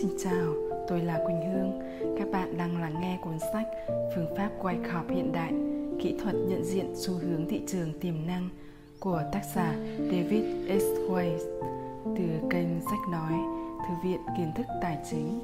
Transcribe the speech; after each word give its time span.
Xin 0.00 0.10
chào, 0.18 0.54
tôi 0.88 1.00
là 1.00 1.20
Quỳnh 1.26 1.52
Hương. 1.52 1.80
Các 2.18 2.30
bạn 2.32 2.58
đang 2.58 2.80
lắng 2.80 2.94
nghe 3.00 3.18
cuốn 3.22 3.38
sách 3.52 3.66
Phương 4.14 4.34
pháp 4.36 4.50
quay 4.62 4.76
khọp 4.92 5.10
hiện 5.10 5.32
đại, 5.32 5.52
kỹ 6.02 6.14
thuật 6.22 6.34
nhận 6.34 6.64
diện 6.64 6.92
xu 6.96 7.14
hướng 7.14 7.48
thị 7.48 7.60
trường 7.66 7.92
tiềm 8.00 8.14
năng 8.26 8.48
của 9.00 9.22
tác 9.32 9.42
giả 9.54 9.74
David 9.98 10.44
S. 10.82 10.84
Weiss 11.10 11.38
từ 12.04 12.48
kênh 12.50 12.80
Sách 12.80 13.08
Nói, 13.12 13.32
Thư 13.88 13.94
viện 14.08 14.20
Kiến 14.36 14.52
thức 14.56 14.66
Tài 14.82 14.98
chính. 15.10 15.40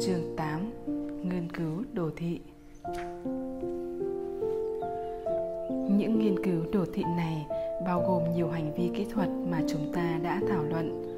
Chương 0.00 0.36
8 0.36 0.60
Nghiên 1.22 1.52
cứu 1.52 1.82
đồ 1.92 2.10
thị 2.16 2.40
Những 5.88 6.18
nghiên 6.18 6.44
cứu 6.44 6.62
đồ 6.72 6.84
thị 6.94 7.02
này 7.16 7.46
bao 7.84 8.04
gồm 8.08 8.34
nhiều 8.34 8.48
hành 8.48 8.74
vi 8.74 8.90
kỹ 8.94 9.06
thuật 9.14 9.28
mà 9.50 9.62
chúng 9.68 9.92
ta 9.92 10.18
đã 10.22 10.40
thảo 10.48 10.62
luận 10.62 11.15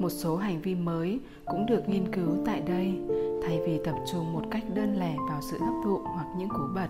một 0.00 0.08
số 0.08 0.36
hành 0.36 0.60
vi 0.60 0.74
mới 0.74 1.20
cũng 1.46 1.66
được 1.66 1.88
nghiên 1.88 2.12
cứu 2.12 2.28
tại 2.46 2.60
đây, 2.60 2.92
thay 3.42 3.60
vì 3.66 3.80
tập 3.84 3.94
trung 4.12 4.32
một 4.32 4.42
cách 4.50 4.64
đơn 4.74 4.96
lẻ 4.98 5.16
vào 5.28 5.40
sự 5.50 5.58
hấp 5.58 5.74
thụ 5.84 5.98
hoặc 5.98 6.26
những 6.38 6.48
cú 6.48 6.62
bật. 6.74 6.88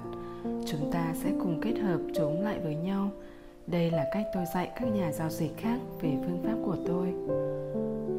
Chúng 0.67 0.91
ta 0.93 1.15
sẽ 1.15 1.31
cùng 1.41 1.61
kết 1.61 1.75
hợp 1.83 1.99
chúng 2.15 2.43
lại 2.43 2.59
với 2.63 2.77
nhau. 2.77 3.11
Đây 3.67 3.91
là 3.91 4.05
cách 4.13 4.27
tôi 4.35 4.45
dạy 4.55 4.71
các 4.81 4.87
nhà 4.87 5.13
giao 5.13 5.31
dịch 5.31 5.57
khác 5.57 5.79
về 6.01 6.11
phương 6.23 6.43
pháp 6.45 6.57
của 6.65 6.77
tôi. 6.87 7.07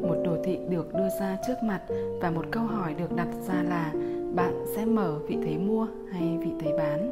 Một 0.01 0.15
đồ 0.25 0.37
thị 0.43 0.57
được 0.69 0.93
đưa 0.93 1.09
ra 1.19 1.37
trước 1.47 1.63
mặt 1.63 1.81
và 2.21 2.31
một 2.31 2.45
câu 2.51 2.63
hỏi 2.63 2.93
được 2.93 3.15
đặt 3.15 3.27
ra 3.47 3.63
là 3.63 3.93
bạn 4.35 4.65
sẽ 4.75 4.85
mở 4.85 5.19
vị 5.27 5.37
thế 5.45 5.57
mua 5.57 5.87
hay 6.11 6.37
vị 6.37 6.51
thế 6.59 6.77
bán? 6.77 7.11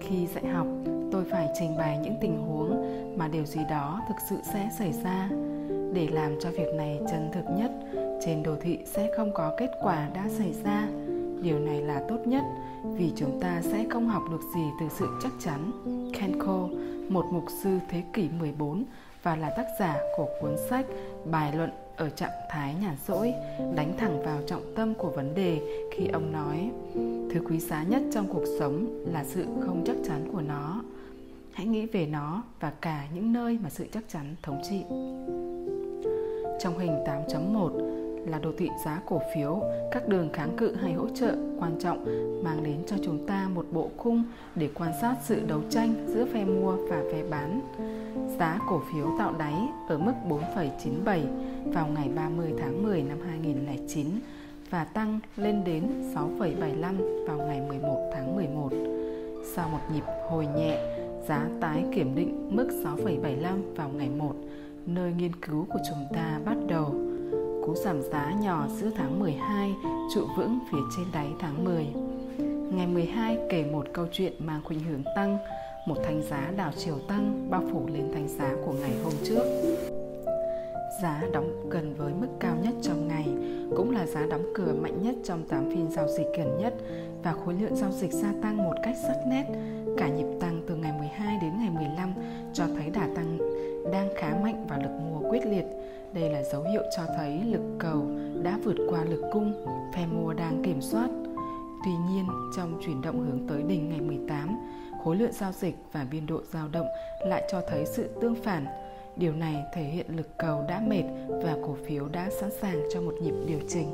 Khi 0.00 0.26
dạy 0.26 0.46
học, 0.46 0.66
tôi 1.12 1.24
phải 1.30 1.48
trình 1.58 1.76
bày 1.78 1.98
những 2.02 2.14
tình 2.20 2.38
huống 2.38 2.66
mà 3.18 3.28
điều 3.28 3.44
gì 3.44 3.60
đó 3.70 4.00
thực 4.08 4.16
sự 4.30 4.36
sẽ 4.52 4.68
xảy 4.78 4.92
ra 4.92 5.28
để 5.96 6.08
làm 6.08 6.40
cho 6.40 6.50
việc 6.50 6.74
này 6.74 7.00
chân 7.10 7.30
thực 7.34 7.44
nhất. 7.58 7.70
Trên 8.24 8.42
đồ 8.42 8.56
thị 8.60 8.78
sẽ 8.84 9.12
không 9.16 9.32
có 9.34 9.54
kết 9.58 9.70
quả 9.82 10.08
đã 10.14 10.28
xảy 10.28 10.52
ra. 10.64 10.88
Điều 11.42 11.58
này 11.58 11.80
là 11.80 12.02
tốt 12.08 12.18
nhất 12.26 12.42
vì 12.96 13.12
chúng 13.16 13.40
ta 13.40 13.62
sẽ 13.62 13.84
không 13.90 14.08
học 14.08 14.22
được 14.30 14.40
gì 14.54 14.64
từ 14.80 14.86
sự 14.98 15.08
chắc 15.22 15.32
chắn. 15.40 15.70
Kenko, 16.14 16.68
một 17.08 17.24
mục 17.32 17.44
sư 17.62 17.78
thế 17.88 18.02
kỷ 18.12 18.28
14 18.38 18.84
và 19.22 19.36
là 19.36 19.50
tác 19.56 19.66
giả 19.80 19.96
của 20.16 20.26
cuốn 20.40 20.56
sách 20.70 20.86
Bài 21.30 21.52
luận 21.56 21.70
ở 21.96 22.10
trạng 22.10 22.30
thái 22.50 22.74
nhàn 22.74 22.96
rỗi 23.06 23.32
đánh 23.74 23.94
thẳng 23.98 24.22
vào 24.22 24.38
trọng 24.46 24.74
tâm 24.76 24.94
của 24.94 25.10
vấn 25.10 25.34
đề 25.34 25.60
khi 25.92 26.06
ông 26.06 26.32
nói 26.32 26.70
thứ 27.30 27.40
quý 27.48 27.58
giá 27.58 27.82
nhất 27.82 28.02
trong 28.12 28.26
cuộc 28.32 28.44
sống 28.58 29.04
là 29.12 29.24
sự 29.24 29.44
không 29.60 29.82
chắc 29.86 29.96
chắn 30.06 30.28
của 30.32 30.40
nó. 30.40 30.82
Hãy 31.52 31.66
nghĩ 31.66 31.86
về 31.86 32.06
nó 32.06 32.42
và 32.60 32.72
cả 32.80 33.06
những 33.14 33.32
nơi 33.32 33.58
mà 33.62 33.70
sự 33.70 33.86
chắc 33.92 34.04
chắn 34.08 34.34
thống 34.42 34.62
trị 34.70 34.82
trong 36.58 36.78
hình 36.78 37.04
8.1 37.04 37.96
là 38.26 38.38
đồ 38.38 38.50
thị 38.58 38.68
giá 38.84 39.00
cổ 39.06 39.20
phiếu, 39.34 39.62
các 39.90 40.08
đường 40.08 40.28
kháng 40.32 40.56
cự 40.56 40.74
hay 40.74 40.92
hỗ 40.92 41.08
trợ 41.08 41.34
quan 41.58 41.78
trọng 41.80 42.04
mang 42.44 42.64
đến 42.64 42.76
cho 42.86 42.96
chúng 43.04 43.26
ta 43.26 43.48
một 43.54 43.66
bộ 43.72 43.90
khung 43.96 44.24
để 44.54 44.68
quan 44.74 44.92
sát 45.00 45.16
sự 45.22 45.40
đấu 45.46 45.60
tranh 45.70 45.94
giữa 46.06 46.24
phe 46.32 46.44
mua 46.44 46.76
và 46.76 47.02
phe 47.12 47.22
bán. 47.30 47.60
Giá 48.38 48.58
cổ 48.68 48.82
phiếu 48.92 49.06
tạo 49.18 49.34
đáy 49.38 49.54
ở 49.88 49.98
mức 49.98 50.12
4,97 50.28 51.20
vào 51.72 51.86
ngày 51.86 52.08
30 52.16 52.52
tháng 52.58 52.82
10 52.82 53.02
năm 53.02 53.18
2009 53.26 54.06
và 54.70 54.84
tăng 54.84 55.20
lên 55.36 55.64
đến 55.64 56.12
6,75 56.14 57.26
vào 57.26 57.38
ngày 57.38 57.60
11 57.68 58.10
tháng 58.14 58.36
11. 58.36 58.70
Sau 59.54 59.68
một 59.68 59.80
nhịp 59.94 60.04
hồi 60.30 60.46
nhẹ, 60.56 60.78
giá 61.28 61.48
tái 61.60 61.84
kiểm 61.94 62.14
định 62.14 62.48
mức 62.56 62.68
6,75 62.84 63.74
vào 63.76 63.88
ngày 63.88 64.08
1 64.08 64.34
nơi 64.86 65.12
nghiên 65.12 65.32
cứu 65.34 65.66
của 65.72 65.78
chúng 65.88 66.06
ta 66.14 66.40
bắt 66.44 66.56
đầu. 66.68 66.94
Cú 67.66 67.74
giảm 67.74 68.02
giá 68.02 68.32
nhỏ 68.42 68.66
giữa 68.68 68.90
tháng 68.96 69.20
12 69.20 69.74
trụ 70.14 70.26
vững 70.36 70.58
phía 70.72 70.78
trên 70.96 71.06
đáy 71.12 71.28
tháng 71.38 71.64
10. 71.64 71.86
Ngày 72.76 72.86
12 72.86 73.38
kể 73.50 73.64
một 73.72 73.86
câu 73.92 74.06
chuyện 74.12 74.32
mang 74.38 74.60
khuynh 74.64 74.80
hướng 74.80 75.02
tăng, 75.16 75.38
một 75.86 75.96
thanh 76.04 76.22
giá 76.22 76.52
đảo 76.56 76.72
chiều 76.76 76.98
tăng 77.08 77.50
bao 77.50 77.62
phủ 77.72 77.88
lên 77.92 78.10
thanh 78.14 78.28
giá 78.28 78.56
của 78.66 78.72
ngày 78.72 78.92
hôm 79.04 79.12
trước. 79.24 79.44
Giá 81.02 81.22
đóng 81.32 81.68
gần 81.70 81.94
với 81.94 82.12
mức 82.12 82.26
cao 82.40 82.56
nhất 82.62 82.74
trong 82.82 83.08
ngày, 83.08 83.26
cũng 83.76 83.90
là 83.90 84.06
giá 84.06 84.26
đóng 84.30 84.52
cửa 84.54 84.72
mạnh 84.72 85.02
nhất 85.02 85.14
trong 85.24 85.48
8 85.48 85.70
phiên 85.70 85.90
giao 85.90 86.08
dịch 86.08 86.26
gần 86.38 86.58
nhất 86.58 86.74
và 87.22 87.32
khối 87.32 87.54
lượng 87.54 87.76
giao 87.76 87.90
dịch 87.90 88.12
gia 88.12 88.32
tăng 88.42 88.56
một 88.56 88.74
cách 88.82 88.96
sắc 89.02 89.16
nét. 89.26 89.44
Cả 89.96 90.08
nhịp 90.08 90.26
tăng 90.40 90.62
từ 90.68 90.76
ngày 90.76 90.92
12 90.98 91.38
đến 91.42 91.52
ngày 91.58 91.70
15 91.70 92.12
cho 92.52 92.64
thấy 92.66 92.90
đà 92.90 93.08
tăng 93.14 93.38
đang 93.92 94.08
khá 94.16 94.34
mạnh 94.42 94.66
và 94.68 94.78
lực 94.78 94.90
mua 94.90 95.30
quyết 95.30 95.46
liệt. 95.46 95.64
Đây 96.14 96.30
là 96.30 96.42
dấu 96.42 96.62
hiệu 96.62 96.82
cho 96.96 97.02
thấy 97.16 97.40
lực 97.44 97.76
cầu 97.78 98.06
đã 98.42 98.58
vượt 98.64 98.76
qua 98.90 99.04
lực 99.04 99.22
cung, 99.32 99.64
phe 99.94 100.06
mua 100.06 100.32
đang 100.32 100.62
kiểm 100.62 100.80
soát. 100.80 101.08
Tuy 101.84 101.92
nhiên, 102.10 102.26
trong 102.56 102.80
chuyển 102.84 103.02
động 103.02 103.26
hướng 103.26 103.48
tới 103.48 103.62
đỉnh 103.62 103.88
ngày 103.88 104.00
18, 104.00 104.58
khối 105.04 105.16
lượng 105.16 105.32
giao 105.32 105.52
dịch 105.52 105.76
và 105.92 106.06
biên 106.10 106.26
độ 106.26 106.40
dao 106.52 106.68
động 106.68 106.86
lại 107.26 107.48
cho 107.52 107.60
thấy 107.68 107.86
sự 107.86 108.08
tương 108.20 108.34
phản. 108.34 108.66
Điều 109.16 109.32
này 109.32 109.64
thể 109.72 109.82
hiện 109.82 110.16
lực 110.16 110.38
cầu 110.38 110.64
đã 110.68 110.82
mệt 110.86 111.04
và 111.28 111.56
cổ 111.62 111.76
phiếu 111.86 112.08
đã 112.08 112.30
sẵn 112.40 112.50
sàng 112.50 112.80
cho 112.92 113.00
một 113.00 113.14
nhịp 113.22 113.34
điều 113.46 113.60
chỉnh. 113.68 113.90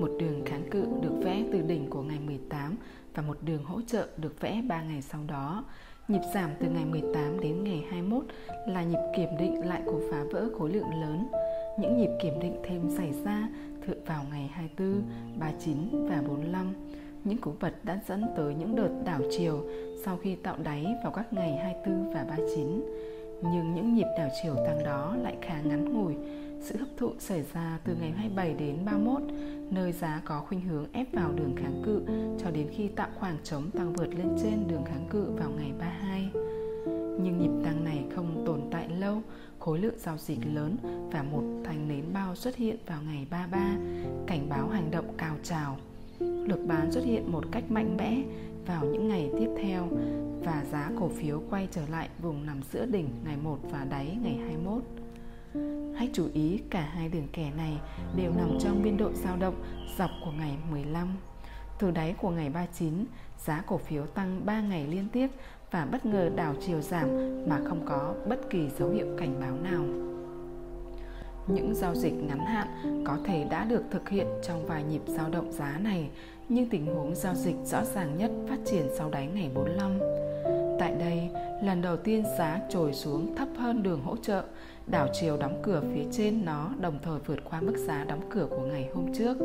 Một 0.00 0.10
đường 0.18 0.42
kháng 0.46 0.68
cự 0.70 0.86
được 1.02 1.14
vẽ 1.24 1.44
từ 1.52 1.60
đỉnh 1.62 1.90
của 1.90 2.02
ngày 2.02 2.18
18 2.26 2.76
và 3.14 3.22
một 3.22 3.38
đường 3.42 3.64
hỗ 3.64 3.80
trợ 3.86 4.08
được 4.16 4.40
vẽ 4.40 4.62
3 4.68 4.82
ngày 4.82 5.02
sau 5.02 5.20
đó. 5.28 5.64
Nhịp 6.08 6.20
giảm 6.34 6.50
từ 6.60 6.68
ngày 6.68 6.84
18 6.84 7.40
đến 7.40 7.64
ngày 7.64 7.84
21 7.90 8.24
là 8.66 8.82
nhịp 8.82 8.98
kiểm 9.16 9.28
định 9.38 9.66
lại 9.66 9.82
của 9.86 10.00
phá 10.10 10.24
vỡ 10.32 10.48
khối 10.58 10.70
lượng 10.70 11.00
lớn. 11.00 11.26
Những 11.78 11.96
nhịp 11.96 12.10
kiểm 12.22 12.40
định 12.40 12.56
thêm 12.64 12.90
xảy 12.96 13.12
ra 13.24 13.48
thượng 13.86 14.04
vào 14.04 14.24
ngày 14.30 14.50
24, 14.52 15.02
39 15.38 16.08
và 16.08 16.22
45. 16.28 16.72
Những 17.24 17.38
cú 17.38 17.50
vật 17.60 17.74
đã 17.82 18.00
dẫn 18.08 18.24
tới 18.36 18.54
những 18.54 18.76
đợt 18.76 18.90
đảo 19.04 19.20
chiều 19.30 19.64
sau 20.04 20.18
khi 20.22 20.36
tạo 20.36 20.56
đáy 20.62 20.86
vào 21.02 21.12
các 21.12 21.32
ngày 21.32 21.56
24 21.56 22.14
và 22.14 22.24
39. 22.28 23.13
Nhưng 23.52 23.74
những 23.74 23.94
nhịp 23.94 24.06
đảo 24.18 24.28
chiều 24.42 24.56
tăng 24.66 24.84
đó 24.84 25.16
lại 25.22 25.36
khá 25.42 25.60
ngắn 25.60 25.92
ngủi. 25.92 26.14
Sự 26.60 26.76
hấp 26.78 26.88
thụ 26.96 27.12
xảy 27.18 27.44
ra 27.54 27.78
từ 27.84 27.96
ngày 28.00 28.10
27 28.10 28.54
đến 28.54 28.76
31, 28.84 29.22
nơi 29.70 29.92
giá 29.92 30.22
có 30.24 30.40
khuynh 30.40 30.60
hướng 30.60 30.86
ép 30.92 31.12
vào 31.12 31.32
đường 31.32 31.54
kháng 31.56 31.82
cự 31.84 32.02
cho 32.42 32.50
đến 32.50 32.68
khi 32.76 32.88
tạo 32.88 33.08
khoảng 33.20 33.36
trống 33.44 33.70
tăng 33.70 33.92
vượt 33.92 34.14
lên 34.14 34.36
trên 34.42 34.68
đường 34.68 34.84
kháng 34.84 35.06
cự 35.10 35.30
vào 35.30 35.50
ngày 35.50 35.72
32. 35.78 36.30
Nhưng 37.22 37.38
nhịp 37.38 37.64
tăng 37.64 37.84
này 37.84 38.04
không 38.14 38.42
tồn 38.46 38.60
tại 38.70 38.88
lâu, 38.88 39.22
khối 39.58 39.78
lượng 39.78 39.98
giao 39.98 40.18
dịch 40.18 40.38
lớn 40.54 40.76
và 41.12 41.22
một 41.22 41.42
thành 41.64 41.88
nến 41.88 42.04
bao 42.12 42.36
xuất 42.36 42.56
hiện 42.56 42.76
vào 42.86 42.98
ngày 43.06 43.26
33, 43.30 43.76
cảnh 44.26 44.48
báo 44.48 44.68
hành 44.68 44.90
động 44.90 45.14
cao 45.18 45.36
trào. 45.42 45.76
Lực 46.20 46.64
bán 46.66 46.92
xuất 46.92 47.04
hiện 47.04 47.32
một 47.32 47.44
cách 47.52 47.70
mạnh 47.70 47.96
mẽ 47.96 48.22
vào 48.66 48.84
những 48.84 49.08
ngày 49.08 49.30
tiếp 49.38 49.48
theo 49.62 49.88
và 50.44 50.64
giá 50.72 50.90
cổ 51.00 51.08
phiếu 51.08 51.42
quay 51.50 51.68
trở 51.70 51.82
lại 51.90 52.08
vùng 52.22 52.46
nằm 52.46 52.60
giữa 52.72 52.86
đỉnh 52.86 53.08
ngày 53.24 53.36
1 53.36 53.58
và 53.70 53.84
đáy 53.90 54.18
ngày 54.22 54.36
21. 54.36 54.82
Hãy 55.96 56.10
chú 56.12 56.28
ý 56.34 56.60
cả 56.70 56.80
hai 56.80 57.08
đường 57.08 57.28
kẻ 57.32 57.52
này 57.56 57.78
đều 58.16 58.32
nằm 58.36 58.58
trong 58.60 58.82
biên 58.82 58.96
độ 58.96 59.12
dao 59.12 59.36
động 59.36 59.54
dọc 59.98 60.10
của 60.24 60.32
ngày 60.38 60.56
15. 60.70 61.08
Từ 61.78 61.90
đáy 61.90 62.14
của 62.20 62.30
ngày 62.30 62.50
39, 62.50 63.04
giá 63.38 63.62
cổ 63.66 63.78
phiếu 63.78 64.06
tăng 64.06 64.46
3 64.46 64.60
ngày 64.60 64.86
liên 64.86 65.08
tiếp 65.12 65.28
và 65.70 65.86
bất 65.86 66.06
ngờ 66.06 66.30
đảo 66.36 66.54
chiều 66.66 66.80
giảm 66.80 67.08
mà 67.48 67.60
không 67.64 67.86
có 67.86 68.14
bất 68.28 68.50
kỳ 68.50 68.68
dấu 68.78 68.90
hiệu 68.90 69.06
cảnh 69.18 69.40
báo 69.40 69.56
nào. 69.56 69.84
Những 71.46 71.74
giao 71.74 71.94
dịch 71.94 72.12
ngắn 72.12 72.38
hạn 72.38 73.02
có 73.06 73.18
thể 73.24 73.46
đã 73.50 73.64
được 73.64 73.82
thực 73.90 74.08
hiện 74.08 74.26
trong 74.42 74.66
vài 74.66 74.84
nhịp 74.84 75.02
dao 75.06 75.30
động 75.30 75.52
giá 75.52 75.78
này, 75.78 76.10
nhưng 76.48 76.68
tình 76.68 76.86
huống 76.86 77.14
giao 77.14 77.34
dịch 77.34 77.56
rõ 77.64 77.84
ràng 77.94 78.18
nhất 78.18 78.30
phát 78.48 78.58
triển 78.64 78.88
sau 78.98 79.10
đáy 79.10 79.26
ngày 79.34 79.50
45. 79.54 79.98
Tại 80.78 80.94
đây, 80.98 81.28
lần 81.62 81.82
đầu 81.82 81.96
tiên 81.96 82.24
giá 82.38 82.60
trồi 82.70 82.92
xuống 82.92 83.36
thấp 83.36 83.48
hơn 83.56 83.82
đường 83.82 84.02
hỗ 84.02 84.16
trợ, 84.16 84.44
đảo 84.86 85.08
chiều 85.12 85.36
đóng 85.36 85.60
cửa 85.62 85.82
phía 85.94 86.04
trên 86.12 86.44
nó 86.44 86.70
đồng 86.80 86.98
thời 87.02 87.18
vượt 87.26 87.38
qua 87.50 87.60
mức 87.60 87.76
giá 87.76 88.04
đóng 88.04 88.20
cửa 88.30 88.46
của 88.50 88.66
ngày 88.66 88.88
hôm 88.94 89.14
trước. 89.14 89.36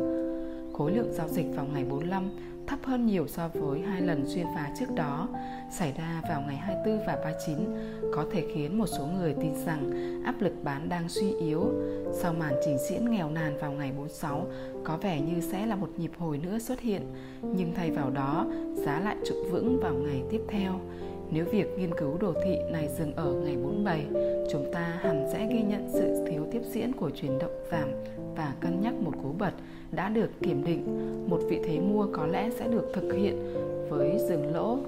Khối 0.72 0.92
lượng 0.92 1.12
giao 1.12 1.28
dịch 1.28 1.46
vào 1.54 1.66
ngày 1.72 1.84
45 1.84 2.30
thấp 2.70 2.78
hơn 2.84 3.06
nhiều 3.06 3.26
so 3.28 3.48
với 3.48 3.80
hai 3.80 4.02
lần 4.02 4.24
xuyên 4.26 4.46
phá 4.54 4.70
trước 4.78 4.94
đó 4.94 5.28
xảy 5.70 5.92
ra 5.92 6.22
vào 6.28 6.42
ngày 6.46 6.56
24 6.56 7.06
và 7.06 7.16
39 7.24 7.58
có 8.14 8.26
thể 8.32 8.44
khiến 8.54 8.78
một 8.78 8.86
số 8.86 9.06
người 9.06 9.34
tin 9.42 9.54
rằng 9.66 9.90
áp 10.24 10.34
lực 10.40 10.52
bán 10.62 10.88
đang 10.88 11.08
suy 11.08 11.32
yếu. 11.40 11.72
Sau 12.12 12.32
màn 12.32 12.54
trình 12.64 12.76
diễn 12.88 13.10
nghèo 13.10 13.30
nàn 13.30 13.58
vào 13.60 13.72
ngày 13.72 13.92
46 13.92 14.46
có 14.84 14.96
vẻ 14.96 15.20
như 15.20 15.40
sẽ 15.40 15.66
là 15.66 15.76
một 15.76 15.88
nhịp 15.96 16.10
hồi 16.18 16.38
nữa 16.38 16.58
xuất 16.58 16.80
hiện, 16.80 17.02
nhưng 17.42 17.74
thay 17.74 17.90
vào 17.90 18.10
đó 18.10 18.46
giá 18.74 19.00
lại 19.00 19.16
trụ 19.26 19.34
vững 19.50 19.80
vào 19.80 19.94
ngày 19.94 20.22
tiếp 20.30 20.40
theo. 20.48 20.80
Nếu 21.32 21.44
việc 21.44 21.78
nghiên 21.78 21.94
cứu 21.94 22.18
đồ 22.18 22.32
thị 22.44 22.58
này 22.70 22.88
dừng 22.98 23.12
ở 23.16 23.32
ngày 23.32 23.56
47, 23.56 24.06
chúng 24.50 24.72
ta 24.72 24.80
hẳn 24.80 25.28
sẽ 25.32 25.46
ghi 25.50 25.62
nhận 25.62 25.88
sự 25.92 26.24
thiếu 26.28 26.46
tiếp 26.52 26.60
diễn 26.70 26.92
của 26.92 27.10
chuyển 27.10 27.38
động 27.38 27.64
giảm 27.70 27.88
và 28.36 28.54
cân 28.60 28.80
nhắc 28.80 28.94
một 28.94 29.12
cú 29.22 29.32
bật 29.38 29.52
đã 29.92 30.08
được 30.08 30.30
kiểm 30.40 30.64
định. 30.64 30.84
Một 31.30 31.40
vị 31.48 31.60
thế 31.64 31.78
mua 31.80 32.06
có 32.12 32.26
lẽ 32.26 32.50
sẽ 32.58 32.68
được 32.68 32.92
thực 32.94 33.12
hiện 33.12 33.54
với 33.88 34.18
dừng 34.28 34.54
lỗ 34.54 34.78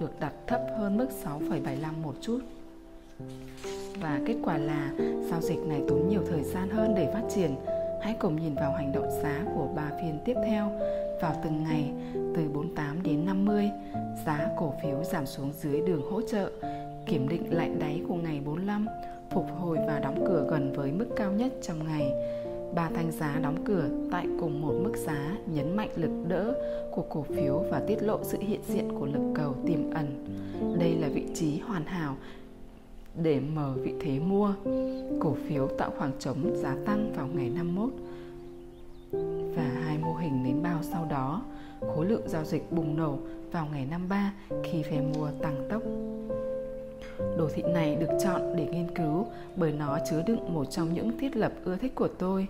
được 0.00 0.20
đặt 0.20 0.32
thấp 0.46 0.60
hơn 0.78 0.96
mức 0.96 1.06
6,75 1.24 2.02
một 2.02 2.14
chút. 2.20 2.38
Và 4.00 4.20
kết 4.26 4.36
quả 4.44 4.58
là 4.58 4.92
giao 5.30 5.40
dịch 5.40 5.58
này 5.58 5.82
tốn 5.88 6.08
nhiều 6.08 6.22
thời 6.30 6.42
gian 6.42 6.68
hơn 6.68 6.94
để 6.96 7.10
phát 7.12 7.22
triển 7.34 7.54
hãy 8.02 8.16
cùng 8.20 8.36
nhìn 8.36 8.54
vào 8.54 8.72
hành 8.72 8.92
động 8.92 9.10
giá 9.22 9.44
của 9.54 9.68
ba 9.76 9.90
phiên 10.00 10.18
tiếp 10.24 10.34
theo 10.46 10.72
vào 11.22 11.34
từng 11.44 11.64
ngày 11.64 11.92
từ 12.12 12.48
48 12.54 13.02
đến 13.02 13.26
50, 13.26 13.70
giá 14.26 14.48
cổ 14.58 14.74
phiếu 14.82 15.04
giảm 15.04 15.26
xuống 15.26 15.52
dưới 15.60 15.80
đường 15.80 16.02
hỗ 16.10 16.22
trợ, 16.22 16.50
kiểm 17.06 17.28
định 17.28 17.54
lại 17.54 17.70
đáy 17.78 18.02
của 18.08 18.14
ngày 18.14 18.40
45, 18.44 18.86
phục 19.30 19.46
hồi 19.60 19.78
và 19.86 19.98
đóng 19.98 20.24
cửa 20.26 20.46
gần 20.50 20.72
với 20.72 20.92
mức 20.92 21.06
cao 21.16 21.32
nhất 21.32 21.52
trong 21.62 21.84
ngày. 21.84 22.12
Ba 22.74 22.90
thanh 22.94 23.12
giá 23.12 23.38
đóng 23.42 23.64
cửa 23.64 23.88
tại 24.10 24.26
cùng 24.40 24.62
một 24.62 24.74
mức 24.82 24.96
giá 24.96 25.36
nhấn 25.46 25.76
mạnh 25.76 25.88
lực 25.96 26.28
đỡ 26.28 26.54
của 26.90 27.02
cổ 27.02 27.22
phiếu 27.22 27.64
và 27.70 27.80
tiết 27.86 28.02
lộ 28.02 28.18
sự 28.22 28.38
hiện 28.40 28.60
diện 28.68 28.88
của 28.98 29.06
lực 29.06 29.32
cầu 29.34 29.54
tiềm 29.66 29.90
ẩn. 29.90 30.24
Đây 30.78 30.94
là 30.94 31.08
vị 31.08 31.24
trí 31.34 31.58
hoàn 31.58 31.84
hảo 31.84 32.16
để 33.22 33.40
mở 33.40 33.74
vị 33.82 33.94
thế 34.00 34.18
mua. 34.18 34.54
Cổ 35.20 35.36
phiếu 35.48 35.66
tạo 35.66 35.90
khoảng 35.98 36.12
trống 36.18 36.56
giá 36.56 36.76
tăng 36.86 37.12
vào 37.16 37.28
ngày 37.34 37.48
51 37.48 37.90
và 39.56 39.71
mô 40.02 40.14
hình 40.14 40.42
nến 40.42 40.62
bao 40.62 40.78
sau 40.82 41.04
đó. 41.10 41.42
Khối 41.94 42.06
lượng 42.06 42.28
giao 42.28 42.44
dịch 42.44 42.72
bùng 42.72 42.96
nổ 42.96 43.18
vào 43.52 43.68
ngày 43.72 43.86
53 43.90 44.32
khi 44.64 44.82
phe 44.82 45.00
mua 45.00 45.28
tăng 45.42 45.68
tốc. 45.70 45.82
Đồ 47.38 47.48
thị 47.54 47.62
này 47.62 47.96
được 47.96 48.10
chọn 48.24 48.56
để 48.56 48.66
nghiên 48.66 48.94
cứu 48.94 49.26
bởi 49.56 49.72
nó 49.72 49.98
chứa 50.10 50.22
đựng 50.26 50.54
một 50.54 50.64
trong 50.64 50.94
những 50.94 51.18
thiết 51.18 51.36
lập 51.36 51.52
ưa 51.64 51.76
thích 51.76 51.94
của 51.94 52.08
tôi, 52.08 52.46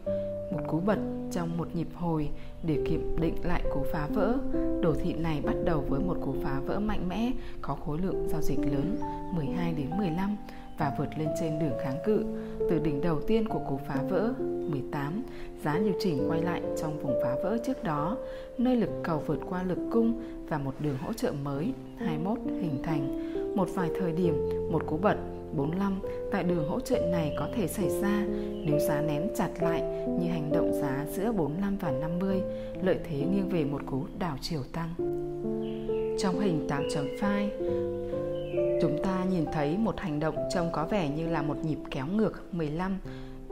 một 0.52 0.60
cú 0.68 0.80
bật 0.80 0.98
trong 1.32 1.56
một 1.58 1.68
nhịp 1.74 1.88
hồi 1.94 2.28
để 2.62 2.78
kiểm 2.88 3.16
định 3.20 3.34
lại 3.42 3.62
cú 3.74 3.84
phá 3.92 4.06
vỡ. 4.06 4.34
Đồ 4.80 4.94
thị 5.02 5.12
này 5.12 5.40
bắt 5.40 5.54
đầu 5.64 5.84
với 5.88 6.00
một 6.00 6.16
cú 6.22 6.34
phá 6.42 6.60
vỡ 6.66 6.80
mạnh 6.80 7.08
mẽ 7.08 7.32
có 7.62 7.74
khối 7.74 7.98
lượng 7.98 8.28
giao 8.28 8.42
dịch 8.42 8.58
lớn 8.58 8.96
12 9.34 9.74
đến 9.74 9.90
15 9.96 10.36
và 10.78 10.92
vượt 10.98 11.08
lên 11.18 11.28
trên 11.40 11.58
đường 11.58 11.78
kháng 11.82 11.98
cự. 12.04 12.24
Từ 12.70 12.78
đỉnh 12.78 13.00
đầu 13.00 13.20
tiên 13.20 13.48
của 13.48 13.60
cú 13.68 13.80
phá 13.88 14.02
vỡ 14.08 14.32
18, 14.70 15.22
giá 15.64 15.78
điều 15.78 15.94
chỉnh 16.00 16.28
quay 16.28 16.42
lại 16.42 16.62
trong 16.76 16.98
vùng 16.98 17.20
phá 17.22 17.34
vỡ 17.42 17.58
trước 17.66 17.84
đó, 17.84 18.16
nơi 18.58 18.76
lực 18.76 18.90
cầu 19.02 19.22
vượt 19.26 19.38
qua 19.48 19.62
lực 19.62 19.78
cung 19.92 20.22
và 20.48 20.58
một 20.58 20.74
đường 20.80 20.96
hỗ 20.98 21.12
trợ 21.12 21.32
mới 21.44 21.72
21 21.98 22.38
hình 22.46 22.82
thành. 22.82 23.32
Một 23.56 23.68
vài 23.74 23.90
thời 24.00 24.12
điểm, 24.12 24.34
một 24.72 24.86
cú 24.86 24.96
bật 24.96 25.16
45 25.56 26.00
tại 26.32 26.44
đường 26.44 26.68
hỗ 26.68 26.80
trợ 26.80 27.06
này 27.12 27.36
có 27.38 27.48
thể 27.54 27.66
xảy 27.66 27.90
ra 27.90 28.24
nếu 28.66 28.78
giá 28.78 29.00
nén 29.00 29.28
chặt 29.36 29.50
lại 29.60 29.82
như 30.20 30.30
hành 30.30 30.50
động 30.52 30.72
giá 30.72 31.06
giữa 31.10 31.32
45 31.32 31.76
và 31.76 31.90
50, 31.90 32.40
lợi 32.82 32.98
thế 33.04 33.16
nghiêng 33.16 33.48
về 33.48 33.64
một 33.64 33.82
cú 33.86 34.04
đảo 34.18 34.36
chiều 34.40 34.60
tăng. 34.72 34.88
Trong 36.18 36.40
hình 36.40 36.66
8 36.68 36.82
nhìn 39.32 39.44
thấy 39.52 39.78
một 39.78 40.00
hành 40.00 40.20
động 40.20 40.36
trông 40.54 40.72
có 40.72 40.84
vẻ 40.84 41.08
như 41.08 41.28
là 41.28 41.42
một 41.42 41.56
nhịp 41.64 41.78
kéo 41.90 42.06
ngược 42.06 42.54
15 42.54 42.98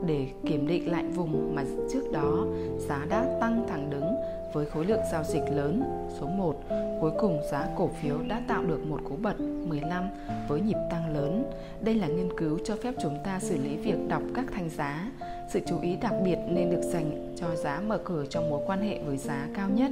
để 0.05 0.27
kiểm 0.45 0.67
định 0.67 0.91
lại 0.91 1.03
vùng 1.15 1.55
mà 1.55 1.63
trước 1.93 2.11
đó 2.11 2.45
giá 2.77 3.05
đã 3.09 3.37
tăng 3.41 3.65
thẳng 3.69 3.89
đứng 3.89 4.15
với 4.53 4.65
khối 4.65 4.85
lượng 4.85 5.01
giao 5.11 5.23
dịch 5.23 5.43
lớn 5.51 5.83
số 6.19 6.27
1. 6.27 6.55
Cuối 7.01 7.11
cùng 7.19 7.41
giá 7.51 7.67
cổ 7.77 7.89
phiếu 8.01 8.17
đã 8.27 8.41
tạo 8.47 8.65
được 8.65 8.79
một 8.89 8.99
cú 9.09 9.15
bật 9.15 9.39
15 9.39 10.03
với 10.47 10.61
nhịp 10.61 10.77
tăng 10.89 11.13
lớn. 11.15 11.51
Đây 11.81 11.95
là 11.95 12.07
nghiên 12.07 12.37
cứu 12.37 12.59
cho 12.63 12.75
phép 12.75 12.93
chúng 13.01 13.17
ta 13.23 13.39
xử 13.39 13.57
lý 13.57 13.77
việc 13.77 14.07
đọc 14.07 14.21
các 14.35 14.45
thanh 14.53 14.69
giá. 14.69 15.11
Sự 15.49 15.59
chú 15.67 15.81
ý 15.81 15.95
đặc 15.95 16.13
biệt 16.23 16.37
nên 16.47 16.69
được 16.69 16.81
dành 16.81 17.35
cho 17.35 17.55
giá 17.55 17.81
mở 17.87 17.97
cửa 17.97 18.25
trong 18.29 18.49
mối 18.49 18.61
quan 18.65 18.81
hệ 18.81 18.99
với 19.03 19.17
giá 19.17 19.47
cao 19.55 19.69
nhất, 19.69 19.91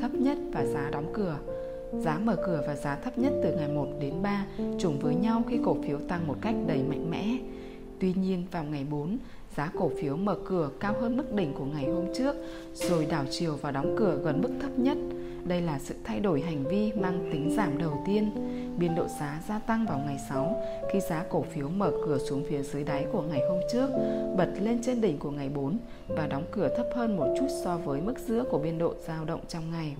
thấp 0.00 0.14
nhất 0.14 0.38
và 0.52 0.64
giá 0.64 0.90
đóng 0.92 1.10
cửa. 1.12 1.38
Giá 1.92 2.18
mở 2.18 2.36
cửa 2.46 2.62
và 2.66 2.76
giá 2.76 2.96
thấp 2.96 3.18
nhất 3.18 3.32
từ 3.42 3.56
ngày 3.56 3.68
1 3.68 3.86
đến 4.00 4.14
3 4.22 4.46
trùng 4.78 4.98
với 4.98 5.14
nhau 5.14 5.42
khi 5.48 5.58
cổ 5.64 5.76
phiếu 5.86 5.98
tăng 6.08 6.26
một 6.26 6.36
cách 6.40 6.54
đầy 6.66 6.82
mạnh 6.82 7.10
mẽ. 7.10 7.38
Tuy 8.00 8.12
nhiên 8.12 8.46
vào 8.50 8.64
ngày 8.64 8.86
4, 8.90 9.18
giá 9.56 9.70
cổ 9.78 9.90
phiếu 10.00 10.16
mở 10.16 10.36
cửa 10.44 10.70
cao 10.80 10.94
hơn 11.00 11.16
mức 11.16 11.34
đỉnh 11.34 11.54
của 11.54 11.64
ngày 11.64 11.84
hôm 11.84 12.04
trước, 12.14 12.36
rồi 12.74 13.06
đảo 13.06 13.24
chiều 13.30 13.56
và 13.62 13.70
đóng 13.70 13.94
cửa 13.98 14.20
gần 14.24 14.42
mức 14.42 14.50
thấp 14.60 14.70
nhất. 14.78 14.98
Đây 15.44 15.60
là 15.60 15.78
sự 15.78 15.94
thay 16.04 16.20
đổi 16.20 16.40
hành 16.40 16.64
vi 16.64 16.92
mang 16.92 17.28
tính 17.32 17.54
giảm 17.56 17.78
đầu 17.78 18.02
tiên. 18.06 18.30
Biên 18.78 18.94
độ 18.94 19.06
giá 19.20 19.40
gia 19.48 19.58
tăng 19.58 19.86
vào 19.86 19.98
ngày 20.06 20.18
6 20.28 20.62
khi 20.92 21.00
giá 21.00 21.24
cổ 21.30 21.42
phiếu 21.42 21.68
mở 21.68 21.92
cửa 22.06 22.18
xuống 22.18 22.44
phía 22.48 22.62
dưới 22.62 22.84
đáy 22.84 23.06
của 23.12 23.22
ngày 23.22 23.40
hôm 23.48 23.60
trước, 23.72 23.90
bật 24.36 24.48
lên 24.60 24.82
trên 24.82 25.00
đỉnh 25.00 25.18
của 25.18 25.30
ngày 25.30 25.48
4 25.48 25.78
và 26.08 26.26
đóng 26.26 26.44
cửa 26.50 26.68
thấp 26.76 26.86
hơn 26.94 27.16
một 27.16 27.34
chút 27.38 27.46
so 27.64 27.76
với 27.76 28.00
mức 28.00 28.14
giữa 28.26 28.44
của 28.50 28.58
biên 28.58 28.78
độ 28.78 28.94
dao 29.06 29.24
động 29.24 29.40
trong 29.48 29.70
ngày. 29.70 29.96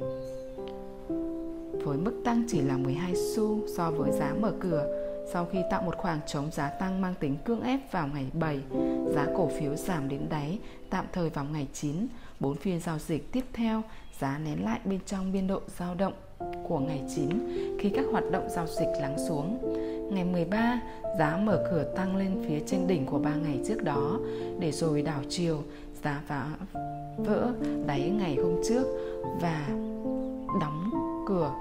Với 1.87 1.99
mức 1.99 2.21
tăng 2.25 2.43
chỉ 2.49 2.61
là 2.61 2.77
12 2.77 3.15
xu 3.15 3.61
so 3.77 3.91
với 3.91 4.13
giá 4.13 4.35
mở 4.41 4.53
cửa, 4.61 4.87
sau 5.33 5.47
khi 5.53 5.59
tạo 5.71 5.83
một 5.83 5.97
khoảng 5.97 6.21
trống 6.27 6.51
giá 6.53 6.69
tăng 6.69 7.01
mang 7.01 7.15
tính 7.21 7.37
cưỡng 7.45 7.63
ép 7.63 7.93
vào 7.93 8.09
ngày 8.15 8.27
7, 8.33 8.61
giá 9.15 9.27
cổ 9.37 9.51
phiếu 9.61 9.75
giảm 9.75 10.09
đến 10.09 10.21
đáy 10.31 10.59
tạm 10.91 11.07
thời 11.13 11.31
vào 11.31 11.45
ngày 11.53 11.67
9. 11.73 12.07
Bốn 12.41 12.57
phiên 12.57 12.81
giao 12.81 12.99
dịch 12.99 13.33
tiếp 13.33 13.45
theo, 13.53 13.83
giá 14.21 14.39
nén 14.39 14.65
lại 14.65 14.81
bên 14.85 15.01
trong 15.07 15.33
biên 15.33 15.47
độ 15.47 15.61
dao 15.79 15.95
động 15.95 16.13
của 16.69 16.79
ngày 16.79 17.03
9 17.17 17.29
khi 17.81 17.91
các 17.91 18.05
hoạt 18.11 18.25
động 18.31 18.49
giao 18.51 18.67
dịch 18.67 18.89
lắng 19.01 19.17
xuống. 19.29 19.59
Ngày 20.15 20.25
13, 20.25 20.81
giá 21.19 21.37
mở 21.37 21.67
cửa 21.71 21.85
tăng 21.97 22.17
lên 22.17 22.45
phía 22.49 22.61
trên 22.67 22.87
đỉnh 22.87 23.07
của 23.07 23.19
3 23.19 23.35
ngày 23.35 23.61
trước 23.69 23.83
đó, 23.83 24.21
để 24.59 24.73
rồi 24.73 25.03
đảo 25.03 25.21
chiều, 25.29 25.63
giá 26.03 26.23
phá 26.27 26.49
vỡ 27.17 27.53
đáy 27.87 28.11
ngày 28.11 28.37
hôm 28.37 28.61
trước 28.69 28.85
và 29.41 29.67
đóng 30.61 30.91
cửa 31.29 31.53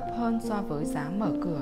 thấp 0.00 0.04
hơn 0.16 0.40
so 0.42 0.62
với 0.68 0.84
giá 0.84 1.10
mở 1.18 1.32
cửa. 1.42 1.60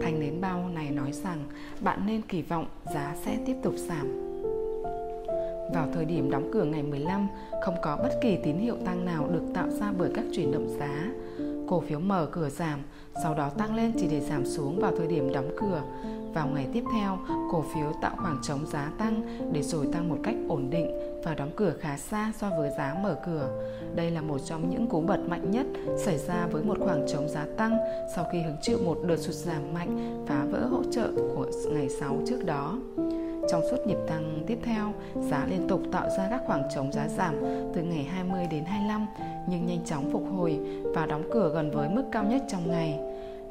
Thành 0.00 0.20
nến 0.20 0.40
bao 0.40 0.68
này 0.68 0.90
nói 0.90 1.12
rằng 1.12 1.44
bạn 1.80 2.06
nên 2.06 2.22
kỳ 2.22 2.42
vọng 2.42 2.66
giá 2.94 3.16
sẽ 3.24 3.38
tiếp 3.46 3.56
tục 3.62 3.74
giảm. 3.76 4.06
Vào 5.74 5.88
thời 5.94 6.04
điểm 6.04 6.30
đóng 6.30 6.50
cửa 6.52 6.64
ngày 6.64 6.82
15, 6.82 7.28
không 7.62 7.74
có 7.82 7.96
bất 7.96 8.10
kỳ 8.22 8.36
tín 8.44 8.56
hiệu 8.56 8.76
tăng 8.84 9.04
nào 9.04 9.28
được 9.28 9.42
tạo 9.54 9.68
ra 9.70 9.92
bởi 9.98 10.10
các 10.14 10.24
chuyển 10.32 10.52
động 10.52 10.68
giá. 10.78 11.10
Cổ 11.68 11.80
phiếu 11.80 12.00
mở 12.00 12.28
cửa 12.32 12.48
giảm, 12.48 12.80
sau 13.22 13.34
đó 13.34 13.48
tăng 13.48 13.74
lên 13.74 13.92
chỉ 13.98 14.06
để 14.10 14.20
giảm 14.20 14.46
xuống 14.46 14.80
vào 14.80 14.92
thời 14.98 15.06
điểm 15.06 15.32
đóng 15.32 15.50
cửa. 15.56 15.82
Vào 16.34 16.46
ngày 16.46 16.66
tiếp 16.72 16.84
theo, 16.92 17.18
cổ 17.50 17.64
phiếu 17.74 17.92
tạo 18.02 18.12
khoảng 18.16 18.38
trống 18.42 18.66
giá 18.66 18.92
tăng 18.98 19.22
để 19.52 19.62
rồi 19.62 19.86
tăng 19.92 20.08
một 20.08 20.18
cách 20.22 20.36
ổn 20.48 20.70
định 20.70 21.11
và 21.24 21.34
đóng 21.34 21.50
cửa 21.56 21.74
khá 21.80 21.96
xa 21.96 22.32
so 22.36 22.50
với 22.58 22.70
giá 22.78 22.94
mở 23.02 23.16
cửa. 23.26 23.48
Đây 23.94 24.10
là 24.10 24.20
một 24.20 24.38
trong 24.44 24.70
những 24.70 24.86
cú 24.86 25.00
bật 25.00 25.18
mạnh 25.28 25.50
nhất 25.50 25.66
xảy 25.96 26.18
ra 26.18 26.46
với 26.46 26.62
một 26.62 26.78
khoảng 26.80 27.06
trống 27.08 27.28
giá 27.28 27.46
tăng 27.56 27.78
sau 28.16 28.26
khi 28.32 28.42
hứng 28.42 28.56
chịu 28.62 28.78
một 28.84 28.98
đợt 29.06 29.16
sụt 29.16 29.34
giảm 29.34 29.74
mạnh 29.74 30.24
phá 30.28 30.44
vỡ 30.50 30.66
hỗ 30.66 30.82
trợ 30.90 31.08
của 31.16 31.46
ngày 31.72 31.88
6 31.88 32.18
trước 32.26 32.44
đó. 32.44 32.78
Trong 33.50 33.62
suốt 33.70 33.86
nhịp 33.86 33.98
tăng 34.08 34.44
tiếp 34.46 34.58
theo, 34.62 34.92
giá 35.30 35.46
liên 35.50 35.68
tục 35.68 35.80
tạo 35.92 36.08
ra 36.18 36.26
các 36.30 36.42
khoảng 36.46 36.62
trống 36.74 36.92
giá 36.92 37.08
giảm 37.08 37.34
từ 37.74 37.82
ngày 37.82 38.04
20 38.04 38.46
đến 38.50 38.64
25 38.64 39.06
nhưng 39.48 39.66
nhanh 39.66 39.84
chóng 39.84 40.10
phục 40.12 40.24
hồi 40.36 40.58
và 40.94 41.06
đóng 41.06 41.22
cửa 41.32 41.50
gần 41.54 41.70
với 41.70 41.88
mức 41.88 42.04
cao 42.12 42.24
nhất 42.24 42.42
trong 42.48 42.70
ngày. 42.70 43.00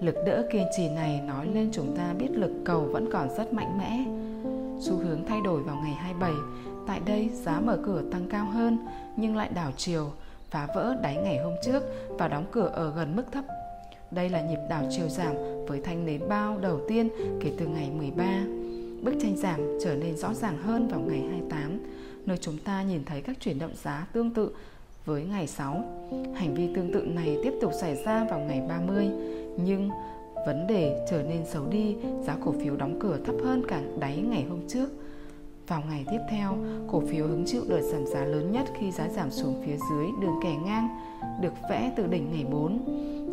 Lực 0.01 0.15
đỡ 0.25 0.47
kiên 0.51 0.67
trì 0.77 0.89
này 0.89 1.21
nói 1.27 1.47
lên 1.53 1.69
chúng 1.71 1.95
ta 1.97 2.13
biết 2.19 2.29
lực 2.31 2.51
cầu 2.65 2.81
vẫn 2.81 3.09
còn 3.11 3.29
rất 3.37 3.53
mạnh 3.53 3.77
mẽ. 3.77 4.05
Xu 4.79 4.97
hướng 4.97 5.25
thay 5.25 5.41
đổi 5.41 5.63
vào 5.63 5.75
ngày 5.75 5.93
27, 5.93 6.31
tại 6.87 7.01
đây 7.05 7.29
giá 7.33 7.59
mở 7.59 7.79
cửa 7.85 8.01
tăng 8.11 8.27
cao 8.29 8.45
hơn 8.45 8.77
nhưng 9.17 9.35
lại 9.35 9.49
đảo 9.53 9.71
chiều, 9.77 10.11
phá 10.49 10.67
vỡ 10.75 10.95
đáy 11.01 11.15
ngày 11.15 11.37
hôm 11.37 11.53
trước 11.65 11.83
và 12.09 12.27
đóng 12.27 12.45
cửa 12.51 12.69
ở 12.73 12.93
gần 12.95 13.15
mức 13.15 13.23
thấp. 13.31 13.45
Đây 14.11 14.29
là 14.29 14.41
nhịp 14.41 14.59
đảo 14.69 14.83
chiều 14.89 15.09
giảm 15.09 15.35
với 15.67 15.81
thanh 15.83 16.05
nến 16.05 16.21
bao 16.29 16.57
đầu 16.57 16.81
tiên 16.87 17.09
kể 17.41 17.51
từ 17.57 17.67
ngày 17.67 17.91
13. 17.97 18.23
Bức 19.01 19.13
tranh 19.21 19.37
giảm 19.37 19.59
trở 19.83 19.95
nên 19.95 20.17
rõ 20.17 20.33
ràng 20.33 20.57
hơn 20.57 20.87
vào 20.87 20.99
ngày 20.99 21.19
28, 21.19 21.79
nơi 22.25 22.37
chúng 22.41 22.57
ta 22.57 22.83
nhìn 22.83 23.03
thấy 23.05 23.21
các 23.21 23.37
chuyển 23.39 23.59
động 23.59 23.75
giá 23.83 24.07
tương 24.13 24.33
tự 24.33 24.55
với 25.05 25.23
ngày 25.23 25.47
6. 25.47 25.83
Hành 26.35 26.53
vi 26.55 26.69
tương 26.75 26.93
tự 26.93 27.01
này 27.01 27.37
tiếp 27.43 27.53
tục 27.61 27.71
xảy 27.81 28.03
ra 28.05 28.25
vào 28.29 28.39
ngày 28.39 28.61
30, 28.69 29.09
nhưng 29.57 29.89
vấn 30.45 30.67
đề 30.67 31.05
trở 31.09 31.23
nên 31.23 31.45
xấu 31.45 31.65
đi, 31.67 31.95
giá 32.21 32.37
cổ 32.45 32.53
phiếu 32.63 32.75
đóng 32.75 32.99
cửa 32.99 33.17
thấp 33.25 33.35
hơn 33.43 33.63
cả 33.67 33.81
đáy 33.99 34.17
ngày 34.17 34.45
hôm 34.49 34.59
trước. 34.67 34.89
Vào 35.71 35.83
ngày 35.89 36.05
tiếp 36.11 36.19
theo, 36.29 36.57
cổ 36.87 36.99
phiếu 36.99 37.27
hứng 37.27 37.43
chịu 37.45 37.61
đợt 37.67 37.81
giảm 37.81 38.05
giá 38.05 38.25
lớn 38.25 38.51
nhất 38.51 38.65
khi 38.79 38.91
giá 38.91 39.07
giảm 39.07 39.31
xuống 39.31 39.61
phía 39.65 39.77
dưới 39.89 40.07
đường 40.21 40.39
kẻ 40.43 40.55
ngang, 40.65 40.87
được 41.41 41.53
vẽ 41.69 41.93
từ 41.95 42.07
đỉnh 42.07 42.31
ngày 42.31 42.45
4. 42.51 42.79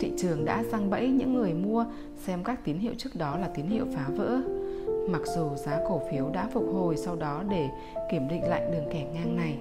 Thị 0.00 0.12
trường 0.18 0.44
đã 0.44 0.64
răng 0.72 0.90
bẫy 0.90 1.08
những 1.08 1.34
người 1.34 1.54
mua 1.54 1.84
xem 2.16 2.44
các 2.44 2.64
tín 2.64 2.78
hiệu 2.78 2.92
trước 2.98 3.16
đó 3.16 3.36
là 3.36 3.48
tín 3.48 3.66
hiệu 3.66 3.84
phá 3.94 4.06
vỡ. 4.16 4.40
Mặc 5.08 5.22
dù 5.36 5.48
giá 5.56 5.78
cổ 5.88 6.00
phiếu 6.10 6.30
đã 6.32 6.48
phục 6.52 6.64
hồi 6.72 6.96
sau 6.96 7.16
đó 7.16 7.42
để 7.50 7.68
kiểm 8.10 8.28
định 8.28 8.42
lại 8.42 8.62
đường 8.72 8.88
kẻ 8.92 9.06
ngang 9.14 9.36
này 9.36 9.58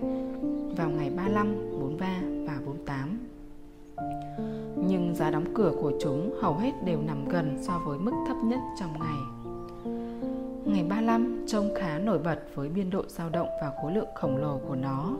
vào 0.78 0.90
ngày 0.90 1.10
35, 1.10 1.56
43 1.80 2.08
và 2.46 2.60
48 2.66 3.20
nhưng 4.88 5.16
giá 5.16 5.32
đóng 5.32 5.46
cửa 5.54 5.74
của 5.82 5.92
chúng 6.02 6.34
hầu 6.42 6.54
hết 6.54 6.72
đều 6.86 7.02
nằm 7.02 7.30
gần 7.30 7.58
so 7.62 7.82
với 7.86 8.00
mức 8.00 8.14
thấp 8.28 8.38
nhất 8.44 8.60
trong 8.80 9.00
ngày. 9.00 9.47
Ngày 10.68 10.84
35 10.90 11.46
trông 11.48 11.70
khá 11.76 12.00
nổi 12.00 12.20
bật 12.20 12.40
với 12.56 12.70
biên 12.70 12.90
độ 12.90 13.04
dao 13.08 13.30
động 13.30 13.48
và 13.62 13.72
khối 13.82 13.94
lượng 13.94 14.08
khổng 14.16 14.38
lồ 14.38 14.60
của 14.68 14.76
nó. 14.76 15.18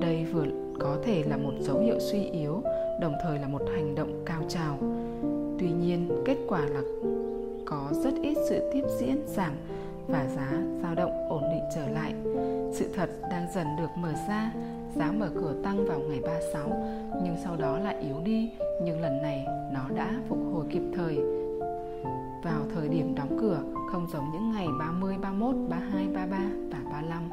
Đây 0.00 0.24
vừa 0.24 0.44
có 0.80 0.96
thể 1.04 1.24
là 1.26 1.36
một 1.36 1.52
dấu 1.60 1.78
hiệu 1.78 1.98
suy 2.00 2.24
yếu, 2.24 2.62
đồng 3.00 3.14
thời 3.22 3.38
là 3.38 3.48
một 3.48 3.62
hành 3.74 3.94
động 3.94 4.22
cao 4.26 4.42
trào. 4.48 4.78
Tuy 5.58 5.70
nhiên, 5.70 6.22
kết 6.24 6.36
quả 6.48 6.60
là 6.60 6.80
có 7.66 7.88
rất 7.92 8.14
ít 8.22 8.36
sự 8.48 8.70
tiếp 8.72 8.82
diễn 8.98 9.16
giảm 9.26 9.52
và 10.08 10.26
giá 10.36 10.52
dao 10.82 10.94
động 10.94 11.12
ổn 11.28 11.42
định 11.42 11.64
trở 11.74 11.88
lại. 11.88 12.14
Sự 12.72 12.88
thật 12.94 13.10
đang 13.30 13.46
dần 13.54 13.66
được 13.78 13.90
mở 13.98 14.12
ra, 14.28 14.52
giá 14.94 15.12
mở 15.12 15.30
cửa 15.34 15.54
tăng 15.64 15.86
vào 15.86 16.00
ngày 16.00 16.20
36 16.20 16.68
nhưng 17.24 17.36
sau 17.44 17.56
đó 17.56 17.78
lại 17.78 17.96
yếu 18.00 18.16
đi, 18.24 18.50
nhưng 18.82 19.00
lần 19.00 19.22
này 19.22 19.46
nó 19.72 19.88
đã 19.96 20.20
phục 20.28 20.38
hồi 20.52 20.64
kịp 20.70 20.82
thời 20.96 21.37
vào 22.42 22.66
thời 22.74 22.88
điểm 22.88 23.14
đóng 23.14 23.38
cửa 23.40 23.60
không 23.92 24.08
giống 24.12 24.30
những 24.32 24.52
ngày 24.52 24.66
30, 24.78 25.16
31, 25.18 25.56
32, 25.68 26.06
33 26.06 26.38
và 26.70 26.90
35. 26.92 27.30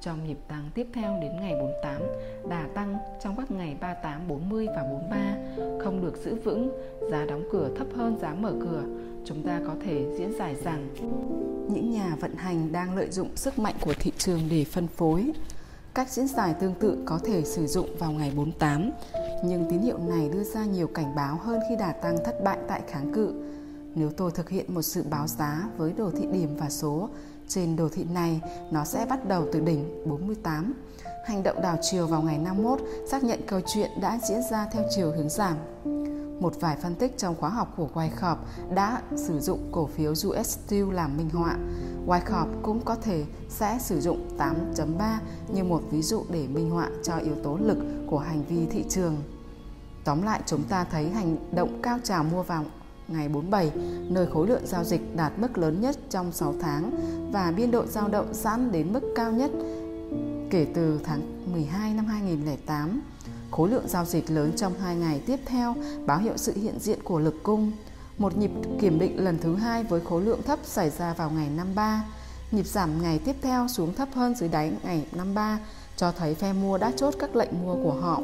Trong 0.00 0.26
nhịp 0.26 0.38
tăng 0.48 0.70
tiếp 0.74 0.86
theo 0.92 1.18
đến 1.22 1.32
ngày 1.40 1.54
48, 1.60 2.02
đà 2.48 2.66
tăng 2.74 2.96
trong 3.22 3.36
các 3.36 3.50
ngày 3.50 3.76
38, 3.80 4.28
40 4.28 4.66
và 4.66 4.82
43 4.82 5.36
không 5.84 6.00
được 6.02 6.16
giữ 6.24 6.34
vững, 6.34 6.70
giá 7.10 7.24
đóng 7.24 7.48
cửa 7.52 7.70
thấp 7.76 7.86
hơn 7.96 8.18
giá 8.18 8.34
mở 8.34 8.54
cửa, 8.60 8.82
chúng 9.24 9.42
ta 9.42 9.60
có 9.66 9.74
thể 9.84 10.06
diễn 10.18 10.32
giải 10.38 10.54
rằng 10.54 10.88
những 11.70 11.90
nhà 11.90 12.16
vận 12.20 12.34
hành 12.34 12.72
đang 12.72 12.96
lợi 12.96 13.10
dụng 13.10 13.36
sức 13.36 13.58
mạnh 13.58 13.74
của 13.80 13.94
thị 13.98 14.12
trường 14.18 14.40
để 14.50 14.64
phân 14.64 14.86
phối. 14.86 15.32
Cách 15.94 16.10
diễn 16.10 16.28
giải 16.28 16.54
tương 16.60 16.74
tự 16.74 17.02
có 17.04 17.18
thể 17.24 17.44
sử 17.44 17.66
dụng 17.66 17.88
vào 17.98 18.12
ngày 18.12 18.32
48, 18.36 18.90
nhưng 19.44 19.70
tín 19.70 19.80
hiệu 19.80 19.98
này 19.98 20.28
đưa 20.32 20.44
ra 20.44 20.64
nhiều 20.64 20.86
cảnh 20.86 21.14
báo 21.16 21.36
hơn 21.36 21.60
khi 21.68 21.76
đà 21.76 21.92
tăng 21.92 22.16
thất 22.24 22.44
bại 22.44 22.58
tại 22.68 22.82
kháng 22.88 23.12
cự. 23.14 23.34
Nếu 23.98 24.10
tôi 24.10 24.30
thực 24.30 24.48
hiện 24.48 24.74
một 24.74 24.82
sự 24.82 25.02
báo 25.10 25.26
giá 25.26 25.68
với 25.76 25.92
đồ 25.92 26.10
thị 26.10 26.26
điểm 26.32 26.56
và 26.56 26.70
số 26.70 27.08
trên 27.48 27.76
đồ 27.76 27.88
thị 27.88 28.04
này, 28.04 28.40
nó 28.70 28.84
sẽ 28.84 29.06
bắt 29.08 29.28
đầu 29.28 29.46
từ 29.52 29.60
đỉnh 29.60 30.08
48. 30.08 30.74
Hành 31.26 31.42
động 31.42 31.62
đảo 31.62 31.76
chiều 31.82 32.06
vào 32.06 32.22
ngày 32.22 32.38
51 32.38 32.80
xác 33.10 33.24
nhận 33.24 33.40
câu 33.46 33.60
chuyện 33.66 33.90
đã 34.00 34.18
diễn 34.28 34.40
ra 34.50 34.66
theo 34.72 34.84
chiều 34.96 35.12
hướng 35.12 35.28
giảm. 35.28 35.56
Một 36.40 36.60
vài 36.60 36.76
phân 36.76 36.94
tích 36.94 37.18
trong 37.18 37.34
khóa 37.36 37.50
học 37.50 37.74
của 37.76 37.88
Wyckoff 37.94 38.36
đã 38.74 39.02
sử 39.16 39.40
dụng 39.40 39.68
cổ 39.72 39.86
phiếu 39.86 40.10
US 40.12 40.58
Steel 40.58 40.92
làm 40.92 41.16
minh 41.16 41.30
họa. 41.30 41.56
Wyckoff 42.06 42.46
cũng 42.62 42.80
có 42.84 42.94
thể 42.94 43.24
sẽ 43.48 43.78
sử 43.80 44.00
dụng 44.00 44.28
8.3 44.38 45.16
như 45.48 45.64
một 45.64 45.82
ví 45.90 46.02
dụ 46.02 46.24
để 46.30 46.46
minh 46.46 46.70
họa 46.70 46.88
cho 47.02 47.16
yếu 47.16 47.34
tố 47.42 47.58
lực 47.60 47.78
của 48.06 48.18
hành 48.18 48.42
vi 48.48 48.66
thị 48.66 48.84
trường. 48.88 49.16
Tóm 50.04 50.22
lại 50.22 50.40
chúng 50.46 50.62
ta 50.62 50.84
thấy 50.84 51.10
hành 51.10 51.36
động 51.52 51.82
cao 51.82 51.98
trào 52.04 52.24
mua 52.24 52.42
vào 52.42 52.64
ngày 53.08 53.28
47, 53.28 53.70
nơi 54.08 54.26
khối 54.26 54.48
lượng 54.48 54.66
giao 54.66 54.84
dịch 54.84 55.16
đạt 55.16 55.32
mức 55.38 55.58
lớn 55.58 55.80
nhất 55.80 55.96
trong 56.10 56.32
6 56.32 56.54
tháng 56.60 56.90
và 57.32 57.52
biên 57.56 57.70
độ 57.70 57.86
giao 57.86 58.08
động 58.08 58.34
giãn 58.34 58.72
đến 58.72 58.92
mức 58.92 59.00
cao 59.14 59.32
nhất 59.32 59.50
kể 60.50 60.66
từ 60.74 61.00
tháng 61.04 61.52
12 61.52 61.94
năm 61.94 62.06
2008. 62.06 63.00
Khối 63.50 63.70
lượng 63.70 63.88
giao 63.88 64.04
dịch 64.04 64.30
lớn 64.30 64.52
trong 64.56 64.72
hai 64.82 64.96
ngày 64.96 65.20
tiếp 65.26 65.40
theo 65.46 65.74
báo 66.06 66.18
hiệu 66.18 66.36
sự 66.36 66.52
hiện 66.52 66.78
diện 66.80 66.98
của 67.02 67.18
lực 67.18 67.42
cung. 67.42 67.72
Một 68.18 68.36
nhịp 68.36 68.50
kiểm 68.80 68.98
định 68.98 69.24
lần 69.24 69.38
thứ 69.38 69.54
hai 69.54 69.84
với 69.84 70.00
khối 70.00 70.22
lượng 70.24 70.42
thấp 70.42 70.58
xảy 70.64 70.90
ra 70.90 71.12
vào 71.12 71.30
ngày 71.30 71.48
53. 71.56 72.04
Nhịp 72.50 72.66
giảm 72.66 73.02
ngày 73.02 73.20
tiếp 73.24 73.36
theo 73.42 73.68
xuống 73.68 73.94
thấp 73.94 74.08
hơn 74.14 74.34
dưới 74.34 74.48
đáy 74.48 74.72
ngày 74.82 75.06
53 75.12 75.58
cho 75.98 76.12
thấy 76.12 76.34
phe 76.34 76.52
mua 76.52 76.78
đã 76.78 76.92
chốt 76.96 77.14
các 77.18 77.36
lệnh 77.36 77.50
mua 77.62 77.74
của 77.74 77.92
họ. 77.92 78.20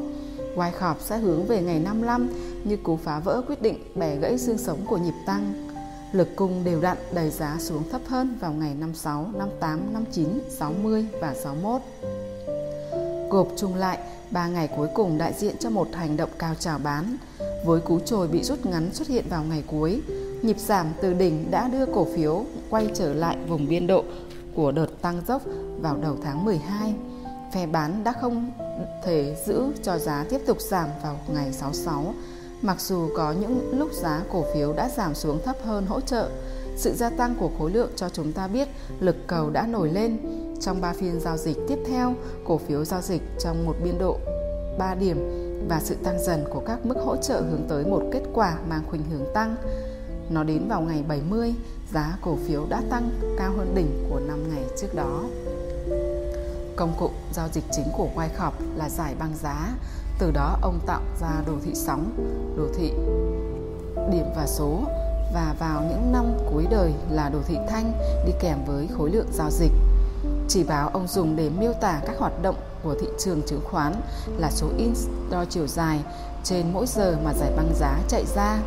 Wyckoff 0.56 0.94
sẽ 1.00 1.18
hướng 1.18 1.46
về 1.46 1.62
ngày 1.62 1.80
55 1.80 2.28
như 2.64 2.76
cú 2.76 2.96
phá 2.96 3.18
vỡ 3.18 3.42
quyết 3.46 3.62
định 3.62 3.78
bẻ 3.94 4.16
gãy 4.16 4.38
xương 4.38 4.58
sống 4.58 4.78
của 4.86 4.96
nhịp 4.96 5.14
tăng. 5.26 5.68
Lực 6.12 6.36
cung 6.36 6.64
đều 6.64 6.80
đặn 6.80 6.96
đẩy 7.14 7.30
giá 7.30 7.56
xuống 7.58 7.82
thấp 7.90 8.00
hơn 8.06 8.38
vào 8.40 8.52
ngày 8.52 8.74
56, 8.74 9.26
58, 9.34 9.92
59, 9.92 10.28
60 10.48 11.06
và 11.20 11.34
61. 11.34 11.80
Gộp 13.30 13.48
chung 13.56 13.74
lại, 13.74 13.98
3 14.30 14.46
ngày 14.46 14.68
cuối 14.76 14.88
cùng 14.94 15.18
đại 15.18 15.32
diện 15.32 15.56
cho 15.58 15.70
một 15.70 15.88
hành 15.92 16.16
động 16.16 16.30
cao 16.38 16.54
trào 16.54 16.78
bán. 16.78 17.16
Với 17.64 17.80
cú 17.80 18.00
trồi 18.00 18.28
bị 18.28 18.42
rút 18.42 18.66
ngắn 18.66 18.90
xuất 18.92 19.08
hiện 19.08 19.24
vào 19.30 19.44
ngày 19.44 19.62
cuối, 19.66 20.02
nhịp 20.42 20.58
giảm 20.58 20.86
từ 21.02 21.14
đỉnh 21.14 21.50
đã 21.50 21.68
đưa 21.68 21.86
cổ 21.86 22.06
phiếu 22.16 22.44
quay 22.70 22.88
trở 22.94 23.14
lại 23.14 23.36
vùng 23.48 23.68
biên 23.68 23.86
độ 23.86 24.04
của 24.54 24.72
đợt 24.72 25.02
tăng 25.02 25.20
dốc 25.28 25.42
vào 25.80 25.96
đầu 25.96 26.16
tháng 26.22 26.44
12. 26.44 26.94
Phe 27.54 27.66
bán 27.66 28.04
đã 28.04 28.12
không 28.20 28.50
thể 29.04 29.36
giữ 29.46 29.62
cho 29.82 29.98
giá 29.98 30.24
tiếp 30.30 30.40
tục 30.46 30.60
giảm 30.60 30.88
vào 31.02 31.18
ngày 31.28 31.52
66 31.52 32.14
Mặc 32.62 32.80
dù 32.80 33.08
có 33.16 33.32
những 33.32 33.78
lúc 33.78 33.92
giá 33.92 34.22
cổ 34.32 34.44
phiếu 34.54 34.72
đã 34.72 34.88
giảm 34.96 35.14
xuống 35.14 35.42
thấp 35.44 35.56
hơn 35.64 35.86
hỗ 35.86 36.00
trợ, 36.00 36.30
sự 36.76 36.92
gia 36.92 37.10
tăng 37.10 37.34
của 37.34 37.50
khối 37.58 37.70
lượng 37.70 37.90
cho 37.96 38.08
chúng 38.08 38.32
ta 38.32 38.46
biết 38.48 38.68
lực 39.00 39.16
cầu 39.26 39.50
đã 39.50 39.66
nổi 39.66 39.90
lên. 39.92 40.18
Trong 40.60 40.80
3 40.80 40.92
phiên 40.92 41.20
giao 41.20 41.36
dịch 41.36 41.56
tiếp 41.68 41.78
theo, 41.86 42.14
cổ 42.44 42.58
phiếu 42.58 42.84
giao 42.84 43.00
dịch 43.00 43.22
trong 43.38 43.66
một 43.66 43.76
biên 43.84 43.98
độ 43.98 44.18
3 44.78 44.94
điểm 44.94 45.18
và 45.68 45.80
sự 45.80 45.94
tăng 46.04 46.24
dần 46.24 46.44
của 46.50 46.62
các 46.66 46.86
mức 46.86 46.96
hỗ 47.04 47.16
trợ 47.16 47.40
hướng 47.40 47.66
tới 47.68 47.84
một 47.84 48.02
kết 48.12 48.22
quả 48.32 48.58
mang 48.68 48.82
khuynh 48.90 49.02
hướng 49.10 49.26
tăng. 49.34 49.56
Nó 50.30 50.44
đến 50.44 50.68
vào 50.68 50.80
ngày 50.80 51.04
70, 51.08 51.54
giá 51.92 52.18
cổ 52.22 52.36
phiếu 52.36 52.66
đã 52.68 52.82
tăng 52.90 53.10
cao 53.38 53.52
hơn 53.56 53.74
đỉnh 53.74 54.06
của 54.10 54.20
5 54.20 54.54
ngày 54.54 54.64
trước 54.76 54.94
đó. 54.94 55.24
Công 56.76 56.94
cụ 56.98 57.10
giao 57.32 57.48
dịch 57.52 57.64
chính 57.72 57.86
của 57.96 58.08
Wyckoff 58.16 58.50
là 58.76 58.88
giải 58.88 59.14
băng 59.18 59.34
giá 59.42 59.68
từ 60.18 60.30
đó 60.30 60.58
ông 60.62 60.80
tạo 60.86 61.00
ra 61.20 61.42
đồ 61.46 61.52
thị 61.64 61.70
sóng, 61.74 62.10
đồ 62.56 62.64
thị 62.76 62.90
điểm 64.12 64.26
và 64.36 64.46
số 64.46 64.82
và 65.34 65.54
vào 65.58 65.82
những 65.82 66.12
năm 66.12 66.24
cuối 66.52 66.66
đời 66.70 66.92
là 67.10 67.28
đồ 67.28 67.38
thị 67.46 67.56
thanh 67.68 67.92
đi 68.26 68.32
kèm 68.40 68.58
với 68.66 68.88
khối 68.98 69.10
lượng 69.10 69.28
giao 69.32 69.50
dịch. 69.50 69.72
Chỉ 70.48 70.64
báo 70.64 70.88
ông 70.88 71.06
dùng 71.08 71.36
để 71.36 71.50
miêu 71.58 71.72
tả 71.72 72.00
các 72.06 72.16
hoạt 72.18 72.42
động 72.42 72.56
của 72.82 72.94
thị 73.00 73.06
trường 73.18 73.42
chứng 73.46 73.64
khoán 73.64 73.94
là 74.38 74.50
số 74.50 74.66
in 74.78 74.92
đo 75.30 75.44
chiều 75.44 75.66
dài 75.66 76.00
trên 76.44 76.72
mỗi 76.72 76.86
giờ 76.86 77.16
mà 77.24 77.32
giải 77.34 77.52
băng 77.56 77.74
giá 77.74 77.98
chạy 78.08 78.24
ra. 78.34 78.58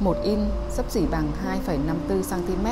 Một 0.00 0.16
in 0.22 0.38
sấp 0.70 0.90
xỉ 0.90 1.06
bằng 1.10 1.32
2,54 1.66 2.22
cm 2.30 2.66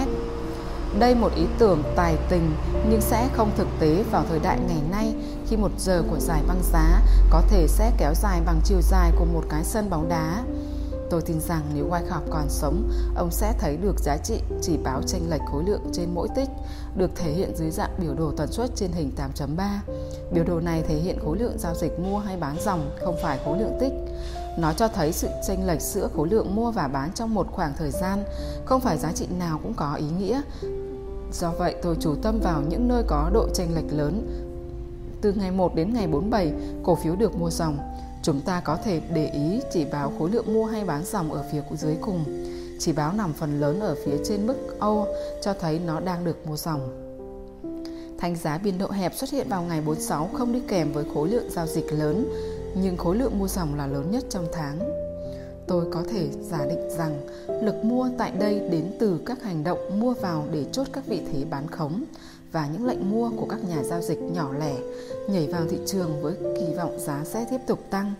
đây 0.98 1.14
một 1.14 1.34
ý 1.36 1.46
tưởng 1.58 1.82
tài 1.96 2.16
tình 2.28 2.54
nhưng 2.88 3.00
sẽ 3.00 3.28
không 3.32 3.50
thực 3.56 3.68
tế 3.78 4.04
vào 4.10 4.24
thời 4.28 4.38
đại 4.38 4.58
ngày 4.68 4.80
nay 4.90 5.14
khi 5.48 5.56
một 5.56 5.70
giờ 5.78 6.02
của 6.10 6.18
giải 6.18 6.42
băng 6.48 6.60
giá 6.72 7.00
có 7.30 7.42
thể 7.48 7.66
sẽ 7.68 7.92
kéo 7.98 8.14
dài 8.14 8.40
bằng 8.46 8.60
chiều 8.64 8.80
dài 8.82 9.12
của 9.18 9.24
một 9.24 9.42
cái 9.48 9.64
sân 9.64 9.90
bóng 9.90 10.08
đá. 10.08 10.42
Tôi 11.10 11.22
tin 11.22 11.40
rằng 11.40 11.62
nếu 11.74 11.88
Wyckoff 11.88 12.20
còn 12.30 12.48
sống, 12.48 12.90
ông 13.16 13.30
sẽ 13.30 13.54
thấy 13.58 13.76
được 13.76 14.00
giá 14.00 14.16
trị 14.16 14.40
chỉ 14.62 14.76
báo 14.76 15.02
chênh 15.06 15.30
lệch 15.30 15.40
khối 15.52 15.64
lượng 15.64 15.82
trên 15.92 16.14
mỗi 16.14 16.28
tích 16.36 16.48
được 16.96 17.10
thể 17.16 17.32
hiện 17.32 17.56
dưới 17.56 17.70
dạng 17.70 17.90
biểu 17.98 18.14
đồ 18.14 18.30
tần 18.36 18.52
suất 18.52 18.70
trên 18.76 18.92
hình 18.92 19.12
8.3. 19.36 19.78
Biểu 20.32 20.44
đồ 20.44 20.60
này 20.60 20.82
thể 20.88 20.94
hiện 20.94 21.18
khối 21.24 21.38
lượng 21.38 21.58
giao 21.58 21.74
dịch 21.74 21.98
mua 21.98 22.18
hay 22.18 22.36
bán 22.36 22.56
dòng, 22.64 22.90
không 23.04 23.16
phải 23.22 23.38
khối 23.44 23.58
lượng 23.58 23.76
tích. 23.80 23.92
Nó 24.58 24.72
cho 24.72 24.88
thấy 24.88 25.12
sự 25.12 25.28
chênh 25.48 25.66
lệch 25.66 25.80
giữa 25.80 26.08
khối 26.16 26.28
lượng 26.28 26.54
mua 26.54 26.70
và 26.70 26.88
bán 26.88 27.12
trong 27.14 27.34
một 27.34 27.46
khoảng 27.52 27.72
thời 27.78 27.90
gian, 27.90 28.24
không 28.64 28.80
phải 28.80 28.98
giá 28.98 29.12
trị 29.12 29.26
nào 29.38 29.60
cũng 29.62 29.74
có 29.74 29.94
ý 29.94 30.06
nghĩa. 30.18 30.40
Do 31.32 31.52
vậy, 31.58 31.74
tôi 31.82 31.96
chú 32.00 32.14
tâm 32.22 32.40
vào 32.40 32.62
những 32.68 32.88
nơi 32.88 33.02
có 33.06 33.30
độ 33.32 33.48
chênh 33.54 33.74
lệch 33.74 33.92
lớn. 33.92 34.26
Từ 35.20 35.32
ngày 35.32 35.50
1 35.50 35.74
đến 35.74 35.94
ngày 35.94 36.06
47, 36.06 36.52
cổ 36.82 36.94
phiếu 36.94 37.16
được 37.16 37.36
mua 37.36 37.50
dòng. 37.50 37.78
Chúng 38.22 38.40
ta 38.40 38.60
có 38.60 38.76
thể 38.84 39.00
để 39.14 39.30
ý 39.30 39.60
chỉ 39.72 39.84
báo 39.84 40.12
khối 40.18 40.30
lượng 40.30 40.54
mua 40.54 40.64
hay 40.64 40.84
bán 40.84 41.04
dòng 41.04 41.32
ở 41.32 41.44
phía 41.52 41.62
dưới 41.76 41.96
cùng. 42.00 42.24
Chỉ 42.78 42.92
báo 42.92 43.12
nằm 43.12 43.32
phần 43.32 43.60
lớn 43.60 43.80
ở 43.80 43.96
phía 44.04 44.16
trên 44.24 44.46
mức 44.46 44.56
Âu 44.78 45.06
cho 45.42 45.54
thấy 45.54 45.78
nó 45.78 46.00
đang 46.00 46.24
được 46.24 46.46
mua 46.46 46.56
dòng. 46.56 47.08
Thanh 48.18 48.36
giá 48.36 48.58
biên 48.58 48.78
độ 48.78 48.90
hẹp 48.90 49.14
xuất 49.14 49.30
hiện 49.30 49.48
vào 49.48 49.62
ngày 49.62 49.80
46 49.80 50.30
không 50.32 50.52
đi 50.52 50.60
kèm 50.68 50.92
với 50.92 51.04
khối 51.14 51.28
lượng 51.28 51.50
giao 51.50 51.66
dịch 51.66 51.92
lớn, 51.92 52.32
nhưng 52.74 52.96
khối 52.96 53.16
lượng 53.16 53.38
mua 53.38 53.48
dòng 53.48 53.74
là 53.74 53.86
lớn 53.86 54.10
nhất 54.10 54.24
trong 54.30 54.46
tháng. 54.52 54.78
Tôi 55.66 55.86
có 55.92 56.02
thể 56.10 56.28
giả 56.40 56.66
định 56.66 56.90
rằng 56.98 57.20
lực 57.62 57.84
mua 57.84 58.08
tại 58.18 58.30
đây 58.30 58.60
đến 58.70 58.92
từ 58.98 59.20
các 59.26 59.42
hành 59.42 59.64
động 59.64 60.00
mua 60.00 60.14
vào 60.14 60.44
để 60.52 60.64
chốt 60.72 60.86
các 60.92 61.06
vị 61.06 61.20
thế 61.32 61.44
bán 61.50 61.66
khống 61.66 62.04
và 62.52 62.68
những 62.72 62.86
lệnh 62.86 63.10
mua 63.10 63.30
của 63.36 63.46
các 63.46 63.64
nhà 63.68 63.82
giao 63.82 64.00
dịch 64.00 64.18
nhỏ 64.18 64.52
lẻ 64.58 64.74
nhảy 65.28 65.46
vào 65.46 65.62
thị 65.70 65.78
trường 65.86 66.22
với 66.22 66.34
kỳ 66.60 66.74
vọng 66.74 66.98
giá 66.98 67.24
sẽ 67.24 67.46
tiếp 67.50 67.60
tục 67.66 67.78
tăng. 67.90 68.14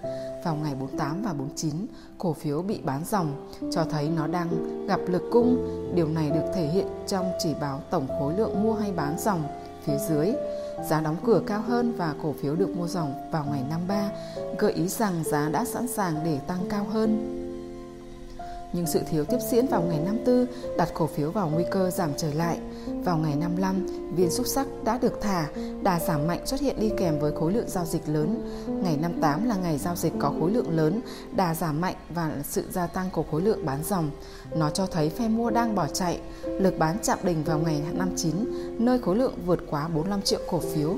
Vào 0.44 0.56
ngày 0.56 0.74
48 0.74 1.22
và 1.22 1.32
49, 1.32 1.72
cổ 2.18 2.32
phiếu 2.32 2.62
bị 2.62 2.80
bán 2.84 3.04
dòng, 3.04 3.48
cho 3.72 3.84
thấy 3.84 4.08
nó 4.16 4.26
đang 4.26 4.48
gặp 4.86 5.00
lực 5.06 5.22
cung. 5.32 5.68
Điều 5.94 6.08
này 6.08 6.30
được 6.30 6.44
thể 6.54 6.66
hiện 6.66 6.86
trong 7.06 7.32
chỉ 7.38 7.54
báo 7.60 7.80
tổng 7.90 8.06
khối 8.18 8.34
lượng 8.36 8.62
mua 8.62 8.74
hay 8.74 8.92
bán 8.92 9.18
dòng 9.18 9.42
phía 9.84 9.98
dưới. 10.08 10.32
Giá 10.90 11.00
đóng 11.00 11.16
cửa 11.24 11.42
cao 11.46 11.60
hơn 11.60 11.94
và 11.96 12.14
cổ 12.22 12.34
phiếu 12.42 12.56
được 12.56 12.76
mua 12.76 12.88
dòng 12.88 13.14
vào 13.30 13.44
ngày 13.50 13.62
53, 13.70 14.10
gợi 14.58 14.72
ý 14.72 14.88
rằng 14.88 15.24
giá 15.24 15.48
đã 15.48 15.64
sẵn 15.64 15.88
sàng 15.88 16.14
để 16.24 16.38
tăng 16.46 16.58
cao 16.70 16.86
hơn 16.90 17.38
nhưng 18.72 18.86
sự 18.86 19.00
thiếu 19.10 19.24
tiếp 19.24 19.38
diễn 19.50 19.66
vào 19.66 19.82
ngày 19.82 19.98
54 20.04 20.46
đặt 20.76 20.88
cổ 20.94 21.06
phiếu 21.06 21.30
vào 21.30 21.48
nguy 21.48 21.64
cơ 21.70 21.90
giảm 21.90 22.10
trở 22.16 22.34
lại. 22.34 22.58
Vào 23.04 23.16
ngày 23.16 23.36
55, 23.36 23.86
viên 24.16 24.30
xúc 24.30 24.46
sắc 24.46 24.66
đã 24.84 24.98
được 24.98 25.20
thả, 25.20 25.48
đà 25.82 26.00
giảm 26.00 26.26
mạnh 26.26 26.46
xuất 26.46 26.60
hiện 26.60 26.80
đi 26.80 26.90
kèm 26.98 27.18
với 27.18 27.32
khối 27.32 27.52
lượng 27.52 27.68
giao 27.68 27.84
dịch 27.84 28.08
lớn. 28.08 28.50
Ngày 28.82 28.96
58 28.96 29.48
là 29.48 29.56
ngày 29.56 29.78
giao 29.78 29.96
dịch 29.96 30.12
có 30.18 30.32
khối 30.40 30.50
lượng 30.50 30.76
lớn, 30.76 31.00
đà 31.36 31.54
giảm 31.54 31.80
mạnh 31.80 31.94
và 32.14 32.32
sự 32.44 32.64
gia 32.70 32.86
tăng 32.86 33.10
của 33.12 33.24
khối 33.30 33.42
lượng 33.42 33.66
bán 33.66 33.78
dòng. 33.84 34.10
Nó 34.56 34.70
cho 34.70 34.86
thấy 34.86 35.08
phe 35.08 35.28
mua 35.28 35.50
đang 35.50 35.74
bỏ 35.74 35.86
chạy. 35.86 36.20
Lực 36.44 36.78
bán 36.78 36.96
chạm 37.02 37.18
đỉnh 37.22 37.44
vào 37.44 37.58
ngày 37.58 37.82
59, 37.92 38.34
nơi 38.78 38.98
khối 38.98 39.16
lượng 39.16 39.34
vượt 39.46 39.60
quá 39.70 39.88
45 39.88 40.22
triệu 40.22 40.40
cổ 40.50 40.58
phiếu. 40.58 40.94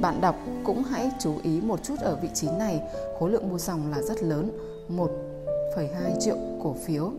Bạn 0.00 0.20
đọc 0.20 0.36
cũng 0.64 0.82
hãy 0.82 1.10
chú 1.20 1.34
ý 1.42 1.60
một 1.60 1.84
chút 1.84 1.94
ở 2.00 2.18
vị 2.22 2.28
trí 2.34 2.48
này, 2.58 2.80
khối 3.18 3.30
lượng 3.30 3.48
mua 3.48 3.58
dòng 3.58 3.90
là 3.90 4.02
rất 4.02 4.22
lớn, 4.22 4.50
một 4.88 5.10
1,2 5.76 6.20
triệu 6.20 6.36
cổ 6.62 6.76
phiếu. 6.84 7.12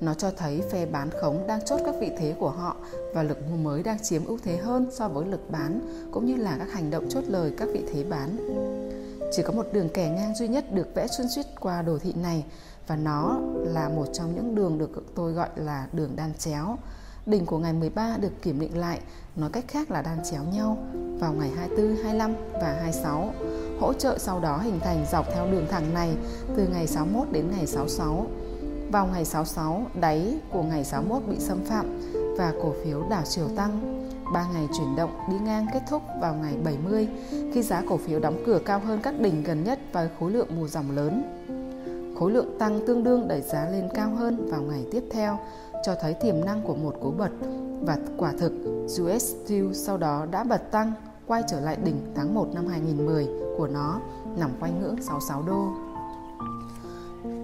Nó 0.00 0.14
cho 0.14 0.30
thấy 0.30 0.62
phe 0.70 0.86
bán 0.86 1.10
khống 1.10 1.46
đang 1.46 1.64
chốt 1.64 1.80
các 1.86 1.94
vị 2.00 2.10
thế 2.18 2.34
của 2.38 2.50
họ 2.50 2.76
và 3.14 3.22
lực 3.22 3.38
mua 3.50 3.56
mới 3.56 3.82
đang 3.82 4.02
chiếm 4.02 4.24
ưu 4.24 4.38
thế 4.44 4.56
hơn 4.56 4.86
so 4.92 5.08
với 5.08 5.26
lực 5.26 5.50
bán 5.50 5.80
cũng 6.12 6.26
như 6.26 6.36
là 6.36 6.56
các 6.58 6.72
hành 6.72 6.90
động 6.90 7.08
chốt 7.08 7.24
lời 7.28 7.52
các 7.58 7.68
vị 7.72 7.84
thế 7.92 8.04
bán. 8.04 8.36
Chỉ 9.32 9.42
có 9.42 9.52
một 9.52 9.66
đường 9.72 9.88
kẻ 9.94 10.10
ngang 10.10 10.34
duy 10.34 10.48
nhất 10.48 10.74
được 10.74 10.94
vẽ 10.94 11.06
xuyên 11.06 11.28
suốt 11.28 11.42
qua 11.60 11.82
đồ 11.82 11.98
thị 11.98 12.12
này 12.22 12.44
và 12.86 12.96
nó 12.96 13.40
là 13.54 13.88
một 13.88 14.06
trong 14.12 14.34
những 14.34 14.54
đường 14.54 14.78
được 14.78 15.04
tôi 15.14 15.32
gọi 15.32 15.48
là 15.56 15.86
đường 15.92 16.10
đan 16.16 16.34
chéo. 16.38 16.76
Đỉnh 17.28 17.46
của 17.46 17.58
ngày 17.58 17.72
13 17.72 18.16
được 18.20 18.42
kiểm 18.42 18.60
định 18.60 18.78
lại, 18.78 19.00
nói 19.36 19.50
cách 19.52 19.64
khác 19.68 19.90
là 19.90 20.02
đan 20.02 20.18
chéo 20.30 20.42
nhau 20.44 20.78
vào 21.20 21.32
ngày 21.32 21.50
24, 21.56 21.96
25 22.02 22.34
và 22.52 22.78
26. 22.80 23.32
Hỗ 23.80 23.92
trợ 23.92 24.18
sau 24.18 24.40
đó 24.40 24.58
hình 24.58 24.80
thành 24.80 25.04
dọc 25.12 25.26
theo 25.34 25.50
đường 25.50 25.66
thẳng 25.70 25.94
này 25.94 26.14
từ 26.56 26.68
ngày 26.72 26.86
61 26.86 27.26
đến 27.32 27.50
ngày 27.56 27.66
66. 27.66 28.26
Vào 28.92 29.06
ngày 29.06 29.24
66, 29.24 29.86
đáy 30.00 30.38
của 30.52 30.62
ngày 30.62 30.84
61 30.84 31.22
bị 31.28 31.36
xâm 31.38 31.64
phạm 31.64 32.00
và 32.38 32.52
cổ 32.62 32.74
phiếu 32.84 33.02
đảo 33.10 33.22
chiều 33.28 33.48
tăng. 33.56 34.04
3 34.32 34.46
ngày 34.52 34.68
chuyển 34.78 34.96
động 34.96 35.10
đi 35.30 35.36
ngang 35.44 35.66
kết 35.72 35.82
thúc 35.90 36.02
vào 36.20 36.34
ngày 36.34 36.54
70 36.64 37.08
khi 37.52 37.62
giá 37.62 37.82
cổ 37.88 37.96
phiếu 37.96 38.20
đóng 38.20 38.42
cửa 38.46 38.58
cao 38.64 38.78
hơn 38.78 39.00
các 39.02 39.20
đỉnh 39.20 39.42
gần 39.42 39.64
nhất 39.64 39.78
với 39.92 40.08
khối 40.20 40.30
lượng 40.30 40.48
mùa 40.56 40.68
dòng 40.68 40.90
lớn. 40.90 41.22
Khối 42.18 42.32
lượng 42.32 42.56
tăng 42.58 42.86
tương 42.86 43.04
đương 43.04 43.28
đẩy 43.28 43.40
giá 43.40 43.68
lên 43.70 43.88
cao 43.94 44.10
hơn 44.14 44.48
vào 44.50 44.62
ngày 44.62 44.84
tiếp 44.92 45.02
theo, 45.10 45.38
cho 45.82 45.94
thấy 46.00 46.14
tiềm 46.14 46.44
năng 46.44 46.62
của 46.62 46.74
một 46.74 46.94
cú 47.00 47.10
bật 47.10 47.30
và 47.80 47.98
quả 48.16 48.32
thực 48.38 48.52
US 49.02 49.34
Steel 49.46 49.72
sau 49.72 49.96
đó 49.96 50.26
đã 50.30 50.44
bật 50.44 50.70
tăng 50.70 50.92
quay 51.26 51.42
trở 51.48 51.60
lại 51.60 51.76
đỉnh 51.84 52.12
tháng 52.14 52.34
1 52.34 52.48
năm 52.54 52.66
2010 52.66 53.28
của 53.56 53.66
nó 53.66 54.00
nằm 54.36 54.50
quanh 54.60 54.80
ngưỡng 54.80 55.02
66 55.02 55.42
đô. 55.42 55.68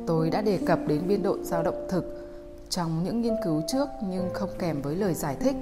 Tôi 0.07 0.31
đã 0.31 0.43
đề 0.43 0.59
cập 0.67 0.79
đến 0.87 1.03
biên 1.09 1.23
độ 1.23 1.37
dao 1.43 1.63
động 1.63 1.87
thực 1.91 2.31
trong 2.71 3.05
những 3.05 3.21
nghiên 3.21 3.35
cứu 3.45 3.63
trước 3.73 3.89
nhưng 4.09 4.29
không 4.33 4.51
kèm 4.59 4.83
với 4.83 4.97
lời 4.97 5.15
giải 5.15 5.37
thích 5.41 5.57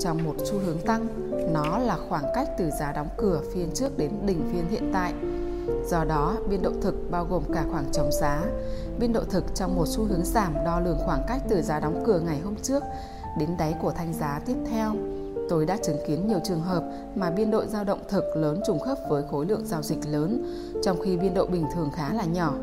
trong 0.00 0.24
một 0.24 0.34
xu 0.44 0.58
hướng 0.58 0.78
tăng, 0.78 1.06
nó 1.52 1.78
là 1.78 1.98
khoảng 2.08 2.24
cách 2.34 2.48
từ 2.58 2.70
giá 2.70 2.92
đóng 2.92 3.08
cửa 3.16 3.40
phiên 3.54 3.70
trước 3.74 3.98
đến 3.98 4.10
đỉnh 4.26 4.40
phiên 4.52 4.64
hiện 4.70 4.90
tại. 4.92 5.14
Do 5.90 6.04
đó, 6.04 6.36
biên 6.48 6.62
độ 6.62 6.70
thực 6.82 7.10
bao 7.10 7.24
gồm 7.24 7.42
cả 7.52 7.64
khoảng 7.70 7.92
trống 7.92 8.10
giá. 8.20 8.42
Biên 8.98 9.12
độ 9.12 9.20
thực 9.30 9.44
trong 9.54 9.76
một 9.76 9.84
xu 9.86 10.04
hướng 10.04 10.24
giảm 10.24 10.54
đo 10.64 10.80
lường 10.80 10.98
khoảng 11.06 11.22
cách 11.28 11.42
từ 11.48 11.62
giá 11.62 11.80
đóng 11.80 12.02
cửa 12.06 12.20
ngày 12.20 12.40
hôm 12.40 12.54
trước 12.62 12.82
đến 13.38 13.48
đáy 13.58 13.74
của 13.82 13.92
thanh 13.92 14.14
giá 14.14 14.40
tiếp 14.46 14.56
theo. 14.70 14.94
Tôi 15.48 15.66
đã 15.66 15.76
chứng 15.76 15.98
kiến 16.06 16.28
nhiều 16.28 16.38
trường 16.44 16.60
hợp 16.60 16.82
mà 17.14 17.30
biên 17.30 17.50
độ 17.50 17.64
dao 17.64 17.84
động 17.84 18.00
thực 18.08 18.24
lớn 18.36 18.60
trùng 18.66 18.80
khớp 18.80 18.98
với 19.08 19.22
khối 19.30 19.46
lượng 19.46 19.66
giao 19.66 19.82
dịch 19.82 19.98
lớn, 20.06 20.42
trong 20.82 21.00
khi 21.00 21.16
biên 21.16 21.34
độ 21.34 21.46
bình 21.46 21.66
thường 21.74 21.90
khá 21.94 22.14
là 22.14 22.24
nhỏ. 22.24 22.54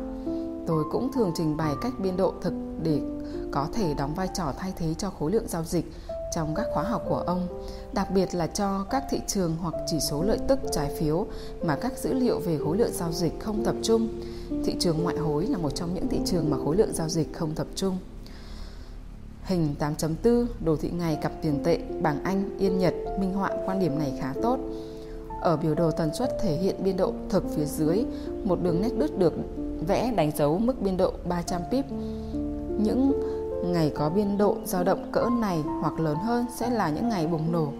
Tôi 0.66 0.84
cũng 0.92 1.12
thường 1.12 1.32
trình 1.34 1.56
bày 1.56 1.74
cách 1.82 1.92
biên 1.98 2.16
độ 2.16 2.32
thực 2.42 2.52
để 2.82 3.00
có 3.52 3.68
thể 3.74 3.94
đóng 3.94 4.14
vai 4.14 4.28
trò 4.34 4.52
thay 4.58 4.72
thế 4.76 4.94
cho 4.94 5.10
khối 5.10 5.30
lượng 5.30 5.48
giao 5.48 5.64
dịch 5.64 5.92
trong 6.34 6.54
các 6.54 6.66
khóa 6.72 6.82
học 6.82 7.04
của 7.08 7.22
ông, 7.26 7.48
đặc 7.92 8.10
biệt 8.10 8.34
là 8.34 8.46
cho 8.46 8.84
các 8.90 9.04
thị 9.10 9.20
trường 9.26 9.56
hoặc 9.60 9.74
chỉ 9.86 10.00
số 10.00 10.22
lợi 10.22 10.38
tức 10.48 10.58
trái 10.72 10.90
phiếu 10.98 11.26
mà 11.64 11.76
các 11.76 11.98
dữ 11.98 12.14
liệu 12.14 12.38
về 12.38 12.58
khối 12.64 12.78
lượng 12.78 12.92
giao 12.92 13.12
dịch 13.12 13.32
không 13.40 13.64
tập 13.64 13.74
trung. 13.82 14.08
Thị 14.64 14.76
trường 14.80 15.02
ngoại 15.02 15.16
hối 15.16 15.46
là 15.46 15.58
một 15.58 15.70
trong 15.70 15.94
những 15.94 16.08
thị 16.08 16.20
trường 16.24 16.50
mà 16.50 16.56
khối 16.64 16.76
lượng 16.76 16.92
giao 16.92 17.08
dịch 17.08 17.34
không 17.34 17.54
tập 17.54 17.66
trung. 17.74 17.98
Hình 19.42 19.74
8.4 19.78 20.46
đồ 20.64 20.76
thị 20.76 20.90
ngày 20.90 21.18
cặp 21.22 21.32
tiền 21.42 21.64
tệ 21.64 21.78
bảng 22.02 22.24
Anh, 22.24 22.58
Yên 22.58 22.78
Nhật 22.78 22.94
minh 23.20 23.34
họa 23.34 23.50
quan 23.66 23.80
điểm 23.80 23.98
này 23.98 24.12
khá 24.20 24.34
tốt. 24.42 24.58
Ở 25.42 25.56
biểu 25.56 25.74
đồ 25.74 25.90
tần 25.90 26.14
suất 26.14 26.38
thể 26.42 26.56
hiện 26.56 26.84
biên 26.84 26.96
độ 26.96 27.12
thực 27.30 27.44
phía 27.56 27.64
dưới, 27.64 28.04
một 28.44 28.58
đường 28.62 28.82
nét 28.82 28.90
đứt 28.98 29.18
được 29.18 29.32
vẽ 29.86 30.12
đánh 30.16 30.30
dấu 30.36 30.58
mức 30.58 30.82
biên 30.82 30.96
độ 30.96 31.12
300 31.28 31.62
pip. 31.70 31.84
Những 32.78 33.12
ngày 33.64 33.92
có 33.94 34.10
biên 34.10 34.38
độ 34.38 34.56
dao 34.64 34.84
động 34.84 35.08
cỡ 35.12 35.28
này 35.40 35.62
hoặc 35.80 36.00
lớn 36.00 36.16
hơn 36.16 36.46
sẽ 36.56 36.70
là 36.70 36.90
những 36.90 37.08
ngày 37.08 37.26
bùng 37.26 37.52
nổ. 37.52 37.72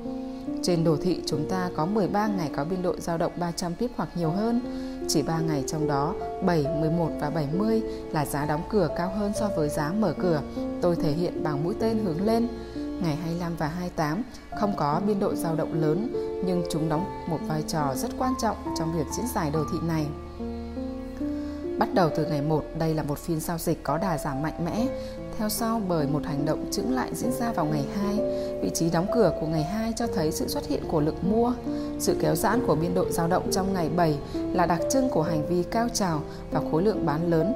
Trên 0.62 0.85
đồ 0.85 0.97
thị 1.02 1.23
chúng 1.26 1.49
ta 1.50 1.71
có 1.76 1.87
13 1.87 2.26
ngày 2.26 2.50
có 2.56 2.64
biên 2.64 2.83
độ 2.83 2.95
dao 2.99 3.18
động 3.18 3.33
300 3.37 3.75
pip 3.75 3.90
hoặc 3.97 4.09
nhiều 4.14 4.30
hơn. 4.30 4.61
Chỉ 5.09 5.23
3 5.23 5.40
ngày 5.40 5.64
trong 5.66 5.88
đó 5.88 6.14
7, 6.42 6.66
11 6.80 7.09
và 7.21 7.30
70 7.30 7.83
là 8.12 8.27
giá 8.27 8.46
đóng 8.46 8.62
cửa 8.70 8.88
cao 8.96 9.12
hơn 9.18 9.33
so 9.40 9.48
với 9.57 9.68
giá 9.68 9.92
mở 9.98 10.14
cửa. 10.18 10.42
Tôi 10.83 10.96
thể 10.96 11.12
hiện 11.12 11.42
bằng 11.44 11.64
mũi 11.64 11.74
tên 11.81 11.98
hướng 12.05 12.27
lên. 12.27 12.48
Ngày 13.03 13.16
25 13.16 13.53
và 13.59 13.66
28 13.66 14.22
không 14.61 14.77
có 14.77 15.00
biên 15.07 15.20
độ 15.20 15.35
dao 15.35 15.57
động 15.57 15.81
lớn 15.81 16.12
nhưng 16.46 16.62
chúng 16.70 16.88
đóng 16.88 17.05
một 17.29 17.38
vai 17.48 17.62
trò 17.68 17.94
rất 17.94 18.11
quan 18.18 18.35
trọng 18.42 18.57
trong 18.79 18.92
việc 18.98 19.07
diễn 19.16 19.27
giải 19.35 19.50
đồ 19.50 19.64
thị 19.72 19.79
này. 19.88 20.07
Bắt 21.79 21.94
đầu 21.94 22.11
từ 22.16 22.27
ngày 22.27 22.42
1, 22.42 22.64
đây 22.79 22.94
là 22.94 23.03
một 23.03 23.18
phiên 23.18 23.40
giao 23.40 23.59
dịch 23.59 23.83
có 23.83 23.98
đà 23.98 24.18
giảm 24.18 24.42
mạnh 24.42 24.64
mẽ, 24.64 24.87
theo 25.38 25.49
sau, 25.49 25.81
bởi 25.88 26.07
một 26.07 26.25
hành 26.25 26.44
động 26.46 26.64
chững 26.70 26.94
lại 26.94 27.11
diễn 27.12 27.33
ra 27.33 27.53
vào 27.53 27.66
ngày 27.66 27.85
2. 28.03 28.16
Vị 28.62 28.70
trí 28.75 28.90
đóng 28.90 29.07
cửa 29.14 29.33
của 29.40 29.46
ngày 29.46 29.62
2 29.62 29.92
cho 29.96 30.07
thấy 30.07 30.33
sự 30.33 30.49
xuất 30.49 30.66
hiện 30.66 30.83
của 30.88 31.01
lực 31.01 31.25
mua. 31.25 31.53
Sự 31.99 32.16
kéo 32.20 32.35
giãn 32.35 32.66
của 32.66 32.75
biên 32.75 32.94
độ 32.94 33.11
dao 33.11 33.29
động 33.29 33.51
trong 33.53 33.75
ngày 33.75 33.88
7 33.96 34.18
là 34.53 34.66
đặc 34.66 34.81
trưng 34.90 35.09
của 35.09 35.22
hành 35.22 35.46
vi 35.46 35.62
cao 35.62 35.88
trào 35.88 36.22
và 36.51 36.61
khối 36.70 36.83
lượng 36.83 37.07
bán 37.07 37.31
lớn, 37.31 37.55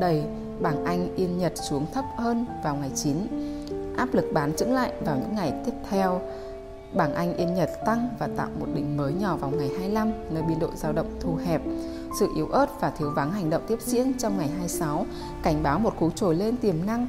đẩy 0.00 0.22
bảng 0.60 0.84
Anh 0.84 1.14
Yên 1.16 1.38
Nhật 1.38 1.52
xuống 1.68 1.86
thấp 1.94 2.04
hơn 2.16 2.46
vào 2.64 2.76
ngày 2.76 2.90
9. 2.94 3.16
Áp 3.96 4.14
lực 4.14 4.24
bán 4.32 4.52
chững 4.56 4.74
lại 4.74 4.92
vào 5.00 5.16
những 5.16 5.34
ngày 5.34 5.52
tiếp 5.66 5.72
theo. 5.90 6.20
Bảng 6.92 7.14
Anh 7.14 7.36
Yên 7.36 7.54
Nhật 7.54 7.70
tăng 7.86 8.08
và 8.18 8.28
tạo 8.36 8.48
một 8.60 8.66
đỉnh 8.74 8.96
mới 8.96 9.12
nhỏ 9.12 9.36
vào 9.36 9.50
ngày 9.50 9.68
25 9.68 10.12
nơi 10.30 10.42
biên 10.42 10.58
độ 10.58 10.68
dao 10.76 10.92
động 10.92 11.10
thu 11.20 11.34
hẹp. 11.44 11.60
Sự 12.12 12.28
yếu 12.34 12.48
ớt 12.48 12.80
và 12.80 12.90
thiếu 12.90 13.10
vắng 13.10 13.32
hành 13.32 13.50
động 13.50 13.62
tiếp 13.68 13.78
diễn 13.80 14.18
trong 14.18 14.38
ngày 14.38 14.48
26 14.48 15.06
cảnh 15.42 15.62
báo 15.62 15.78
một 15.78 15.94
cú 15.98 16.10
trồi 16.10 16.34
lên 16.34 16.56
tiềm 16.56 16.86
năng 16.86 17.08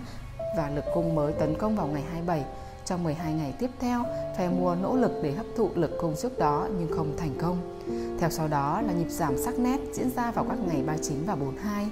và 0.58 0.70
lực 0.70 0.86
cung 0.94 1.16
mới 1.16 1.34
tấn 1.34 1.56
công 1.58 1.76
vào 1.76 1.88
ngày 1.88 2.02
27. 2.02 2.46
Trong 2.86 3.04
12 3.04 3.34
ngày 3.34 3.54
tiếp 3.60 3.70
theo, 3.80 4.04
phe 4.38 4.50
mua 4.50 4.76
nỗ 4.76 4.96
lực 4.96 5.12
để 5.24 5.32
hấp 5.32 5.46
thụ 5.58 5.70
lực 5.76 5.92
cung 6.00 6.16
trước 6.22 6.40
đó 6.40 6.68
nhưng 6.80 6.98
không 6.98 7.18
thành 7.18 7.36
công. 7.42 7.80
Theo 8.20 8.30
sau 8.30 8.48
đó 8.48 8.82
là 8.82 8.94
nhịp 8.94 9.10
giảm 9.10 9.38
sắc 9.38 9.60
nét 9.60 9.80
diễn 9.94 10.10
ra 10.16 10.32
vào 10.32 10.46
các 10.50 10.58
ngày 10.68 10.84
39 10.88 11.26
và 11.26 11.36
42. 11.36 11.88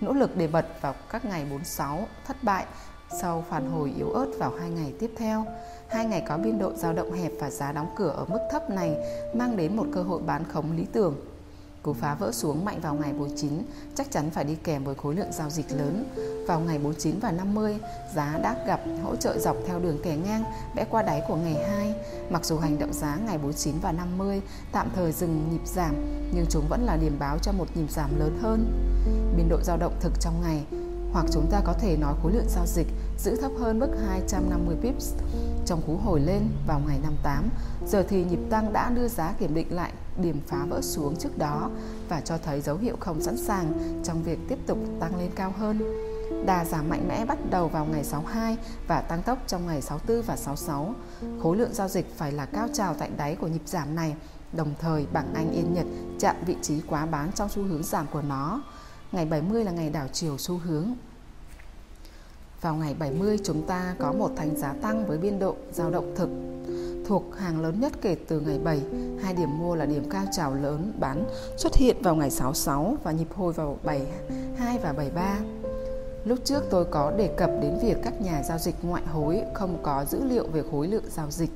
Nỗ 0.00 0.12
lực 0.12 0.36
để 0.36 0.46
bật 0.46 0.66
vào 0.80 0.94
các 1.10 1.24
ngày 1.24 1.44
46 1.44 2.06
thất 2.26 2.36
bại 2.42 2.66
sau 3.20 3.44
phản 3.48 3.70
hồi 3.70 3.92
yếu 3.96 4.10
ớt 4.10 4.26
vào 4.38 4.52
hai 4.60 4.70
ngày 4.70 4.92
tiếp 4.98 5.10
theo. 5.16 5.44
Hai 5.88 6.06
ngày 6.06 6.24
có 6.28 6.38
biên 6.38 6.58
độ 6.58 6.72
dao 6.74 6.92
động 6.92 7.12
hẹp 7.12 7.32
và 7.40 7.50
giá 7.50 7.72
đóng 7.72 7.88
cửa 7.96 8.10
ở 8.16 8.24
mức 8.24 8.38
thấp 8.50 8.70
này 8.70 8.96
mang 9.34 9.56
đến 9.56 9.76
một 9.76 9.86
cơ 9.92 10.02
hội 10.02 10.22
bán 10.22 10.44
khống 10.44 10.76
lý 10.76 10.86
tưởng 10.92 11.16
Cú 11.82 11.92
phá 11.92 12.14
vỡ 12.14 12.32
xuống 12.32 12.64
mạnh 12.64 12.80
vào 12.80 12.94
ngày 12.94 13.12
49 13.12 13.52
chắc 13.94 14.10
chắn 14.10 14.30
phải 14.30 14.44
đi 14.44 14.54
kèm 14.64 14.84
với 14.84 14.94
khối 14.94 15.14
lượng 15.14 15.32
giao 15.32 15.50
dịch 15.50 15.72
lớn. 15.72 16.04
Vào 16.48 16.60
ngày 16.60 16.78
49 16.78 17.18
và 17.18 17.32
50, 17.32 17.78
giá 18.14 18.38
đã 18.42 18.56
gặp 18.66 18.80
hỗ 19.04 19.16
trợ 19.16 19.38
dọc 19.38 19.56
theo 19.66 19.78
đường 19.78 19.98
kẻ 20.02 20.16
ngang 20.16 20.44
vẽ 20.76 20.84
qua 20.90 21.02
đáy 21.02 21.22
của 21.28 21.36
ngày 21.36 21.54
2. 21.68 21.94
Mặc 22.30 22.44
dù 22.44 22.58
hành 22.58 22.78
động 22.78 22.92
giá 22.92 23.16
ngày 23.26 23.38
49 23.38 23.74
và 23.82 23.92
50 23.92 24.42
tạm 24.72 24.88
thời 24.94 25.12
dừng 25.12 25.48
nhịp 25.52 25.66
giảm, 25.66 25.94
nhưng 26.34 26.46
chúng 26.50 26.66
vẫn 26.68 26.84
là 26.84 26.96
điểm 26.96 27.16
báo 27.18 27.38
cho 27.38 27.52
một 27.52 27.76
nhịp 27.76 27.90
giảm 27.90 28.18
lớn 28.18 28.38
hơn. 28.42 28.72
Biên 29.36 29.48
độ 29.48 29.58
dao 29.62 29.76
động 29.76 29.96
thực 30.00 30.12
trong 30.20 30.42
ngày 30.42 30.64
hoặc 31.12 31.26
chúng 31.32 31.46
ta 31.50 31.60
có 31.64 31.72
thể 31.72 31.96
nói 31.96 32.14
khối 32.22 32.32
lượng 32.32 32.48
giao 32.48 32.66
dịch 32.66 32.86
giữ 33.18 33.36
thấp 33.36 33.50
hơn 33.58 33.78
mức 33.78 33.88
250 34.06 34.76
pips 34.82 35.14
trong 35.66 35.82
cú 35.86 35.96
hồi 35.96 36.20
lên 36.20 36.42
vào 36.66 36.80
ngày 36.86 36.98
58. 37.02 37.48
Giờ 37.86 38.02
thì 38.08 38.24
nhịp 38.24 38.40
tăng 38.50 38.72
đã 38.72 38.90
đưa 38.90 39.08
giá 39.08 39.32
kiểm 39.38 39.54
định 39.54 39.74
lại 39.76 39.92
điểm 40.22 40.40
phá 40.46 40.64
vỡ 40.68 40.80
xuống 40.82 41.16
trước 41.16 41.38
đó 41.38 41.70
và 42.08 42.20
cho 42.20 42.38
thấy 42.38 42.60
dấu 42.60 42.76
hiệu 42.76 42.96
không 43.00 43.20
sẵn 43.20 43.36
sàng 43.36 43.72
trong 44.04 44.22
việc 44.22 44.38
tiếp 44.48 44.58
tục 44.66 44.78
tăng 45.00 45.16
lên 45.18 45.30
cao 45.34 45.54
hơn. 45.58 45.78
Đà 46.46 46.64
giảm 46.64 46.88
mạnh 46.88 47.08
mẽ 47.08 47.24
bắt 47.24 47.38
đầu 47.50 47.68
vào 47.68 47.84
ngày 47.84 48.04
62 48.04 48.56
và 48.86 49.00
tăng 49.00 49.22
tốc 49.22 49.38
trong 49.46 49.66
ngày 49.66 49.82
64 49.82 50.26
và 50.26 50.36
66. 50.36 50.94
Khối 51.42 51.56
lượng 51.56 51.74
giao 51.74 51.88
dịch 51.88 52.06
phải 52.16 52.32
là 52.32 52.46
cao 52.46 52.68
trào 52.72 52.94
tại 52.94 53.10
đáy 53.16 53.36
của 53.36 53.46
nhịp 53.46 53.62
giảm 53.66 53.94
này, 53.94 54.14
đồng 54.52 54.74
thời 54.80 55.06
bảng 55.12 55.34
Anh 55.34 55.52
Yên 55.52 55.74
Nhật 55.74 55.86
chạm 56.18 56.36
vị 56.46 56.56
trí 56.62 56.80
quá 56.80 57.06
bán 57.06 57.32
trong 57.32 57.48
xu 57.48 57.62
hướng 57.62 57.82
giảm 57.82 58.06
của 58.12 58.22
nó. 58.22 58.62
Ngày 59.12 59.26
70 59.26 59.64
là 59.64 59.72
ngày 59.72 59.90
đảo 59.90 60.08
chiều 60.12 60.38
xu 60.38 60.58
hướng. 60.58 60.94
Vào 62.60 62.74
ngày 62.74 62.94
70 62.98 63.38
chúng 63.44 63.66
ta 63.66 63.94
có 63.98 64.12
một 64.12 64.30
thành 64.36 64.56
giá 64.56 64.72
tăng 64.82 65.06
với 65.06 65.18
biên 65.18 65.38
độ 65.38 65.56
giao 65.72 65.90
động 65.90 66.14
thực 66.16 66.28
thuộc 67.10 67.36
hàng 67.36 67.60
lớn 67.60 67.80
nhất 67.80 67.92
kể 68.02 68.16
từ 68.28 68.40
ngày 68.40 68.58
7. 68.64 68.80
Hai 69.22 69.34
điểm 69.34 69.58
mua 69.58 69.74
là 69.74 69.86
điểm 69.86 70.10
cao 70.10 70.24
trào 70.32 70.54
lớn 70.54 70.92
bán 71.00 71.24
xuất 71.56 71.74
hiện 71.74 71.96
vào 72.02 72.14
ngày 72.14 72.30
66 72.30 72.96
và 73.02 73.12
nhịp 73.12 73.26
hồi 73.34 73.52
vào 73.52 73.78
72 73.82 74.78
và 74.82 74.92
73. 74.92 75.38
Lúc 76.24 76.38
trước 76.44 76.62
tôi 76.70 76.84
có 76.84 77.12
đề 77.16 77.26
cập 77.36 77.50
đến 77.62 77.78
việc 77.82 77.96
các 78.04 78.20
nhà 78.20 78.42
giao 78.42 78.58
dịch 78.58 78.74
ngoại 78.82 79.02
hối 79.06 79.42
không 79.54 79.78
có 79.82 80.04
dữ 80.04 80.24
liệu 80.24 80.46
về 80.46 80.62
khối 80.70 80.88
lượng 80.88 81.04
giao 81.08 81.30
dịch, 81.30 81.50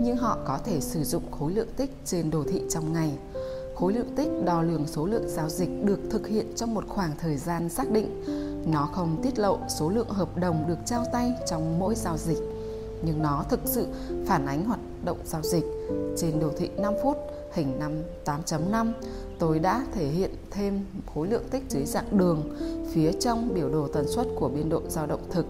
nhưng 0.00 0.16
họ 0.16 0.38
có 0.46 0.58
thể 0.64 0.80
sử 0.80 1.04
dụng 1.04 1.30
khối 1.30 1.52
lượng 1.52 1.68
tích 1.76 1.90
trên 2.04 2.30
đồ 2.30 2.44
thị 2.48 2.62
trong 2.70 2.92
ngày. 2.92 3.12
Khối 3.74 3.92
lượng 3.92 4.14
tích 4.16 4.28
đo 4.44 4.62
lường 4.62 4.86
số 4.86 5.06
lượng 5.06 5.28
giao 5.28 5.48
dịch 5.48 5.70
được 5.84 6.00
thực 6.10 6.26
hiện 6.26 6.46
trong 6.56 6.74
một 6.74 6.84
khoảng 6.88 7.12
thời 7.18 7.36
gian 7.36 7.68
xác 7.68 7.90
định. 7.90 8.24
Nó 8.72 8.88
không 8.92 9.20
tiết 9.22 9.38
lộ 9.38 9.58
số 9.68 9.88
lượng 9.88 10.08
hợp 10.08 10.36
đồng 10.36 10.64
được 10.68 10.78
trao 10.86 11.04
tay 11.12 11.32
trong 11.46 11.78
mỗi 11.78 11.94
giao 11.94 12.16
dịch 12.18 12.55
nhưng 13.02 13.22
nó 13.22 13.44
thực 13.48 13.60
sự 13.64 13.86
phản 14.26 14.46
ánh 14.46 14.64
hoạt 14.64 14.80
động 15.04 15.18
giao 15.24 15.42
dịch. 15.42 15.64
Trên 16.16 16.40
đồ 16.40 16.50
thị 16.56 16.70
5 16.76 16.94
phút, 17.02 17.16
hình 17.52 17.78
5 17.78 17.92
8.5, 18.24 18.92
tôi 19.38 19.58
đã 19.58 19.86
thể 19.94 20.06
hiện 20.06 20.30
thêm 20.50 20.84
khối 21.14 21.28
lượng 21.28 21.44
tích 21.50 21.62
dưới 21.68 21.84
dạng 21.84 22.18
đường 22.18 22.56
phía 22.92 23.12
trong 23.12 23.54
biểu 23.54 23.68
đồ 23.68 23.88
tần 23.88 24.08
suất 24.08 24.26
của 24.36 24.48
biên 24.48 24.68
độ 24.68 24.82
dao 24.88 25.06
động 25.06 25.22
thực. 25.30 25.46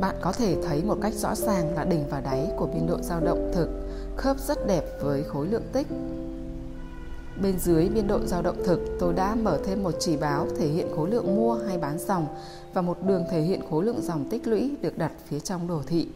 bạn 0.00 0.14
có 0.20 0.32
thể 0.32 0.56
thấy 0.62 0.82
một 0.82 0.98
cách 1.02 1.14
rõ 1.14 1.34
ràng 1.34 1.74
là 1.74 1.84
đỉnh 1.84 2.04
và 2.10 2.20
đáy 2.20 2.50
của 2.56 2.66
biên 2.66 2.86
độ 2.86 2.98
dao 3.02 3.20
động 3.20 3.50
thực 3.54 3.68
khớp 4.16 4.40
rất 4.40 4.66
đẹp 4.66 4.84
với 5.00 5.22
khối 5.22 5.46
lượng 5.46 5.62
tích. 5.72 5.86
Bên 7.42 7.58
dưới 7.58 7.88
biên 7.88 8.06
độ 8.06 8.18
dao 8.26 8.42
động 8.42 8.56
thực, 8.64 8.80
tôi 9.00 9.14
đã 9.14 9.34
mở 9.34 9.58
thêm 9.66 9.82
một 9.82 9.94
chỉ 9.98 10.16
báo 10.16 10.46
thể 10.58 10.66
hiện 10.66 10.88
khối 10.96 11.10
lượng 11.10 11.36
mua 11.36 11.54
hay 11.54 11.78
bán 11.78 11.98
dòng 11.98 12.26
và 12.76 12.82
một 12.82 12.98
đường 13.06 13.24
thể 13.30 13.40
hiện 13.40 13.60
khối 13.70 13.84
lượng 13.84 14.02
dòng 14.02 14.24
tích 14.30 14.46
lũy 14.46 14.76
được 14.80 14.98
đặt 14.98 15.12
phía 15.28 15.40
trong 15.40 15.68
đồ 15.68 15.82
thị. 15.86 16.06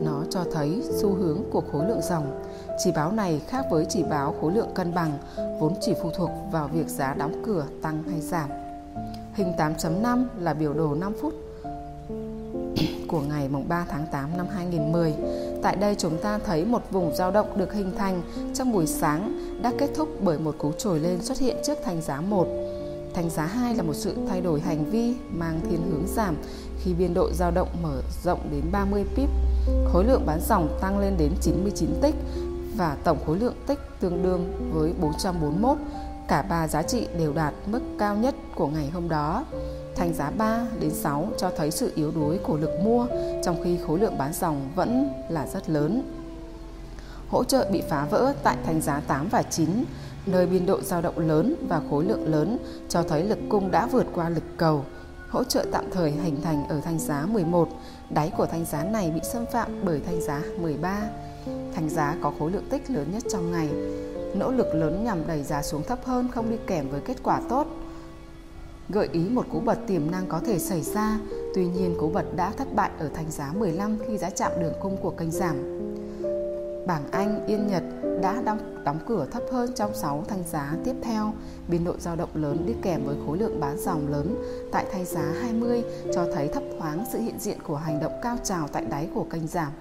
Nó 0.00 0.24
cho 0.30 0.44
thấy 0.52 0.82
xu 1.00 1.14
hướng 1.14 1.42
của 1.50 1.62
khối 1.72 1.88
lượng 1.88 2.00
dòng. 2.02 2.42
Chỉ 2.84 2.92
báo 2.92 3.12
này 3.12 3.40
khác 3.48 3.66
với 3.70 3.86
chỉ 3.88 4.02
báo 4.02 4.34
khối 4.40 4.52
lượng 4.52 4.68
cân 4.74 4.94
bằng, 4.94 5.18
vốn 5.60 5.74
chỉ 5.80 5.94
phụ 6.02 6.10
thuộc 6.16 6.30
vào 6.52 6.68
việc 6.68 6.88
giá 6.88 7.14
đóng 7.14 7.42
cửa 7.44 7.66
tăng 7.82 8.02
hay 8.10 8.20
giảm. 8.20 8.50
Hình 9.34 9.52
8.5 9.56 10.24
là 10.38 10.54
biểu 10.54 10.74
đồ 10.74 10.94
5 10.94 11.12
phút 11.20 11.34
của 13.08 13.20
ngày 13.20 13.48
3 13.68 13.86
tháng 13.88 14.06
8 14.12 14.36
năm 14.36 14.46
2010. 14.54 15.14
Tại 15.62 15.76
đây 15.76 15.94
chúng 15.98 16.18
ta 16.22 16.38
thấy 16.38 16.64
một 16.64 16.82
vùng 16.90 17.16
dao 17.16 17.30
động 17.30 17.58
được 17.58 17.72
hình 17.72 17.92
thành 17.98 18.22
trong 18.54 18.72
buổi 18.72 18.86
sáng 18.86 19.38
đã 19.62 19.72
kết 19.78 19.90
thúc 19.94 20.08
bởi 20.20 20.38
một 20.38 20.54
cú 20.58 20.72
trồi 20.72 21.00
lên 21.00 21.22
xuất 21.22 21.38
hiện 21.38 21.56
trước 21.64 21.78
thành 21.84 22.02
giá 22.02 22.20
1. 22.20 22.46
Thành 23.14 23.30
giá 23.30 23.46
2 23.46 23.74
là 23.74 23.82
một 23.82 23.94
sự 23.94 24.14
thay 24.28 24.40
đổi 24.40 24.60
hành 24.60 24.84
vi 24.84 25.14
mang 25.32 25.60
thiên 25.70 25.90
hướng 25.90 26.06
giảm 26.06 26.36
khi 26.82 26.94
biên 26.94 27.14
độ 27.14 27.30
dao 27.32 27.50
động 27.50 27.68
mở 27.82 28.02
rộng 28.24 28.40
đến 28.50 28.62
30 28.72 29.04
pip. 29.16 29.28
Khối 29.92 30.04
lượng 30.04 30.26
bán 30.26 30.40
dòng 30.48 30.78
tăng 30.80 30.98
lên 30.98 31.14
đến 31.18 31.32
99 31.40 31.88
tích 32.02 32.14
và 32.76 32.96
tổng 33.04 33.18
khối 33.26 33.38
lượng 33.38 33.54
tích 33.66 33.78
tương 34.00 34.22
đương 34.22 34.70
với 34.72 34.92
441. 35.00 35.78
Cả 36.28 36.42
ba 36.42 36.68
giá 36.68 36.82
trị 36.82 37.06
đều 37.18 37.32
đạt 37.32 37.54
mức 37.66 37.80
cao 37.98 38.16
nhất 38.16 38.34
của 38.54 38.66
ngày 38.66 38.90
hôm 38.90 39.08
đó. 39.08 39.44
Thành 39.96 40.14
giá 40.14 40.30
3 40.30 40.66
đến 40.80 40.90
6 40.90 41.28
cho 41.38 41.50
thấy 41.56 41.70
sự 41.70 41.92
yếu 41.94 42.10
đuối 42.10 42.38
của 42.38 42.56
lực 42.56 42.80
mua 42.84 43.06
trong 43.44 43.64
khi 43.64 43.78
khối 43.86 43.98
lượng 43.98 44.18
bán 44.18 44.32
dòng 44.32 44.68
vẫn 44.74 45.08
là 45.28 45.46
rất 45.46 45.70
lớn. 45.70 46.02
Hỗ 47.28 47.44
trợ 47.44 47.68
bị 47.72 47.82
phá 47.88 48.06
vỡ 48.10 48.34
tại 48.42 48.56
thành 48.66 48.80
giá 48.80 49.00
8 49.00 49.28
và 49.28 49.42
9, 49.42 49.84
nơi 50.26 50.46
biên 50.46 50.66
độ 50.66 50.80
dao 50.80 51.02
động 51.02 51.18
lớn 51.18 51.54
và 51.68 51.80
khối 51.90 52.04
lượng 52.04 52.30
lớn 52.30 52.58
cho 52.88 53.02
thấy 53.02 53.24
lực 53.24 53.38
cung 53.48 53.70
đã 53.70 53.86
vượt 53.86 54.06
qua 54.14 54.28
lực 54.28 54.44
cầu. 54.56 54.84
Hỗ 55.28 55.44
trợ 55.44 55.66
tạm 55.72 55.84
thời 55.90 56.10
hình 56.10 56.42
thành 56.42 56.68
ở 56.68 56.80
thanh 56.84 56.98
giá 56.98 57.26
11, 57.26 57.68
đáy 58.10 58.32
của 58.36 58.46
thanh 58.46 58.64
giá 58.64 58.84
này 58.84 59.10
bị 59.10 59.20
xâm 59.32 59.46
phạm 59.52 59.70
bởi 59.84 60.00
thanh 60.06 60.20
giá 60.20 60.42
13. 60.60 61.00
Thanh 61.74 61.88
giá 61.88 62.16
có 62.22 62.32
khối 62.38 62.50
lượng 62.50 62.68
tích 62.70 62.90
lớn 62.90 63.06
nhất 63.12 63.22
trong 63.30 63.52
ngày. 63.52 63.68
Nỗ 64.34 64.52
lực 64.52 64.74
lớn 64.74 65.04
nhằm 65.04 65.26
đẩy 65.26 65.42
giá 65.42 65.62
xuống 65.62 65.82
thấp 65.82 65.98
hơn 66.04 66.28
không 66.34 66.50
đi 66.50 66.56
kèm 66.66 66.88
với 66.88 67.00
kết 67.00 67.16
quả 67.22 67.40
tốt 67.48 67.66
gợi 68.92 69.08
ý 69.12 69.20
một 69.28 69.46
cú 69.50 69.60
bật 69.60 69.78
tiềm 69.86 70.10
năng 70.10 70.26
có 70.26 70.40
thể 70.46 70.58
xảy 70.58 70.80
ra. 70.80 71.18
Tuy 71.54 71.66
nhiên, 71.66 71.94
cú 71.98 72.08
bật 72.08 72.36
đã 72.36 72.50
thất 72.50 72.74
bại 72.74 72.90
ở 72.98 73.10
thanh 73.14 73.30
giá 73.30 73.52
15 73.52 73.98
khi 74.06 74.18
giá 74.18 74.30
chạm 74.30 74.52
đường 74.60 74.72
cung 74.80 74.96
của 74.96 75.10
kênh 75.10 75.30
giảm. 75.30 75.56
Bảng 76.86 77.10
Anh, 77.10 77.46
Yên 77.46 77.66
Nhật 77.66 77.82
đã 78.22 78.42
đóng, 78.44 78.84
đóng 78.84 78.98
cửa 79.06 79.26
thấp 79.30 79.42
hơn 79.52 79.72
trong 79.74 79.94
6 79.94 80.24
thanh 80.28 80.42
giá 80.50 80.76
tiếp 80.84 80.94
theo. 81.02 81.32
Biên 81.68 81.84
độ 81.84 81.94
dao 81.98 82.16
động 82.16 82.28
lớn 82.34 82.64
đi 82.66 82.74
kèm 82.82 83.04
với 83.04 83.16
khối 83.26 83.38
lượng 83.38 83.60
bán 83.60 83.78
dòng 83.78 84.08
lớn 84.08 84.36
tại 84.72 84.86
thanh 84.92 85.04
giá 85.04 85.32
20 85.40 85.82
cho 86.14 86.26
thấy 86.34 86.48
thấp 86.48 86.62
thoáng 86.78 87.04
sự 87.12 87.18
hiện 87.18 87.38
diện 87.38 87.58
của 87.62 87.76
hành 87.76 88.00
động 88.00 88.12
cao 88.22 88.36
trào 88.44 88.68
tại 88.68 88.84
đáy 88.84 89.08
của 89.14 89.24
kênh 89.30 89.46
giảm. 89.46 89.72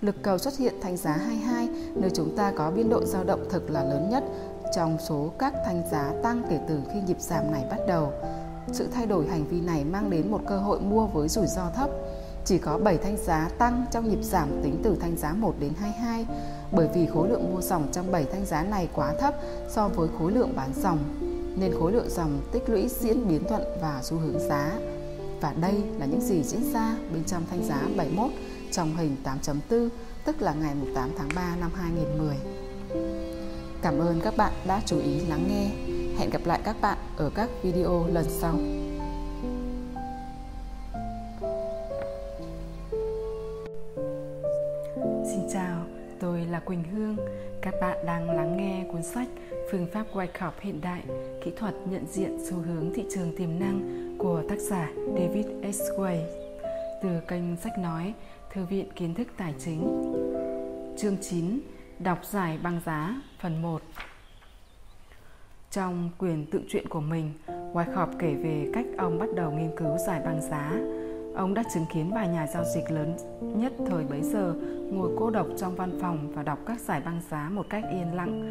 Lực 0.00 0.16
cầu 0.22 0.38
xuất 0.38 0.58
hiện 0.58 0.74
thanh 0.80 0.96
giá 0.96 1.12
22 1.12 1.68
nơi 1.94 2.10
chúng 2.14 2.36
ta 2.36 2.52
có 2.56 2.70
biên 2.70 2.88
độ 2.88 3.04
dao 3.04 3.24
động 3.24 3.46
thực 3.50 3.70
là 3.70 3.84
lớn 3.84 4.10
nhất 4.10 4.24
trong 4.76 4.96
số 5.08 5.30
các 5.38 5.54
thanh 5.66 5.82
giá 5.90 6.12
tăng 6.22 6.42
kể 6.50 6.60
từ 6.68 6.80
khi 6.92 7.00
nhịp 7.06 7.20
giảm 7.20 7.50
này 7.52 7.64
bắt 7.70 7.80
đầu. 7.88 8.12
Sự 8.72 8.88
thay 8.92 9.06
đổi 9.06 9.26
hành 9.26 9.44
vi 9.44 9.60
này 9.60 9.84
mang 9.84 10.10
đến 10.10 10.30
một 10.30 10.40
cơ 10.46 10.58
hội 10.58 10.80
mua 10.80 11.06
với 11.06 11.28
rủi 11.28 11.46
ro 11.46 11.70
thấp. 11.74 11.90
Chỉ 12.44 12.58
có 12.58 12.78
7 12.78 12.98
thanh 12.98 13.16
giá 13.16 13.48
tăng 13.58 13.86
trong 13.90 14.08
nhịp 14.08 14.22
giảm 14.22 14.48
tính 14.62 14.80
từ 14.82 14.96
thanh 15.00 15.16
giá 15.16 15.32
1 15.32 15.54
đến 15.58 15.72
22 15.80 16.26
bởi 16.72 16.88
vì 16.94 17.06
khối 17.06 17.28
lượng 17.28 17.54
mua 17.54 17.60
dòng 17.60 17.88
trong 17.92 18.12
7 18.12 18.24
thanh 18.32 18.46
giá 18.46 18.62
này 18.62 18.88
quá 18.92 19.14
thấp 19.20 19.34
so 19.68 19.88
với 19.88 20.08
khối 20.18 20.32
lượng 20.32 20.52
bán 20.56 20.70
dòng, 20.82 20.98
nên 21.56 21.72
khối 21.78 21.92
lượng 21.92 22.10
dòng 22.10 22.40
tích 22.52 22.68
lũy 22.68 22.88
diễn 22.88 23.28
biến 23.28 23.44
thuận 23.48 23.62
và 23.80 24.00
xu 24.02 24.16
hướng 24.16 24.48
giá. 24.48 24.72
Và 25.40 25.52
đây 25.60 25.74
là 25.98 26.06
những 26.06 26.20
gì 26.20 26.42
diễn 26.42 26.72
ra 26.72 26.96
bên 27.12 27.24
trong 27.24 27.42
thanh 27.50 27.64
giá 27.64 27.82
71 27.96 28.30
trong 28.72 28.96
hình 28.96 29.16
8.4 29.24 29.88
tức 30.24 30.42
là 30.42 30.54
ngày 30.54 30.74
8 30.94 31.10
tháng 31.18 31.28
3 31.34 31.56
năm 31.60 31.70
2010. 31.74 32.36
Cảm 33.82 33.98
ơn 33.98 34.20
các 34.20 34.36
bạn 34.36 34.52
đã 34.66 34.80
chú 34.86 34.98
ý 34.98 35.20
lắng 35.20 35.44
nghe. 35.48 35.70
Hẹn 36.18 36.30
gặp 36.30 36.40
lại 36.44 36.60
các 36.64 36.76
bạn 36.80 36.98
ở 37.16 37.30
các 37.34 37.50
video 37.62 38.06
lần 38.06 38.24
sau. 38.28 38.54
Xin 45.32 45.48
chào, 45.52 45.84
tôi 46.20 46.40
là 46.40 46.60
Quỳnh 46.60 46.84
Hương. 46.84 47.16
Các 47.62 47.74
bạn 47.80 48.06
đang 48.06 48.30
lắng 48.30 48.56
nghe 48.56 48.84
cuốn 48.92 49.02
sách 49.02 49.28
Phương 49.70 49.86
pháp 49.92 50.06
Wyckoff 50.12 50.50
hiện 50.60 50.80
đại, 50.80 51.02
kỹ 51.44 51.52
thuật 51.56 51.74
nhận 51.86 52.06
diện 52.06 52.38
xu 52.44 52.56
hướng 52.56 52.92
thị 52.94 53.04
trường 53.14 53.36
tiềm 53.36 53.58
năng 53.58 54.14
của 54.18 54.42
tác 54.48 54.58
giả 54.58 54.90
David 55.16 55.46
S. 55.74 55.80
Way 55.96 56.18
từ 57.02 57.20
kênh 57.28 57.56
sách 57.56 57.78
nói 57.78 58.14
Thư 58.52 58.64
viện 58.64 58.90
Kiến 58.96 59.14
thức 59.14 59.28
Tài 59.36 59.54
chính. 59.58 60.12
Chương 60.98 61.16
9 61.20 61.60
Đọc 61.98 62.18
giải 62.24 62.58
băng 62.62 62.80
giá 62.86 63.20
phần 63.40 63.62
1 63.62 63.82
Trong 65.70 66.10
quyền 66.18 66.46
tự 66.46 66.60
truyện 66.68 66.88
của 66.88 67.00
mình, 67.00 67.32
Wyckoff 67.72 68.08
kể 68.18 68.34
về 68.34 68.70
cách 68.74 68.86
ông 68.98 69.18
bắt 69.18 69.28
đầu 69.34 69.50
nghiên 69.50 69.76
cứu 69.76 69.98
giải 70.06 70.20
băng 70.24 70.40
giá. 70.50 70.72
Ông 71.34 71.54
đã 71.54 71.62
chứng 71.74 71.86
kiến 71.92 72.10
vài 72.14 72.28
nhà 72.28 72.46
giao 72.46 72.64
dịch 72.74 72.90
lớn 72.90 73.16
nhất 73.40 73.72
thời 73.86 74.04
bấy 74.04 74.22
giờ, 74.22 74.54
ngồi 74.90 75.10
cô 75.18 75.30
độc 75.30 75.46
trong 75.56 75.74
văn 75.74 75.98
phòng 76.00 76.32
và 76.34 76.42
đọc 76.42 76.58
các 76.66 76.80
giải 76.80 77.02
băng 77.04 77.20
giá 77.30 77.50
một 77.52 77.66
cách 77.70 77.84
yên 77.92 78.14
lặng. 78.14 78.42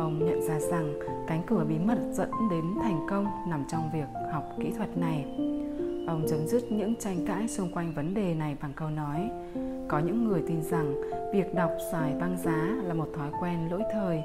Ông 0.00 0.18
nhận 0.26 0.42
ra 0.48 0.60
rằng 0.60 0.94
cánh 1.26 1.42
cửa 1.46 1.64
bí 1.68 1.78
mật 1.78 1.98
dẫn 2.12 2.30
đến 2.50 2.64
thành 2.82 3.06
công 3.10 3.26
nằm 3.48 3.64
trong 3.72 3.90
việc 3.92 4.06
học 4.32 4.44
kỹ 4.60 4.72
thuật 4.76 4.98
này. 4.98 5.24
Ông 6.06 6.26
chấm 6.28 6.46
dứt 6.46 6.72
những 6.72 6.94
tranh 6.96 7.26
cãi 7.26 7.48
xung 7.48 7.72
quanh 7.72 7.92
vấn 7.92 8.14
đề 8.14 8.34
này 8.34 8.56
bằng 8.62 8.72
câu 8.76 8.90
nói, 8.90 9.30
Có 9.88 9.98
những 9.98 10.24
người 10.24 10.42
tin 10.48 10.62
rằng 10.62 10.94
việc 11.32 11.54
đọc 11.54 11.70
giải 11.92 12.12
băng 12.20 12.36
giá 12.44 12.76
là 12.82 12.94
một 12.94 13.08
thói 13.16 13.30
quen 13.40 13.70
lỗi 13.70 13.82
thời, 13.92 14.22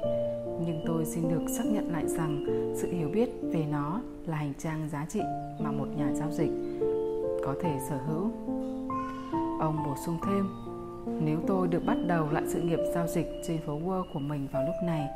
Nhưng 0.66 0.84
tôi 0.86 1.04
xin 1.04 1.28
được 1.28 1.44
xác 1.48 1.64
nhận 1.66 1.92
lại 1.92 2.08
rằng 2.08 2.44
sự 2.76 2.92
hiểu 2.92 3.08
biết 3.08 3.30
về 3.42 3.64
nó 3.72 4.00
là 4.26 4.36
hành 4.36 4.52
trang 4.58 4.88
giá 4.92 5.06
trị 5.08 5.20
mà 5.58 5.70
một 5.70 5.86
nhà 5.96 6.12
giao 6.14 6.30
dịch 6.30 6.50
có 7.44 7.54
thể 7.60 7.78
sở 7.88 7.96
hữu 8.06 8.30
Ông 9.60 9.76
bổ 9.86 9.94
sung 10.06 10.18
thêm 10.26 10.48
nếu 11.20 11.38
tôi 11.46 11.68
được 11.68 11.84
bắt 11.86 11.96
đầu 12.06 12.26
lại 12.30 12.42
sự 12.46 12.60
nghiệp 12.60 12.78
giao 12.94 13.06
dịch 13.06 13.26
trên 13.46 13.58
phố 13.66 13.78
Wall 13.78 14.04
của 14.12 14.18
mình 14.18 14.48
vào 14.52 14.62
lúc 14.66 14.74
này 14.84 15.08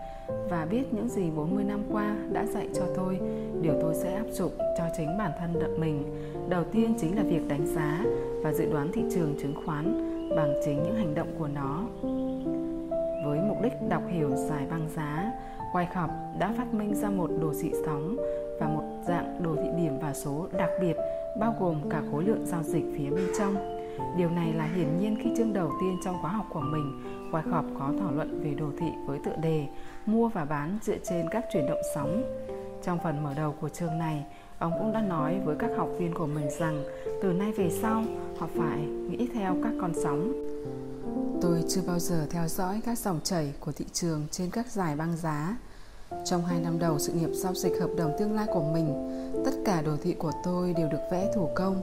và 0.51 0.67
biết 0.71 0.95
những 0.95 1.09
gì 1.09 1.31
40 1.37 1.65
năm 1.65 1.81
qua 1.93 2.17
đã 2.33 2.47
dạy 2.47 2.69
cho 2.75 2.83
tôi, 2.97 3.21
điều 3.63 3.75
tôi 3.81 3.95
sẽ 3.95 4.15
áp 4.15 4.27
dụng 4.31 4.53
cho 4.79 4.85
chính 4.97 5.19
bản 5.19 5.31
thân 5.39 5.81
mình. 5.81 6.05
Đầu 6.49 6.65
tiên 6.73 6.95
chính 7.01 7.17
là 7.17 7.23
việc 7.23 7.49
đánh 7.49 7.67
giá 7.67 8.05
và 8.43 8.53
dự 8.53 8.73
đoán 8.73 8.93
thị 8.93 9.03
trường 9.15 9.35
chứng 9.43 9.55
khoán 9.67 9.85
bằng 10.37 10.55
chính 10.65 10.83
những 10.83 10.97
hành 10.97 11.15
động 11.15 11.29
của 11.39 11.49
nó. 11.49 11.85
Với 13.25 13.41
mục 13.49 13.57
đích 13.63 13.73
đọc 13.89 14.03
hiểu 14.09 14.31
giải 14.37 14.67
băng 14.71 14.89
giá, 14.97 15.33
Wyckoff 15.73 16.09
đã 16.39 16.55
phát 16.57 16.75
minh 16.75 16.95
ra 16.95 17.11
một 17.11 17.31
đồ 17.41 17.53
thị 17.63 17.73
sóng 17.87 18.17
và 18.61 18.69
một 18.69 18.83
dạng 19.07 19.43
đồ 19.43 19.57
thị 19.57 19.69
điểm 19.77 19.99
và 20.01 20.15
số 20.15 20.49
đặc 20.59 20.71
biệt 20.81 20.97
bao 21.41 21.57
gồm 21.61 21.91
cả 21.91 22.03
khối 22.11 22.25
lượng 22.25 22.47
giao 22.47 22.63
dịch 22.63 22.85
phía 22.97 23.11
bên 23.11 23.27
trong 23.39 23.79
Điều 24.17 24.31
này 24.31 24.53
là 24.53 24.65
hiển 24.65 24.99
nhiên 24.99 25.19
khi 25.23 25.31
chương 25.37 25.53
đầu 25.53 25.73
tiên 25.81 25.99
trong 26.05 26.23
khóa 26.23 26.31
học 26.31 26.47
của 26.53 26.61
mình, 26.61 27.03
Wyckoff 27.33 27.79
có 27.79 27.93
thảo 28.01 28.13
luận 28.13 28.41
về 28.45 28.55
đồ 28.55 28.67
thị 28.79 28.91
với 29.07 29.19
tựa 29.25 29.37
đề 29.43 29.67
Mua 30.07 30.29
và 30.29 30.45
bán 30.45 30.79
dựa 30.83 30.97
trên 31.09 31.27
các 31.31 31.45
chuyển 31.53 31.67
động 31.67 31.81
sóng. 31.95 32.23
Trong 32.83 32.99
phần 33.05 33.23
mở 33.23 33.35
đầu 33.35 33.55
của 33.61 33.69
chương 33.69 33.99
này, 33.99 34.25
ông 34.59 34.73
cũng 34.79 34.93
đã 34.93 35.01
nói 35.01 35.41
với 35.45 35.57
các 35.59 35.71
học 35.77 35.89
viên 35.99 36.15
của 36.15 36.27
mình 36.27 36.49
rằng 36.59 36.85
từ 37.23 37.33
nay 37.33 37.53
về 37.53 37.71
sau 37.83 38.05
họ 38.39 38.49
phải 38.57 38.79
nghĩ 38.81 39.29
theo 39.35 39.57
các 39.63 39.73
con 39.81 39.93
sóng. 40.03 40.33
Tôi 41.43 41.65
chưa 41.69 41.83
bao 41.87 41.99
giờ 41.99 42.27
theo 42.31 42.49
dõi 42.49 42.81
các 42.87 42.99
dòng 42.99 43.21
chảy 43.25 43.53
của 43.61 43.73
thị 43.73 43.85
trường 43.93 44.27
trên 44.31 44.51
các 44.51 44.67
giải 44.67 44.97
băng 44.97 45.17
giá. 45.17 45.57
Trong 46.25 46.45
hai 46.45 46.61
năm 46.61 46.79
đầu 46.79 46.99
sự 46.99 47.13
nghiệp 47.13 47.31
giao 47.33 47.55
dịch 47.55 47.81
hợp 47.81 47.91
đồng 47.97 48.13
tương 48.19 48.35
lai 48.35 48.47
của 48.53 48.63
mình, 48.73 48.95
tất 49.45 49.53
cả 49.65 49.83
đồ 49.83 49.97
thị 50.03 50.15
của 50.15 50.33
tôi 50.45 50.73
đều 50.73 50.89
được 50.89 51.01
vẽ 51.11 51.33
thủ 51.35 51.49
công 51.55 51.83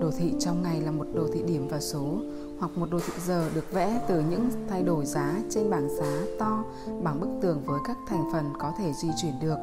Đồ 0.00 0.10
thị 0.18 0.34
trong 0.38 0.62
ngày 0.62 0.80
là 0.80 0.90
một 0.90 1.06
đồ 1.14 1.28
thị 1.32 1.42
điểm 1.46 1.68
và 1.68 1.80
số 1.80 2.18
hoặc 2.58 2.70
một 2.76 2.90
đồ 2.90 2.98
thị 3.06 3.12
giờ 3.26 3.50
được 3.54 3.72
vẽ 3.72 4.00
từ 4.08 4.22
những 4.30 4.50
thay 4.68 4.82
đổi 4.82 5.06
giá 5.06 5.34
trên 5.50 5.70
bảng 5.70 5.88
giá 5.96 6.22
to 6.38 6.64
bằng 7.02 7.20
bức 7.20 7.28
tường 7.42 7.62
với 7.66 7.80
các 7.84 7.96
thành 8.08 8.24
phần 8.32 8.44
có 8.58 8.72
thể 8.78 8.92
di 8.92 9.08
chuyển 9.22 9.32
được. 9.42 9.56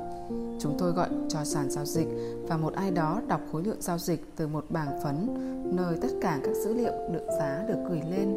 Chúng 0.60 0.76
tôi 0.80 0.92
gọi 0.92 1.10
cho 1.30 1.44
sàn 1.44 1.70
giao 1.70 1.86
dịch 1.86 2.08
và 2.48 2.58
một 2.58 2.74
ai 2.74 2.92
đó 2.92 3.22
đọc 3.28 3.42
khối 3.52 3.64
lượng 3.64 3.82
giao 3.82 3.98
dịch 3.98 4.26
từ 4.36 4.48
một 4.48 4.66
bảng 4.70 5.00
phấn 5.04 5.28
nơi 5.76 5.98
tất 6.02 6.10
cả 6.22 6.40
các 6.44 6.56
dữ 6.56 6.74
liệu 6.74 6.94
lượng 7.12 7.28
giá 7.40 7.64
được 7.68 7.78
gửi 7.90 8.02
lên. 8.12 8.36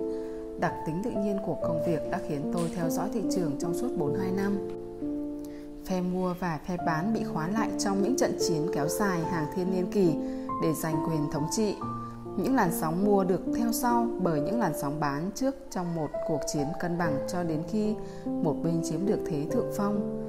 Đặc 0.61 0.75
tính 0.87 1.03
tự 1.05 1.11
nhiên 1.11 1.39
của 1.47 1.57
công 1.63 1.83
việc 1.87 2.01
đã 2.11 2.21
khiến 2.29 2.51
tôi 2.55 2.71
theo 2.77 2.91
dõi 2.91 3.09
thị 3.13 3.23
trường 3.31 3.53
trong 3.59 3.75
suốt 3.75 3.89
42 3.99 4.31
năm. 4.31 4.86
Phe 5.87 6.01
mua 6.01 6.35
và 6.41 6.59
phe 6.67 6.77
bán 6.87 7.15
bị 7.15 7.25
khóa 7.25 7.49
lại 7.49 7.71
trong 7.79 8.03
những 8.03 8.17
trận 8.17 8.39
chiến 8.49 8.67
kéo 8.75 8.89
dài 8.89 9.21
hàng 9.21 9.47
thiên 9.55 9.71
niên 9.71 9.93
kỷ 9.93 10.15
để 10.63 10.75
giành 10.83 10.95
quyền 11.09 11.31
thống 11.33 11.47
trị. 11.51 11.75
những 12.37 12.55
làn 12.55 12.71
sóng 12.73 13.05
mua 13.05 13.25
được 13.25 13.41
theo 13.57 13.73
sau 13.73 14.07
bởi 14.23 14.41
những 14.41 14.61
làn 14.61 14.73
sóng 14.81 15.01
bán 15.01 15.31
trước 15.35 15.55
trong 15.71 15.95
một 15.95 16.09
cuộc 16.29 16.41
chiến 16.53 16.67
cân 16.81 16.99
bằng 16.99 17.19
cho 17.29 17.43
đến 17.43 17.63
khi 17.69 17.95
một 18.27 18.55
bên 18.65 18.81
chiếm 18.85 19.07
được 19.07 19.19
thế 19.27 19.47
thượng 19.51 19.73
phong. 19.77 20.23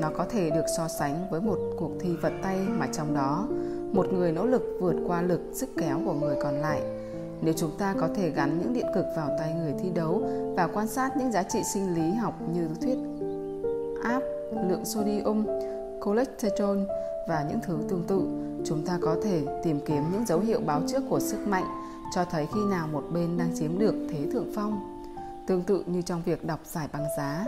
Nó 0.00 0.10
có 0.16 0.26
thể 0.30 0.50
được 0.50 0.64
so 0.76 0.88
sánh 0.88 1.30
với 1.30 1.40
một 1.40 1.58
cuộc 1.78 1.90
thi 2.00 2.16
vật 2.22 2.32
tay 2.42 2.58
mà 2.68 2.86
trong 2.92 3.14
đó 3.14 3.48
một 3.92 4.12
người 4.12 4.32
nỗ 4.32 4.46
lực 4.46 4.78
vượt 4.80 4.96
qua 5.06 5.22
lực 5.22 5.40
sức 5.52 5.68
kéo 5.76 6.00
của 6.04 6.14
người 6.14 6.36
còn 6.42 6.54
lại. 6.54 6.82
Nếu 7.42 7.54
chúng 7.56 7.70
ta 7.78 7.94
có 8.00 8.08
thể 8.16 8.30
gắn 8.30 8.58
những 8.58 8.72
điện 8.72 8.86
cực 8.94 9.06
vào 9.16 9.28
tay 9.38 9.54
người 9.54 9.74
thi 9.82 9.90
đấu 9.90 10.22
và 10.56 10.66
quan 10.66 10.86
sát 10.86 11.16
những 11.16 11.32
giá 11.32 11.42
trị 11.42 11.58
sinh 11.74 11.94
lý 11.94 12.14
học 12.14 12.34
như 12.54 12.68
thuyết 12.80 12.98
áp, 14.04 14.20
lượng 14.68 14.84
sodium, 14.84 15.46
cholesterol 16.04 16.78
và 17.28 17.46
những 17.48 17.60
thứ 17.62 17.78
tương 17.88 18.04
tự, 18.08 18.22
chúng 18.64 18.86
ta 18.86 18.98
có 19.02 19.16
thể 19.24 19.42
tìm 19.62 19.80
kiếm 19.86 20.02
những 20.12 20.26
dấu 20.26 20.40
hiệu 20.40 20.60
báo 20.66 20.82
trước 20.88 21.02
của 21.08 21.20
sức 21.20 21.46
mạnh 21.46 21.64
cho 22.14 22.24
thấy 22.24 22.46
khi 22.54 22.60
nào 22.70 22.88
một 22.92 23.04
bên 23.12 23.38
đang 23.38 23.50
chiếm 23.58 23.78
được 23.78 23.94
thế 24.10 24.26
thượng 24.32 24.52
phong. 24.54 24.80
Tương 25.46 25.62
tự 25.62 25.84
như 25.86 26.02
trong 26.02 26.22
việc 26.24 26.44
đọc 26.44 26.60
giải 26.64 26.88
bằng 26.92 27.04
giá, 27.16 27.44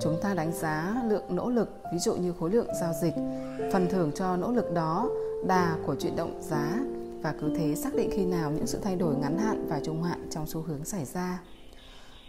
chúng 0.00 0.16
ta 0.22 0.34
đánh 0.34 0.52
giá 0.52 1.02
lượng 1.08 1.24
nỗ 1.28 1.50
lực, 1.50 1.82
ví 1.92 1.98
dụ 1.98 2.14
như 2.14 2.32
khối 2.40 2.50
lượng 2.50 2.68
giao 2.80 2.92
dịch, 3.02 3.14
phần 3.72 3.86
thưởng 3.90 4.10
cho 4.14 4.36
nỗ 4.36 4.52
lực 4.52 4.72
đó, 4.74 5.10
đà 5.46 5.76
của 5.86 5.94
chuyển 5.94 6.16
động 6.16 6.42
giá 6.42 6.80
và 7.22 7.34
cứ 7.40 7.54
thế 7.56 7.74
xác 7.74 7.94
định 7.94 8.10
khi 8.12 8.24
nào 8.24 8.50
những 8.50 8.66
sự 8.66 8.78
thay 8.82 8.96
đổi 8.96 9.14
ngắn 9.16 9.38
hạn 9.38 9.66
và 9.68 9.80
trung 9.84 10.02
hạn 10.02 10.26
trong 10.30 10.46
xu 10.46 10.60
hướng 10.60 10.84
xảy 10.84 11.04
ra. 11.04 11.40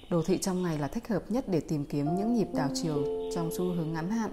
Đồ 0.10 0.22
thị 0.26 0.38
trong 0.38 0.64
ngày 0.64 0.78
là 0.80 0.88
thích 0.88 1.08
hợp 1.08 1.24
nhất 1.30 1.46
để 1.48 1.60
tìm 1.60 1.86
kiếm 1.86 2.16
những 2.16 2.34
nhịp 2.34 2.48
đảo 2.54 2.70
chiều 2.74 2.96
trong 3.36 3.50
xu 3.58 3.64
hướng 3.64 3.94
ngắn 3.94 4.10
hạn 4.10 4.32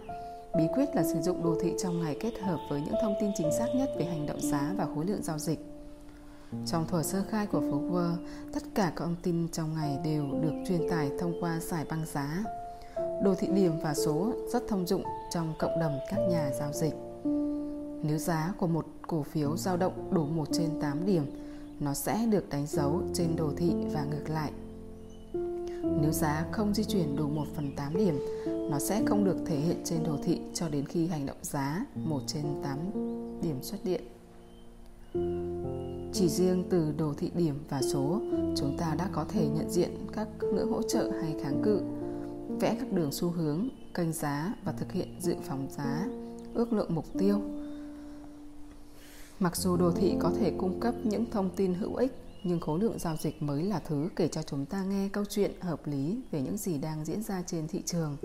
Bí 0.57 0.65
quyết 0.75 0.97
là 0.97 1.05
sử 1.05 1.21
dụng 1.21 1.43
đồ 1.43 1.57
thị 1.61 1.75
trong 1.79 2.01
ngày 2.01 2.17
kết 2.21 2.39
hợp 2.41 2.59
với 2.71 2.81
những 2.81 2.95
thông 3.03 3.15
tin 3.21 3.31
chính 3.37 3.53
xác 3.59 3.67
nhất 3.75 3.91
về 3.99 4.05
hành 4.05 4.27
động 4.27 4.41
giá 4.41 4.73
và 4.77 4.87
khối 4.95 5.07
lượng 5.07 5.23
giao 5.23 5.39
dịch. 5.39 5.59
Trong 6.67 6.87
thuở 6.87 7.03
sơ 7.03 7.23
khai 7.31 7.47
của 7.47 7.61
phố 7.61 7.81
Wall, 7.91 8.15
tất 8.53 8.63
cả 8.75 8.93
các 8.97 9.05
thông 9.05 9.17
tin 9.23 9.49
trong 9.53 9.75
ngày 9.75 9.99
đều 10.05 10.25
được 10.43 10.53
truyền 10.69 10.89
tải 10.91 11.11
thông 11.21 11.41
qua 11.41 11.61
giải 11.61 11.85
băng 11.89 12.07
giá. 12.07 12.45
Đồ 12.97 13.35
thị 13.39 13.49
điểm 13.55 13.73
và 13.83 13.95
số 13.95 14.33
rất 14.53 14.63
thông 14.69 14.87
dụng 14.87 15.03
trong 15.31 15.55
cộng 15.59 15.81
đồng 15.81 15.99
các 16.11 16.19
nhà 16.31 16.51
giao 16.59 16.73
dịch. 16.73 16.95
Nếu 18.03 18.19
giá 18.19 18.55
của 18.59 18.67
một 18.67 18.87
cổ 19.07 19.23
phiếu 19.23 19.57
dao 19.57 19.77
động 19.77 20.11
đủ 20.15 20.25
1 20.25 20.49
trên 20.53 20.81
8 20.81 21.07
điểm, 21.07 21.25
nó 21.81 21.95
sẽ 21.95 22.27
được 22.31 22.49
đánh 22.49 22.67
dấu 22.67 23.03
trên 23.15 23.37
đồ 23.37 23.53
thị 23.57 23.75
và 23.93 24.05
ngược 24.05 24.31
lại. 24.31 24.53
Nếu 26.01 26.12
giá 26.12 26.46
không 26.53 26.75
di 26.75 26.85
chuyển 26.85 27.16
đủ 27.16 27.29
1 27.29 27.44
phần 27.55 27.72
8 27.77 27.96
điểm, 27.96 28.18
nó 28.70 28.79
sẽ 28.79 29.03
không 29.07 29.25
được 29.25 29.37
thể 29.46 29.57
hiện 29.57 29.77
trên 29.85 30.05
đồ 30.05 30.18
thị 30.25 30.40
cho 30.55 30.68
đến 30.68 30.87
khi 30.87 31.07
hành 31.07 31.27
động 31.27 31.37
giá 31.42 31.85
1 31.94 32.20
trên 32.27 32.44
8 32.62 32.79
điểm 33.42 33.62
xuất 33.62 33.79
hiện. 33.85 34.03
Chỉ 36.12 36.29
riêng 36.29 36.64
từ 36.70 36.92
đồ 36.99 37.14
thị 37.16 37.31
điểm 37.35 37.55
và 37.68 37.83
số, 37.83 38.20
chúng 38.57 38.77
ta 38.79 38.94
đã 38.99 39.09
có 39.12 39.25
thể 39.29 39.49
nhận 39.49 39.70
diện 39.70 39.90
các 40.12 40.29
ngưỡng 40.40 40.72
hỗ 40.72 40.83
trợ 40.83 41.11
hay 41.22 41.35
kháng 41.42 41.62
cự, 41.64 41.81
vẽ 42.61 42.77
các 42.81 42.92
đường 42.92 43.12
xu 43.12 43.31
hướng, 43.31 43.68
kênh 43.94 44.12
giá 44.12 44.55
và 44.64 44.72
thực 44.72 44.92
hiện 44.92 45.16
dự 45.20 45.35
phòng 45.42 45.68
giá, 45.70 46.07
ước 46.55 46.72
lượng 46.72 46.94
mục 46.94 47.07
tiêu. 47.18 47.40
Mặc 49.40 49.57
dù 49.57 49.77
đồ 49.77 49.90
thị 49.90 50.16
có 50.20 50.33
thể 50.38 50.53
cung 50.59 50.81
cấp 50.81 50.94
những 51.05 51.25
thông 51.31 51.51
tin 51.57 51.75
hữu 51.75 51.94
ích 51.94 52.12
nhưng 52.49 52.61
khối 52.61 52.81
lượng 52.81 52.99
giao 52.99 53.17
dịch 53.17 53.43
mới 53.43 53.63
là 53.63 53.79
thứ 53.79 54.09
kể 54.17 54.29
cho 54.29 54.43
chúng 54.43 54.67
ta 54.67 54.85
nghe 54.85 55.09
câu 55.13 55.25
chuyện 55.25 55.53
hợp 55.61 55.87
lý 55.87 56.21
về 56.31 56.41
những 56.41 56.57
gì 56.57 56.79
đang 56.79 57.05
diễn 57.05 57.23
ra 57.23 57.43
trên 57.47 57.69
thị 57.69 57.83
trường 57.87 58.17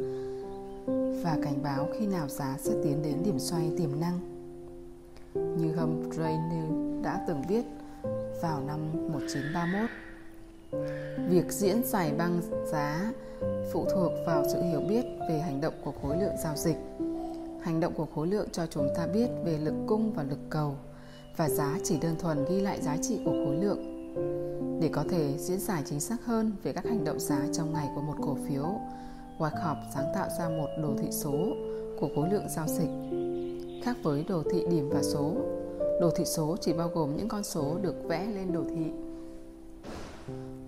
và 1.23 1.37
cảnh 1.43 1.63
báo 1.63 1.87
khi 1.99 2.07
nào 2.07 2.27
giá 2.29 2.57
sẽ 2.59 2.71
tiến 2.83 3.01
đến 3.03 3.23
điểm 3.25 3.39
xoay 3.39 3.71
tiềm 3.77 3.99
năng. 3.99 4.19
Như 5.33 5.75
Humphrey 5.75 6.11
Drainer 6.11 6.71
đã 7.03 7.25
từng 7.27 7.41
viết 7.49 7.63
vào 8.41 8.63
năm 8.67 8.79
1931. 8.93 9.89
Việc 11.29 11.51
diễn 11.51 11.83
giải 11.85 12.11
băng 12.17 12.41
giá 12.71 13.11
phụ 13.73 13.85
thuộc 13.95 14.11
vào 14.25 14.45
sự 14.53 14.61
hiểu 14.61 14.81
biết 14.89 15.05
về 15.29 15.39
hành 15.39 15.61
động 15.61 15.73
của 15.83 15.93
khối 16.01 16.17
lượng 16.17 16.35
giao 16.43 16.55
dịch. 16.55 16.77
Hành 17.61 17.79
động 17.79 17.93
của 17.93 18.07
khối 18.15 18.27
lượng 18.27 18.47
cho 18.51 18.65
chúng 18.65 18.87
ta 18.95 19.07
biết 19.07 19.27
về 19.45 19.57
lực 19.57 19.75
cung 19.87 20.13
và 20.13 20.23
lực 20.23 20.39
cầu, 20.49 20.75
và 21.37 21.49
giá 21.49 21.79
chỉ 21.83 21.97
đơn 21.99 22.15
thuần 22.19 22.45
ghi 22.49 22.61
lại 22.61 22.81
giá 22.81 22.97
trị 23.01 23.19
của 23.25 23.45
khối 23.45 23.55
lượng 23.55 23.90
để 24.81 24.89
có 24.93 25.03
thể 25.09 25.37
diễn 25.37 25.59
giải 25.59 25.83
chính 25.85 25.99
xác 25.99 26.25
hơn 26.25 26.51
về 26.63 26.73
các 26.73 26.85
hành 26.85 27.03
động 27.03 27.19
giá 27.19 27.47
trong 27.53 27.73
ngày 27.73 27.89
của 27.95 28.01
một 28.01 28.15
cổ 28.21 28.37
phiếu, 28.47 28.65
Wyckoff 29.37 29.75
sáng 29.95 30.11
tạo 30.15 30.27
ra 30.39 30.49
một 30.49 30.67
đồ 30.81 30.93
thị 30.97 31.07
số 31.11 31.47
của 31.99 32.09
khối 32.15 32.29
lượng 32.31 32.45
giao 32.55 32.67
dịch. 32.67 32.89
Khác 33.83 33.97
với 34.03 34.25
đồ 34.29 34.43
thị 34.51 34.65
điểm 34.69 34.89
và 34.89 35.03
số, 35.03 35.33
đồ 36.01 36.09
thị 36.15 36.25
số 36.25 36.57
chỉ 36.61 36.73
bao 36.73 36.89
gồm 36.93 37.17
những 37.17 37.27
con 37.27 37.43
số 37.43 37.77
được 37.81 37.95
vẽ 38.07 38.27
lên 38.35 38.53
đồ 38.53 38.63
thị. 38.69 38.91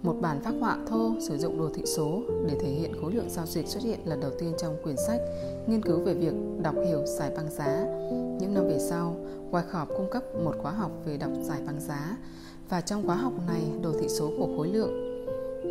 Một 0.03 0.15
bản 0.21 0.41
phác 0.43 0.53
họa 0.59 0.77
thô 0.87 1.11
sử 1.21 1.37
dụng 1.37 1.59
đồ 1.59 1.69
thị 1.75 1.83
số 1.85 2.21
để 2.47 2.57
thể 2.61 2.69
hiện 2.69 2.93
khối 3.01 3.13
lượng 3.13 3.29
giao 3.29 3.45
dịch 3.45 3.67
xuất 3.67 3.83
hiện 3.83 3.99
lần 4.05 4.19
đầu 4.19 4.31
tiên 4.39 4.53
trong 4.57 4.77
quyển 4.83 4.95
sách 4.97 5.21
nghiên 5.67 5.81
cứu 5.81 5.99
về 5.99 6.13
việc 6.13 6.33
đọc 6.61 6.75
hiểu 6.85 7.05
giải 7.05 7.31
băng 7.35 7.51
giá. 7.51 7.85
Những 8.39 8.53
năm 8.53 8.67
về 8.67 8.79
sau, 8.79 9.15
Wyckoff 9.51 9.85
cung 9.85 10.09
cấp 10.11 10.23
một 10.43 10.55
khóa 10.61 10.71
học 10.71 10.91
về 11.05 11.17
đọc 11.17 11.31
giải 11.41 11.61
băng 11.65 11.79
giá 11.79 12.17
và 12.69 12.81
trong 12.81 13.05
khóa 13.05 13.15
học 13.15 13.33
này, 13.47 13.61
đồ 13.81 13.91
thị 13.99 14.09
số 14.09 14.31
của 14.37 14.47
khối 14.57 14.67
lượng, 14.67 15.25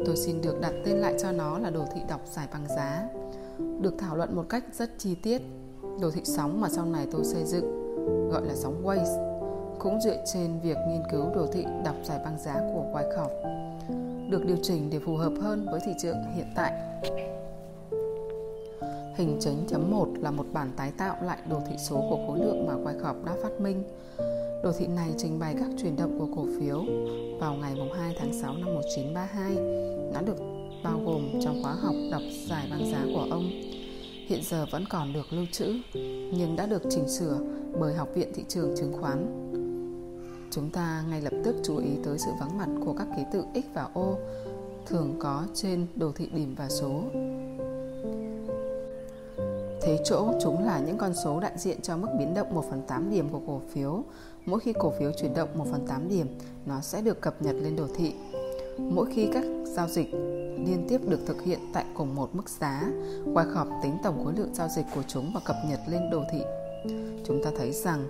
tôi 0.06 0.16
xin 0.16 0.40
được 0.42 0.60
đặt 0.60 0.72
tên 0.84 0.96
lại 0.96 1.14
cho 1.22 1.32
nó 1.32 1.58
là 1.58 1.70
đồ 1.70 1.84
thị 1.94 2.00
đọc 2.08 2.20
giải 2.30 2.48
bằng 2.52 2.68
giá 2.76 3.08
được 3.80 3.94
thảo 3.98 4.16
luận 4.16 4.36
một 4.36 4.44
cách 4.48 4.64
rất 4.72 4.98
chi 4.98 5.14
tiết, 5.14 5.42
đồ 6.00 6.10
thị 6.10 6.20
sóng 6.24 6.60
mà 6.60 6.68
sau 6.68 6.86
này 6.86 7.06
tôi 7.12 7.24
xây 7.24 7.44
dựng, 7.44 7.64
gọi 8.30 8.46
là 8.46 8.54
sóng 8.54 8.82
Waze, 8.84 9.42
cũng 9.78 10.00
dựa 10.00 10.24
trên 10.32 10.60
việc 10.60 10.76
nghiên 10.88 11.02
cứu 11.12 11.24
đồ 11.34 11.46
thị 11.46 11.64
đọc 11.84 11.96
giải 12.04 12.18
băng 12.24 12.38
giá 12.38 12.54
của 12.54 12.84
Wyckoff 12.92 13.62
được 14.30 14.44
điều 14.46 14.56
chỉnh 14.62 14.90
để 14.90 14.98
phù 14.98 15.16
hợp 15.16 15.32
hơn 15.40 15.66
với 15.70 15.80
thị 15.84 15.92
trường 16.02 16.16
hiện 16.34 16.46
tại. 16.56 16.72
Hình 19.16 19.36
chấm 19.40 19.66
chấm 19.68 19.90
1 19.90 20.08
là 20.20 20.30
một 20.30 20.46
bản 20.52 20.70
tái 20.76 20.92
tạo 20.98 21.16
lại 21.22 21.38
đồ 21.50 21.60
thị 21.68 21.74
số 21.78 21.96
của 22.10 22.18
khối 22.26 22.38
lượng 22.38 22.66
mà 22.66 22.74
Wyckoff 22.74 23.24
đã 23.24 23.32
phát 23.42 23.60
minh. 23.60 23.82
Đồ 24.62 24.72
thị 24.72 24.86
này 24.86 25.14
trình 25.18 25.38
bày 25.38 25.54
các 25.58 25.70
chuyển 25.82 25.96
động 25.96 26.18
của 26.18 26.28
cổ 26.36 26.46
phiếu 26.58 26.84
vào 27.38 27.54
ngày 27.54 27.74
2 27.96 28.14
tháng 28.18 28.32
6 28.32 28.54
năm 28.54 28.74
1932 28.74 29.56
đã 30.14 30.22
được 30.22 30.36
bao 30.82 31.00
gồm 31.04 31.40
trong 31.44 31.62
khóa 31.62 31.72
học 31.72 31.94
đọc 32.10 32.22
giải 32.48 32.66
băng 32.70 32.90
giá 32.92 33.04
của 33.14 33.26
ông. 33.30 33.50
Hiện 34.26 34.40
giờ 34.42 34.66
vẫn 34.70 34.84
còn 34.90 35.12
được 35.12 35.32
lưu 35.32 35.46
trữ, 35.52 35.74
nhưng 36.34 36.56
đã 36.56 36.66
được 36.66 36.82
chỉnh 36.90 37.08
sửa 37.08 37.38
bởi 37.80 37.94
Học 37.94 38.08
viện 38.14 38.28
Thị 38.34 38.44
trường 38.48 38.74
Chứng 38.76 38.92
khoán. 39.00 39.26
Chúng 40.50 40.70
ta 40.70 41.04
ngay 41.10 41.20
lập 41.20 41.32
tức 41.44 41.56
chú 41.64 41.76
ý 41.76 41.90
tới 42.04 42.18
sự 42.18 42.30
vắng 42.40 42.58
mặt 42.58 42.68
của 42.84 42.92
các 42.92 43.06
ký 43.16 43.22
tự 43.32 43.44
X 43.54 43.74
và 43.74 43.88
O 43.94 44.14
thường 44.86 45.14
có 45.18 45.44
trên 45.54 45.86
đồ 45.94 46.12
thị 46.12 46.28
điểm 46.34 46.54
và 46.54 46.68
số. 46.68 47.02
Thế 49.82 49.98
chỗ 50.04 50.32
chúng 50.42 50.64
là 50.66 50.78
những 50.78 50.98
con 50.98 51.14
số 51.14 51.40
đại 51.40 51.52
diện 51.56 51.80
cho 51.82 51.96
mức 51.96 52.08
biến 52.18 52.34
động 52.34 52.54
1 52.54 52.64
phần 52.70 52.82
8 52.88 53.10
điểm 53.10 53.28
của 53.28 53.40
cổ 53.46 53.60
phiếu 53.72 54.04
Mỗi 54.46 54.60
khi 54.60 54.72
cổ 54.78 54.92
phiếu 54.98 55.12
chuyển 55.12 55.34
động 55.34 55.48
1 55.54 55.64
phần 55.70 55.86
8 55.86 56.08
điểm, 56.08 56.26
nó 56.66 56.80
sẽ 56.80 57.02
được 57.02 57.20
cập 57.20 57.42
nhật 57.42 57.56
lên 57.60 57.76
đồ 57.76 57.86
thị. 57.96 58.14
Mỗi 58.78 59.06
khi 59.14 59.28
các 59.32 59.44
giao 59.64 59.88
dịch 59.88 60.14
liên 60.66 60.86
tiếp 60.88 61.00
được 61.08 61.20
thực 61.26 61.42
hiện 61.42 61.58
tại 61.72 61.84
cùng 61.94 62.14
một 62.14 62.34
mức 62.34 62.48
giá, 62.48 62.82
Wyckoff 63.26 63.82
tính 63.82 63.98
tổng 64.02 64.24
khối 64.24 64.32
lượng 64.36 64.54
giao 64.54 64.68
dịch 64.68 64.86
của 64.94 65.02
chúng 65.08 65.30
và 65.34 65.40
cập 65.44 65.56
nhật 65.68 65.80
lên 65.88 66.10
đồ 66.10 66.22
thị. 66.32 66.42
Chúng 67.24 67.40
ta 67.44 67.50
thấy 67.58 67.72
rằng 67.72 68.06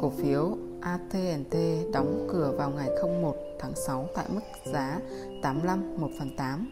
cổ 0.00 0.10
phiếu 0.10 0.56
AT&T 0.80 1.56
đóng 1.92 2.28
cửa 2.32 2.54
vào 2.58 2.70
ngày 2.70 2.88
01 3.22 3.36
tháng 3.58 3.74
6 3.74 4.08
tại 4.14 4.24
mức 4.28 4.40
giá 4.72 5.00
85 5.42 6.00
1 6.00 6.08
phần 6.18 6.36
8, 6.36 6.68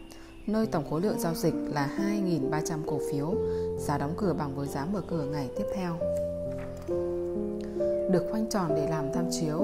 nơi 0.51 0.67
tổng 0.67 0.89
khối 0.89 1.01
lượng 1.01 1.19
giao 1.19 1.33
dịch 1.35 1.53
là 1.73 1.89
2.300 1.97 2.77
cổ 2.85 2.99
phiếu, 3.11 3.33
giá 3.77 3.97
đóng 3.97 4.13
cửa 4.17 4.33
bằng 4.33 4.55
với 4.55 4.67
giá 4.67 4.85
mở 4.85 5.01
cửa 5.07 5.25
ngày 5.31 5.49
tiếp 5.57 5.65
theo 5.75 5.97
được 8.11 8.27
khoanh 8.31 8.49
tròn 8.49 8.71
để 8.75 8.87
làm 8.89 9.05
tham 9.13 9.25
chiếu. 9.31 9.57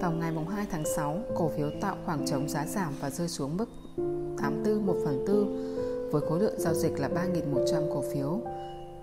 Vào 0.00 0.12
ngày 0.12 0.32
2 0.50 0.66
tháng 0.70 0.84
6, 0.96 1.18
cổ 1.34 1.50
phiếu 1.56 1.70
tạo 1.80 1.96
khoảng 2.06 2.26
trống 2.26 2.48
giá 2.48 2.66
giảm 2.66 2.94
và 3.00 3.10
rơi 3.10 3.28
xuống 3.28 3.56
mức 3.56 3.68
84 4.42 4.86
1 4.86 4.94
phần 5.04 5.24
4 5.26 6.10
với 6.10 6.22
khối 6.28 6.40
lượng 6.40 6.54
giao 6.58 6.74
dịch 6.74 7.00
là 7.00 7.08
3.100 7.08 7.94
cổ 7.94 8.02
phiếu. 8.12 8.40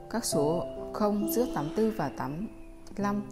Các 0.10 0.26
số 0.26 0.64
0 0.94 1.32
giữa 1.32 1.46
84 1.56 1.92
và 1.98 2.12
85 2.18 3.24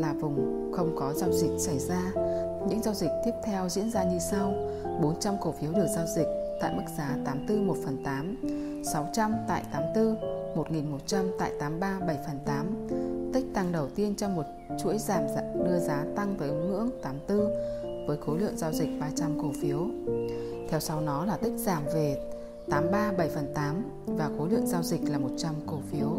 là 0.00 0.12
vùng 0.20 0.70
không 0.76 0.96
có 0.96 1.12
giao 1.12 1.32
dịch 1.32 1.58
xảy 1.58 1.78
ra. 1.78 2.12
Những 2.68 2.82
giao 2.82 2.94
dịch 2.94 3.10
tiếp 3.24 3.32
theo 3.44 3.68
diễn 3.68 3.90
ra 3.90 4.04
như 4.04 4.18
sau. 4.30 4.54
400 5.02 5.34
cổ 5.40 5.54
phiếu 5.60 5.72
được 5.72 5.86
giao 5.94 6.06
dịch 6.16 6.45
tại 6.60 6.74
mức 6.76 6.82
giá 6.98 7.16
84 7.24 7.66
1 7.66 7.76
phần 7.84 8.02
8, 8.04 8.36
600 8.92 9.32
tại 9.48 9.64
84, 9.72 10.16
1.100 10.54 11.30
tại 11.38 11.52
83 11.60 12.00
7 12.06 12.18
phần 12.26 12.38
8, 12.46 12.88
tích 13.34 13.44
tăng 13.54 13.72
đầu 13.72 13.88
tiên 13.88 14.14
trong 14.14 14.36
một 14.36 14.44
chuỗi 14.82 14.98
giảm 14.98 15.22
đưa 15.64 15.78
giá 15.78 16.04
tăng 16.16 16.34
tới 16.38 16.50
ngưỡng 16.50 16.90
84 17.02 18.06
với 18.06 18.16
khối 18.16 18.38
lượng 18.38 18.56
giao 18.56 18.72
dịch 18.72 18.88
300 19.00 19.38
cổ 19.42 19.52
phiếu. 19.62 19.86
Theo 20.68 20.80
sau 20.80 21.00
nó 21.00 21.24
là 21.24 21.36
tích 21.36 21.52
giảm 21.56 21.82
về 21.94 22.16
83 22.70 23.12
7 23.18 23.28
phần 23.28 23.52
8 23.54 23.84
và 24.06 24.30
khối 24.38 24.50
lượng 24.50 24.66
giao 24.66 24.82
dịch 24.82 25.10
là 25.10 25.18
100 25.18 25.54
cổ 25.66 25.78
phiếu. 25.90 26.18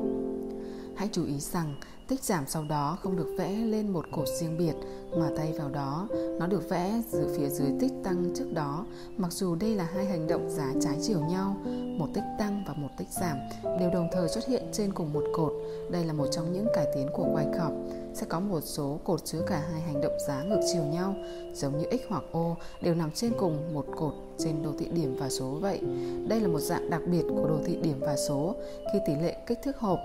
Hãy 0.96 1.10
chú 1.12 1.26
ý 1.26 1.40
rằng 1.40 1.76
tích 2.08 2.24
giảm 2.24 2.44
sau 2.48 2.64
đó 2.64 2.98
không 3.02 3.18
được 3.18 3.36
vẽ 3.38 3.52
lên 3.52 3.90
một 3.90 4.06
cột 4.12 4.28
riêng 4.40 4.58
biệt, 4.58 4.74
mà 5.18 5.30
thay 5.38 5.54
vào 5.54 5.70
đó, 5.70 6.08
nó 6.40 6.48
được 6.48 6.70
vẽ 6.70 7.02
từ 7.12 7.36
phía 7.38 7.50
dưới 7.50 7.68
tích 7.80 7.92
tăng 8.04 8.34
trước 8.36 8.54
đó. 8.54 8.86
Mặc 9.18 9.32
dù 9.32 9.56
đây 9.56 9.76
là 9.76 9.88
hai 9.94 10.06
hành 10.06 10.28
động 10.28 10.50
giá 10.50 10.74
trái 10.82 10.98
chiều 11.02 11.20
nhau, 11.20 11.56
một 11.98 12.08
tích 12.14 12.24
tăng 12.40 12.64
và 12.68 12.74
một 12.74 12.90
tích 12.98 13.08
giảm, 13.22 13.38
đều 13.80 13.90
đồng 13.94 14.08
thời 14.12 14.30
xuất 14.30 14.48
hiện 14.48 14.64
trên 14.72 14.94
cùng 14.94 15.14
một 15.14 15.24
cột. 15.34 15.54
Đây 15.92 16.06
là 16.06 16.14
một 16.14 16.28
trong 16.32 16.54
những 16.54 16.68
cải 16.74 16.86
tiến 16.96 17.08
của 17.14 17.24
Wyckoff. 17.24 17.90
Sẽ 18.14 18.26
có 18.30 18.40
một 18.40 18.62
số 18.64 19.00
cột 19.04 19.26
chứa 19.26 19.42
cả 19.48 19.64
hai 19.72 19.82
hành 19.82 20.02
động 20.02 20.18
giá 20.28 20.44
ngược 20.44 20.62
chiều 20.74 20.84
nhau, 20.84 21.16
giống 21.54 21.78
như 21.78 21.86
x 21.92 22.02
hoặc 22.10 22.24
o, 22.32 22.56
đều 22.82 22.96
nằm 22.96 23.12
trên 23.12 23.34
cùng 23.38 23.74
một 23.74 23.86
cột 23.96 24.14
trên 24.38 24.64
đồ 24.64 24.72
thị 24.80 24.88
điểm 24.92 25.16
và 25.20 25.30
số. 25.30 25.58
Vậy, 25.62 25.80
đây 26.28 26.40
là 26.40 26.48
một 26.48 26.60
dạng 26.60 26.90
đặc 26.90 27.02
biệt 27.12 27.24
của 27.30 27.48
đồ 27.48 27.58
thị 27.66 27.78
điểm 27.82 28.00
và 28.00 28.16
số. 28.16 28.56
Khi 28.94 29.00
tỷ 29.08 29.16
lệ 29.16 29.38
kích 29.48 29.60
thước 29.64 29.78
hộp 29.78 30.00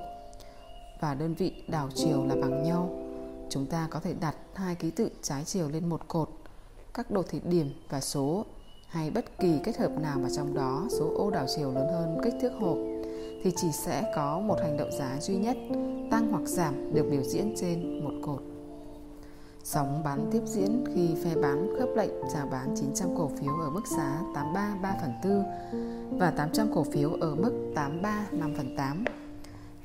và 1.03 1.15
đơn 1.15 1.35
vị 1.35 1.53
đảo 1.69 1.89
chiều 1.95 2.25
là 2.27 2.35
bằng 2.35 2.63
nhau. 2.63 2.91
Chúng 3.51 3.67
ta 3.67 3.89
có 3.91 4.01
thể 4.01 4.15
đặt 4.21 4.37
hai 4.55 4.75
ký 4.75 4.91
tự 4.91 5.11
trái 5.23 5.45
chiều 5.45 5.69
lên 5.69 5.89
một 5.89 6.09
cột, 6.09 6.29
các 6.95 7.11
đồ 7.11 7.23
thị 7.23 7.41
điểm 7.45 7.71
và 7.89 8.01
số 8.01 8.45
hay 8.89 9.11
bất 9.11 9.39
kỳ 9.39 9.59
kết 9.65 9.77
hợp 9.77 9.93
nào 10.01 10.19
mà 10.19 10.29
trong 10.37 10.55
đó 10.55 10.87
số 10.91 11.13
ô 11.17 11.31
đảo 11.31 11.47
chiều 11.57 11.73
lớn 11.73 11.87
hơn 11.93 12.21
kích 12.25 12.35
thước 12.43 12.53
hộp 12.61 12.77
thì 13.43 13.53
chỉ 13.57 13.67
sẽ 13.73 14.13
có 14.17 14.41
một 14.41 14.59
hành 14.63 14.77
động 14.77 14.93
giá 14.93 15.21
duy 15.21 15.37
nhất 15.37 15.57
tăng 16.11 16.29
hoặc 16.31 16.43
giảm 16.45 16.95
được 16.95 17.07
biểu 17.11 17.23
diễn 17.23 17.55
trên 17.57 18.05
một 18.05 18.15
cột. 18.23 18.43
Sóng 19.65 20.03
bán 20.05 20.29
tiếp 20.33 20.43
diễn 20.47 20.85
khi 20.95 21.15
phe 21.25 21.35
bán 21.35 21.75
khớp 21.79 21.89
lệnh 21.97 22.11
chào 22.33 22.47
bán 22.47 22.75
900 22.77 23.09
cổ 23.17 23.31
phiếu 23.41 23.53
ở 23.57 23.71
mức 23.71 23.87
giá 23.97 24.23
83 24.35 24.77
3 24.83 24.97
phần 25.01 25.45
4 26.11 26.19
và 26.19 26.31
800 26.31 26.75
cổ 26.75 26.85
phiếu 26.85 27.11
ở 27.11 27.35
mức 27.35 27.73
83 27.75 28.27
5 28.33 28.55
phần 28.57 28.77
8 28.77 29.05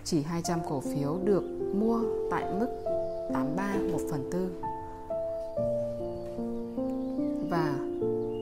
chỉ 0.10 0.22
200 0.22 0.60
cổ 0.70 0.80
phiếu 0.80 1.20
được 1.24 1.43
mua 1.76 2.02
tại 2.32 2.43
mức 2.60 2.67
83 3.34 3.76
1 3.91 4.00
phần 4.12 4.30
4 4.32 4.50
và 7.50 7.76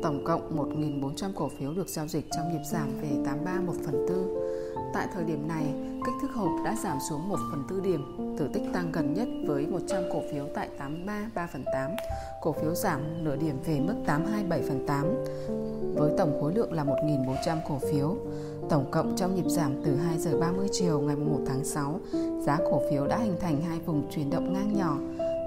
tổng 0.03 0.23
cộng 0.25 0.57
1.400 1.01 1.31
cổ 1.35 1.49
phiếu 1.59 1.73
được 1.73 1.89
giao 1.89 2.07
dịch 2.07 2.25
trong 2.31 2.51
nhịp 2.51 2.63
giảm 2.71 2.89
về 3.01 3.09
83 3.25 3.61
1 3.61 3.73
phần 3.85 4.05
4. 4.07 4.74
Tại 4.95 5.07
thời 5.13 5.23
điểm 5.23 5.47
này, 5.47 5.63
kích 6.05 6.13
thước 6.21 6.31
hộp 6.35 6.51
đã 6.65 6.75
giảm 6.83 6.97
xuống 7.09 7.29
1 7.29 7.35
phần 7.51 7.63
tư 7.69 7.79
điểm 7.79 8.35
thử 8.37 8.47
tích 8.53 8.63
tăng 8.73 8.91
gần 8.91 9.13
nhất 9.13 9.27
với 9.47 9.67
100 9.67 10.03
cổ 10.13 10.21
phiếu 10.31 10.45
tại 10.55 10.69
83 10.77 11.29
3 11.35 11.47
phần 11.53 11.63
8. 11.73 11.91
Cổ 12.41 12.51
phiếu 12.51 12.75
giảm 12.75 13.23
nửa 13.23 13.35
điểm 13.35 13.59
về 13.65 13.79
mức 13.79 13.93
82 14.05 14.43
7 14.43 14.61
phần 14.61 14.87
8 14.87 15.05
với 15.95 16.11
tổng 16.17 16.41
khối 16.41 16.53
lượng 16.53 16.73
là 16.73 16.83
1.400 16.83 17.57
cổ 17.67 17.79
phiếu. 17.91 18.15
Tổng 18.69 18.91
cộng 18.91 19.15
trong 19.15 19.35
nhịp 19.35 19.49
giảm 19.49 19.83
từ 19.85 19.95
2 19.95 20.17
giờ 20.17 20.39
30 20.39 20.67
chiều 20.71 20.99
ngày 20.99 21.15
1 21.15 21.39
tháng 21.47 21.65
6, 21.65 21.99
giá 22.45 22.57
cổ 22.71 22.81
phiếu 22.89 23.07
đã 23.07 23.17
hình 23.17 23.37
thành 23.41 23.61
hai 23.61 23.79
vùng 23.79 24.11
chuyển 24.11 24.29
động 24.29 24.53
ngang 24.53 24.73
nhỏ. 24.73 24.97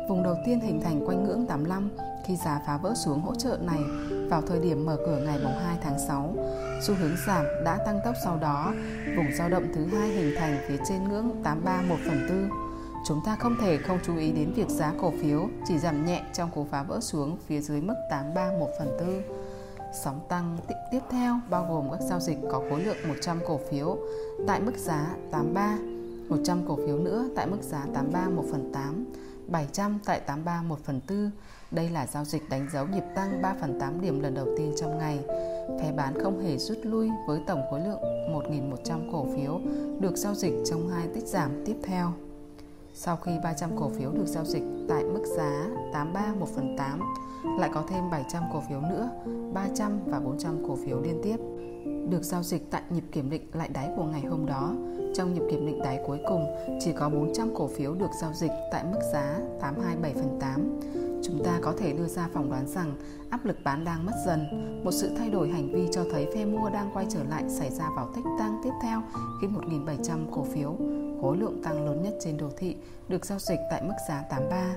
Vùng 0.08 0.22
đầu 0.22 0.37
tiên 0.46 0.61
hình 0.61 0.80
thành 0.80 1.06
quanh 1.06 1.24
ngưỡng 1.24 1.46
85 1.46 1.90
khi 2.28 2.37
giá 2.37 2.61
phá 2.66 2.76
vỡ 2.76 2.94
xuống 2.94 3.20
hỗ 3.20 3.34
trợ 3.34 3.58
này 3.61 3.80
vào 4.30 4.42
thời 4.42 4.61
điểm 4.61 4.87
mở 4.87 4.96
cửa 4.96 5.20
ngày 5.24 5.38
2 5.64 5.78
tháng 5.82 5.98
6. 6.08 6.34
Xu 6.82 6.94
hướng 6.94 7.16
giảm 7.26 7.44
đã 7.64 7.78
tăng 7.87 8.00
tốc 8.04 8.14
sau 8.24 8.37
đó, 8.37 8.74
vùng 9.18 9.33
dao 9.33 9.48
động 9.48 9.66
thứ 9.74 9.87
hai 9.87 10.09
hình 10.09 10.35
thành 10.38 10.59
phía 10.68 10.76
trên 10.88 11.09
ngưỡng 11.09 11.42
83 11.44 11.83
1 11.83 11.96
phần 12.07 12.26
4. 12.28 12.50
Chúng 13.07 13.20
ta 13.24 13.37
không 13.37 13.57
thể 13.61 13.78
không 13.78 13.98
chú 14.07 14.16
ý 14.16 14.33
đến 14.33 14.52
việc 14.52 14.68
giá 14.68 14.92
cổ 15.00 15.12
phiếu 15.22 15.48
chỉ 15.68 15.78
giảm 15.78 16.07
nhẹ 16.07 16.22
trong 16.35 16.50
cú 16.50 16.66
phá 16.70 16.83
vỡ 16.83 17.00
xuống 17.00 17.37
phía 17.46 17.61
dưới 17.61 17.81
mức 17.81 17.94
83 18.11 18.50
1 18.59 18.68
phần 18.78 18.88
4 19.00 19.22
Sóng 20.04 20.20
tăng 20.28 20.59
tiếp 20.90 21.00
theo 21.11 21.40
bao 21.50 21.66
gồm 21.70 21.90
các 21.90 22.00
giao 22.09 22.20
dịch 22.20 22.38
có 22.52 22.62
khối 22.70 22.85
lượng 22.85 22.96
100 23.09 23.38
cổ 23.46 23.61
phiếu 23.70 23.98
tại 24.46 24.61
mức 24.61 24.76
giá 24.76 25.07
83, 25.33 25.78
100 26.28 26.62
cổ 26.68 26.76
phiếu 26.76 26.98
nữa 26.98 27.28
tại 27.37 27.46
mức 27.46 27.62
giá 27.62 27.87
83 27.94 28.28
1 28.28 28.44
phần 28.50 28.72
8, 28.72 29.04
700 29.46 29.98
tại 30.04 30.20
83 30.20 30.62
1 30.62 30.78
phần 30.85 31.00
4. 31.09 31.31
Đây 31.70 31.88
là 31.88 32.07
giao 32.07 32.24
dịch 32.24 32.48
đánh 32.48 32.68
dấu 32.72 32.87
nhịp 32.87 33.04
tăng 33.14 33.42
3 33.42 33.54
phần 33.61 33.81
8 33.81 34.00
điểm 34.00 34.20
lần 34.20 34.35
đầu 34.35 34.46
tiên 34.57 34.72
trong 34.76 34.98
ngày. 34.98 35.18
Phe 35.81 35.92
bán 35.92 36.18
không 36.22 36.40
hề 36.40 36.57
rút 36.57 36.78
lui 36.83 37.11
với 37.26 37.40
tổng 37.46 37.62
khối 37.70 37.81
lượng 37.81 38.00
1.100 38.33 39.12
cổ 39.12 39.26
phiếu 39.37 39.61
được 40.00 40.16
giao 40.16 40.35
dịch 40.35 40.54
trong 40.64 40.88
hai 40.88 41.09
tích 41.14 41.26
giảm 41.26 41.50
tiếp 41.64 41.76
theo. 41.83 42.12
Sau 42.94 43.16
khi 43.16 43.33
300 43.44 43.70
cổ 43.78 43.88
phiếu 43.88 44.12
được 44.12 44.26
giao 44.26 44.44
dịch 44.44 44.62
tại 44.88 45.04
mức 45.04 45.24
giá 45.37 45.66
83 45.92 46.35
1 46.35 46.48
phần 46.54 46.76
8, 46.78 47.00
lại 47.59 47.70
có 47.74 47.85
thêm 47.88 48.11
700 48.11 48.42
cổ 48.52 48.62
phiếu 48.68 48.81
nữa, 48.81 49.11
300 49.54 50.00
và 50.07 50.20
400 50.20 50.68
cổ 50.68 50.76
phiếu 50.76 51.00
liên 51.00 51.20
tiếp 51.22 51.37
được 52.11 52.22
giao 52.22 52.42
dịch 52.42 52.70
tại 52.70 52.83
nhịp 52.90 53.04
kiểm 53.12 53.31
định 53.31 53.42
lại 53.52 53.68
đáy 53.68 53.88
của 53.96 54.04
ngày 54.04 54.20
hôm 54.20 54.46
đó. 54.46 54.74
Trong 55.14 55.35
nhịp 55.35 55.42
kiểm 55.50 55.66
định 55.66 55.83
đáy 55.83 56.00
cuối 56.07 56.18
cùng, 56.28 56.46
chỉ 56.81 56.92
có 56.92 57.09
400 57.09 57.54
cổ 57.54 57.68
phiếu 57.68 57.94
được 57.94 58.11
giao 58.20 58.33
dịch 58.33 58.52
tại 58.72 58.85
mức 58.92 59.00
giá 59.12 59.40
827 59.61 60.14
phần 60.14 60.38
8. 60.40 60.81
Chúng 61.28 61.44
ta 61.44 61.58
có 61.62 61.74
thể 61.78 61.92
đưa 61.92 62.06
ra 62.06 62.28
phỏng 62.32 62.50
đoán 62.50 62.66
rằng 62.66 62.94
áp 63.30 63.44
lực 63.44 63.56
bán 63.64 63.84
đang 63.84 64.06
mất 64.06 64.12
dần. 64.26 64.46
Một 64.84 64.90
sự 64.90 65.10
thay 65.18 65.30
đổi 65.30 65.48
hành 65.48 65.72
vi 65.72 65.88
cho 65.92 66.04
thấy 66.12 66.26
phe 66.34 66.44
mua 66.44 66.70
đang 66.70 66.90
quay 66.94 67.06
trở 67.08 67.24
lại 67.24 67.44
xảy 67.48 67.70
ra 67.70 67.84
vào 67.96 68.10
tích 68.16 68.24
tăng 68.38 68.60
tiếp 68.64 68.70
theo 68.82 69.02
khi 69.40 69.46
1.700 69.46 70.30
cổ 70.30 70.44
phiếu, 70.44 70.76
khối 71.22 71.36
lượng 71.36 71.62
tăng 71.62 71.84
lớn 71.86 72.02
nhất 72.02 72.14
trên 72.20 72.36
đồ 72.36 72.48
thị, 72.56 72.76
được 73.08 73.26
giao 73.26 73.38
dịch 73.38 73.58
tại 73.70 73.82
mức 73.82 73.94
giá 74.08 74.22
83. 74.30 74.74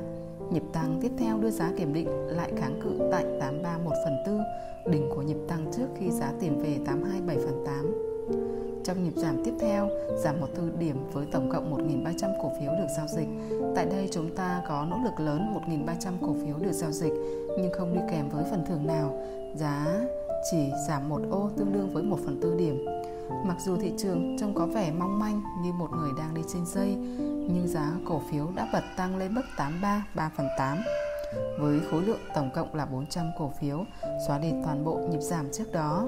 Nhịp 0.52 0.64
tăng 0.74 1.00
tiếp 1.02 1.12
theo 1.18 1.38
đưa 1.38 1.50
giá 1.50 1.72
kiểm 1.78 1.94
định 1.94 2.10
lại 2.28 2.52
kháng 2.58 2.80
cự 2.84 3.10
tại 3.12 3.26
831 3.40 3.94
phần 4.04 4.14
4, 4.86 4.94
đỉnh 4.94 5.10
của 5.16 5.22
nhịp 5.22 5.38
tăng 5.48 5.72
trước 5.78 5.88
khi 6.00 6.12
giá 6.12 6.34
tìm 6.40 6.60
về 6.60 6.80
827 6.86 7.38
phần 7.46 7.64
8. 7.66 8.71
Trong 8.84 9.04
nhịp 9.04 9.14
giảm 9.16 9.44
tiếp 9.46 9.54
theo, 9.60 9.90
giảm 10.18 10.42
một 10.42 10.48
tư 10.56 10.72
điểm 10.80 10.96
với 11.12 11.26
tổng 11.32 11.50
cộng 11.52 11.88
1.300 12.04 12.34
cổ 12.42 12.52
phiếu 12.60 12.72
được 12.72 12.88
giao 12.98 13.08
dịch. 13.08 13.28
Tại 13.76 13.86
đây 13.86 14.10
chúng 14.12 14.36
ta 14.36 14.62
có 14.68 14.86
nỗ 14.90 14.98
lực 15.04 15.20
lớn 15.20 15.54
1.300 15.68 16.12
cổ 16.22 16.36
phiếu 16.46 16.58
được 16.58 16.72
giao 16.72 16.92
dịch 16.92 17.14
nhưng 17.58 17.72
không 17.74 17.94
đi 17.94 18.02
kèm 18.12 18.30
với 18.30 18.44
phần 18.52 18.66
thưởng 18.66 18.88
nào. 18.88 19.20
Giá 19.56 19.86
chỉ 20.52 20.72
giảm 20.88 21.10
một 21.10 21.22
ô 21.32 21.50
tương 21.58 21.74
đương 21.74 21.90
với 21.94 22.04
1 22.04 22.20
phần 22.26 22.40
tư 22.42 22.56
điểm. 22.58 22.86
Mặc 23.46 23.58
dù 23.66 23.78
thị 23.78 23.94
trường 23.98 24.38
trông 24.40 24.54
có 24.56 24.66
vẻ 24.66 24.92
mong 25.00 25.20
manh 25.20 25.42
như 25.64 25.72
một 25.74 25.90
người 25.92 26.12
đang 26.18 26.34
đi 26.34 26.42
trên 26.54 26.66
dây, 26.66 26.96
nhưng 27.54 27.68
giá 27.68 27.92
cổ 28.06 28.22
phiếu 28.32 28.48
đã 28.56 28.68
bật 28.74 28.84
tăng 28.98 29.18
lên 29.18 29.34
mức 29.34 29.44
83 29.58 30.06
3 30.16 30.32
phần 30.38 30.48
8 30.58 30.78
với 31.60 31.80
khối 31.92 32.02
lượng 32.02 32.20
tổng 32.36 32.50
cộng 32.56 32.76
là 32.76 32.86
400 32.86 33.26
cổ 33.40 33.52
phiếu, 33.60 33.86
xóa 34.28 34.38
đi 34.38 34.52
toàn 34.66 34.84
bộ 34.84 35.00
nhịp 35.12 35.22
giảm 35.22 35.52
trước 35.52 35.72
đó. 35.72 36.08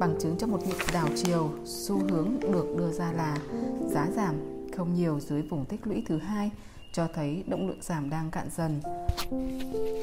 Bằng 0.00 0.14
chứng 0.20 0.36
cho 0.38 0.46
một 0.46 0.66
nhịp 0.66 0.76
đảo 0.92 1.08
chiều, 1.24 1.50
xu 1.64 1.98
hướng 2.10 2.40
được 2.40 2.66
đưa 2.78 2.92
ra 2.92 3.12
là 3.12 3.38
giá 3.90 4.06
giảm 4.16 4.34
không 4.76 4.94
nhiều 4.94 5.20
dưới 5.20 5.42
vùng 5.42 5.64
tích 5.64 5.80
lũy 5.84 6.02
thứ 6.08 6.18
hai, 6.18 6.50
cho 6.92 7.08
thấy 7.14 7.42
động 7.46 7.68
lượng 7.68 7.78
giảm 7.80 8.10
đang 8.10 8.30
cạn 8.30 8.48
dần. 8.56 8.80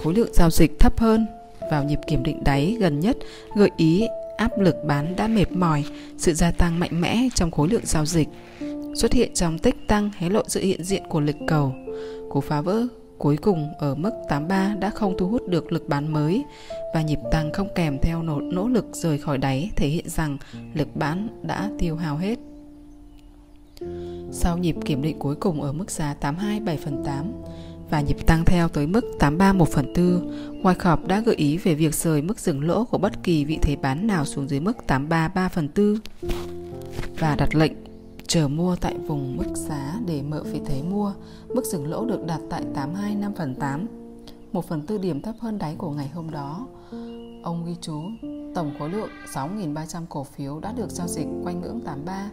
Khối 0.04 0.14
lượng 0.14 0.34
giao 0.34 0.50
dịch 0.50 0.80
thấp 0.80 1.00
hơn 1.00 1.28
vào 1.72 1.84
nhịp 1.84 2.00
kiểm 2.08 2.24
định 2.24 2.44
đáy 2.44 2.78
gần 2.80 3.00
nhất 3.00 3.18
gợi 3.56 3.70
ý 3.78 4.08
áp 4.38 4.60
lực 4.60 4.76
bán 4.86 5.16
đã 5.16 5.28
mệt 5.28 5.52
mỏi, 5.52 5.84
sự 6.18 6.34
gia 6.34 6.52
tăng 6.52 6.80
mạnh 6.80 7.02
mẽ 7.02 7.28
trong 7.36 7.52
khối 7.52 7.70
lượng 7.70 7.86
giao 7.86 8.06
dịch 8.06 8.28
xuất 8.96 9.14
hiện 9.14 9.34
trong 9.34 9.60
tích 9.60 9.76
tăng 9.88 10.12
hé 10.18 10.30
lộ 10.30 10.44
sự 10.48 10.62
hiện 10.62 10.84
diện 10.84 11.04
của 11.10 11.20
lực 11.20 11.36
cầu. 11.48 11.74
Cú 12.30 12.42
phá 12.42 12.62
vỡ 12.62 12.88
cuối 13.24 13.38
cùng 13.38 13.74
ở 13.78 13.96
mức 13.96 14.12
83 14.30 14.76
đã 14.80 14.90
không 14.90 15.18
thu 15.18 15.28
hút 15.28 15.48
được 15.48 15.72
lực 15.72 15.88
bán 15.88 16.14
mới 16.14 16.44
và 16.94 17.02
nhịp 17.02 17.20
tăng 17.32 17.54
không 17.54 17.68
kèm 17.76 17.98
theo 18.02 18.24
nỗ, 18.24 18.40
nỗ 18.42 18.68
lực 18.68 18.86
rời 18.94 19.18
khỏi 19.18 19.38
đáy 19.38 19.70
thể 19.76 19.88
hiện 19.88 20.10
rằng 20.10 20.38
lực 20.74 20.96
bán 20.96 21.28
đã 21.42 21.70
tiêu 21.80 21.96
hao 21.96 22.18
hết. 22.18 22.40
Sau 24.32 24.58
nhịp 24.58 24.76
kiểm 24.86 25.02
định 25.02 25.20
cuối 25.20 25.36
cùng 25.36 25.62
ở 25.62 25.72
mức 25.72 25.92
giá 25.92 26.14
82 26.14 26.60
7 26.60 26.78
phần 26.78 27.04
8 27.06 27.32
và 27.90 28.02
nhịp 28.02 28.18
tăng 28.28 28.46
theo 28.46 28.68
tới 28.68 28.88
mức 28.88 29.06
83 29.20 29.54
1 29.54 29.68
phần 29.70 29.94
4, 29.96 30.64
Wyckoff 30.64 31.08
đã 31.08 31.20
gợi 31.20 31.36
ý 31.36 31.58
về 31.58 31.74
việc 31.74 31.96
rời 31.96 32.22
mức 32.22 32.40
dừng 32.40 32.64
lỗ 32.64 32.86
của 32.86 32.98
bất 32.98 33.24
kỳ 33.24 33.46
vị 33.46 33.60
thế 33.62 33.76
bán 33.76 34.08
nào 34.08 34.26
xuống 34.26 34.48
dưới 34.48 34.60
mức 34.60 34.78
83 34.88 35.28
3 35.28 35.50
phần 35.50 35.70
4 35.76 35.96
và 37.20 37.36
đặt 37.36 37.56
lệnh 37.56 37.93
chờ 38.28 38.48
mua 38.48 38.76
tại 38.76 38.98
vùng 38.98 39.38
mức 39.38 39.56
giá 39.56 40.00
để 40.06 40.22
mở 40.22 40.44
vị 40.44 40.62
thế 40.66 40.84
mua. 40.84 41.14
Mức 41.48 41.66
dừng 41.66 41.90
lỗ 41.90 42.06
được 42.06 42.26
đặt 42.26 42.40
tại 42.50 42.64
82 42.74 43.16
5 43.16 43.34
phần 43.34 43.56
8, 43.56 43.88
1 44.52 44.66
phần 44.66 44.86
4 44.90 45.02
điểm 45.02 45.22
thấp 45.22 45.36
hơn 45.40 45.58
đáy 45.58 45.76
của 45.76 45.90
ngày 45.90 46.08
hôm 46.08 46.32
đó. 46.32 46.68
Ông 47.44 47.66
ghi 47.66 47.76
chú, 47.82 48.02
tổng 48.56 48.72
khối 48.80 48.90
lượng 48.90 49.10
6.300 49.34 50.02
cổ 50.10 50.24
phiếu 50.24 50.60
đã 50.60 50.72
được 50.72 50.90
giao 50.90 51.08
dịch 51.08 51.28
quanh 51.44 51.62
ngưỡng 51.62 51.82
83 51.82 52.30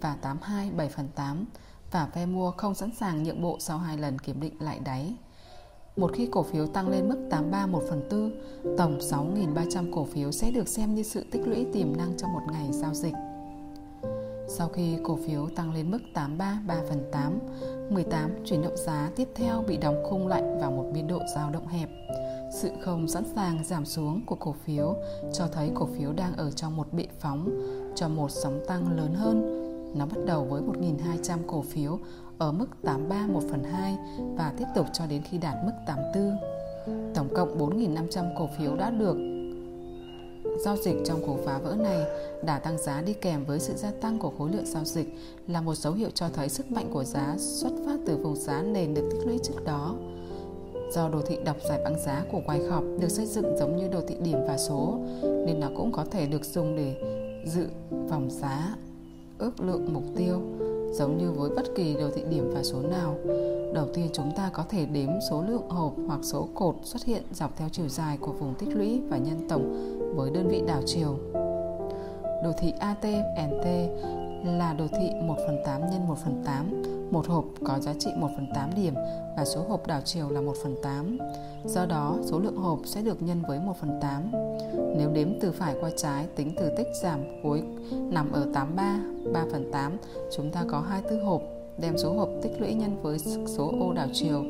và 0.00 0.16
82 0.22 0.70
7 0.70 0.88
phần 0.88 1.08
8 1.14 1.44
và 1.90 2.06
phe 2.06 2.26
mua 2.26 2.50
không 2.50 2.74
sẵn 2.74 2.90
sàng 3.00 3.22
nhượng 3.22 3.42
bộ 3.42 3.56
sau 3.60 3.78
hai 3.78 3.98
lần 3.98 4.18
kiểm 4.18 4.40
định 4.40 4.54
lại 4.60 4.80
đáy. 4.84 5.14
Một 5.96 6.10
khi 6.14 6.28
cổ 6.30 6.42
phiếu 6.42 6.66
tăng 6.66 6.88
lên 6.88 7.08
mức 7.08 7.26
83 7.30 7.66
1 7.66 7.82
phần 7.88 8.08
4, 8.10 8.76
tổng 8.78 8.98
6.300 8.98 9.92
cổ 9.92 10.04
phiếu 10.04 10.32
sẽ 10.32 10.50
được 10.50 10.68
xem 10.68 10.94
như 10.94 11.02
sự 11.02 11.24
tích 11.30 11.42
lũy 11.46 11.66
tiềm 11.72 11.96
năng 11.96 12.16
trong 12.16 12.32
một 12.32 12.42
ngày 12.52 12.68
giao 12.72 12.94
dịch. 12.94 13.14
Sau 14.52 14.68
khi 14.68 14.96
cổ 15.02 15.18
phiếu 15.26 15.48
tăng 15.56 15.74
lên 15.74 15.90
mức 15.90 15.98
83 16.14 16.62
3 16.66 16.74
phần 16.88 17.08
8, 17.12 17.38
18 17.90 18.30
chuyển 18.44 18.62
động 18.62 18.76
giá 18.76 19.10
tiếp 19.16 19.28
theo 19.34 19.64
bị 19.68 19.76
đóng 19.76 20.04
khung 20.10 20.28
lạnh 20.28 20.58
vào 20.60 20.70
một 20.70 20.90
biên 20.94 21.06
độ 21.06 21.20
dao 21.34 21.50
động 21.50 21.66
hẹp. 21.66 21.88
Sự 22.54 22.70
không 22.80 23.08
sẵn 23.08 23.24
sàng 23.34 23.64
giảm 23.64 23.84
xuống 23.84 24.26
của 24.26 24.34
cổ 24.34 24.54
phiếu 24.64 24.96
cho 25.32 25.46
thấy 25.46 25.70
cổ 25.74 25.88
phiếu 25.98 26.12
đang 26.12 26.36
ở 26.36 26.50
trong 26.50 26.76
một 26.76 26.92
bệ 26.92 27.06
phóng 27.18 27.50
cho 27.94 28.08
một 28.08 28.30
sóng 28.30 28.60
tăng 28.68 28.96
lớn 28.96 29.14
hơn 29.14 29.66
Nó 29.98 30.06
bắt 30.06 30.18
đầu 30.26 30.44
với 30.44 30.62
1.200 30.62 31.38
cổ 31.46 31.62
phiếu 31.62 31.98
ở 32.38 32.52
mức 32.52 32.66
83 32.82 33.26
1 33.26 33.40
phần 33.50 33.64
2 33.64 33.96
và 34.36 34.52
tiếp 34.58 34.66
tục 34.74 34.86
cho 34.92 35.06
đến 35.06 35.22
khi 35.22 35.38
đạt 35.38 35.54
mức 35.64 35.72
84. 35.86 36.36
Tổng 37.14 37.28
cộng 37.34 37.58
4.500 37.58 38.34
cổ 38.38 38.48
phiếu 38.58 38.76
đã 38.76 38.90
được 38.90 39.16
giao 40.64 40.76
dịch 40.76 40.96
trong 41.04 41.22
cuộc 41.26 41.36
phá 41.44 41.58
vỡ 41.58 41.74
này 41.74 42.02
đã 42.44 42.58
tăng 42.58 42.78
giá 42.78 43.02
đi 43.02 43.12
kèm 43.12 43.44
với 43.44 43.60
sự 43.60 43.72
gia 43.76 43.90
tăng 43.90 44.18
của 44.18 44.32
khối 44.38 44.50
lượng 44.50 44.66
giao 44.66 44.84
dịch 44.84 45.08
là 45.48 45.60
một 45.60 45.74
dấu 45.74 45.92
hiệu 45.92 46.08
cho 46.14 46.28
thấy 46.28 46.48
sức 46.48 46.70
mạnh 46.70 46.90
của 46.92 47.04
giá 47.04 47.34
xuất 47.38 47.70
phát 47.86 47.96
từ 48.06 48.16
vùng 48.16 48.36
giá 48.36 48.62
nền 48.62 48.94
được 48.94 49.08
tích 49.10 49.26
lũy 49.26 49.38
trước 49.42 49.64
đó. 49.64 49.94
Do 50.92 51.08
đồ 51.08 51.20
thị 51.26 51.38
đọc 51.44 51.56
giải 51.68 51.80
băng 51.84 51.98
giá 52.06 52.24
của 52.32 52.40
Wyckoff 52.46 52.98
được 53.00 53.08
xây 53.08 53.26
dựng 53.26 53.56
giống 53.58 53.76
như 53.76 53.88
đồ 53.88 54.00
thị 54.08 54.16
điểm 54.24 54.38
và 54.46 54.58
số, 54.58 54.98
nên 55.22 55.60
nó 55.60 55.68
cũng 55.76 55.92
có 55.92 56.04
thể 56.10 56.26
được 56.26 56.44
dùng 56.44 56.76
để 56.76 56.96
dự 57.46 57.66
vòng 57.90 58.28
giá, 58.30 58.76
ước 59.38 59.60
lượng 59.60 59.88
mục 59.92 60.04
tiêu, 60.16 60.40
giống 60.92 61.18
như 61.18 61.30
với 61.30 61.50
bất 61.50 61.74
kỳ 61.76 61.94
đồ 61.94 62.10
thị 62.14 62.22
điểm 62.30 62.50
và 62.54 62.62
số 62.62 62.80
nào. 62.80 63.16
Đầu 63.74 63.88
tiên 63.94 64.08
chúng 64.12 64.32
ta 64.36 64.50
có 64.52 64.64
thể 64.68 64.86
đếm 64.86 65.08
số 65.30 65.42
lượng 65.48 65.68
hộp 65.68 65.94
hoặc 66.06 66.20
số 66.22 66.48
cột 66.54 66.74
xuất 66.82 67.04
hiện 67.04 67.22
dọc 67.32 67.56
theo 67.56 67.68
chiều 67.72 67.88
dài 67.88 68.18
của 68.20 68.32
vùng 68.32 68.54
tích 68.54 68.76
lũy 68.76 69.00
và 69.08 69.16
nhân 69.16 69.48
tổng 69.48 69.99
với 70.14 70.30
đơn 70.30 70.48
vị 70.48 70.62
đảo 70.66 70.82
chiều. 70.86 71.18
Đồ 72.44 72.52
thị 72.58 72.72
AT&T 72.78 73.66
là 74.44 74.74
đồ 74.78 74.86
thị 74.88 75.10
1 75.22 75.34
phần 75.46 75.58
8 75.64 75.80
x 75.90 75.94
1 76.08 76.14
phần 76.24 76.42
8 76.44 76.82
một 77.10 77.26
hộp 77.26 77.44
có 77.64 77.78
giá 77.78 77.94
trị 77.98 78.10
1 78.16 78.28
phần 78.36 78.46
8 78.54 78.70
điểm 78.76 78.94
và 79.36 79.44
số 79.44 79.64
hộp 79.68 79.86
đảo 79.86 80.00
chiều 80.04 80.30
là 80.30 80.40
1 80.40 80.54
phần 80.62 80.76
8. 80.82 81.18
Do 81.64 81.86
đó, 81.86 82.16
số 82.22 82.38
lượng 82.38 82.56
hộp 82.56 82.80
sẽ 82.84 83.02
được 83.02 83.22
nhân 83.22 83.42
với 83.48 83.58
1 83.58 83.76
phần 83.80 83.98
8. 84.00 84.30
Nếu 84.96 85.10
đếm 85.12 85.28
từ 85.40 85.52
phải 85.52 85.74
qua 85.80 85.90
trái, 85.96 86.26
tính 86.36 86.54
từ 86.60 86.70
tích 86.76 86.88
giảm 87.02 87.20
cuối 87.42 87.62
nằm 87.90 88.32
ở 88.32 88.46
83, 88.54 89.00
3 89.32 89.44
phần 89.52 89.72
8, 89.72 89.96
chúng 90.36 90.50
ta 90.52 90.64
có 90.68 90.80
24 90.80 91.24
hộp. 91.24 91.42
Đem 91.78 91.98
số 91.98 92.12
hộp 92.12 92.28
tích 92.42 92.60
lũy 92.60 92.74
nhân 92.74 93.02
với 93.02 93.18
số 93.46 93.72
ô 93.80 93.92
đảo 93.92 94.08
chiều, 94.12 94.44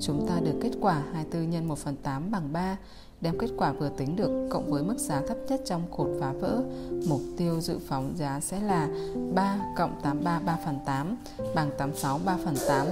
chúng 0.00 0.26
ta 0.26 0.40
được 0.40 0.54
kết 0.62 0.72
quả 0.80 1.02
24 1.12 1.52
x 1.52 1.68
1 1.68 1.78
phần 1.78 1.96
8 2.02 2.30
bằng 2.30 2.52
3 2.52 2.78
đem 3.20 3.38
kết 3.38 3.50
quả 3.56 3.72
vừa 3.72 3.88
tính 3.88 4.16
được 4.16 4.48
cộng 4.50 4.70
với 4.70 4.82
mức 4.82 4.98
giá 4.98 5.22
thấp 5.28 5.36
nhất 5.48 5.60
trong 5.64 5.82
cột 5.96 6.08
phá 6.20 6.32
vỡ. 6.32 6.62
Mục 7.08 7.20
tiêu 7.36 7.60
dự 7.60 7.78
phóng 7.88 8.12
giá 8.16 8.40
sẽ 8.40 8.60
là 8.60 8.88
3 9.34 9.58
cộng 9.76 10.00
83 10.02 10.38
3 10.38 10.58
phần 10.64 10.78
8 10.86 11.16
bằng 11.54 11.70
86 11.78 12.20
3 12.24 12.36
phần 12.44 12.54
8. 12.68 12.86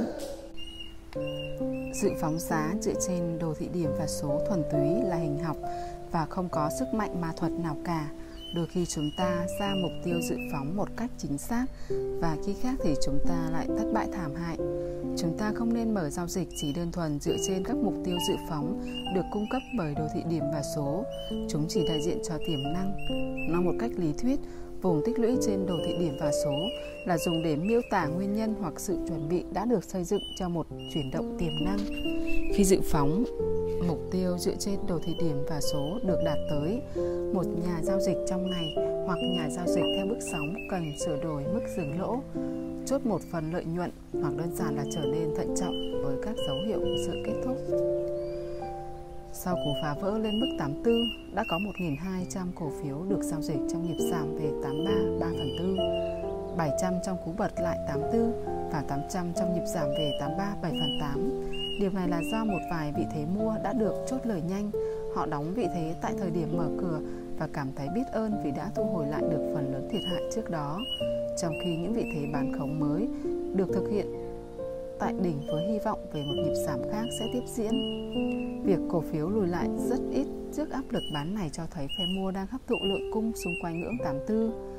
Dự 2.02 2.10
phóng 2.20 2.38
giá 2.38 2.74
dựa 2.80 2.94
trên 3.06 3.38
đồ 3.38 3.54
thị 3.58 3.68
điểm 3.74 3.90
và 3.98 4.06
số 4.06 4.40
thuần 4.48 4.62
túy 4.72 5.08
là 5.08 5.16
hình 5.16 5.38
học 5.38 5.56
và 6.12 6.26
không 6.26 6.48
có 6.48 6.70
sức 6.78 6.94
mạnh 6.94 7.20
ma 7.20 7.32
thuật 7.36 7.52
nào 7.52 7.76
cả 7.84 8.08
đôi 8.54 8.66
khi 8.66 8.86
chúng 8.86 9.10
ta 9.16 9.46
ra 9.60 9.74
mục 9.82 9.92
tiêu 10.04 10.20
dự 10.28 10.36
phóng 10.52 10.76
một 10.76 10.88
cách 10.96 11.10
chính 11.18 11.38
xác 11.38 11.66
và 12.20 12.36
khi 12.46 12.54
khác 12.62 12.74
thì 12.84 12.94
chúng 13.04 13.18
ta 13.28 13.48
lại 13.52 13.66
thất 13.78 13.86
bại 13.94 14.08
thảm 14.12 14.34
hại. 14.34 14.56
Chúng 15.16 15.36
ta 15.38 15.52
không 15.54 15.74
nên 15.74 15.94
mở 15.94 16.10
giao 16.10 16.26
dịch 16.26 16.48
chỉ 16.56 16.72
đơn 16.72 16.92
thuần 16.92 17.20
dựa 17.20 17.36
trên 17.46 17.64
các 17.64 17.76
mục 17.76 17.94
tiêu 18.04 18.16
dự 18.28 18.34
phóng 18.48 18.84
được 19.14 19.24
cung 19.32 19.46
cấp 19.50 19.62
bởi 19.78 19.94
đồ 19.94 20.06
thị 20.14 20.20
điểm 20.30 20.44
và 20.52 20.62
số. 20.76 21.04
Chúng 21.48 21.66
chỉ 21.68 21.86
đại 21.88 22.02
diện 22.02 22.18
cho 22.28 22.38
tiềm 22.46 22.62
năng. 22.62 22.96
Nói 23.52 23.62
một 23.62 23.74
cách 23.80 23.90
lý 23.96 24.12
thuyết, 24.22 24.40
vùng 24.82 25.02
tích 25.06 25.18
lũy 25.18 25.36
trên 25.42 25.66
đồ 25.66 25.74
thị 25.86 25.94
điểm 25.98 26.16
và 26.20 26.32
số 26.44 26.68
là 27.06 27.18
dùng 27.18 27.42
để 27.42 27.56
miêu 27.56 27.80
tả 27.90 28.06
nguyên 28.06 28.34
nhân 28.34 28.54
hoặc 28.60 28.80
sự 28.80 28.98
chuẩn 29.08 29.28
bị 29.28 29.44
đã 29.52 29.64
được 29.64 29.84
xây 29.84 30.04
dựng 30.04 30.22
cho 30.38 30.48
một 30.48 30.66
chuyển 30.94 31.10
động 31.10 31.36
tiềm 31.38 31.52
năng. 31.64 31.78
Khi 32.54 32.64
dự 32.64 32.80
phóng 32.84 33.24
mục 33.88 33.98
tiêu 34.10 34.38
dựa 34.38 34.54
trên 34.58 34.78
đồ 34.88 34.98
thị 35.04 35.14
điểm 35.18 35.44
và 35.48 35.60
số 35.60 35.98
được 36.02 36.18
đạt 36.24 36.38
tới. 36.50 36.80
Một 37.34 37.44
nhà 37.64 37.80
giao 37.82 38.00
dịch 38.00 38.16
trong 38.28 38.50
ngày 38.50 38.74
hoặc 39.06 39.18
nhà 39.36 39.48
giao 39.50 39.66
dịch 39.66 39.84
theo 39.96 40.06
bước 40.06 40.18
sóng 40.32 40.54
cần 40.70 40.92
sửa 41.06 41.22
đổi 41.22 41.42
mức 41.42 41.62
dừng 41.76 42.00
lỗ 42.00 42.20
chốt 42.86 43.06
một 43.06 43.20
phần 43.32 43.52
lợi 43.52 43.64
nhuận 43.64 43.90
hoặc 44.12 44.36
đơn 44.36 44.54
giản 44.54 44.76
là 44.76 44.84
trở 44.94 45.00
nên 45.00 45.34
thận 45.36 45.54
trọng 45.60 46.02
với 46.04 46.16
các 46.22 46.36
dấu 46.46 46.56
hiệu 46.66 46.78
của 46.78 46.96
sự 47.06 47.12
kết 47.26 47.34
thúc. 47.44 47.56
Sau 49.32 49.54
cú 49.54 49.70
phá 49.82 49.94
vỡ 50.00 50.18
lên 50.18 50.40
mức 50.40 50.46
84, 50.58 50.94
đã 51.34 51.44
có 51.50 51.58
1.200 51.58 52.46
cổ 52.54 52.70
phiếu 52.82 53.04
được 53.08 53.22
giao 53.22 53.42
dịch 53.42 53.60
trong 53.72 53.86
nhịp 53.86 53.96
giảm 54.10 54.36
về 54.36 54.50
83 54.62 54.92
3 55.20 55.26
phần 55.38 55.76
4, 55.76 56.27
700 56.58 56.94
trong 57.04 57.16
cú 57.24 57.32
bật 57.38 57.60
lại 57.60 57.78
84 57.86 58.32
và 58.72 58.82
800 58.88 59.32
trong 59.36 59.54
nhịp 59.54 59.66
giảm 59.66 59.88
về 59.88 60.12
83 60.20 60.54
7 60.62 60.72
phần 60.72 60.98
8. 61.00 61.42
Điều 61.80 61.90
này 61.90 62.08
là 62.08 62.20
do 62.32 62.44
một 62.44 62.58
vài 62.70 62.92
vị 62.96 63.04
thế 63.14 63.24
mua 63.38 63.54
đã 63.62 63.72
được 63.72 63.94
chốt 64.10 64.20
lời 64.24 64.42
nhanh, 64.48 64.70
họ 65.14 65.26
đóng 65.26 65.54
vị 65.54 65.66
thế 65.74 65.94
tại 66.02 66.14
thời 66.18 66.30
điểm 66.30 66.56
mở 66.56 66.68
cửa 66.80 67.00
và 67.38 67.48
cảm 67.52 67.68
thấy 67.76 67.88
biết 67.94 68.04
ơn 68.12 68.40
vì 68.44 68.50
đã 68.50 68.70
thu 68.74 68.84
hồi 68.84 69.06
lại 69.06 69.22
được 69.30 69.52
phần 69.54 69.72
lớn 69.72 69.88
thiệt 69.90 70.02
hại 70.10 70.22
trước 70.34 70.50
đó, 70.50 70.80
trong 71.42 71.54
khi 71.64 71.76
những 71.76 71.92
vị 71.92 72.04
thế 72.14 72.26
bán 72.32 72.52
khống 72.58 72.80
mới 72.80 73.08
được 73.54 73.68
thực 73.74 73.88
hiện 73.90 74.06
tại 74.98 75.14
đỉnh 75.22 75.40
với 75.46 75.66
hy 75.66 75.78
vọng 75.78 76.06
về 76.12 76.22
một 76.22 76.34
nhịp 76.36 76.54
giảm 76.66 76.80
khác 76.92 77.04
sẽ 77.18 77.26
tiếp 77.32 77.42
diễn. 77.46 77.72
Việc 78.64 78.78
cổ 78.90 79.00
phiếu 79.00 79.28
lùi 79.28 79.46
lại 79.46 79.68
rất 79.88 80.00
ít 80.12 80.26
trước 80.52 80.70
áp 80.70 80.82
lực 80.90 81.02
bán 81.14 81.34
này 81.34 81.50
cho 81.52 81.62
thấy 81.70 81.86
phe 81.98 82.04
mua 82.16 82.30
đang 82.30 82.46
hấp 82.46 82.60
thụ 82.66 82.76
lượng 82.82 83.10
cung 83.12 83.32
xung 83.44 83.54
quanh 83.62 83.80
ngưỡng 83.80 83.98
84. 84.04 84.77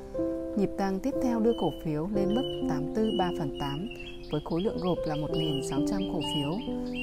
Nhịp 0.58 0.70
tăng 0.78 1.00
tiếp 1.00 1.14
theo 1.24 1.40
đưa 1.40 1.54
cổ 1.60 1.72
phiếu 1.84 2.08
lên 2.14 2.36
mức 2.36 2.68
84 2.70 3.18
3 3.18 3.30
phần 3.38 3.58
8 3.60 3.90
với 4.32 4.42
khối 4.46 4.62
lượng 4.62 4.78
gộp 4.78 4.98
là 5.06 5.16
1.600 5.16 6.14
cổ 6.14 6.20
phiếu, 6.36 6.52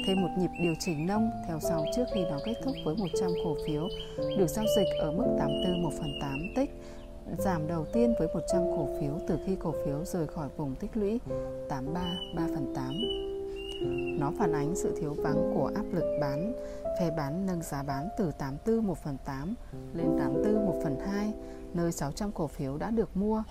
thêm 0.06 0.22
một 0.22 0.28
nhịp 0.38 0.50
điều 0.62 0.74
chỉnh 0.80 1.06
nông 1.06 1.30
theo 1.46 1.58
sau 1.60 1.84
trước 1.96 2.04
khi 2.14 2.24
nó 2.30 2.38
kết 2.44 2.54
thúc 2.64 2.74
với 2.84 2.96
100 2.96 3.30
cổ 3.44 3.56
phiếu 3.66 3.88
được 4.38 4.46
giao 4.46 4.64
dịch 4.76 4.88
ở 5.00 5.12
mức 5.12 5.24
84 5.38 5.82
1 5.82 5.90
phần 5.98 6.18
8 6.20 6.38
tích, 6.56 6.70
giảm 7.38 7.66
đầu 7.66 7.86
tiên 7.92 8.14
với 8.18 8.28
100 8.34 8.62
cổ 8.76 8.88
phiếu 9.00 9.12
từ 9.28 9.38
khi 9.46 9.56
cổ 9.56 9.74
phiếu 9.84 10.04
rời 10.04 10.26
khỏi 10.26 10.48
vùng 10.56 10.74
tích 10.74 10.96
lũy 10.96 11.20
83 11.68 12.18
3 12.36 12.46
phần 12.54 12.74
8. 12.74 12.94
Nó 14.20 14.32
phản 14.38 14.52
ánh 14.52 14.76
sự 14.76 14.96
thiếu 15.00 15.14
vắng 15.14 15.52
của 15.54 15.70
áp 15.74 15.84
lực 15.92 16.18
bán, 16.20 16.52
phe 17.00 17.10
bán 17.10 17.46
nâng 17.46 17.62
giá 17.62 17.82
bán 17.82 18.08
từ 18.18 18.30
84 18.38 18.86
1 18.86 18.98
phần 19.04 19.16
8 19.24 19.54
lên 19.94 20.06
84 20.18 20.66
1 20.66 20.80
phần 20.82 20.96
2, 21.00 21.32
nơi 21.76 21.92
600 21.92 22.30
cổ 22.32 22.46
phiếu 22.46 22.78
đã 22.78 22.90
được 22.90 23.16
mua 23.16 23.42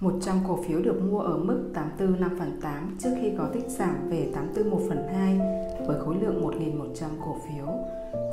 100 0.00 0.36
cổ 0.48 0.58
phiếu 0.68 0.82
được 0.82 1.02
mua 1.10 1.20
ở 1.20 1.36
mức 1.36 1.70
84 1.74 2.20
5 2.20 2.36
phần 2.38 2.60
8 2.62 2.96
trước 2.98 3.10
khi 3.20 3.32
có 3.38 3.48
tích 3.52 3.68
giảm 3.68 4.08
về 4.08 4.30
84 4.34 4.70
1 4.70 4.80
phần 4.88 5.08
2 5.14 5.38
với 5.86 6.00
khối 6.00 6.16
lượng 6.20 6.42
1.100 6.42 7.08
cổ 7.24 7.36
phiếu. 7.48 7.66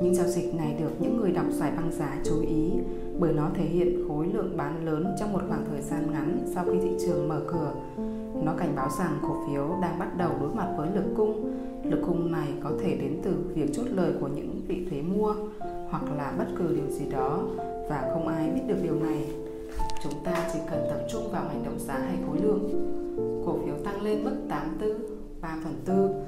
Những 0.02 0.16
giao 0.16 0.28
dịch 0.28 0.56
này 0.56 0.76
được 0.80 0.92
những 1.00 1.18
người 1.18 1.32
đọc 1.32 1.46
giải 1.50 1.72
băng 1.76 1.92
giá 1.92 2.18
chú 2.24 2.42
ý 2.42 2.72
bởi 3.20 3.34
nó 3.34 3.50
thể 3.56 3.64
hiện 3.64 4.08
khối 4.08 4.28
lượng 4.28 4.58
bán 4.58 4.86
lớn 4.86 5.16
trong 5.20 5.34
một 5.34 5.42
khoảng 5.48 5.66
thời 5.72 5.82
gian 5.82 6.12
ngắn 6.12 6.40
sau 6.54 6.66
khi 6.66 6.80
thị 6.82 6.92
trường 7.06 7.28
mở 7.28 7.42
cửa. 7.48 7.74
Nó 8.44 8.54
cảnh 8.58 8.76
báo 8.76 8.90
rằng 9.00 9.20
cổ 9.22 9.46
phiếu 9.48 9.78
đang 9.82 10.00
bắt 10.00 10.18
đầu 10.18 10.32
đối 10.40 10.56
mặt 10.56 10.74
với 10.78 10.90
lực 10.96 11.14
cung. 11.18 11.54
Lực 11.84 12.02
cung 12.08 12.32
này 12.32 12.48
có 12.64 12.72
thể 12.82 12.98
đến 12.98 13.20
từ 13.24 13.52
việc 13.56 13.70
chốt 13.74 13.86
lời 13.92 14.14
của 14.20 14.28
những 14.28 14.62
vị 14.68 14.88
thế 14.92 15.02
mua 15.02 15.36
hoặc 15.90 16.04
là 16.18 16.34
bất 16.38 16.48
cứ 16.58 16.76
điều 16.76 16.90
gì 16.90 17.10
đó 17.12 17.44
và 17.90 18.10
không 18.14 18.28
ai 18.28 18.50
biết 18.50 18.62
được 18.68 18.78
điều 18.84 18.96
này 18.96 19.28
chúng 20.04 20.14
ta 20.24 20.50
chỉ 20.54 20.60
cần 20.70 20.88
tập 20.90 21.00
trung 21.10 21.32
vào 21.32 21.48
hành 21.48 21.64
động 21.64 21.80
giá 21.80 21.94
hay 21.94 22.18
khối 22.28 22.38
lượng. 22.38 22.94
Cổ 23.46 23.60
phiếu 23.66 23.76
tăng 23.86 24.02
lên 24.02 24.24
mức 24.24 24.36
84, 24.50 25.18
3 25.42 25.58
phần 25.64 25.74
4 25.88 26.24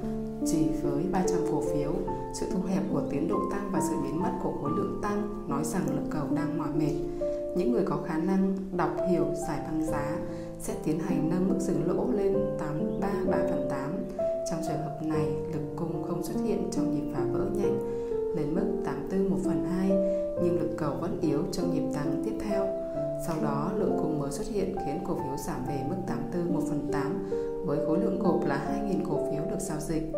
chỉ 0.46 0.68
với 0.82 1.04
300 1.12 1.38
cổ 1.50 1.60
phiếu, 1.60 1.92
sự 2.34 2.46
thu 2.52 2.60
hẹp 2.68 2.82
của 2.92 3.02
tiến 3.10 3.28
độ 3.28 3.38
tăng 3.52 3.70
và 3.72 3.80
sự 3.88 3.94
biến 4.02 4.22
mất 4.22 4.32
của 4.42 4.52
khối 4.62 4.70
lượng 4.76 4.98
tăng 5.02 5.48
nói 5.48 5.64
rằng 5.64 5.82
lực 5.90 6.10
cầu 6.10 6.26
đang 6.34 6.58
mỏi 6.58 6.68
mệt. 6.74 6.94
Những 7.56 7.72
người 7.72 7.84
có 7.86 7.96
khả 8.06 8.18
năng 8.18 8.56
đọc 8.76 8.90
hiểu 9.10 9.24
giải 9.48 9.58
băng 9.66 9.84
giá 9.86 10.16
sẽ 10.60 10.74
tiến 10.84 10.98
hành 10.98 11.30
nâng 11.30 11.48
mức 11.48 11.58
dừng 11.58 11.86
lỗ 11.86 12.06
lên 12.12 12.36
83 12.58 13.08
3 13.30 13.38
phần 13.50 13.68
8. 13.70 13.90
Trong 14.50 14.60
trường 14.68 14.78
hợp 14.78 14.98
này, 15.02 15.26
lực 15.52 15.76
cung 15.76 16.02
không 16.08 16.22
xuất 16.22 16.34
hiện 16.44 16.68
trong 16.70 16.94
nhịp 16.94 17.12
phá 17.14 17.20
vỡ 17.32 17.46
nhanh 17.54 18.00
lên 18.36 18.54
mức 18.54 18.82
84 18.84 19.30
1 19.30 19.36
phần 19.44 19.64
2, 19.64 19.90
nhưng 20.42 20.60
lực 20.60 20.74
cầu 20.78 20.94
vẫn 21.00 21.18
yếu 21.20 21.42
trong 21.52 21.74
nhịp 21.74 21.94
tăng 21.94 22.22
tiếp 22.24 22.38
theo. 22.40 22.66
Sau 23.26 23.36
đó, 23.42 23.72
lượng 23.76 23.96
cung 23.98 24.18
mới 24.18 24.30
xuất 24.30 24.46
hiện 24.48 24.76
khiến 24.84 25.04
cổ 25.08 25.14
phiếu 25.14 25.36
giảm 25.46 25.64
về 25.68 25.80
mức 25.88 25.96
84 26.06 26.54
1 26.54 26.60
phần 26.68 26.88
8 26.92 27.30
với 27.66 27.86
khối 27.86 27.98
lượng 27.98 28.18
gộp 28.18 28.46
là 28.46 28.82
2.000 28.88 29.04
cổ 29.08 29.30
phiếu 29.30 29.44
được 29.50 29.60
giao 29.60 29.80
dịch. 29.80 30.12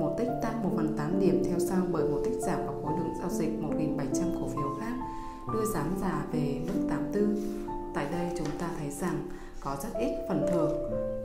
Một 0.00 0.14
tích 0.18 0.28
tăng 0.42 0.62
1 0.62 0.70
phần 0.76 0.96
8 0.98 1.20
điểm 1.20 1.42
theo 1.44 1.58
sau 1.58 1.78
bởi 1.92 2.04
một 2.04 2.20
tích 2.24 2.38
giảm 2.40 2.66
vào 2.66 2.74
khối 2.82 2.92
lượng 2.98 3.14
giao 3.20 3.30
dịch 3.30 3.50
1.700 3.62 4.40
cổ 4.40 4.48
phiếu 4.48 4.74
khác 4.80 4.94
đưa 5.52 5.64
giá 5.74 5.84
giả 6.00 6.24
về 6.32 6.60
mức 6.66 6.88
84. 6.90 7.36
Tại 7.94 8.06
đây 8.12 8.30
chúng 8.38 8.58
ta 8.58 8.70
thấy 8.78 8.90
rằng 8.90 9.28
có 9.60 9.76
rất 9.82 9.98
ít 10.00 10.12
phần 10.28 10.46
thưởng 10.52 10.72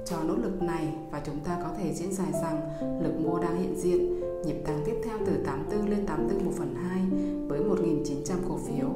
cho 0.05 0.23
nỗ 0.23 0.35
lực 0.35 0.61
này 0.61 0.93
và 1.11 1.21
chúng 1.25 1.39
ta 1.39 1.59
có 1.63 1.69
thể 1.77 1.93
diễn 1.93 2.13
giải 2.13 2.31
rằng 2.31 2.61
lực 3.03 3.19
mua 3.19 3.39
đang 3.39 3.61
hiện 3.61 3.75
diện 3.75 4.19
nhịp 4.45 4.63
tăng 4.65 4.81
tiếp 4.85 4.95
theo 5.05 5.17
từ 5.25 5.33
84 5.45 5.89
lên 5.89 6.05
84 6.05 6.45
1 6.45 6.51
phần 6.57 6.75
2 6.75 7.01
với 7.47 7.59
1.900 7.59 8.35
cổ 8.49 8.57
phiếu 8.57 8.89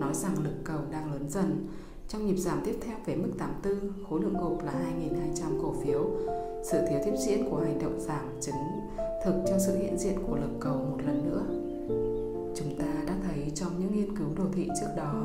nói 0.00 0.14
rằng 0.14 0.44
lực 0.44 0.54
cầu 0.64 0.78
đang 0.92 1.12
lớn 1.12 1.28
dần. 1.28 1.66
Trong 2.08 2.26
nhịp 2.26 2.36
giảm 2.36 2.60
tiếp 2.64 2.78
theo 2.80 2.96
về 3.06 3.16
mức 3.16 3.30
84, 3.38 3.92
khối 4.10 4.20
lượng 4.20 4.34
gộp 4.34 4.64
là 4.64 4.72
2.200 4.72 5.62
cổ 5.62 5.74
phiếu. 5.84 6.10
Sự 6.64 6.78
thiếu 6.90 7.00
tiếp 7.04 7.14
diễn 7.26 7.50
của 7.50 7.60
hành 7.60 7.78
động 7.82 8.00
giảm 8.00 8.40
chứng 8.40 8.54
thực 9.24 9.44
cho 9.46 9.58
sự 9.58 9.78
hiện 9.78 9.98
diện 9.98 10.18
của 10.26 10.36
lực 10.36 10.60
cầu 10.60 10.76
một 10.76 10.98
lần 11.06 11.30
nữa. 11.30 11.42
Chúng 12.56 12.78
ta 12.78 12.86
đã 13.06 13.14
thấy 13.26 13.52
trong 13.54 13.72
những 13.78 13.92
nghiên 13.96 14.16
cứu 14.16 14.26
đồ 14.36 14.44
thị 14.52 14.68
trước 14.80 14.88
đó, 14.96 15.24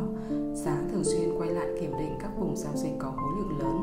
giá 0.54 0.82
thường 0.92 1.04
xuyên 1.04 1.38
quay 1.38 1.50
lại 1.50 1.68
kiểm 1.80 1.92
định 2.00 2.14
các 2.22 2.32
vùng 2.38 2.58
giao 2.58 2.76
dịch 2.76 2.94
có 3.00 3.12
khối 3.12 3.32
lượng 3.38 3.60
lớn 3.60 3.78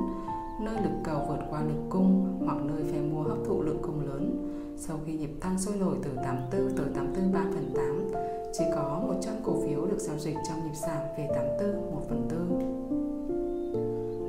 nơi 0.60 0.74
lực 0.74 1.00
cầu 1.04 1.24
vượt 1.28 1.40
qua 1.50 1.62
lực 1.62 1.82
cung 1.90 2.38
hoặc 2.46 2.58
nơi 2.64 2.82
phe 2.92 3.00
mua 3.00 3.22
hấp 3.22 3.38
thụ 3.46 3.62
lượng 3.62 3.78
cung 3.82 4.06
lớn. 4.06 4.52
Sau 4.76 5.00
khi 5.06 5.12
nhịp 5.12 5.30
tăng 5.40 5.58
sôi 5.58 5.76
nổi 5.76 5.96
từ 6.02 6.10
84 6.24 6.76
tới 6.76 6.86
84 6.94 7.32
3 7.32 7.40
phần 7.54 7.72
8, 7.76 8.10
chỉ 8.52 8.64
có 8.74 9.02
100 9.06 9.34
cổ 9.44 9.60
phiếu 9.66 9.86
được 9.86 9.98
giao 9.98 10.18
dịch 10.18 10.36
trong 10.48 10.64
nhịp 10.64 10.74
giảm 10.74 11.02
về 11.18 11.28
84 11.34 11.94
1 11.94 12.00
phần 12.08 12.28
4. 12.30 12.36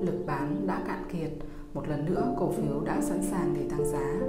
Lực 0.05 0.23
bán 0.25 0.67
đã 0.67 0.83
cạn 0.87 1.03
kiệt, 1.11 1.31
một 1.73 1.87
lần 1.87 2.05
nữa 2.05 2.35
cổ 2.39 2.51
phiếu 2.51 2.81
đã 2.85 3.01
sẵn 3.01 3.23
sàng 3.23 3.53
để 3.53 3.61
tăng 3.69 3.85
giá. 3.85 4.19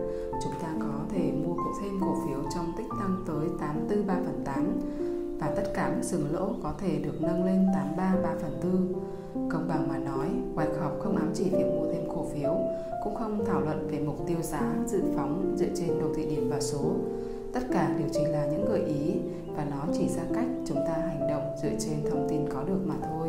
Chúng 0.43 0.53
ta 0.63 0.69
có 0.81 1.05
thể 1.11 1.33
mua 1.33 1.57
thêm 1.83 2.01
cổ 2.01 2.15
phiếu 2.27 2.39
trong 2.55 2.73
tích 2.79 2.89
tăng 3.01 3.25
tới 3.27 3.49
84 3.61 4.07
3 4.07 4.15
phần 4.25 4.43
8 4.45 4.81
và 5.41 5.53
tất 5.57 5.73
cả 5.75 5.93
mức 5.97 6.03
dừng 6.03 6.35
lỗ 6.35 6.55
có 6.63 6.75
thể 6.79 6.99
được 6.99 7.21
nâng 7.21 7.45
lên 7.45 7.67
83 7.75 8.17
3 8.23 8.35
phần 8.41 8.61
4. 8.63 8.93
Công 9.51 9.69
bằng 9.69 9.89
mà 9.89 9.99
nói, 9.99 10.29
Wyckoff 10.55 10.99
không 10.99 11.17
ám 11.17 11.31
chỉ 11.35 11.45
việc 11.51 11.67
mua 11.77 11.93
thêm 11.93 12.03
cổ 12.09 12.25
phiếu, 12.35 12.57
cũng 13.05 13.15
không 13.15 13.45
thảo 13.47 13.61
luận 13.61 13.89
về 13.91 13.99
mục 13.99 14.27
tiêu 14.27 14.43
giá 14.43 14.75
dự 14.87 15.03
phóng 15.17 15.55
dựa 15.57 15.69
trên 15.75 16.01
đồ 16.01 16.07
thị 16.17 16.27
điểm 16.31 16.51
và 16.51 16.61
số. 16.61 16.95
Tất 17.53 17.61
cả 17.73 17.95
đều 17.99 18.09
chỉ 18.13 18.25
là 18.25 18.47
những 18.47 18.65
gợi 18.69 18.81
ý 18.81 19.21
và 19.57 19.65
nó 19.65 19.85
chỉ 19.93 20.09
ra 20.09 20.23
cách 20.35 20.47
chúng 20.67 20.79
ta 20.87 20.93
hành 20.93 21.29
động 21.29 21.43
dựa 21.63 21.73
trên 21.79 22.11
thông 22.11 22.27
tin 22.31 22.49
có 22.49 22.63
được 22.63 22.81
mà 22.85 22.95
thôi. 23.03 23.29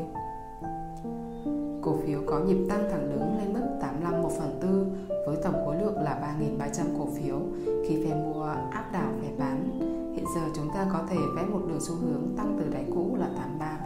Cổ 1.81 1.97
phiếu 2.05 2.19
có 2.25 2.39
nhịp 2.39 2.67
tăng 2.69 2.89
thẳng 2.91 3.09
đứng 3.11 3.37
lên 3.37 3.53
mức 3.53 3.77
85 3.81 4.21
1 4.21 4.29
phần 4.39 4.59
4 4.61 5.25
với 5.25 5.37
tổng 5.43 5.65
khối 5.65 5.75
lượng 5.81 5.95
là 5.95 6.35
3.300 6.59 6.83
cổ 6.99 7.05
phiếu 7.05 7.39
khi 7.87 8.05
phe 8.05 8.15
mua 8.15 8.43
áp 8.71 8.89
đảo 8.93 9.11
phe 9.21 9.27
bán. 9.37 9.79
Hiện 10.15 10.25
giờ 10.35 10.41
chúng 10.55 10.69
ta 10.73 10.87
có 10.93 10.99
thể 11.09 11.17
vẽ 11.35 11.45
một 11.45 11.61
đường 11.67 11.79
xu 11.81 11.95
hướng 11.95 12.33
tăng 12.37 12.57
từ 12.59 12.73
đáy 12.73 12.85
cũ 12.95 13.15
là 13.19 13.29
83 13.37 13.79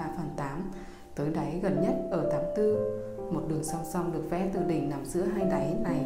tới 1.16 1.30
đáy 1.30 1.59
gần 1.64 1.82
nhất 1.82 1.95
ở 2.11 2.30
84. 2.32 3.34
Một 3.34 3.41
đường 3.47 3.64
song 3.64 3.82
song 3.93 4.11
được 4.14 4.30
vẽ 4.30 4.49
từ 4.53 4.59
đỉnh 4.68 4.89
nằm 4.89 5.05
giữa 5.05 5.24
hai 5.24 5.45
đáy 5.45 5.76
này 5.84 6.05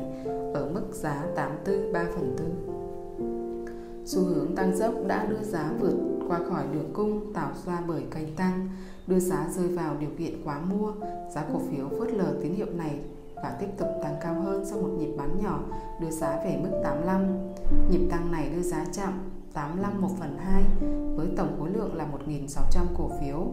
ở 0.54 0.70
mức 0.74 0.86
giá 0.92 1.26
84 1.36 1.94
3 1.94 2.06
phần 2.16 2.36
4. 2.40 4.06
Xu 4.06 4.22
hướng 4.22 4.56
tăng 4.56 4.78
dốc 4.78 4.94
đã 5.08 5.26
đưa 5.26 5.44
giá 5.44 5.72
vượt 5.80 5.96
qua 6.28 6.40
khỏi 6.50 6.64
đường 6.74 6.92
cung 6.94 7.34
tạo 7.34 7.52
ra 7.66 7.82
bởi 7.88 8.04
kênh 8.12 8.36
tăng, 8.36 8.70
đưa 9.08 9.20
giá 9.20 9.48
rơi 9.56 9.68
vào 9.68 9.96
điều 10.00 10.10
kiện 10.18 10.42
quá 10.46 10.60
mua, 10.60 10.94
giá 11.36 11.46
cổ 11.54 11.60
phiếu 11.72 11.90
phớt 12.00 12.12
lờ 12.14 12.34
tín 12.42 12.54
hiệu 12.54 12.68
này 12.76 13.00
và 13.36 13.58
tiếp 13.60 13.68
tục 13.78 13.88
tăng 14.04 14.16
cao 14.22 14.34
hơn 14.34 14.66
sau 14.66 14.82
một 14.82 14.90
nhịp 15.00 15.12
bán 15.18 15.40
nhỏ 15.44 15.60
đưa 16.02 16.10
giá 16.10 16.42
về 16.46 16.60
mức 16.64 16.80
85. 16.84 17.26
Nhịp 17.92 18.08
tăng 18.12 18.32
này 18.32 18.50
đưa 18.56 18.62
giá 18.62 18.86
chạm 18.94 19.14
85 19.58 20.02
1 20.02 20.08
phần 20.20 20.38
2 20.38 20.64
với 21.16 21.28
tổng 21.38 21.56
khối 21.60 21.70
lượng 21.70 21.96
là 21.96 22.08
1.600 22.28 22.86
cổ 22.98 23.12
phiếu. 23.22 23.48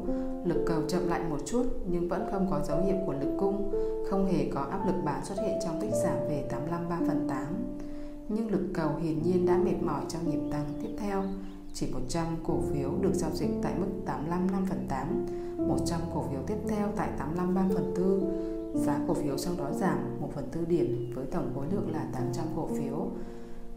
Lực 0.45 0.65
cầu 0.67 0.83
chậm 0.89 1.09
lại 1.09 1.21
một 1.31 1.39
chút 1.47 1.67
nhưng 1.87 2.09
vẫn 2.09 2.29
không 2.31 2.47
có 2.51 2.61
dấu 2.65 2.81
hiệu 2.85 2.97
của 3.07 3.13
lực 3.13 3.37
cung, 3.39 3.73
không 4.11 4.27
hề 4.27 4.51
có 4.55 4.61
áp 4.61 4.87
lực 4.87 4.95
bán 5.05 5.25
xuất 5.25 5.35
hiện 5.39 5.59
trong 5.65 5.81
tích 5.81 5.91
giảm 6.03 6.17
về 6.29 6.49
85 6.51 6.89
3 6.89 6.99
phần 7.07 7.27
8. 7.29 7.47
Nhưng 8.29 8.51
lực 8.51 8.69
cầu 8.75 8.91
hiển 9.03 9.23
nhiên 9.23 9.47
đã 9.47 9.57
mệt 9.57 9.83
mỏi 9.83 10.03
trong 10.09 10.31
nhịp 10.31 10.51
tăng 10.53 10.65
tiếp 10.83 10.89
theo. 10.99 11.23
Chỉ 11.73 11.87
100 11.93 12.27
cổ 12.47 12.61
phiếu 12.73 12.91
được 13.01 13.15
giao 13.15 13.31
dịch 13.35 13.51
tại 13.63 13.73
mức 13.79 13.91
85 14.07 14.47
5 14.53 14.67
phần 14.67 14.87
8, 14.89 15.27
100 15.69 16.01
cổ 16.15 16.25
phiếu 16.31 16.41
tiếp 16.47 16.59
theo 16.69 16.89
tại 16.97 17.09
85 17.19 17.55
3 17.55 17.63
phần 17.75 17.95
4. 18.75 18.85
Giá 18.85 19.01
cổ 19.09 19.15
phiếu 19.15 19.39
sau 19.39 19.55
đó 19.59 19.71
giảm 19.73 20.21
1 20.21 20.29
phần 20.35 20.49
4 20.55 20.69
điểm 20.69 21.13
với 21.15 21.27
tổng 21.27 21.53
khối 21.55 21.67
lượng 21.73 21.93
là 21.93 22.07
800 22.13 22.45
cổ 22.57 22.69
phiếu 22.79 23.11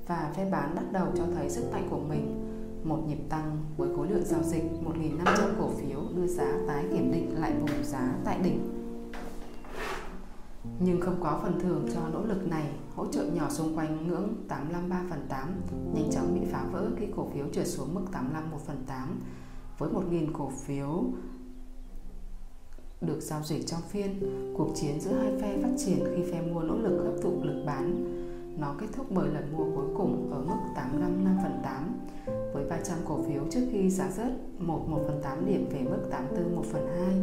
và 0.08 0.32
phe 0.36 0.50
bán 0.50 0.76
bắt 0.76 0.86
đầu 0.92 1.08
cho 1.18 1.24
thấy 1.36 1.50
sức 1.50 1.72
mạnh 1.72 1.88
của 1.90 2.00
mình. 2.00 2.44
Một 2.84 3.04
nhịp 3.08 3.20
tăng 3.30 3.58
với 3.78 3.90
khối 3.96 4.10
lượng 4.10 4.26
giao 4.26 4.44
dịch 4.44 4.64
1.500 4.86 5.36
cổ 5.60 5.70
phiếu 5.70 6.00
đưa 6.16 6.28
giá 6.28 6.58
tái 6.68 6.86
kiểm 6.92 7.12
định 7.12 7.42
lại 7.42 7.54
vùng 7.60 7.84
giá 7.84 8.16
tại 8.26 8.40
đỉnh. 8.44 8.74
Nhưng 10.80 11.02
không 11.02 11.18
có 11.24 11.40
phần 11.44 11.60
thưởng 11.60 11.88
cho 11.94 12.02
nỗ 12.14 12.24
lực 12.24 12.48
này, 12.48 12.72
hỗ 12.96 13.06
trợ 13.06 13.24
nhỏ 13.24 13.50
xung 13.50 13.78
quanh 13.78 14.08
ngưỡng 14.08 14.36
853 14.48 15.04
phần 15.10 15.26
8 15.30 15.62
nhanh 15.94 16.10
chóng 16.12 16.40
bị 16.40 16.48
phá 16.52 16.66
vỡ 16.72 16.90
khi 16.98 17.06
cổ 17.16 17.30
phiếu 17.34 17.46
trượt 17.54 17.68
xuống 17.68 17.94
mức 17.94 18.06
851 18.12 18.62
phần 18.62 18.84
8 18.88 19.20
với 19.78 19.90
1.000 19.90 20.28
cổ 20.34 20.50
phiếu 20.50 21.04
được 23.02 23.20
giao 23.22 23.44
dịch 23.44 23.68
trong 23.68 23.82
phiên, 23.90 24.20
cuộc 24.58 24.72
chiến 24.76 25.02
giữa 25.02 25.14
hai 25.14 25.32
phe 25.42 25.62
phát 25.62 25.72
triển 25.78 26.00
khi 26.16 26.32
phe 26.32 26.42
mua 26.42 26.62
nỗ 26.62 26.78
lực 26.78 27.04
hấp 27.04 27.22
thụ 27.24 27.44
lực 27.44 27.64
bán 27.66 28.18
nó 28.60 28.76
kết 28.80 28.88
thúc 28.96 29.06
bởi 29.10 29.30
lần 29.30 29.58
mua 29.58 29.64
cuối 29.76 29.86
cùng 29.98 30.32
ở 30.32 30.42
mức 30.42 30.56
85 30.76 31.24
5 31.24 31.38
phần 31.44 31.60
8 31.64 32.00
với 32.54 32.66
300 32.70 32.98
cổ 33.06 33.24
phiếu 33.28 33.42
trước 33.52 33.68
khi 33.72 33.90
giá 33.90 34.10
rớt 34.12 34.32
1 34.60 34.90
1 34.90 35.00
phần 35.08 35.22
8 35.24 35.46
điểm 35.46 35.70
về 35.72 35.82
mức 35.84 36.08
84 36.12 36.56
1 36.56 36.64
phần 36.72 36.88
2. 36.98 37.16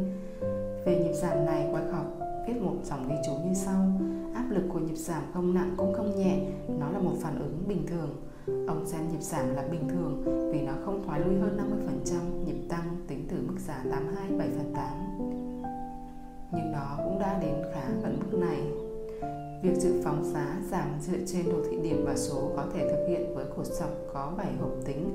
Về 0.86 1.04
nhịp 1.04 1.12
giảm 1.12 1.46
này, 1.46 1.72
Wyckoff 1.72 2.04
viết 2.46 2.62
một 2.62 2.74
dòng 2.84 3.08
ghi 3.08 3.14
chú 3.26 3.32
như 3.32 3.54
sau 3.54 3.84
Áp 4.34 4.50
lực 4.50 4.64
của 4.68 4.78
nhịp 4.78 4.96
giảm 4.96 5.22
không 5.34 5.54
nặng 5.54 5.74
cũng 5.76 5.94
không 5.94 6.18
nhẹ, 6.18 6.46
nó 6.78 6.90
là 6.90 6.98
một 6.98 7.12
phản 7.20 7.38
ứng 7.38 7.64
bình 7.68 7.86
thường. 7.86 8.10
Ông 8.68 8.86
xem 8.86 9.00
nhịp 9.12 9.22
giảm 9.22 9.54
là 9.54 9.62
bình 9.70 9.88
thường 9.88 10.22
vì 10.52 10.60
nó 10.62 10.72
không 10.84 11.02
thoái 11.06 11.20
lui 11.20 11.38
hơn 11.38 11.58
50% 12.04 12.44
nhịp 12.46 12.68
tăng 12.68 12.96
tính 13.08 13.26
từ 13.30 13.36
mức 13.46 13.54
giá 13.58 13.84
82 13.90 14.38
7 14.38 14.48
phần 14.56 14.74
8. 14.74 14.86
Nhưng 16.52 16.72
nó 16.72 16.96
cũng 17.04 17.18
đã 17.18 17.38
đến 17.42 17.54
khá 17.74 17.88
gần 18.02 18.18
mức 18.20 18.38
này 18.38 18.83
Việc 19.64 19.76
dự 19.76 20.00
phóng 20.04 20.24
giá 20.24 20.60
giảm 20.70 20.88
dựa 21.00 21.18
trên 21.26 21.48
đồ 21.48 21.56
thị 21.70 21.76
điểm 21.82 22.04
và 22.06 22.16
số 22.16 22.52
có 22.56 22.66
thể 22.74 22.88
thực 22.88 23.06
hiện 23.08 23.34
với 23.34 23.44
cột 23.56 23.66
dọc 23.66 23.90
có 24.12 24.32
7 24.36 24.52
hộp 24.60 24.70
tính 24.84 25.10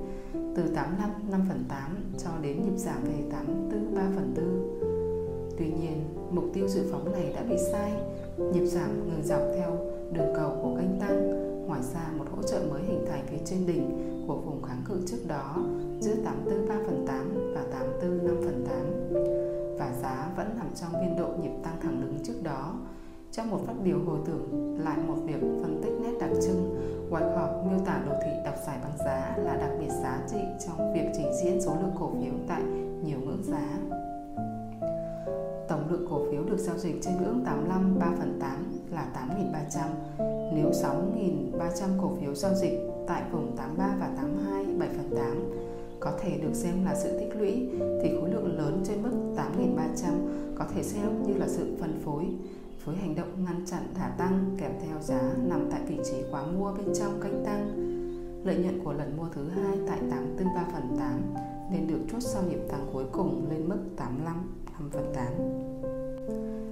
từ 0.56 0.64
85 0.76 1.10
5 1.32 1.46
phần 1.50 1.66
8 1.70 2.12
cho 2.18 2.30
đến 2.42 2.64
nhịp 2.64 2.78
giảm 2.78 3.04
về 3.04 3.24
84 3.32 3.96
3 3.96 4.02
phần 4.16 4.34
4. 4.36 5.58
Tuy 5.58 5.66
nhiên, 5.66 6.04
mục 6.32 6.44
tiêu 6.54 6.68
dự 6.68 6.82
phóng 6.92 7.12
này 7.12 7.34
đã 7.36 7.44
bị 7.44 7.56
sai. 7.72 7.94
Nhịp 8.38 8.66
giảm 8.66 9.10
ngừng 9.10 9.24
dọc 9.24 9.42
theo 9.56 9.78
đường 10.12 10.34
cầu 10.36 10.60
của 10.62 10.76
kênh 10.78 11.00
tăng. 11.00 11.30
Ngoài 11.68 11.82
ra, 11.94 12.12
một 12.18 12.26
hỗ 12.36 12.44
trợ 12.44 12.60
mới 12.70 12.84
hình 12.84 13.06
thành 13.08 13.26
phía 13.30 13.46
trên 13.46 13.68
đỉnh 13.68 13.90
của 14.28 14.36
vùng 14.36 14.64
kháng 14.64 14.82
cự 14.86 15.02
trước 15.08 15.28
đó 15.28 15.56
giữa 16.00 16.16
84 16.26 16.68
3 16.70 16.76
phần 16.86 17.06
8 17.08 17.54
và 17.56 17.62
84 17.72 18.28
5 18.28 18.36
phần 18.46 18.66
8. 18.68 18.76
Và 19.80 19.94
giá 20.02 20.32
vẫn 20.38 20.58
nằm 20.58 20.68
trong 20.76 20.92
biên 21.02 21.18
độ 21.18 21.28
nhịp 21.42 21.52
tăng 21.64 21.80
thẳng 21.82 22.02
đứng 22.02 22.18
trước 22.24 22.44
đó 22.44 22.79
trong 23.32 23.50
một 23.50 23.60
phát 23.68 23.74
biểu 23.84 24.00
hồi 24.06 24.20
tưởng 24.26 24.78
lại 24.84 24.98
một 25.08 25.16
việc 25.26 25.42
phân 25.62 25.82
tích 25.84 25.94
nét 26.04 26.18
đặc 26.20 26.30
trưng, 26.42 26.80
Wyckoff 27.10 27.70
miêu 27.70 27.80
tả 27.86 28.02
đồ 28.06 28.14
thị 28.24 28.32
đọc 28.46 28.56
giải 28.68 28.78
bằng 28.84 28.98
giá 28.98 29.38
là 29.38 29.58
đặc 29.58 29.72
biệt 29.80 29.90
giá 30.04 30.24
trị 30.32 30.38
trong 30.68 30.94
việc 30.94 31.06
trình 31.18 31.32
diễn 31.44 31.62
số 31.62 31.76
lượng 31.82 31.96
cổ 32.00 32.12
phiếu 32.22 32.34
tại 32.48 32.62
nhiều 33.04 33.20
ngưỡng 33.26 33.44
giá. 33.44 33.68
Tổng 35.68 35.90
lượng 35.90 36.08
cổ 36.10 36.32
phiếu 36.32 36.44
được 36.44 36.58
giao 36.58 36.78
dịch 36.78 36.96
trên 37.02 37.14
ngưỡng 37.18 37.44
85 37.46 38.00
3 38.00 38.06
phần 38.20 38.40
8 38.40 38.80
là 38.92 39.08
8.300. 40.18 40.54
Nếu 40.56 40.72
6.300 40.72 42.02
cổ 42.02 42.12
phiếu 42.22 42.36
giao 42.36 42.54
dịch 42.54 42.80
tại 43.08 43.24
vùng 43.32 43.58
83 43.58 43.96
và 44.00 44.10
82 44.18 44.66
7 44.80 44.90
phần 44.90 45.10
8 45.16 45.52
có 46.00 46.12
thể 46.22 46.38
được 46.38 46.54
xem 46.54 46.86
là 46.86 46.96
sự 46.96 47.20
tích 47.20 47.36
lũy 47.36 47.70
thì 48.04 48.10
khối 48.20 48.30
lượng 48.30 48.58
lớn 48.58 48.82
trên 48.84 49.04
mức 49.04 49.12
8.300 49.36 50.12
có 50.56 50.66
thể 50.76 50.84
xem 50.84 51.24
như 51.24 51.34
là 51.34 51.48
sự 51.48 51.78
phân 51.80 52.02
phối 52.06 52.26
với 52.86 52.96
hành 52.96 53.16
động 53.16 53.46
ngăn 53.46 53.66
chặn 53.66 53.84
thả 53.96 54.08
tăng 54.18 54.56
kèm 54.60 54.72
theo 54.82 55.02
giá 55.02 55.22
nằm 55.44 55.68
tại 55.72 55.82
vị 55.88 56.00
trí 56.04 56.18
quá 56.32 56.44
mua 56.46 56.74
bên 56.74 56.88
trong 57.00 57.22
kênh 57.22 57.46
tăng. 57.46 57.90
Lợi 58.46 58.56
nhuận 58.56 58.84
của 58.84 58.94
lần 58.94 59.18
mua 59.18 59.28
thứ 59.34 59.50
hai 59.50 59.78
tại 59.88 60.00
843 60.12 60.66
phần 60.74 60.98
8 61.00 61.22
nên 61.72 61.88
được 61.88 62.00
chốt 62.12 62.20
sau 62.20 62.44
nhịp 62.44 62.60
tăng 62.70 62.90
cuối 62.94 63.06
cùng 63.12 63.48
lên 63.50 63.70
mức 63.70 63.80
85 63.98 64.36
5 64.80 64.90
phần 64.94 65.14
8. 65.16 65.26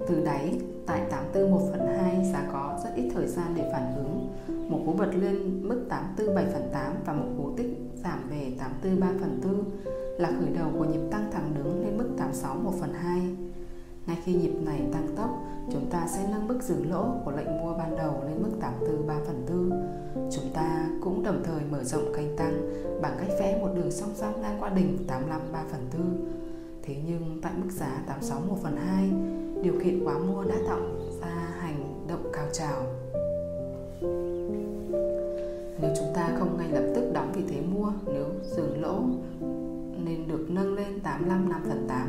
Từ 0.07 0.25
đáy, 0.25 0.59
tại 0.85 1.01
841 1.09 1.61
phần 1.71 1.87
2 1.97 2.31
giá 2.33 2.49
có 2.51 2.79
rất 2.83 2.89
ít 2.95 3.09
thời 3.13 3.27
gian 3.27 3.53
để 3.55 3.69
phản 3.71 3.95
ứng. 3.95 4.29
Một 4.69 4.79
cú 4.85 4.93
bật 4.93 5.11
lên 5.15 5.67
mức 5.67 5.85
847 5.89 6.45
phần 6.53 6.69
8 6.73 6.93
và 7.05 7.13
một 7.13 7.27
cú 7.37 7.51
tích 7.57 7.77
giảm 8.03 8.29
về 8.29 8.51
843 8.59 9.07
phần 9.19 9.41
4 9.43 9.63
là 10.17 10.31
khởi 10.39 10.49
đầu 10.49 10.69
của 10.77 10.85
nhịp 10.85 11.01
tăng 11.11 11.31
thẳng 11.31 11.51
đứng 11.55 11.83
lên 11.83 11.97
mức 11.97 12.09
861 12.17 12.73
phần 12.79 12.93
2. 12.93 13.21
Ngay 14.07 14.17
khi 14.23 14.33
nhịp 14.33 14.53
này 14.65 14.81
tăng 14.93 15.07
tốc, 15.15 15.29
chúng 15.71 15.89
ta 15.89 16.07
sẽ 16.07 16.27
nâng 16.31 16.47
mức 16.47 16.59
dừng 16.61 16.91
lỗ 16.91 17.05
của 17.25 17.31
lệnh 17.31 17.57
mua 17.57 17.73
ban 17.73 17.97
đầu 17.97 18.23
lên 18.27 18.41
mức 18.41 18.51
84 18.59 19.07
3 19.07 19.13
phần 19.25 19.45
4. 19.49 20.29
Chúng 20.31 20.53
ta 20.53 20.89
cũng 21.01 21.23
đồng 21.23 21.43
thời 21.43 21.61
mở 21.71 21.83
rộng 21.83 22.13
kênh 22.15 22.37
tăng 22.37 22.71
bằng 23.01 23.15
cách 23.19 23.29
vẽ 23.39 23.59
một 23.61 23.69
đường 23.75 23.91
song 23.91 24.09
song 24.15 24.41
ngang 24.41 24.57
qua 24.59 24.69
đỉnh 24.69 24.97
85 25.07 25.41
3 25.51 25.63
phần 25.71 25.81
4. 25.97 26.01
Thế 26.83 26.95
nhưng 27.07 27.39
tại 27.41 27.51
mức 27.57 27.69
giá 27.71 28.03
86 28.07 28.39
1 28.49 28.55
phần 28.63 28.77
2, 28.77 29.09
điều 29.63 29.73
kiện 29.83 30.05
quá 30.05 30.17
mua 30.17 30.43
đã 30.43 30.55
tạo 30.67 30.79
ra 31.21 31.53
hành 31.59 32.05
động 32.07 32.23
cao 32.33 32.45
trào. 32.53 32.83
Nếu 35.81 35.91
chúng 35.99 36.13
ta 36.15 36.29
không 36.39 36.57
ngay 36.57 36.67
lập 36.71 36.91
tức 36.95 37.11
đóng 37.13 37.31
vị 37.33 37.43
thế 37.49 37.61
mua 37.61 37.91
nếu 38.05 38.25
dừng 38.43 38.81
lỗ 38.81 39.01
nên 40.05 40.27
được 40.27 40.45
nâng 40.49 40.75
lên 40.75 40.99
85 41.03 41.49
5 41.49 41.61
phần 41.69 41.85
8 41.87 42.07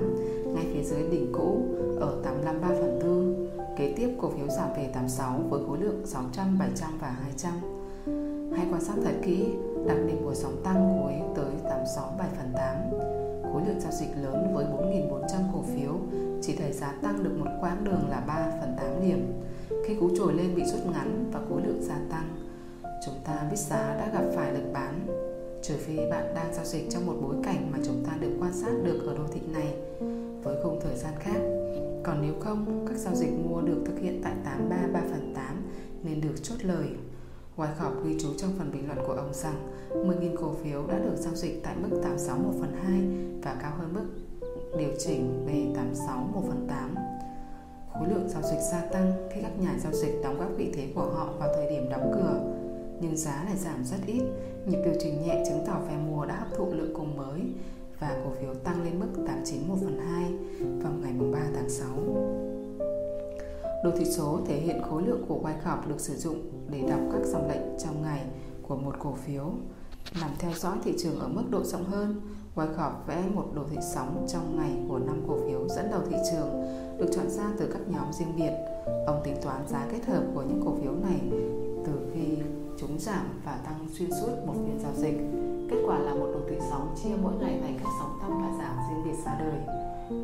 ngay 0.54 0.66
phía 0.72 0.82
dưới 0.82 1.02
đỉnh 1.10 1.32
cũ 1.32 1.64
ở 2.00 2.20
85 2.24 2.60
3 2.60 2.68
phần 2.68 2.98
4. 3.02 3.37
Kế 3.78 3.92
tiếp 3.96 4.08
cổ 4.20 4.30
phiếu 4.30 4.48
giảm 4.48 4.68
về 4.76 4.90
86 4.94 5.40
với 5.50 5.60
khối 5.66 5.78
lượng 5.78 6.06
600, 6.06 6.58
700 6.58 6.98
và 7.00 7.08
200. 7.08 7.52
Hãy 8.56 8.66
quan 8.70 8.84
sát 8.84 8.94
thật 9.04 9.14
kỹ 9.22 9.48
đặc 9.86 9.96
điểm 10.06 10.24
của 10.24 10.34
sóng 10.34 10.60
tăng 10.64 11.00
cuối 11.02 11.12
tới 11.36 11.52
86 11.64 12.14
7 12.18 12.28
phần 12.36 12.52
8. 12.54 12.76
Khối 13.52 13.62
lượng 13.66 13.80
giao 13.80 13.92
dịch 13.92 14.08
lớn 14.22 14.54
với 14.54 14.64
4.400 14.64 15.26
cổ 15.54 15.62
phiếu 15.62 15.92
chỉ 16.42 16.56
thấy 16.56 16.72
giá 16.72 16.92
tăng 17.02 17.24
được 17.24 17.36
một 17.38 17.50
quãng 17.60 17.84
đường 17.84 18.08
là 18.08 18.20
3 18.20 18.50
phần 18.60 18.76
8 18.76 18.86
điểm. 19.02 19.42
khi 19.86 19.94
cú 19.94 20.10
trồi 20.16 20.34
lên 20.34 20.54
bị 20.54 20.64
rút 20.64 20.86
ngắn 20.92 21.30
và 21.32 21.40
khối 21.48 21.62
lượng 21.66 21.82
gia 21.82 21.98
tăng, 22.10 22.28
chúng 23.06 23.14
ta 23.24 23.46
biết 23.50 23.58
giá 23.58 23.96
đã 23.98 24.10
gặp 24.12 24.24
phải 24.34 24.52
lực 24.52 24.72
bán 24.72 25.06
trừ 25.62 25.74
phi 25.76 25.96
bạn 25.96 26.34
đang 26.34 26.54
giao 26.54 26.64
dịch 26.64 26.90
trong 26.90 27.06
một 27.06 27.14
bối 27.22 27.36
cảnh 27.44 27.70
mà 27.72 27.78
chúng 27.84 28.04
ta 28.06 28.12
được 28.20 28.36
quan 28.40 28.52
sát 28.52 28.72
được 28.84 29.06
ở 29.06 29.16
đô 29.16 29.24
thị 29.32 29.40
này 29.52 29.74
với 30.42 30.56
khung 30.62 30.80
thời 30.82 30.96
gian 30.96 31.12
khác. 31.18 31.57
Còn 32.04 32.22
nếu 32.22 32.34
không, 32.40 32.86
các 32.88 32.96
giao 32.96 33.14
dịch 33.14 33.30
mua 33.44 33.60
được 33.60 33.82
thực 33.86 33.98
hiện 33.98 34.20
tại 34.24 34.32
833 34.44 35.00
phần 35.10 35.32
8 35.34 35.56
nên 36.02 36.20
được 36.20 36.42
chốt 36.42 36.56
lời. 36.62 36.88
Wyckoff 37.56 38.04
ghi 38.04 38.16
chú 38.20 38.28
trong 38.36 38.50
phần 38.58 38.72
bình 38.72 38.86
luận 38.86 38.98
của 39.06 39.12
ông 39.12 39.34
rằng 39.34 39.68
10.000 39.90 40.36
cổ 40.36 40.54
phiếu 40.62 40.86
đã 40.86 40.98
được 40.98 41.16
giao 41.16 41.34
dịch 41.34 41.60
tại 41.62 41.76
mức 41.82 42.00
86 42.02 42.38
1 42.38 42.52
phần 42.60 42.72
2 42.84 43.00
và 43.42 43.56
cao 43.62 43.72
hơn 43.78 43.94
mức 43.94 44.06
điều 44.78 44.90
chỉnh 44.98 45.44
về 45.46 45.72
86 45.76 46.30
1 46.34 46.42
phần 46.48 46.66
8. 46.68 46.94
Khối 47.92 48.08
lượng 48.08 48.28
giao 48.28 48.42
dịch 48.42 48.60
gia 48.72 48.80
tăng 48.80 49.12
khi 49.30 49.40
các 49.42 49.52
nhà 49.60 49.74
giao 49.82 49.92
dịch 49.92 50.20
đóng 50.22 50.38
góp 50.38 50.50
vị 50.56 50.72
thế 50.74 50.92
của 50.94 51.10
họ 51.14 51.32
vào 51.38 51.48
thời 51.54 51.70
điểm 51.70 51.88
đóng 51.90 52.12
cửa, 52.14 52.40
nhưng 53.00 53.16
giá 53.16 53.44
lại 53.44 53.56
giảm 53.56 53.84
rất 53.84 53.96
ít. 54.06 54.22
Nhịp 54.66 54.78
điều 54.84 54.94
chỉnh 55.00 55.22
nhẹ 55.22 55.44
chứng 55.48 55.66
tỏ 55.66 55.80
phe 55.88 55.96
mua 55.96 56.26
đã 56.26 56.36
hấp 56.36 56.48
thụ 56.56 56.72
lượng 56.72 56.94
cung 56.94 57.16
mới 57.16 57.40
và 58.00 58.16
cổ 58.24 58.30
phiếu 58.40 58.54
tăng 58.54 58.84
lên 58.84 59.00
mức 59.00 59.08
89 59.26 59.68
1 59.68 59.76
phần 59.84 59.98
2 59.98 60.32
vào 60.82 60.92
ngày 60.92 61.12
3 61.32 61.38
tháng 61.54 61.70
6. 61.70 61.88
Đồ 63.84 63.90
thị 63.96 64.04
số 64.04 64.40
thể 64.46 64.56
hiện 64.56 64.82
khối 64.90 65.02
lượng 65.02 65.24
của 65.28 65.40
Wyckoff 65.42 65.88
được 65.88 66.00
sử 66.00 66.14
dụng 66.14 66.50
để 66.70 66.82
đọc 66.88 67.00
các 67.12 67.24
dòng 67.24 67.48
lệnh 67.48 67.78
trong 67.78 68.02
ngày 68.02 68.24
của 68.62 68.76
một 68.76 68.94
cổ 68.98 69.14
phiếu. 69.14 69.52
Nằm 70.20 70.30
theo 70.38 70.52
dõi 70.54 70.76
thị 70.84 70.94
trường 70.98 71.20
ở 71.20 71.28
mức 71.28 71.42
độ 71.50 71.64
rộng 71.64 71.84
hơn, 71.84 72.20
Wyckoff 72.54 72.92
vẽ 73.06 73.22
một 73.34 73.46
đồ 73.54 73.62
thị 73.70 73.76
sóng 73.94 74.26
trong 74.32 74.56
ngày 74.56 74.72
của 74.88 74.98
năm 74.98 75.22
cổ 75.28 75.38
phiếu 75.46 75.68
dẫn 75.68 75.90
đầu 75.90 76.00
thị 76.10 76.16
trường 76.30 76.48
được 76.98 77.06
chọn 77.12 77.30
ra 77.30 77.52
từ 77.58 77.70
các 77.72 77.80
nhóm 77.88 78.12
riêng 78.12 78.36
biệt. 78.36 78.52
Ông 79.06 79.20
tính 79.24 79.36
toán 79.42 79.68
giá 79.68 79.86
kết 79.92 80.06
hợp 80.06 80.22
của 80.34 80.42
những 80.42 80.62
cổ 80.64 80.74
phiếu 80.82 80.92
này 80.92 81.20
chống 82.80 82.88
chúng 82.88 82.98
giảm 82.98 83.26
và 83.44 83.58
tăng 83.64 83.86
xuyên 83.92 84.10
suốt 84.10 84.32
một 84.46 84.52
phiên 84.54 84.78
giao 84.82 84.92
dịch. 84.96 85.18
Kết 85.70 85.82
quả 85.86 85.98
là 85.98 86.14
một 86.14 86.26
đồ 86.32 86.40
thị 86.50 86.56
sóng 86.70 86.94
chia 87.02 87.10
mỗi 87.22 87.32
ngày 87.40 87.58
thành 87.62 87.78
các 87.78 87.88
sóng 88.00 88.18
tăng 88.20 88.42
và 88.42 88.64
giảm 88.64 88.76
riêng 88.88 89.04
biệt 89.04 89.18
ra 89.24 89.40
đời. 89.40 89.60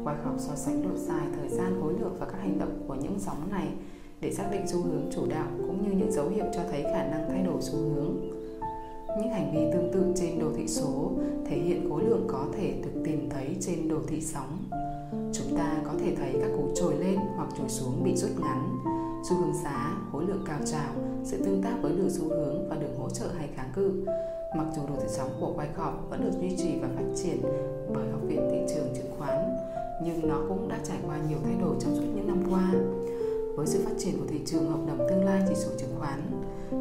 Wyckoff 0.05 0.39
so 0.39 0.55
sánh 0.57 0.83
độ 0.83 0.97
dài, 0.97 1.27
thời 1.37 1.49
gian, 1.49 1.81
khối 1.83 1.93
lượng 1.93 2.17
và 2.21 2.27
các 2.27 2.39
hành 2.41 2.59
động 2.59 2.85
của 2.89 2.95
những 2.95 3.19
sóng 3.19 3.51
này 3.51 3.69
để 4.21 4.33
xác 4.33 4.45
định 4.53 4.67
xu 4.67 4.83
hướng 4.83 5.11
chủ 5.15 5.27
đạo 5.31 5.47
cũng 5.57 5.83
như 5.83 5.97
những 5.97 6.13
dấu 6.13 6.29
hiệu 6.29 6.45
cho 6.55 6.61
thấy 6.71 6.83
khả 6.83 7.05
năng 7.11 7.29
thay 7.29 7.43
đổi 7.43 7.63
xu 7.63 7.79
hướng. 7.79 8.17
Những 9.19 9.31
hành 9.33 9.53
vi 9.55 9.61
tương 9.73 9.93
tự 9.93 10.13
trên 10.17 10.39
đồ 10.39 10.47
thị 10.57 10.69
số 10.69 11.11
thể 11.47 11.57
hiện 11.57 11.91
khối 11.91 12.05
lượng 12.05 12.25
có 12.29 12.47
thể 12.57 12.75
được 12.85 13.01
tìm 13.05 13.29
thấy 13.31 13.57
trên 13.61 13.89
đồ 13.89 13.99
thị 14.07 14.21
sóng. 14.21 14.59
Chúng 15.33 15.57
ta 15.57 15.77
có 15.85 15.93
thể 16.05 16.15
thấy 16.15 16.33
các 16.43 16.51
cú 16.57 16.69
trồi 16.75 16.95
lên 16.97 17.19
hoặc 17.37 17.49
trồi 17.59 17.69
xuống 17.69 18.05
bị 18.05 18.17
rút 18.17 18.31
ngắn, 18.41 18.79
xu 19.29 19.37
hướng 19.37 19.55
giá, 19.65 19.97
khối 20.13 20.25
lượng 20.25 20.45
cao 20.47 20.59
trào, 20.65 20.93
sự 21.25 21.45
tương 21.45 21.63
tác 21.63 21.75
với 21.83 21.93
đường 21.93 22.11
xu 22.11 22.29
hướng 22.29 22.69
và 22.69 22.77
đường 22.77 22.99
hỗ 22.99 23.11
trợ 23.11 23.27
hay 23.39 23.49
kháng 23.55 23.73
cự. 23.75 24.05
Mặc 24.57 24.67
dù 24.77 24.83
đồ 24.89 24.95
thị 25.01 25.09
sóng 25.09 25.31
của 25.41 25.55
Wyckoff 25.57 25.93
vẫn 26.11 26.25
được 26.25 26.31
duy 26.41 26.57
trì 26.57 26.79
và 26.83 26.89
phát 26.97 27.05
triển 27.17 27.43
bởi 27.95 28.11
Học 28.11 28.21
viện 28.27 28.49
Thị 28.51 28.75
trường 28.75 28.95
Chứng 28.95 29.11
khoán, 29.19 29.57
nhưng 30.05 30.29
nó 30.29 30.41
cũng 30.49 30.69
đã 30.69 30.79
trải 30.85 30.99
qua 31.07 31.19
nhiều 31.29 31.39
thay 31.45 31.55
đổi 31.61 31.77
trong 31.81 31.95
suốt 31.97 32.07
những 32.15 32.27
năm 32.27 32.43
qua. 32.51 32.73
Với 33.57 33.67
sự 33.67 33.85
phát 33.85 33.95
triển 33.99 34.19
của 34.19 34.27
thị 34.29 34.41
trường 34.47 34.71
hợp 34.71 34.79
đồng 34.87 35.09
tương 35.09 35.25
lai 35.25 35.43
chỉ 35.49 35.55
số 35.55 35.71
chứng 35.79 35.95
khoán, 35.99 36.21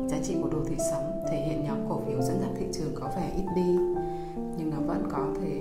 giá 0.09 0.17
trị 0.23 0.35
của 0.41 0.49
đồ 0.49 0.59
thị 0.65 0.75
sóng 0.91 1.21
thể 1.31 1.37
hiện 1.47 1.63
nhóm 1.63 1.77
cổ 1.89 2.01
phiếu 2.07 2.21
dẫn 2.21 2.39
dắt 2.41 2.49
thị 2.59 2.65
trường 2.73 2.95
có 2.95 3.11
vẻ 3.15 3.31
ít 3.35 3.45
đi, 3.55 3.77
nhưng 4.57 4.69
nó 4.71 4.77
vẫn 4.87 5.07
có 5.11 5.27
thể 5.41 5.59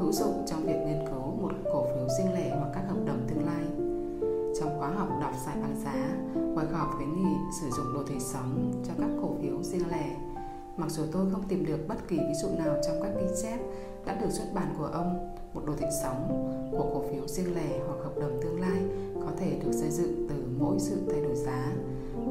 hữu 0.00 0.12
dụng 0.12 0.44
trong 0.46 0.62
việc 0.62 0.78
nghiên 0.86 1.06
cứu 1.06 1.22
một 1.42 1.52
cổ 1.72 1.86
phiếu 1.86 2.08
riêng 2.18 2.32
lẻ 2.32 2.56
hoặc 2.58 2.70
các 2.74 2.84
khóa 4.86 4.96
học 4.96 5.08
đọc 5.20 5.32
giải 5.46 5.56
bằng 5.62 5.76
giá, 5.84 6.16
Wyckoff 6.54 6.96
khuyến 6.96 7.16
nghị 7.16 7.36
sử 7.60 7.70
dụng 7.70 7.94
đồ 7.94 8.02
thị 8.08 8.14
sóng 8.20 8.72
cho 8.86 8.92
các 8.98 9.10
cổ 9.22 9.34
phiếu 9.42 9.62
riêng 9.62 9.90
lẻ. 9.90 10.16
Mặc 10.76 10.90
dù 10.90 11.02
tôi 11.12 11.30
không 11.32 11.42
tìm 11.48 11.66
được 11.66 11.88
bất 11.88 12.08
kỳ 12.08 12.16
ví 12.16 12.34
dụ 12.42 12.48
nào 12.48 12.76
trong 12.86 13.02
các 13.02 13.10
ghi 13.20 13.26
chép 13.42 13.58
đã 14.06 14.20
được 14.20 14.30
xuất 14.30 14.44
bản 14.54 14.74
của 14.78 14.84
ông, 14.84 15.36
một 15.54 15.62
đồ 15.66 15.72
thị 15.76 15.86
sóng 16.02 16.28
của 16.72 16.90
cổ 16.94 17.02
phiếu 17.10 17.26
riêng 17.26 17.54
lẻ 17.54 17.80
hoặc 17.86 18.04
hợp 18.04 18.12
đồng 18.20 18.40
tương 18.42 18.60
lai 18.60 18.82
có 19.20 19.32
thể 19.38 19.60
được 19.64 19.72
xây 19.72 19.90
dựng 19.90 20.26
từ 20.28 20.44
mỗi 20.58 20.76
sự 20.78 21.00
thay 21.10 21.20
đổi 21.20 21.34
giá 21.34 21.72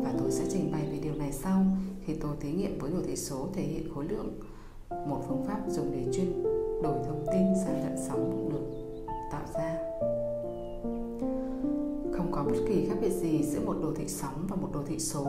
và 0.04 0.14
tôi 0.20 0.32
sẽ 0.32 0.44
trình 0.50 0.72
bày 0.72 0.88
về 0.92 1.00
điều 1.04 1.16
này 1.16 1.32
sau 1.32 1.64
khi 2.06 2.14
tôi 2.22 2.32
thí 2.40 2.52
nghiệm 2.52 2.80
với 2.80 2.92
đồ 2.92 2.98
thị 3.08 3.16
số 3.16 3.48
thể 3.54 3.62
hiện 3.62 3.94
khối 3.96 4.06
lượng 4.06 4.40
một 4.90 5.24
phương 5.28 5.46
pháp 5.48 5.60
dùng 5.68 5.92
để 5.92 6.14
chuyên 6.14 6.44
đổi 6.84 6.98
thông 7.08 7.26
tin 7.34 7.46
sang 7.66 7.82
dạng 7.84 8.08
sóng 8.08 8.50
được 8.50 8.66
tạo 9.32 9.44
ra 9.54 9.78
có 12.46 12.52
bất 12.52 12.58
kỳ 12.68 12.86
khác 12.86 12.96
biệt 13.02 13.10
gì 13.10 13.44
giữa 13.44 13.60
một 13.66 13.76
đồ 13.82 13.94
thị 13.96 14.08
sóng 14.08 14.46
và 14.50 14.56
một 14.56 14.68
đồ 14.74 14.80
thị 14.88 15.00
số 15.00 15.26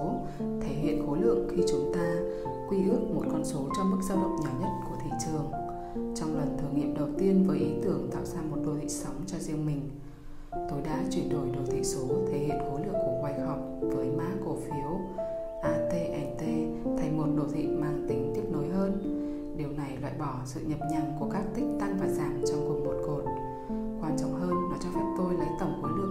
thể 0.61 0.75
hiện 0.75 1.07
khối 1.07 1.19
lượng 1.21 1.49
khi 1.51 1.63
chúng 1.69 1.93
ta 1.95 2.17
quy 2.69 2.77
ước 2.91 3.01
một 3.15 3.23
con 3.33 3.45
số 3.45 3.69
cho 3.77 3.85
mức 3.85 3.99
dao 4.09 4.17
động 4.17 4.37
nhỏ 4.45 4.51
nhất 4.61 4.71
của 4.89 4.97
thị 5.05 5.11
trường 5.27 5.51
trong 6.15 6.37
lần 6.37 6.57
thử 6.59 6.69
nghiệm 6.75 6.95
đầu 6.95 7.09
tiên 7.19 7.45
với 7.47 7.59
ý 7.59 7.71
tưởng 7.85 8.11
tạo 8.13 8.25
ra 8.25 8.41
một 8.51 8.57
đồ 8.65 8.73
thị 8.81 8.89
sóng 8.89 9.15
cho 9.27 9.39
riêng 9.39 9.67
mình 9.67 9.91
tôi 10.51 10.81
đã 10.85 11.05
chuyển 11.11 11.29
đổi 11.29 11.49
đồ 11.49 11.61
thị 11.73 11.85
số 11.85 12.07
thể 12.31 12.39
hiện 12.39 12.59
khối 12.71 12.81
lượng 12.87 12.95
của 13.07 13.23
Wyckoff 13.23 13.91
với 13.97 14.11
mã 14.17 14.31
cổ 14.45 14.57
phiếu 14.57 15.01
ATNT 15.63 16.41
thành 16.99 17.17
một 17.17 17.27
đồ 17.37 17.45
thị 17.53 17.67
mang 17.67 18.07
tính 18.09 18.33
tiếp 18.35 18.43
nối 18.53 18.69
hơn. 18.69 19.23
Điều 19.57 19.69
này 19.69 19.97
loại 20.01 20.13
bỏ 20.19 20.35
sự 20.45 20.61
nhập 20.61 20.79
nhằng 20.93 21.17
của 21.21 21.29
các 21.33 21.43
tích 21.55 21.65
tăng 21.81 21.99
và 22.01 22.09
giảm 22.09 22.41
trong 22.51 22.61
cùng 22.69 22.85
một 22.85 22.95
cột. 23.07 23.25
Quan 24.01 24.17
trọng 24.19 24.35
hơn, 24.35 24.51
nó 24.51 24.77
cho 24.83 24.89
phép 24.95 25.05
tôi 25.19 25.35
lấy 25.35 25.49
tổng 25.61 25.79
khối 25.83 25.91
lượng 25.99 26.06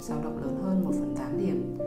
dao 0.00 0.18
động 0.22 0.42
lớn 0.42 0.56
hơn 0.62 0.84
1 0.84 0.90
phần 0.92 1.14
8 1.18 1.38
điểm. 1.38 1.78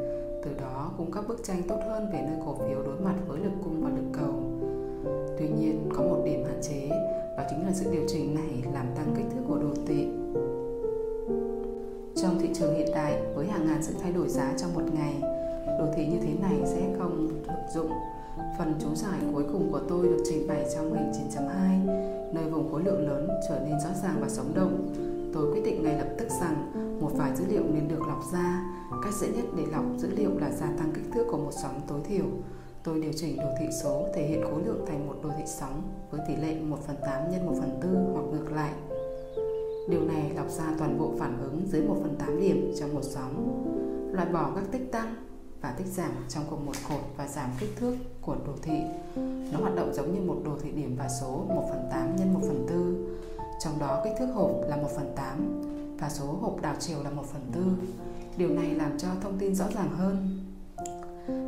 Từ 0.43 0.51
đó 0.61 0.91
cung 0.97 1.11
cấp 1.11 1.25
bức 1.27 1.43
tranh 1.43 1.61
tốt 1.67 1.79
hơn 1.85 2.09
về 2.13 2.21
nơi 2.21 2.39
cổ 2.45 2.55
phiếu 2.55 2.83
đối 2.83 2.99
mặt 2.99 3.15
với 3.27 3.39
lực 3.39 3.53
cung 3.63 3.81
và 3.83 3.89
lực 3.89 4.09
cầu. 4.13 4.33
Tuy 5.39 5.47
nhiên, 5.47 5.89
có 5.95 6.03
một 6.03 6.21
điểm 6.25 6.43
hạn 6.45 6.59
chế, 6.61 6.89
đó 7.37 7.43
chính 7.49 7.65
là 7.65 7.71
sự 7.73 7.91
điều 7.91 8.03
chỉnh 8.07 8.35
này 8.35 8.71
làm 8.73 8.85
tăng 8.95 9.13
kích 9.17 9.25
thước 9.31 9.41
của 9.47 9.57
đồ 9.57 9.69
thị 9.87 10.07
trong 12.21 12.39
thị 12.39 12.49
trường 12.53 12.75
hiện 12.75 12.91
đại, 12.95 13.21
với 13.35 13.47
hàng 13.47 13.67
ngàn 13.67 13.83
sự 13.83 13.93
thay 14.01 14.11
đổi 14.11 14.27
giá 14.27 14.53
trong 14.57 14.73
một 14.73 14.83
ngày, 14.93 15.15
đồ 15.79 15.85
thị 15.95 16.05
như 16.07 16.17
thế 16.21 16.33
này 16.41 16.59
sẽ 16.65 16.95
không 16.97 17.27
thực 17.47 17.53
dụng. 17.73 17.91
Phần 18.57 18.73
chú 18.79 18.95
giải 18.95 19.19
cuối 19.33 19.43
cùng 19.51 19.71
của 19.71 19.81
tôi 19.89 20.07
được 20.07 20.23
trình 20.29 20.47
bày 20.47 20.65
trong 20.75 20.93
hình 20.93 21.11
9.2, 21.35 22.33
nơi 22.33 22.43
vùng 22.51 22.71
khối 22.71 22.83
lượng 22.83 23.07
lớn 23.07 23.27
trở 23.49 23.59
nên 23.65 23.79
rõ 23.79 23.89
ràng 24.03 24.15
và 24.21 24.29
sống 24.29 24.51
động. 24.55 24.93
Tôi 25.33 25.53
quyết 25.53 25.61
định 25.65 25.83
ngay 25.83 25.97
lập 25.97 26.07
tức 26.17 26.27
rằng 26.41 26.71
một 26.99 27.11
vài 27.15 27.35
dữ 27.35 27.45
liệu 27.47 27.63
nên 27.63 27.87
được 27.87 28.01
lọc 28.07 28.23
ra. 28.33 28.65
Cách 29.03 29.13
dễ 29.13 29.27
nhất 29.27 29.45
để 29.57 29.63
lọc 29.71 29.85
dữ 29.97 30.09
liệu 30.15 30.37
là 30.37 30.51
gia 30.51 30.65
tăng 30.65 30.91
kích 30.93 31.05
thước 31.13 31.25
của 31.31 31.37
một 31.37 31.51
sóng 31.61 31.81
tối 31.87 31.99
thiểu. 32.03 32.25
Tôi 32.83 33.01
điều 33.01 33.11
chỉnh 33.15 33.37
đồ 33.37 33.49
thị 33.59 33.65
số 33.83 34.05
thể 34.15 34.27
hiện 34.27 34.43
khối 34.43 34.63
lượng 34.65 34.85
thành 34.87 35.07
một 35.07 35.15
đồ 35.23 35.29
thị 35.37 35.43
sóng 35.45 35.81
với 36.11 36.21
tỷ 36.27 36.35
lệ 36.35 36.55
1 36.61 36.77
phần 36.87 36.95
8 37.01 37.31
nhân 37.31 37.45
1 37.45 37.53
phần 37.59 37.79
4 37.83 38.13
hoặc 38.13 38.21
ngược 38.31 38.51
lại. 38.51 38.73
Điều 39.89 40.01
này 40.01 40.31
lọc 40.35 40.49
ra 40.49 40.63
toàn 40.79 40.99
bộ 40.99 41.13
phản 41.19 41.41
ứng 41.41 41.67
dưới 41.67 41.81
1 41.81 41.95
phần 42.01 42.15
8 42.15 42.41
điểm 42.41 42.73
trong 42.79 42.93
một 42.93 43.03
sóng, 43.03 43.65
loại 44.13 44.27
bỏ 44.27 44.51
các 44.55 44.63
tích 44.71 44.91
tăng 44.91 45.15
và 45.61 45.71
tích 45.71 45.87
giảm 45.87 46.11
trong 46.29 46.43
cùng 46.49 46.65
một 46.65 46.75
cột 46.89 47.01
và 47.17 47.27
giảm 47.27 47.49
kích 47.59 47.69
thước 47.75 47.95
của 48.21 48.35
đồ 48.47 48.53
thị. 48.61 48.81
Nó 49.51 49.59
hoạt 49.59 49.75
động 49.75 49.93
giống 49.93 50.13
như 50.13 50.21
một 50.21 50.41
đồ 50.45 50.51
thị 50.61 50.71
điểm 50.71 50.95
và 50.99 51.09
số 51.21 51.45
1 51.47 51.65
phần 51.69 51.89
8 51.91 52.15
nhân 52.15 52.33
1 52.33 52.39
phần 52.47 52.65
4. 52.69 53.59
Trong 53.63 53.79
đó 53.79 54.01
kích 54.03 54.13
thước 54.19 54.33
hộp 54.33 54.51
là 54.67 54.75
1 54.75 54.89
phần 54.95 55.13
8 55.15 55.78
và 55.99 56.09
số 56.09 56.25
hộp 56.25 56.61
đảo 56.61 56.75
chiều 56.79 57.03
là 57.03 57.09
1 57.09 57.25
phần 57.25 57.41
4. 57.55 57.75
Điều 58.37 58.49
này 58.49 58.75
làm 58.75 58.97
cho 58.97 59.07
thông 59.21 59.37
tin 59.37 59.55
rõ 59.55 59.65
ràng 59.75 59.89
hơn. 59.89 60.39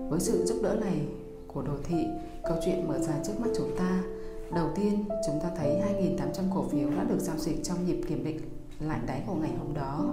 Với 0.10 0.20
sự 0.20 0.46
giúp 0.46 0.60
đỡ 0.64 0.78
này 0.82 1.08
của 1.48 1.62
đồ 1.62 1.74
thị, 1.84 2.06
câu 2.44 2.58
chuyện 2.66 2.88
mở 2.88 3.00
ra 3.00 3.14
trước 3.24 3.40
mắt 3.40 3.50
chúng 3.58 3.78
ta 3.78 4.04
Đầu 4.56 4.70
tiên, 4.76 5.06
chúng 5.28 5.40
ta 5.44 5.50
thấy 5.58 5.82
2.800 6.18 6.44
cổ 6.56 6.64
phiếu 6.64 6.90
đã 6.90 7.04
được 7.04 7.20
giao 7.20 7.38
dịch 7.38 7.64
trong 7.64 7.86
nhịp 7.86 8.02
kiểm 8.08 8.24
định 8.24 8.40
lại 8.80 9.00
đáy 9.08 9.24
của 9.28 9.36
ngày 9.36 9.52
hôm 9.60 9.74
đó, 9.74 10.06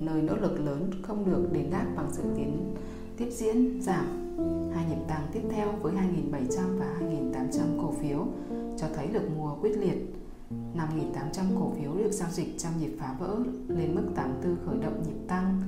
nơi 0.00 0.22
nỗ 0.22 0.36
lực 0.36 0.60
lớn 0.60 0.90
không 1.02 1.30
được 1.30 1.52
đền 1.52 1.70
đáp 1.70 1.86
bằng 1.96 2.08
sự 2.12 2.22
tiến 2.36 2.74
tiếp 3.16 3.30
diễn 3.30 3.82
giảm. 3.82 4.06
Hai 4.74 4.84
nhịp 4.88 5.04
tăng 5.08 5.26
tiếp 5.32 5.42
theo 5.50 5.72
với 5.82 5.92
2.700 5.92 6.78
và 6.78 6.86
2.800 7.00 7.82
cổ 7.82 7.92
phiếu 8.00 8.26
cho 8.76 8.86
thấy 8.94 9.06
được 9.06 9.22
mùa 9.36 9.56
quyết 9.60 9.78
liệt. 9.78 10.17
5.800 10.78 11.60
cổ 11.60 11.72
phiếu 11.78 11.94
được 11.94 12.12
giao 12.12 12.30
dịch 12.30 12.58
trong 12.58 12.72
nhịp 12.80 12.96
phá 12.98 13.14
vỡ 13.18 13.38
lên 13.68 13.94
mức 13.94 14.08
84 14.14 14.66
khởi 14.66 14.78
động 14.78 15.02
nhịp 15.02 15.26
tăng. 15.28 15.62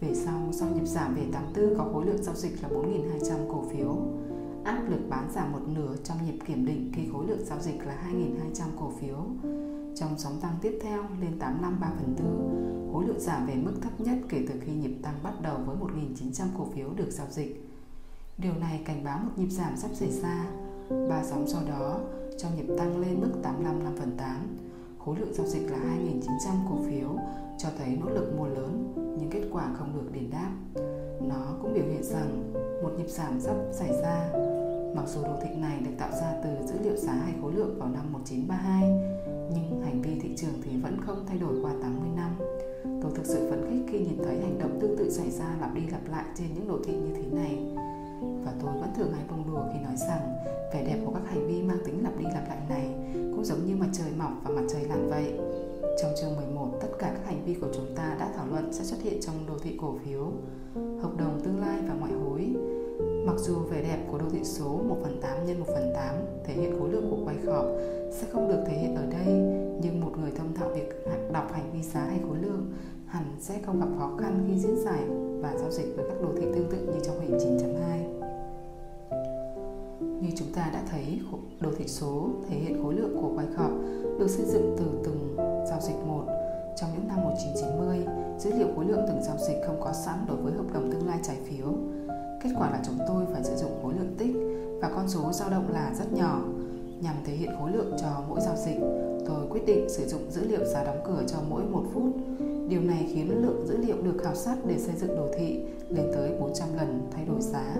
Về 0.00 0.14
sau, 0.14 0.48
sau 0.52 0.68
nhịp 0.68 0.86
giảm 0.86 1.14
về 1.14 1.22
84 1.32 1.78
có 1.78 1.90
khối 1.92 2.06
lượng 2.06 2.22
giao 2.22 2.34
dịch 2.34 2.62
là 2.62 2.68
4.200 2.68 3.52
cổ 3.52 3.64
phiếu 3.72 3.96
áp 4.64 4.82
lực 4.88 5.00
bán 5.08 5.30
giảm 5.34 5.52
một 5.52 5.68
nửa 5.68 5.96
trong 6.04 6.18
nhịp 6.26 6.38
kiểm 6.46 6.66
định 6.66 6.92
khi 6.94 7.08
khối 7.12 7.26
lượng 7.26 7.44
giao 7.44 7.60
dịch 7.60 7.86
là 7.86 7.96
2.200 8.12 8.64
cổ 8.80 8.92
phiếu. 9.00 9.16
Trong 9.96 10.18
sóng 10.18 10.40
tăng 10.40 10.54
tiếp 10.62 10.78
theo 10.82 11.02
lên 11.20 11.38
85 11.38 11.80
3 11.80 11.90
phần 11.96 12.14
tư, 12.18 12.24
khối 12.92 13.06
lượng 13.06 13.20
giảm 13.20 13.46
về 13.46 13.54
mức 13.54 13.72
thấp 13.82 14.00
nhất 14.00 14.18
kể 14.28 14.44
từ 14.48 14.60
khi 14.60 14.72
nhịp 14.72 14.96
tăng 15.02 15.14
bắt 15.22 15.34
đầu 15.42 15.56
với 15.66 15.76
1.900 15.76 16.46
cổ 16.58 16.66
phiếu 16.74 16.88
được 16.96 17.10
giao 17.10 17.26
dịch. 17.30 17.68
Điều 18.38 18.54
này 18.54 18.82
cảnh 18.84 19.04
báo 19.04 19.18
một 19.18 19.30
nhịp 19.36 19.48
giảm 19.48 19.76
sắp 19.76 19.90
xảy 19.94 20.10
ra. 20.10 20.46
Ba 21.08 21.24
sóng 21.24 21.48
sau 21.48 21.62
đó, 21.68 22.00
cho 22.42 22.48
nhịp 22.56 22.74
tăng 22.78 23.00
lên 23.00 23.20
mức 23.20 23.30
85 23.42 23.84
5 23.84 23.92
phần 23.98 24.10
8, 24.16 24.56
khối 24.98 25.16
lượng 25.18 25.34
giao 25.34 25.46
dịch 25.46 25.70
là 25.70 25.78
2.900 25.78 26.28
cổ 26.70 26.76
phiếu 26.86 27.08
cho 27.58 27.68
thấy 27.78 27.98
nỗ 28.00 28.10
lực 28.10 28.34
mua 28.38 28.46
lớn 28.46 28.94
nhưng 29.18 29.30
kết 29.30 29.42
quả 29.52 29.68
không 29.74 29.92
được 29.94 30.12
đền 30.12 30.30
đáp. 30.30 30.50
nó 31.20 31.56
cũng 31.62 31.74
biểu 31.74 31.84
hiện 31.84 32.02
rằng 32.02 32.52
một 32.82 32.90
nhịp 32.98 33.08
giảm 33.08 33.40
sắp 33.40 33.56
xảy 33.72 33.92
ra. 34.02 34.30
Mặc 34.96 35.04
dù 35.06 35.22
đồ 35.22 35.36
thị 35.42 35.48
này 35.56 35.80
được 35.84 35.90
tạo 35.98 36.10
ra 36.10 36.34
từ 36.44 36.66
dữ 36.66 36.74
liệu 36.84 36.96
giá 36.96 37.12
hay 37.12 37.32
khối 37.42 37.52
lượng 37.52 37.78
vào 37.78 37.88
năm 37.88 38.12
1932, 38.12 38.82
nhưng 39.54 39.82
hành 39.84 40.02
vi 40.02 40.20
thị 40.20 40.34
trường 40.36 40.62
thì 40.64 40.76
vẫn 40.76 40.96
không 41.06 41.24
thay 41.28 41.38
đổi 41.38 41.54
qua 41.62 41.72
80 41.82 42.08
năm. 42.16 42.30
Tôi 43.02 43.12
thực 43.14 43.26
sự 43.26 43.50
phấn 43.50 43.70
khích 43.70 43.92
khi 43.92 43.98
nhìn 43.98 44.18
thấy 44.24 44.40
hành 44.40 44.58
động 44.58 44.78
tương 44.80 44.96
tự 44.98 45.10
xảy 45.10 45.30
ra 45.30 45.56
lặp 45.60 45.74
đi 45.74 45.82
lặp 45.92 46.08
lại 46.10 46.24
trên 46.38 46.46
những 46.54 46.68
đồ 46.68 46.78
thị 46.84 46.92
như 46.92 47.14
thế 47.14 47.24
này. 47.32 47.58
Và 48.44 48.52
tôi 48.62 48.70
vẫn 48.80 48.90
thường 48.96 49.12
hay 49.12 49.24
bông 49.30 49.50
đùa 49.50 49.62
khi 49.72 49.78
nói 49.84 49.96
rằng 49.96 50.32
vẻ 50.72 50.84
đẹp 50.86 50.98
của 51.04 51.12
các 51.12 51.22
hành 51.26 51.46
vi 51.46 51.62
mang 51.62 51.78
tính 51.84 52.02
lặp 52.02 52.18
đi 52.18 52.24
lặp 52.24 52.48
lại 52.48 52.58
này 52.68 52.88
cũng 53.14 53.44
giống 53.44 53.66
như 53.66 53.76
mặt 53.76 53.88
trời 53.92 54.12
mọc 54.18 54.32
và 54.44 54.50
mặt 54.50 54.62
trời 54.72 54.84
lặn 54.84 55.10
vậy. 55.10 55.32
Trong 56.02 56.12
chương 56.20 56.36
11, 56.36 56.68
tất 56.80 56.88
cả 56.98 57.10
các 57.14 57.26
hành 57.26 57.44
vi 57.44 57.54
của 57.54 57.68
chúng 57.74 57.94
ta 57.96 58.16
đã 58.20 58.32
thảo 58.36 58.46
luận 58.50 58.72
sẽ 58.72 58.84
xuất 58.84 59.02
hiện 59.02 59.20
trong 59.20 59.46
đồ 59.46 59.58
thị 59.58 59.76
cổ 59.80 59.94
phiếu, 60.04 60.32
hợp 60.74 61.16
đồng 61.18 61.40
tương 61.44 61.60
lai 61.60 61.78
và 61.88 61.94
ngoại 61.94 62.12
hối. 62.12 62.54
Mặc 63.26 63.38
dù 63.38 63.54
vẻ 63.54 63.82
đẹp 63.82 64.06
của 64.10 64.18
đồ 64.18 64.24
thị 64.32 64.40
số 64.44 64.80
1 64.88 64.96
phần 65.02 65.20
8 65.20 65.46
nhân 65.46 65.60
1 65.60 65.66
phần 65.66 65.92
8 65.94 66.14
thể 66.44 66.54
hiện 66.54 66.78
khối 66.78 66.90
lượng 66.90 67.10
của 67.10 67.24
quay 67.24 67.36
khớp 67.46 67.64
sẽ 68.10 68.26
không 68.32 68.48
được 68.48 68.64
thể 68.66 68.78
hiện 68.78 68.96
ở 68.96 69.06
đây, 69.06 69.26
nhưng 69.82 70.00
một 70.00 70.12
người 70.20 70.30
thông 70.36 70.54
thạo 70.54 70.68
việc 70.68 71.06
đọc 71.32 71.52
hành 71.52 71.72
vi 71.72 71.82
giá 71.82 72.00
hay 72.00 72.18
khối 72.28 72.38
lượng 72.38 72.72
hẳn 73.12 73.24
sẽ 73.40 73.58
không 73.66 73.80
gặp 73.80 73.86
khó 73.98 74.10
khăn 74.18 74.44
khi 74.48 74.58
diễn 74.58 74.76
giải 74.84 75.02
và 75.40 75.56
giao 75.56 75.70
dịch 75.70 75.96
với 75.96 76.04
các 76.08 76.22
đồ 76.22 76.28
thị 76.36 76.46
tương 76.54 76.70
tự 76.70 76.78
như 76.78 77.00
trong 77.04 77.20
hình 77.20 77.38
9.2. 77.38 77.40
Như 80.20 80.28
chúng 80.36 80.52
ta 80.54 80.70
đã 80.72 80.82
thấy, 80.90 81.20
đồ 81.60 81.70
thị 81.78 81.88
số 81.88 82.28
thể 82.48 82.56
hiện 82.56 82.82
khối 82.82 82.94
lượng 82.94 83.16
của 83.22 83.32
quay 83.36 83.46
khớp 83.56 83.70
được 84.18 84.30
xây 84.30 84.46
dựng 84.46 84.76
từ 84.78 84.84
từng 85.04 85.36
giao 85.68 85.80
dịch 85.80 85.96
một. 86.06 86.24
Trong 86.76 86.90
những 86.94 87.08
năm 87.08 87.24
1990, 87.24 88.06
dữ 88.38 88.50
liệu 88.58 88.68
khối 88.76 88.84
lượng 88.84 89.04
từng 89.08 89.22
giao 89.22 89.36
dịch 89.48 89.56
không 89.66 89.80
có 89.80 89.92
sẵn 89.92 90.18
đối 90.28 90.36
với 90.36 90.52
hợp 90.52 90.72
đồng 90.72 90.92
tương 90.92 91.06
lai 91.06 91.18
trái 91.22 91.36
phiếu. 91.44 91.66
Kết 92.42 92.50
quả 92.58 92.70
là 92.70 92.82
chúng 92.86 92.98
tôi 93.08 93.24
phải 93.32 93.44
sử 93.44 93.56
dụng 93.56 93.78
khối 93.82 93.94
lượng 93.94 94.14
tích 94.18 94.36
và 94.80 94.90
con 94.94 95.08
số 95.08 95.32
dao 95.32 95.50
động 95.50 95.72
là 95.72 95.94
rất 95.98 96.12
nhỏ. 96.12 96.40
Nhằm 97.00 97.14
thể 97.24 97.32
hiện 97.32 97.50
khối 97.58 97.72
lượng 97.72 97.92
cho 98.00 98.08
mỗi 98.28 98.40
giao 98.40 98.56
dịch, 98.56 98.80
tôi 99.26 99.46
quyết 99.50 99.66
định 99.66 99.88
sử 99.88 100.06
dụng 100.06 100.30
dữ 100.30 100.48
liệu 100.48 100.64
giá 100.64 100.84
đóng 100.84 101.02
cửa 101.06 101.22
cho 101.26 101.38
mỗi 101.50 101.62
một 101.64 101.82
phút. 101.94 102.12
Điều 102.68 102.80
này 102.80 103.10
khiến 103.12 103.42
lượng 103.42 103.66
dữ 103.66 103.76
liệu 103.76 103.96
được 104.02 104.18
khảo 104.24 104.34
sát 104.34 104.56
để 104.66 104.78
xây 104.78 104.94
dựng 104.96 105.16
đồ 105.16 105.28
thị 105.38 105.60
lên 105.88 106.06
tới 106.14 106.30
400 106.40 106.68
lần 106.76 107.08
thay 107.12 107.24
đổi 107.24 107.40
giá. 107.40 107.76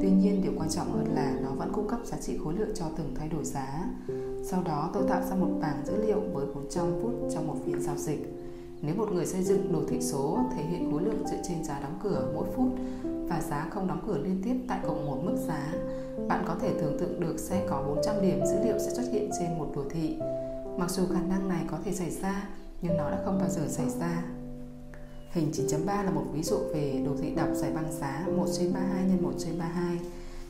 Tuy 0.00 0.10
nhiên, 0.10 0.42
điều 0.42 0.52
quan 0.58 0.68
trọng 0.68 0.92
hơn 0.92 1.06
là 1.14 1.38
nó 1.42 1.50
vẫn 1.50 1.72
cung 1.72 1.88
cấp 1.88 2.00
giá 2.04 2.16
trị 2.16 2.38
khối 2.44 2.54
lượng 2.54 2.70
cho 2.74 2.84
từng 2.96 3.14
thay 3.14 3.28
đổi 3.28 3.44
giá. 3.44 3.84
Sau 4.44 4.62
đó 4.62 4.90
tôi 4.94 5.02
tạo 5.08 5.22
ra 5.30 5.36
một 5.36 5.50
bảng 5.60 5.86
dữ 5.86 6.06
liệu 6.06 6.20
với 6.32 6.46
400 6.54 6.86
phút 7.02 7.12
trong 7.34 7.46
một 7.46 7.56
phiên 7.64 7.82
giao 7.82 7.96
dịch. 7.96 8.34
Nếu 8.82 8.94
một 8.94 9.12
người 9.12 9.26
xây 9.26 9.42
dựng 9.42 9.72
đồ 9.72 9.80
thị 9.88 10.00
số 10.00 10.38
thể 10.56 10.62
hiện 10.62 10.92
khối 10.92 11.02
lượng 11.02 11.26
dựa 11.30 11.42
trên 11.48 11.64
giá 11.64 11.80
đóng 11.80 11.98
cửa 12.02 12.30
mỗi 12.34 12.46
phút 12.56 12.68
và 13.28 13.40
giá 13.40 13.68
không 13.70 13.86
đóng 13.86 14.02
cửa 14.06 14.18
liên 14.18 14.40
tiếp 14.44 14.54
tại 14.68 14.80
cùng 14.86 15.06
một 15.06 15.18
mức 15.24 15.36
giá, 15.48 15.74
bạn 16.28 16.44
có 16.46 16.54
thể 16.60 16.72
tưởng 16.80 16.98
tượng 16.98 17.20
được 17.20 17.38
sẽ 17.38 17.66
có 17.68 17.82
400 17.86 18.22
điểm 18.22 18.46
dữ 18.46 18.64
liệu 18.64 18.78
sẽ 18.78 18.90
xuất 18.90 19.12
hiện 19.12 19.30
trên 19.38 19.58
một 19.58 19.72
đồ 19.76 19.82
thị. 19.90 20.16
Mặc 20.78 20.90
dù 20.90 21.02
khả 21.06 21.22
năng 21.28 21.48
này 21.48 21.64
có 21.70 21.78
thể 21.84 21.92
xảy 21.92 22.10
ra, 22.10 22.48
nhưng 22.84 22.96
nó 22.96 23.10
đã 23.10 23.22
không 23.24 23.38
bao 23.38 23.48
giờ 23.48 23.62
xảy 23.68 23.86
ra. 24.00 24.24
Hình 25.30 25.50
9.3 25.50 26.04
là 26.04 26.10
một 26.10 26.24
ví 26.32 26.42
dụ 26.42 26.56
về 26.74 27.02
đồ 27.06 27.12
thị 27.22 27.34
đọc 27.34 27.48
giải 27.54 27.72
băng 27.74 27.92
giá 27.92 28.26
1 28.36 28.46
trên 28.58 28.72
32 28.72 29.18
x 29.18 29.22
1 29.22 29.30
trên 29.38 29.58
32 29.58 29.98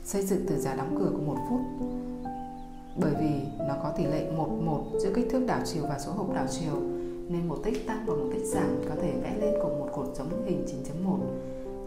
xây 0.03 0.25
dựng 0.25 0.45
từ 0.47 0.57
giá 0.57 0.75
đóng 0.75 0.95
cửa 0.99 1.11
của 1.13 1.33
một 1.33 1.37
phút 1.49 1.61
bởi 2.97 3.11
vì 3.19 3.63
nó 3.67 3.75
có 3.83 3.91
tỷ 3.97 4.05
lệ 4.05 4.31
1-1 4.37 4.99
giữa 4.99 5.13
kích 5.15 5.27
thước 5.31 5.45
đảo 5.47 5.61
chiều 5.65 5.83
và 5.89 5.99
số 5.99 6.11
hộp 6.11 6.33
đảo 6.33 6.45
chiều, 6.59 6.81
nên 7.29 7.47
một 7.47 7.57
tích 7.63 7.87
tăng 7.87 8.05
và 8.05 8.13
một 8.13 8.29
tích 8.33 8.45
giảm 8.45 8.81
có 8.89 8.95
thể 9.01 9.13
vẽ 9.23 9.37
lên 9.41 9.53
cùng 9.61 9.79
một 9.79 9.89
cột 9.95 10.15
giống 10.15 10.45
hình 10.45 10.65
9.1. 11.05 11.17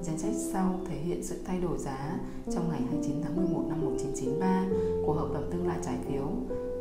Danh 0.02 0.18
sách 0.18 0.34
sau 0.52 0.80
thể 0.88 0.96
hiện 0.96 1.22
sự 1.22 1.36
thay 1.44 1.60
đổi 1.60 1.78
giá 1.78 2.18
trong 2.54 2.68
ngày 2.68 2.80
29 2.80 3.22
tháng 3.22 3.36
11 3.36 3.62
năm 3.68 3.80
1993 3.80 4.64
của 5.06 5.12
hợp 5.12 5.28
đồng 5.34 5.50
tương 5.52 5.68
lai 5.68 5.78
trái 5.84 5.94
phiếu 6.08 6.24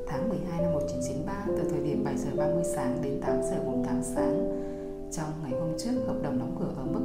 tháng 0.09 0.29
12 0.29 0.61
năm 0.61 0.73
1993 0.73 1.45
từ 1.47 1.69
thời 1.69 1.79
điểm 1.79 2.03
7 2.03 2.17
giờ 2.17 2.29
30 2.37 2.63
sáng 2.75 3.01
đến 3.01 3.21
8 3.21 3.43
giờ 3.43 3.63
48 3.65 4.03
sáng. 4.03 4.63
Trong 5.11 5.29
ngày 5.43 5.51
hôm 5.59 5.69
trước, 5.77 5.91
hợp 6.07 6.15
đồng 6.23 6.39
đóng 6.39 6.55
cửa 6.59 6.73
ở 6.77 6.85
mức 6.85 7.01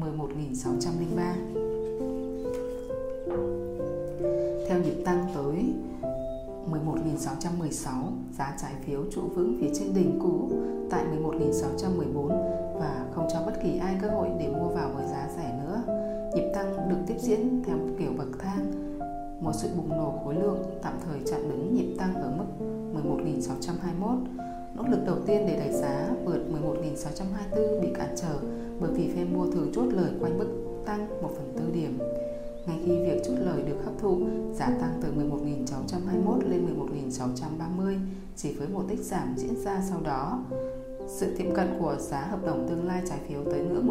11.603. 0.00 1.34
Theo 4.68 4.78
nhịp 4.78 5.02
tăng 5.04 5.26
tới 5.34 5.74
11.616, 6.70 8.12
giá 8.38 8.56
trái 8.62 8.72
phiếu 8.84 9.00
trụ 9.10 9.22
vững 9.34 9.56
phía 9.60 9.70
trên 9.74 9.94
đỉnh 9.94 10.18
cũ 10.22 10.50
tại 10.90 11.04
11.614 11.22 12.28
và 12.80 13.06
không 13.14 13.28
cho 13.32 13.42
bất 13.46 13.52
kỳ 13.62 13.78
ai 13.78 13.96
cơ 14.02 14.08
hội 14.08 14.28
để 14.38 14.48
mua 14.48 14.68
vào 14.68 14.90
với 14.94 15.06
giá 15.06 15.28
rẻ 15.36 15.60
nữa. 15.64 15.82
Nhịp 16.34 16.52
tăng 16.54 16.88
được 16.88 16.96
tiếp 17.06 17.16
diễn 17.18 17.62
theo 17.66 17.76
kiểu 17.98 18.10
bậc 18.18 18.28
thang. 18.38 18.87
Một 19.40 19.52
sự 19.54 19.68
bùng 19.76 19.88
nổ 19.88 20.20
khối 20.24 20.34
lượng 20.34 20.58
tạm 20.82 20.94
thời 21.04 21.20
chặn 21.26 21.50
đứng 21.50 21.74
nhịp 21.74 21.94
tăng 21.98 22.14
ở 22.14 22.30
mức 22.38 22.44
11.621. 23.04 24.18
Nỗ 24.74 24.82
lực 24.88 25.04
đầu 25.06 25.16
tiên 25.26 25.46
để 25.46 25.56
đẩy 25.58 25.72
giá 25.72 26.10
vượt 26.24 26.40
11.624 27.52 27.80
bị 27.80 27.88
cản 27.94 28.14
trở 28.16 28.38
bởi 28.80 28.90
vì 28.90 29.10
phe 29.14 29.24
mua 29.24 29.50
thường 29.50 29.70
chốt 29.74 29.86
lời 29.92 30.10
quanh 30.20 30.38
mức 30.38 30.48
tăng 30.86 31.22
1 31.22 31.30
phần 31.36 31.52
tư 31.56 31.80
điểm. 31.80 31.98
Ngay 32.66 32.78
khi 32.84 32.98
việc 33.02 33.22
chốt 33.24 33.34
lời 33.38 33.62
được 33.62 33.84
hấp 33.84 33.94
thụ, 33.98 34.18
giá 34.54 34.66
tăng 34.80 35.00
từ 35.02 35.12
11.621 35.12 36.50
lên 36.50 36.66
11.630 37.78 37.98
chỉ 38.36 38.52
với 38.52 38.68
một 38.68 38.84
tích 38.88 39.00
giảm 39.00 39.34
diễn 39.36 39.56
ra 39.64 39.82
sau 39.90 40.00
đó. 40.04 40.44
Sự 41.08 41.34
tiệm 41.38 41.54
cận 41.54 41.66
của 41.80 41.96
giá 41.98 42.20
hợp 42.20 42.44
đồng 42.46 42.68
tương 42.68 42.86
lai 42.86 43.02
trái 43.08 43.18
phiếu 43.28 43.44
tới 43.44 43.60
ngưỡng 43.60 43.88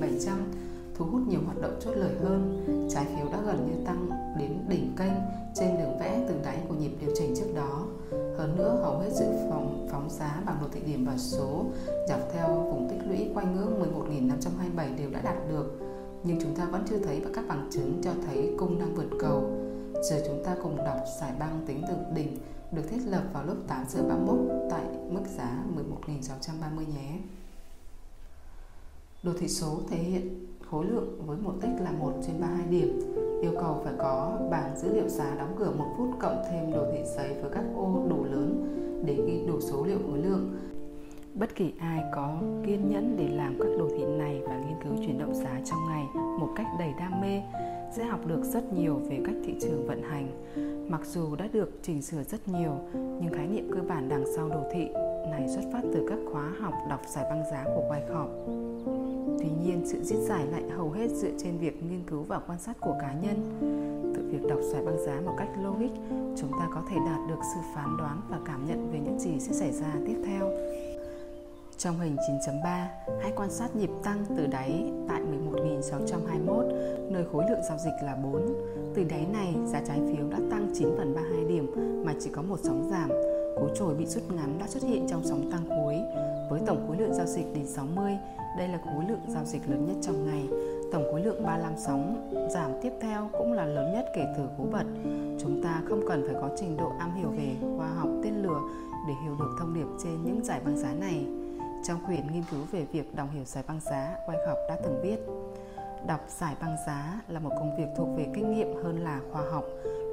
11.700 0.00 0.32
thu 0.98 1.04
hút 1.04 1.22
nhiều 1.28 1.40
hoạt 1.44 1.60
động 1.60 1.78
chốt 1.80 1.92
lời 1.96 2.14
hơn. 2.22 2.64
Trái 2.94 3.04
phiếu 3.04 3.32
đã 3.32 3.38
gần 3.46 3.66
như 3.66 3.86
tăng 3.86 4.10
đến 4.38 4.58
đỉnh 4.68 4.92
kênh 4.96 5.12
trên 5.54 5.78
đường 5.78 5.98
vẽ 5.98 6.24
từ 6.28 6.34
đáy 6.44 6.58
của 6.68 6.74
nhịp 6.74 6.92
điều 7.00 7.10
chỉnh 7.14 7.34
trước 7.36 7.52
đó. 7.54 7.86
Hơn 8.10 8.54
nữa, 8.56 8.80
hầu 8.82 8.98
hết 8.98 9.10
dự 9.12 9.26
phòng 9.50 9.88
phóng 9.90 10.10
giá 10.10 10.42
bằng 10.46 10.58
đồ 10.60 10.68
thị 10.72 10.80
điểm 10.86 11.04
và 11.04 11.16
số 11.16 11.64
dọc 12.08 12.20
theo 12.32 12.48
vùng 12.48 12.88
tích 12.90 13.06
lũy 13.08 13.30
quanh 13.34 13.56
ngưỡng 13.56 13.80
11.527 14.76 14.96
đều 14.96 15.10
đã 15.10 15.20
đạt 15.20 15.36
được 15.48 15.78
nhưng 16.24 16.40
chúng 16.40 16.54
ta 16.54 16.64
vẫn 16.64 16.84
chưa 16.88 16.98
thấy 16.98 17.22
các 17.34 17.44
bằng 17.48 17.68
chứng 17.70 18.00
cho 18.04 18.10
thấy 18.26 18.54
cung 18.58 18.78
đang 18.78 18.94
vượt 18.94 19.08
cầu. 19.20 19.50
Giờ 20.02 20.22
chúng 20.26 20.44
ta 20.44 20.56
cùng 20.62 20.76
đọc 20.76 20.98
giải 21.20 21.32
băng 21.38 21.64
tính 21.66 21.82
từ 21.88 21.94
đỉnh 22.14 22.38
được 22.72 22.82
thiết 22.90 23.00
lập 23.06 23.22
vào 23.32 23.44
lúc 23.44 23.56
8 23.68 23.84
giờ 23.88 24.02
31 24.08 24.38
tại 24.70 24.82
mức 25.10 25.24
giá 25.36 25.64
11.630 26.02 26.94
nhé. 26.94 27.18
Đồ 29.22 29.32
thị 29.40 29.48
số 29.48 29.80
thể 29.90 29.96
hiện 29.96 30.47
khối 30.70 30.84
lượng 30.84 31.22
với 31.26 31.36
một 31.36 31.52
tích 31.60 31.70
là 31.80 31.92
1 31.92 32.12
trên 32.26 32.40
32 32.40 32.66
điểm. 32.70 33.00
Yêu 33.42 33.52
cầu 33.60 33.80
phải 33.84 33.92
có 33.98 34.38
bảng 34.50 34.76
dữ 34.76 34.94
liệu 34.94 35.08
giá 35.08 35.34
đóng 35.38 35.54
cửa 35.58 35.72
một 35.78 35.94
phút 35.96 36.08
cộng 36.20 36.42
thêm 36.50 36.72
đồ 36.72 36.86
thị 36.92 36.98
giấy 37.16 37.34
với 37.42 37.50
các 37.54 37.64
ô 37.76 38.06
đủ 38.08 38.24
lớn 38.24 38.74
để 39.04 39.14
ghi 39.26 39.44
đủ 39.46 39.60
số 39.60 39.84
liệu 39.84 39.98
khối 40.06 40.18
lượng 40.18 40.58
bất 41.34 41.54
kỳ 41.54 41.72
ai 41.78 42.04
có 42.14 42.38
kiên 42.66 42.90
nhẫn 42.90 43.16
để 43.18 43.28
làm 43.28 43.56
các 43.58 43.68
đồ 43.78 43.88
thị 43.88 44.04
này 44.04 44.42
và 44.48 44.58
nghiên 44.58 44.82
cứu 44.84 44.92
chuyển 45.06 45.18
động 45.18 45.34
giá 45.34 45.60
trong 45.64 45.78
ngày 45.88 46.06
một 46.14 46.48
cách 46.56 46.66
đầy 46.78 46.92
đam 46.98 47.20
mê 47.20 47.42
sẽ 47.96 48.04
học 48.04 48.26
được 48.26 48.44
rất 48.44 48.72
nhiều 48.72 49.00
về 49.08 49.20
cách 49.24 49.36
thị 49.44 49.54
trường 49.60 49.86
vận 49.86 50.02
hành 50.02 50.28
mặc 50.90 51.00
dù 51.04 51.36
đã 51.36 51.48
được 51.52 51.78
chỉnh 51.82 52.02
sửa 52.02 52.22
rất 52.22 52.48
nhiều, 52.48 52.72
nhưng 52.94 53.32
khái 53.34 53.46
niệm 53.46 53.70
cơ 53.74 53.80
bản 53.88 54.08
đằng 54.08 54.24
sau 54.36 54.48
đồ 54.48 54.62
thị 54.72 54.88
này 55.30 55.48
xuất 55.48 55.62
phát 55.72 55.82
từ 55.94 56.06
các 56.08 56.18
khóa 56.32 56.52
học 56.60 56.74
đọc 56.90 57.00
giải 57.06 57.24
băng 57.30 57.42
giá 57.50 57.64
của 57.64 57.82
Wyckoff. 57.90 58.67
Tuy 59.48 59.54
nhiên, 59.64 59.82
sự 59.86 60.02
diễn 60.02 60.24
giải 60.24 60.46
lại 60.46 60.62
hầu 60.76 60.90
hết 60.90 61.08
dựa 61.10 61.30
trên 61.38 61.58
việc 61.58 61.82
nghiên 61.82 62.02
cứu 62.06 62.22
và 62.22 62.40
quan 62.46 62.58
sát 62.58 62.80
của 62.80 62.96
cá 63.00 63.12
nhân. 63.12 63.36
Từ 64.16 64.28
việc 64.30 64.48
đọc 64.48 64.58
giải 64.72 64.82
băng 64.84 65.04
giá 65.06 65.20
một 65.24 65.34
cách 65.38 65.48
logic, 65.62 65.94
chúng 66.36 66.50
ta 66.50 66.68
có 66.74 66.82
thể 66.90 66.96
đạt 67.06 67.28
được 67.28 67.40
sự 67.54 67.60
phán 67.74 67.96
đoán 67.96 68.20
và 68.28 68.38
cảm 68.46 68.66
nhận 68.66 68.90
về 68.92 68.98
những 68.98 69.18
gì 69.18 69.40
sẽ 69.40 69.52
xảy 69.52 69.72
ra 69.72 69.94
tiếp 70.06 70.16
theo. 70.26 70.50
Trong 71.78 72.00
hình 72.00 72.16
9.3, 72.16 72.86
hãy 73.22 73.32
quan 73.36 73.50
sát 73.50 73.76
nhịp 73.76 73.90
tăng 74.02 74.24
từ 74.36 74.46
đáy 74.46 74.92
tại 75.08 75.22
11.621, 75.52 77.12
nơi 77.12 77.24
khối 77.32 77.44
lượng 77.50 77.62
giao 77.68 77.78
dịch 77.78 77.94
là 78.02 78.16
4. 78.22 78.54
Từ 78.94 79.04
đáy 79.04 79.26
này, 79.32 79.54
giá 79.66 79.80
trái 79.86 80.00
phiếu 80.06 80.28
đã 80.30 80.38
tăng 80.50 80.70
9 80.74 80.88
phần 80.96 81.14
32 81.14 81.44
điểm 81.44 81.72
mà 82.06 82.14
chỉ 82.20 82.30
có 82.30 82.42
một 82.42 82.58
sóng 82.62 82.88
giảm. 82.90 83.10
Cú 83.60 83.68
trồi 83.74 83.94
bị 83.94 84.06
rút 84.06 84.22
ngắn 84.32 84.58
đã 84.58 84.66
xuất 84.66 84.82
hiện 84.82 85.06
trong 85.08 85.22
sóng 85.24 85.50
tăng 85.50 85.64
cuối. 85.68 85.94
Với 86.50 86.60
tổng 86.66 86.84
khối 86.88 86.96
lượng 86.96 87.14
giao 87.14 87.26
dịch 87.26 87.46
đến 87.54 87.66
60, 87.66 88.12
đây 88.58 88.68
là 88.68 88.78
khối 88.84 89.04
lượng 89.08 89.20
giao 89.28 89.44
dịch 89.44 89.62
lớn 89.68 89.86
nhất 89.86 89.96
trong 90.02 90.26
ngày. 90.26 90.48
Tổng 90.92 91.04
khối 91.10 91.22
lượng 91.22 91.42
35 91.42 91.72
sóng 91.76 92.30
giảm 92.50 92.70
tiếp 92.82 92.92
theo 93.00 93.30
cũng 93.38 93.52
là 93.52 93.64
lớn 93.64 93.92
nhất 93.92 94.06
kể 94.14 94.24
từ 94.36 94.42
cú 94.58 94.64
bật. 94.72 94.84
Chúng 95.40 95.62
ta 95.62 95.82
không 95.88 96.00
cần 96.08 96.24
phải 96.26 96.34
có 96.40 96.50
trình 96.56 96.76
độ 96.76 96.92
am 96.98 97.14
hiểu 97.14 97.28
về 97.28 97.56
khoa 97.76 97.88
học 97.88 98.08
tên 98.24 98.42
lửa 98.42 98.60
để 99.08 99.14
hiểu 99.22 99.36
được 99.38 99.56
thông 99.58 99.74
điệp 99.74 99.86
trên 100.04 100.24
những 100.24 100.44
giải 100.44 100.60
băng 100.64 100.76
giá 100.76 100.92
này. 100.92 101.26
Trong 101.88 101.98
quyển 102.06 102.32
nghiên 102.32 102.42
cứu 102.50 102.60
về 102.72 102.86
việc 102.92 103.14
đồng 103.14 103.30
hiểu 103.30 103.44
giải 103.44 103.64
băng 103.68 103.80
giá, 103.80 104.16
Wyckoff 104.28 104.68
đã 104.68 104.76
từng 104.84 105.00
viết 105.02 105.18
Đọc 106.06 106.20
giải 106.28 106.56
băng 106.60 106.76
giá 106.86 107.20
là 107.28 107.40
một 107.40 107.50
công 107.58 107.76
việc 107.78 107.86
thuộc 107.96 108.08
về 108.16 108.26
kinh 108.34 108.52
nghiệm 108.52 108.74
hơn 108.84 109.00
là 109.04 109.20
khoa 109.32 109.42
học. 109.50 109.64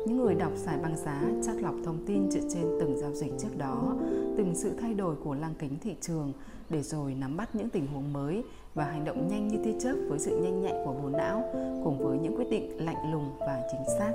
những 0.05 0.17
người 0.17 0.35
đọc 0.35 0.51
giải 0.55 0.77
băng 0.83 0.97
giá 0.97 1.21
chắc 1.45 1.55
lọc 1.61 1.75
thông 1.85 2.05
tin 2.07 2.31
dựa 2.31 2.49
trên 2.53 2.63
từng 2.79 2.97
giao 2.97 3.11
dịch 3.11 3.31
trước 3.39 3.57
đó, 3.57 3.95
từng 4.37 4.55
sự 4.55 4.71
thay 4.81 4.93
đổi 4.93 5.15
của 5.23 5.33
lăng 5.33 5.53
kính 5.59 5.77
thị 5.81 5.95
trường 6.01 6.33
để 6.69 6.81
rồi 6.81 7.13
nắm 7.13 7.37
bắt 7.37 7.55
những 7.55 7.69
tình 7.69 7.87
huống 7.87 8.13
mới 8.13 8.43
và 8.73 8.83
hành 8.83 9.05
động 9.05 9.27
nhanh 9.27 9.47
như 9.47 9.57
tia 9.63 9.79
chớp 9.79 9.95
với 10.09 10.19
sự 10.19 10.39
nhanh 10.43 10.61
nhạy 10.61 10.73
của 10.85 10.93
bộ 10.93 11.09
não 11.09 11.43
cùng 11.83 11.97
với 11.99 12.17
những 12.19 12.35
quyết 12.37 12.49
định 12.49 12.85
lạnh 12.85 13.11
lùng 13.11 13.29
và 13.39 13.63
chính 13.71 13.81
xác. 13.99 14.13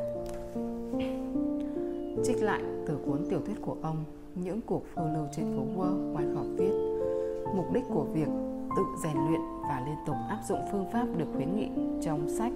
Trích 2.25 2.43
lại 2.43 2.63
từ 2.87 2.99
cuốn 3.07 3.27
tiểu 3.31 3.41
thuyết 3.47 3.57
của 3.63 3.77
ông 3.83 4.05
Những 4.35 4.61
cuộc 4.67 4.83
phiêu 4.95 5.05
lưu 5.15 5.27
trên 5.37 5.45
phố 5.57 5.63
Wall, 5.77 6.15
Wyckoff 6.15 6.57
viết 6.57 6.73
Mục 7.57 7.73
đích 7.73 7.85
của 7.89 8.05
việc 8.05 8.29
tự 8.77 8.83
rèn 9.03 9.17
luyện 9.29 9.41
và 9.63 9.83
liên 9.87 9.97
tục 10.07 10.17
áp 10.29 10.39
dụng 10.49 10.61
phương 10.73 10.91
pháp 10.93 11.07
được 11.17 11.27
khuyến 11.35 11.57
nghị 11.57 11.69
trong 12.03 12.29
sách 12.29 12.53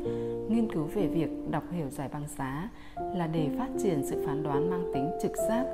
nghiên 0.49 0.73
cứu 0.73 0.85
về 0.95 1.07
việc 1.07 1.51
đọc 1.51 1.63
hiểu 1.71 1.91
giải 1.91 2.09
băng 2.13 2.25
giá 2.39 2.69
là 2.97 3.27
để 3.27 3.49
phát 3.59 3.69
triển 3.83 4.07
sự 4.07 4.23
phán 4.27 4.43
đoán 4.43 4.71
mang 4.71 4.91
tính 4.95 5.11
trực 5.23 5.33
giác. 5.49 5.65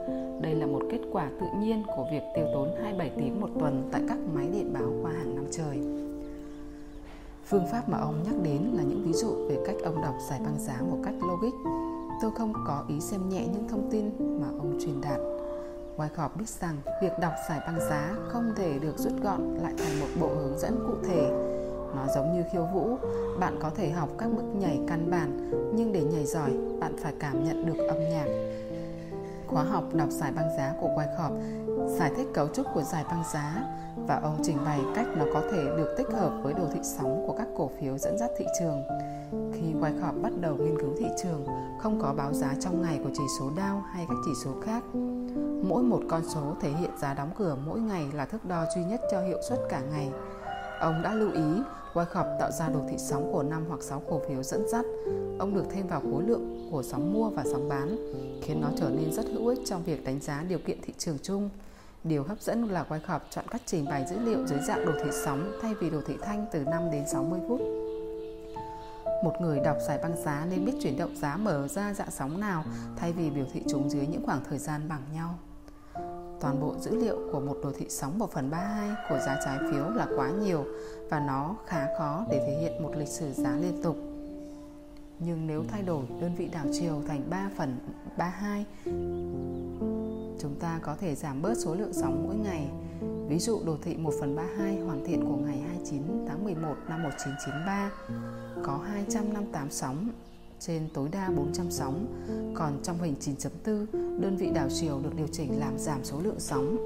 Đây 0.41 0.55
là 0.55 0.67
một 0.67 0.83
kết 0.91 1.01
quả 1.13 1.31
tự 1.41 1.47
nhiên 1.61 1.83
của 1.97 2.07
việc 2.13 2.23
tiêu 2.35 2.47
tốn 2.55 2.69
27 2.83 3.11
tiếng 3.17 3.41
một 3.41 3.51
tuần 3.61 3.89
tại 3.93 4.03
các 4.09 4.19
máy 4.35 4.49
điện 4.53 4.73
báo 4.73 4.93
qua 5.03 5.13
hàng 5.13 5.35
năm 5.35 5.45
trời. 5.51 5.79
Phương 7.45 7.67
pháp 7.73 7.89
mà 7.89 7.99
ông 7.99 8.23
nhắc 8.25 8.35
đến 8.43 8.71
là 8.73 8.83
những 8.83 9.03
ví 9.05 9.13
dụ 9.13 9.49
về 9.49 9.59
cách 9.67 9.77
ông 9.85 10.03
đọc 10.03 10.15
giải 10.29 10.41
băng 10.45 10.59
giá 10.59 10.81
một 10.91 10.99
cách 11.05 11.15
logic. 11.21 11.55
Tôi 12.23 12.31
không 12.31 12.53
có 12.67 12.85
ý 12.89 13.01
xem 13.01 13.29
nhẹ 13.29 13.47
những 13.53 13.69
thông 13.69 13.89
tin 13.91 14.11
mà 14.41 14.47
ông 14.59 14.79
truyền 14.81 15.01
đạt 15.01 15.21
Wyckoff 15.97 16.29
biết 16.37 16.49
rằng 16.49 16.77
việc 17.03 17.13
đọc 17.21 17.33
giải 17.49 17.61
băng 17.67 17.81
giá 17.81 18.15
không 18.29 18.53
thể 18.57 18.79
được 18.79 18.99
rút 18.99 19.13
gọn 19.23 19.55
lại 19.55 19.75
thành 19.79 20.01
một 20.01 20.07
bộ 20.21 20.29
hướng 20.29 20.59
dẫn 20.59 20.79
cụ 20.87 20.95
thể. 21.09 21.31
Nó 21.97 22.07
giống 22.15 22.33
như 22.33 22.45
khiêu 22.53 22.67
vũ, 22.75 22.97
bạn 23.41 23.59
có 23.63 23.71
thể 23.77 23.91
học 23.91 24.09
các 24.19 24.29
bước 24.37 24.43
nhảy 24.55 24.81
căn 24.89 25.11
bản, 25.11 25.51
nhưng 25.75 25.93
để 25.93 26.03
nhảy 26.05 26.27
giỏi, 26.27 26.51
bạn 26.81 26.97
phải 27.03 27.15
cảm 27.19 27.45
nhận 27.45 27.67
được 27.67 27.87
âm 27.89 27.99
nhạc. 28.01 28.27
Khóa 29.47 29.63
học 29.63 29.85
đọc 29.93 30.11
giải 30.11 30.33
băng 30.33 30.57
giá 30.57 30.75
của 30.81 30.89
Wyckoff 30.89 31.41
giải 31.99 32.13
thích 32.17 32.27
cấu 32.35 32.49
trúc 32.49 32.67
của 32.75 32.83
giải 32.83 33.05
băng 33.11 33.23
giá 33.33 33.65
và 34.07 34.21
ông 34.23 34.39
trình 34.43 34.57
bày 34.65 34.81
cách 34.95 35.07
nó 35.17 35.25
có 35.35 35.43
thể 35.53 35.65
được 35.65 35.95
tích 35.99 36.07
hợp 36.13 36.41
với 36.43 36.55
đồ 36.55 36.65
thị 36.73 36.81
sóng 36.83 37.25
của 37.27 37.35
các 37.39 37.49
cổ 37.57 37.71
phiếu 37.81 37.99
dẫn 37.99 38.19
dắt 38.19 38.31
thị 38.39 38.45
trường. 38.61 38.83
Khi 39.53 39.75
Wyckoff 39.81 40.23
bắt 40.23 40.33
đầu 40.41 40.57
nghiên 40.57 40.81
cứu 40.81 40.91
thị 40.99 41.07
trường, 41.23 41.47
không 41.81 41.99
có 42.03 42.15
báo 42.17 42.33
giá 42.33 42.55
trong 42.61 42.83
ngày 42.83 43.01
của 43.05 43.11
chỉ 43.15 43.25
số 43.39 43.51
Dow 43.57 43.81
hay 43.81 44.07
các 44.09 44.17
chỉ 44.25 44.33
số 44.45 44.51
khác. 44.65 44.83
Mỗi 45.63 45.83
một 45.83 46.01
con 46.09 46.23
số 46.29 46.57
thể 46.61 46.71
hiện 46.71 46.91
giá 46.99 47.15
đóng 47.15 47.31
cửa 47.39 47.57
mỗi 47.67 47.81
ngày 47.81 48.07
là 48.13 48.25
thước 48.25 48.45
đo 48.45 48.65
duy 48.75 48.85
nhất 48.85 49.01
cho 49.11 49.21
hiệu 49.21 49.39
suất 49.49 49.59
cả 49.69 49.81
ngày. 49.81 50.11
Ông 50.81 51.03
đã 51.03 51.15
lưu 51.15 51.33
ý 51.33 51.63
Wyckoff 51.95 52.39
tạo 52.39 52.51
ra 52.51 52.69
đồ 52.69 52.81
thị 52.91 52.99
sóng 52.99 53.33
của 53.33 53.43
5 53.43 53.65
hoặc 53.69 53.83
6 53.83 54.03
cổ 54.09 54.21
phiếu 54.29 54.43
dẫn 54.43 54.69
dắt. 54.69 54.85
Ông 55.39 55.55
được 55.55 55.65
thêm 55.71 55.87
vào 55.87 56.01
khối 56.01 56.23
lượng 56.23 56.69
của 56.71 56.83
sóng 56.83 57.13
mua 57.13 57.31
và 57.31 57.45
sóng 57.53 57.69
bán, 57.69 57.97
khiến 58.43 58.61
nó 58.61 58.69
trở 58.77 58.91
nên 58.91 59.13
rất 59.13 59.27
hữu 59.27 59.47
ích 59.47 59.59
trong 59.65 59.83
việc 59.85 60.05
đánh 60.05 60.21
giá 60.21 60.45
điều 60.49 60.59
kiện 60.59 60.79
thị 60.83 60.93
trường 60.99 61.19
chung. 61.23 61.51
Điều 62.05 62.23
hấp 62.23 62.41
dẫn 62.41 62.65
là 62.65 62.85
Wyckoff 62.89 63.21
chọn 63.31 63.45
cách 63.51 63.63
trình 63.67 63.85
bày 63.85 64.07
dữ 64.11 64.19
liệu 64.19 64.47
dưới 64.47 64.59
dạng 64.69 64.87
đồ 64.87 64.93
thị 65.05 65.11
sóng 65.25 65.53
thay 65.63 65.75
vì 65.75 65.91
đồ 65.91 66.01
thị 66.07 66.15
thanh 66.23 66.47
từ 66.53 66.65
5 66.65 66.91
đến 66.91 67.05
60 67.09 67.41
phút. 67.49 67.61
Một 69.25 69.33
người 69.41 69.61
đọc 69.61 69.77
giải 69.89 69.99
băng 70.03 70.17
giá 70.17 70.47
nên 70.51 70.65
biết 70.65 70.73
chuyển 70.83 70.99
động 70.99 71.17
giá 71.17 71.37
mở 71.37 71.69
ra 71.69 71.95
dạng 71.95 72.11
sóng 72.11 72.41
nào 72.41 72.65
thay 72.97 73.13
vì 73.13 73.31
biểu 73.31 73.47
thị 73.53 73.63
chúng 73.69 73.91
dưới 73.91 74.07
những 74.07 74.27
khoảng 74.27 74.45
thời 74.49 74.59
gian 74.59 74.89
bằng 74.89 75.03
nhau. 75.15 75.39
Toàn 76.41 76.61
bộ 76.61 76.75
dữ 76.81 76.97
liệu 76.97 77.19
của 77.33 77.41
một 77.41 77.57
đồ 77.63 77.73
thị 77.79 77.87
sóng 77.89 78.19
1 78.19 78.33
phần 78.33 78.51
32 78.51 78.97
của 79.09 79.19
giá 79.27 79.41
trái 79.45 79.59
phiếu 79.71 79.91
là 79.91 80.07
quá 80.17 80.31
nhiều 80.31 80.65
và 81.11 81.21
nó 81.21 81.57
khá 81.67 81.87
khó 81.99 82.27
để 82.31 82.39
thể 82.47 82.59
hiện 82.61 82.83
một 82.83 82.93
lịch 82.97 83.09
sử 83.09 83.33
giá 83.33 83.57
liên 83.57 83.83
tục. 83.83 83.97
Nhưng 85.19 85.47
nếu 85.47 85.65
thay 85.69 85.83
đổi, 85.83 86.05
đơn 86.21 86.35
vị 86.35 86.49
đảo 86.53 86.67
chiều 86.73 87.03
thành 87.09 87.31
3 87.31 87.51
phần 87.57 87.79
32 88.17 88.67
chúng 90.41 90.55
ta 90.61 90.79
có 90.83 90.97
thể 91.01 91.15
giảm 91.15 91.43
bớt 91.43 91.55
số 91.59 91.75
lượng 91.75 91.93
sóng 91.93 92.25
mỗi 92.27 92.37
ngày. 92.37 92.69
Ví 93.29 93.39
dụ 93.39 93.61
đồ 93.67 93.77
thị 93.83 93.97
1 93.97 94.13
phần 94.21 94.37
32 94.37 94.81
hoàn 94.81 95.05
thiện 95.07 95.25
của 95.25 95.37
ngày 95.37 95.59
29 95.59 96.03
tháng 96.29 96.45
11 96.45 96.75
năm 96.89 97.03
1993 97.03 97.91
có 98.63 98.77
258 98.77 99.71
sóng 99.71 100.09
trên 100.61 100.89
tối 100.95 101.09
đa 101.13 101.31
400 101.37 101.71
sóng, 101.71 102.07
còn 102.55 102.81
trong 102.83 102.99
hình 103.03 103.15
9.4, 103.21 103.87
đơn 104.21 104.37
vị 104.37 104.51
đảo 104.55 104.69
chiều 104.81 105.01
được 105.03 105.15
điều 105.17 105.27
chỉnh 105.27 105.61
làm 105.61 105.79
giảm 105.79 106.05
số 106.05 106.21
lượng 106.21 106.41
sóng. 106.41 106.77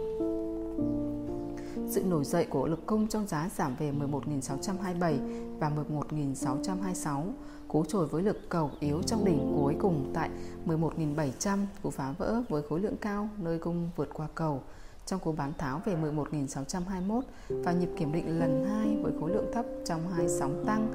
Sự 1.89 2.03
nổi 2.05 2.25
dậy 2.25 2.47
của 2.51 2.67
lực 2.67 2.87
cung 2.87 3.09
trong 3.09 3.27
giá 3.27 3.51
giảm 3.57 3.77
về 3.77 3.93
11.627 3.93 5.19
và 5.59 5.71
11.626, 5.91 7.23
cú 7.69 7.85
trồi 7.85 8.07
với 8.07 8.23
lực 8.23 8.49
cầu 8.49 8.71
yếu 8.81 9.03
trong 9.03 9.25
đỉnh 9.25 9.53
cuối 9.57 9.75
cùng 9.81 10.11
tại 10.15 10.31
11.700 10.67 11.59
cú 11.83 11.91
phá 11.91 12.15
vỡ 12.19 12.43
với 12.49 12.63
khối 12.69 12.81
lượng 12.81 12.97
cao 12.97 13.29
nơi 13.39 13.59
cung 13.59 13.91
vượt 13.97 14.09
qua 14.13 14.29
cầu 14.35 14.63
trong 15.07 15.21
cú 15.21 15.33
bán 15.33 15.53
tháo 15.59 15.81
về 15.85 15.97
11.621 15.97 17.21
và 17.49 17.73
nhịp 17.73 17.89
kiểm 17.99 18.13
định 18.13 18.39
lần 18.39 18.67
2 18.69 18.97
với 19.03 19.13
khối 19.21 19.31
lượng 19.31 19.51
thấp 19.53 19.65
trong 19.85 20.09
hai 20.09 20.29
sóng 20.29 20.65
tăng 20.67 20.89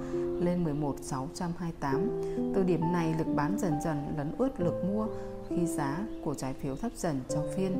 lên 0.45 0.63
11.628. 0.63 2.53
Từ 2.55 2.63
điểm 2.63 2.81
này, 2.93 3.15
lực 3.17 3.27
bán 3.35 3.57
dần 3.59 3.73
dần 3.83 4.13
lấn 4.17 4.31
ướt 4.37 4.59
lực 4.59 4.83
mua 4.83 5.07
khi 5.49 5.65
giá 5.65 5.97
của 6.23 6.33
trái 6.33 6.53
phiếu 6.53 6.75
thấp 6.75 6.91
dần 6.95 7.21
trong 7.29 7.47
phiên. 7.55 7.73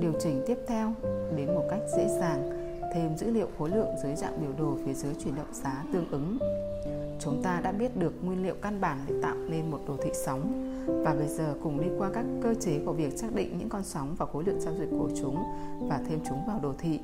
Điều 0.00 0.12
chỉnh 0.20 0.42
tiếp 0.46 0.58
theo 0.66 0.92
đến 1.36 1.54
một 1.54 1.64
cách 1.70 1.80
dễ 1.96 2.08
dàng, 2.20 2.50
thêm 2.94 3.16
dữ 3.16 3.30
liệu 3.30 3.48
khối 3.58 3.70
lượng 3.70 3.88
dưới 4.02 4.14
dạng 4.14 4.40
biểu 4.40 4.52
đồ 4.58 4.78
phía 4.86 4.94
dưới 4.94 5.14
chuyển 5.24 5.34
động 5.34 5.52
giá 5.52 5.84
tương 5.92 6.10
ứng. 6.10 6.38
Chúng 7.18 7.42
ta 7.42 7.60
đã 7.60 7.72
biết 7.72 7.96
được 7.96 8.12
nguyên 8.22 8.42
liệu 8.42 8.54
căn 8.62 8.80
bản 8.80 8.98
để 9.08 9.14
tạo 9.22 9.36
nên 9.48 9.70
một 9.70 9.78
đồ 9.88 9.96
thị 10.02 10.10
sóng 10.14 10.70
và 10.86 11.14
bây 11.14 11.28
giờ 11.28 11.54
cùng 11.62 11.80
đi 11.80 11.88
qua 11.98 12.10
các 12.14 12.24
cơ 12.42 12.54
chế 12.60 12.80
của 12.86 12.92
việc 12.92 13.18
xác 13.18 13.34
định 13.34 13.58
những 13.58 13.68
con 13.68 13.82
sóng 13.84 14.14
và 14.18 14.26
khối 14.26 14.44
lượng 14.44 14.60
giao 14.60 14.74
dịch 14.78 14.88
của 14.90 15.10
chúng 15.20 15.36
và 15.88 16.00
thêm 16.08 16.18
chúng 16.28 16.46
vào 16.46 16.60
đồ 16.62 16.72
thị. 16.78 17.00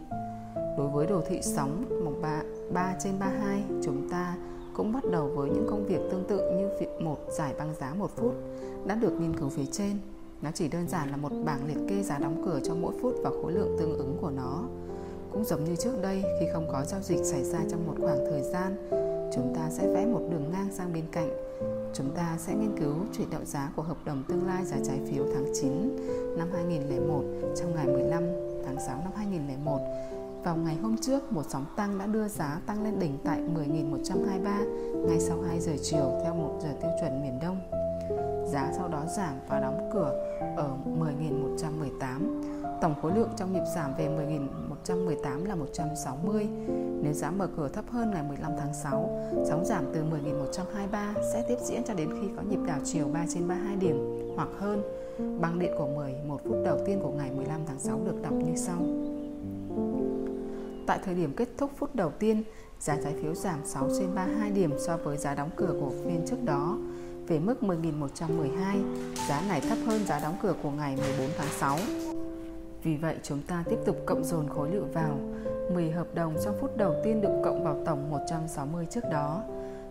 Đối 0.78 0.88
với 0.88 1.06
đồ 1.06 1.20
thị 1.28 1.40
sóng 1.42 1.84
mục 2.04 2.14
3, 2.22 2.42
3 2.72 2.94
trên 3.04 3.18
32, 3.18 3.62
chúng 3.82 4.08
ta 4.10 4.36
cũng 4.74 4.92
bắt 4.92 5.04
đầu 5.12 5.28
với 5.28 5.50
những 5.50 5.66
công 5.70 5.86
việc 5.86 6.00
tương 6.10 6.24
tự 6.28 6.50
như 6.50 6.68
việc 6.80 6.88
một 7.00 7.18
giải 7.38 7.54
băng 7.58 7.74
giá 7.74 7.94
một 7.94 8.10
phút 8.16 8.34
đã 8.86 8.94
được 8.94 9.12
nghiên 9.20 9.36
cứu 9.36 9.48
phía 9.48 9.66
trên. 9.72 9.96
Nó 10.42 10.50
chỉ 10.54 10.68
đơn 10.68 10.88
giản 10.88 11.10
là 11.10 11.16
một 11.16 11.32
bảng 11.44 11.66
liệt 11.66 11.78
kê 11.88 12.02
giá 12.02 12.18
đóng 12.18 12.42
cửa 12.46 12.60
cho 12.64 12.74
mỗi 12.74 12.94
phút 13.02 13.14
và 13.22 13.30
khối 13.30 13.52
lượng 13.52 13.76
tương 13.78 13.98
ứng 13.98 14.16
của 14.20 14.30
nó. 14.30 14.62
Cũng 15.32 15.44
giống 15.44 15.64
như 15.64 15.76
trước 15.76 16.02
đây 16.02 16.22
khi 16.40 16.46
không 16.52 16.68
có 16.72 16.84
giao 16.84 17.00
dịch 17.00 17.24
xảy 17.24 17.44
ra 17.44 17.58
trong 17.70 17.86
một 17.86 17.94
khoảng 18.00 18.24
thời 18.30 18.42
gian, 18.42 18.76
chúng 19.34 19.54
ta 19.54 19.70
sẽ 19.70 19.86
vẽ 19.94 20.06
một 20.06 20.20
đường 20.30 20.50
ngang 20.52 20.68
sang 20.72 20.92
bên 20.92 21.04
cạnh. 21.12 21.30
Chúng 21.94 22.10
ta 22.16 22.36
sẽ 22.38 22.54
nghiên 22.54 22.78
cứu 22.78 22.94
chuyển 23.12 23.30
động 23.30 23.46
giá 23.46 23.72
của 23.76 23.82
hợp 23.82 23.96
đồng 24.04 24.22
tương 24.28 24.46
lai 24.46 24.64
giá 24.64 24.76
trái 24.86 25.00
phiếu 25.10 25.24
tháng 25.34 25.52
9 25.60 25.96
năm 26.38 26.48
2001 26.52 27.22
trong 27.56 27.74
ngày 27.74 27.86
15 27.86 28.22
tháng 28.64 28.76
6 28.86 29.00
năm 29.04 29.12
2001 29.16 29.78
vào 30.44 30.56
ngày 30.56 30.76
hôm 30.82 30.96
trước, 30.96 31.32
một 31.32 31.42
sóng 31.48 31.64
tăng 31.76 31.98
đã 31.98 32.06
đưa 32.06 32.28
giá 32.28 32.60
tăng 32.66 32.84
lên 32.84 32.98
đỉnh 32.98 33.18
tại 33.24 33.40
10.123 33.40 35.06
ngay 35.06 35.20
sau 35.20 35.42
2 35.48 35.60
giờ 35.60 35.72
chiều 35.82 36.20
theo 36.24 36.34
1 36.34 36.58
giờ 36.62 36.68
tiêu 36.80 36.90
chuẩn 37.00 37.22
miền 37.22 37.38
Đông. 37.42 37.60
Giá 38.52 38.72
sau 38.76 38.88
đó 38.88 39.04
giảm 39.16 39.34
và 39.48 39.60
đóng 39.60 39.90
cửa 39.92 40.24
ở 40.56 40.70
10.118. 40.98 42.80
Tổng 42.80 42.94
khối 43.02 43.12
lượng 43.14 43.30
trong 43.36 43.52
nhịp 43.52 43.64
giảm 43.74 43.94
về 43.98 44.08
118 44.88 45.44
là 45.44 45.54
160. 45.54 46.48
Nếu 47.02 47.12
giá 47.12 47.30
mở 47.30 47.48
cửa 47.56 47.68
thấp 47.68 47.84
hơn 47.90 48.10
ngày 48.10 48.22
15 48.22 48.52
tháng 48.58 48.74
6, 48.82 49.20
sóng 49.48 49.64
giảm 49.64 49.84
từ 49.94 50.02
10.123 50.02 51.32
sẽ 51.32 51.44
tiếp 51.48 51.56
diễn 51.64 51.82
cho 51.84 51.94
đến 51.94 52.10
khi 52.20 52.28
có 52.36 52.42
nhịp 52.42 52.58
đảo 52.66 52.78
chiều 52.84 53.08
3 53.08 53.24
trên 53.34 53.48
32 53.48 53.76
điểm 53.76 53.96
hoặc 54.36 54.48
hơn. 54.58 54.82
Băng 55.40 55.58
điện 55.58 55.72
của 55.78 55.86
11 55.86 56.40
phút 56.44 56.56
đầu 56.64 56.78
tiên 56.86 57.00
của 57.02 57.10
ngày 57.10 57.30
15 57.36 57.60
tháng 57.66 57.78
6 57.78 58.00
được 58.04 58.22
đọc 58.22 58.32
như 58.32 58.56
sau. 58.56 58.78
Tại 60.86 60.98
thời 61.04 61.14
điểm 61.14 61.32
kết 61.36 61.48
thúc 61.58 61.70
phút 61.76 61.94
đầu 61.94 62.10
tiên, 62.18 62.42
giá 62.80 62.96
trái 63.04 63.14
phiếu 63.22 63.34
giảm 63.34 63.58
6 63.64 63.88
trên 63.98 64.14
32 64.14 64.50
điểm 64.50 64.72
so 64.86 64.96
với 64.96 65.16
giá 65.16 65.34
đóng 65.34 65.50
cửa 65.56 65.74
của 65.80 65.90
phiên 66.04 66.26
trước 66.26 66.44
đó 66.44 66.78
về 67.26 67.38
mức 67.38 67.54
10.112, 67.60 68.48
giá 69.28 69.42
này 69.48 69.60
thấp 69.60 69.78
hơn 69.86 70.06
giá 70.06 70.20
đóng 70.20 70.36
cửa 70.42 70.54
của 70.62 70.70
ngày 70.70 70.96
14 70.96 71.30
tháng 71.38 71.48
6. 71.58 71.78
Vì 72.82 72.96
vậy 72.96 73.16
chúng 73.22 73.42
ta 73.42 73.64
tiếp 73.70 73.78
tục 73.86 73.96
cộng 74.06 74.24
dồn 74.24 74.48
khối 74.48 74.70
lượng 74.70 74.92
vào. 74.92 75.18
10 75.74 75.90
hợp 75.90 76.14
đồng 76.14 76.34
trong 76.44 76.56
phút 76.60 76.76
đầu 76.76 76.94
tiên 77.04 77.20
được 77.20 77.40
cộng 77.44 77.64
vào 77.64 77.82
tổng 77.86 78.10
160 78.10 78.86
trước 78.90 79.04
đó. 79.10 79.42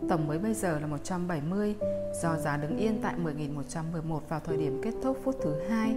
Tổng 0.10 0.28
mới 0.28 0.40
bây 0.40 0.54
giờ 0.54 0.80
là 0.80 0.88
170 0.88 1.76
do 2.22 2.36
giá 2.38 2.58
đứng 2.58 2.78
yên 2.78 3.00
tại 3.02 3.14
10.111 3.24 4.20
vào 4.30 4.40
thời 4.46 4.58
điểm 4.58 4.82
kết 4.84 4.94
thúc 5.04 5.18
phút 5.24 5.36
thứ 5.42 5.56
hai 5.70 5.94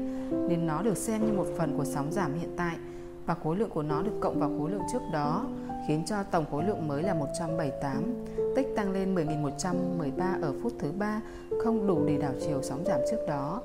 nên 0.49 0.66
nó 0.66 0.82
được 0.82 0.97
xem 0.97 1.26
như 1.26 1.32
một 1.32 1.47
phần 1.59 1.76
của 1.76 1.84
sóng 1.84 2.12
giảm 2.12 2.34
hiện 2.34 2.55
tại 2.57 2.76
và 3.26 3.34
khối 3.34 3.57
lượng 3.57 3.70
của 3.70 3.82
nó 3.82 4.03
được 4.03 4.12
cộng 4.20 4.40
vào 4.40 4.53
khối 4.59 4.70
lượng 4.70 4.82
trước 4.93 5.03
đó 5.12 5.47
khiến 5.88 6.03
cho 6.07 6.22
tổng 6.22 6.45
khối 6.51 6.64
lượng 6.64 6.88
mới 6.88 7.03
là 7.03 7.14
178. 7.14 8.24
Tích 8.57 8.66
tăng 8.76 8.93
lên 8.93 9.14
10.113 9.14 10.43
ở 10.43 10.55
phút 10.62 10.72
thứ 10.78 10.93
ba 10.93 11.20
không 11.62 11.86
đủ 11.86 12.05
để 12.07 12.18
đảo 12.18 12.32
chiều 12.47 12.62
sóng 12.62 12.84
giảm 12.86 13.01
trước 13.11 13.18
đó. 13.28 13.62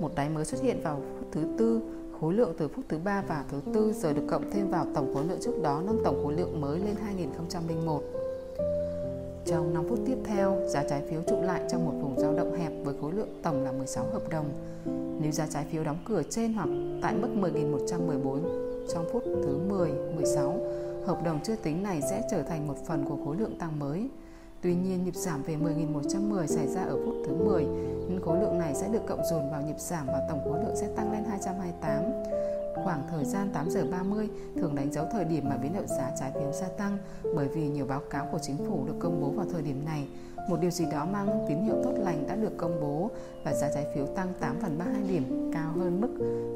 Một 0.00 0.12
đáy 0.14 0.28
mới 0.28 0.44
xuất 0.44 0.62
hiện 0.62 0.80
vào 0.82 1.00
phút 1.18 1.28
thứ 1.32 1.44
tư, 1.58 1.80
khối 2.20 2.34
lượng 2.34 2.54
từ 2.58 2.68
phút 2.68 2.84
thứ 2.88 2.98
ba 3.04 3.22
và 3.28 3.44
thứ 3.50 3.60
tư 3.74 3.92
giờ 3.92 4.12
được 4.12 4.22
cộng 4.30 4.50
thêm 4.50 4.70
vào 4.70 4.86
tổng 4.94 5.14
khối 5.14 5.24
lượng 5.24 5.38
trước 5.40 5.62
đó 5.62 5.82
nâng 5.86 6.00
tổng 6.04 6.20
khối 6.24 6.34
lượng 6.34 6.60
mới 6.60 6.78
lên 6.78 6.94
2001. 7.04 8.02
Trong 9.46 9.74
5 9.74 9.84
phút 9.88 9.98
tiếp 10.06 10.16
theo, 10.24 10.58
giá 10.66 10.84
trái 10.90 11.02
phiếu 11.10 11.20
trụ 11.28 11.42
lại 11.42 11.62
trong 11.70 11.84
một 11.84 11.92
vùng 12.02 12.20
dao 12.20 12.34
động 12.34 12.58
hẹp 12.58 12.72
với 12.84 12.94
khối 13.00 13.12
lượng 13.12 13.40
tổng 13.42 13.64
là 13.64 13.72
16 13.72 14.06
hợp 14.12 14.28
đồng. 14.30 14.46
Nếu 15.20 15.32
giá 15.32 15.46
trái 15.46 15.66
phiếu 15.70 15.84
đóng 15.84 15.98
cửa 16.08 16.22
trên 16.30 16.52
hoặc 16.52 16.68
tại 17.02 17.14
mức 17.14 17.28
10.114 17.40 18.40
trong 18.94 19.08
phút 19.12 19.22
thứ 19.24 19.58
10, 19.68 19.90
16, 20.14 20.60
hợp 21.06 21.24
đồng 21.24 21.40
chưa 21.44 21.56
tính 21.56 21.82
này 21.82 22.00
sẽ 22.10 22.22
trở 22.30 22.42
thành 22.42 22.68
một 22.68 22.86
phần 22.86 23.04
của 23.08 23.16
khối 23.24 23.36
lượng 23.36 23.58
tăng 23.58 23.78
mới. 23.78 24.08
Tuy 24.62 24.74
nhiên, 24.74 25.04
nhịp 25.04 25.16
giảm 25.16 25.42
về 25.42 25.56
10.110 25.56 26.46
xảy 26.46 26.66
ra 26.66 26.82
ở 26.82 26.96
phút 27.04 27.14
thứ 27.26 27.34
10, 27.34 27.64
nên 28.08 28.20
khối 28.20 28.40
lượng 28.40 28.58
này 28.58 28.74
sẽ 28.74 28.88
được 28.88 29.06
cộng 29.06 29.24
dồn 29.30 29.50
vào 29.50 29.62
nhịp 29.62 29.78
giảm 29.78 30.06
và 30.06 30.26
tổng 30.28 30.40
khối 30.44 30.64
lượng 30.64 30.76
sẽ 30.76 30.88
tăng 30.96 31.12
lên 31.12 31.24
228. 31.24 32.04
Khoảng 32.84 33.02
thời 33.10 33.24
gian 33.24 33.50
8 33.52 33.70
giờ 33.70 33.84
30 33.90 34.28
thường 34.56 34.74
đánh 34.74 34.92
dấu 34.92 35.06
thời 35.12 35.24
điểm 35.24 35.48
mà 35.48 35.56
biến 35.56 35.72
động 35.74 35.86
giá 35.86 36.10
trái 36.20 36.32
phiếu 36.34 36.52
gia 36.52 36.68
tăng 36.68 36.98
bởi 37.34 37.48
vì 37.48 37.68
nhiều 37.68 37.86
báo 37.86 38.00
cáo 38.10 38.28
của 38.32 38.38
chính 38.38 38.56
phủ 38.56 38.84
được 38.86 38.94
công 38.98 39.20
bố 39.20 39.30
vào 39.30 39.46
thời 39.52 39.62
điểm 39.62 39.84
này. 39.84 40.08
Một 40.48 40.56
điều 40.60 40.70
gì 40.70 40.84
đó 40.90 41.06
mang 41.12 41.44
tín 41.48 41.58
hiệu 41.58 41.74
tốt 41.84 41.92
lành 41.98 42.24
đã 42.28 42.36
được 42.36 42.56
công 42.56 42.80
bố 42.80 43.10
và 43.44 43.54
giá 43.54 43.70
trái 43.74 43.86
phiếu 43.94 44.06
tăng 44.06 44.32
8 44.40 44.56
phần 44.60 44.78
32 44.78 45.02
điểm, 45.02 45.50
cao 45.54 45.72
hơn 45.76 46.00
mức 46.00 46.10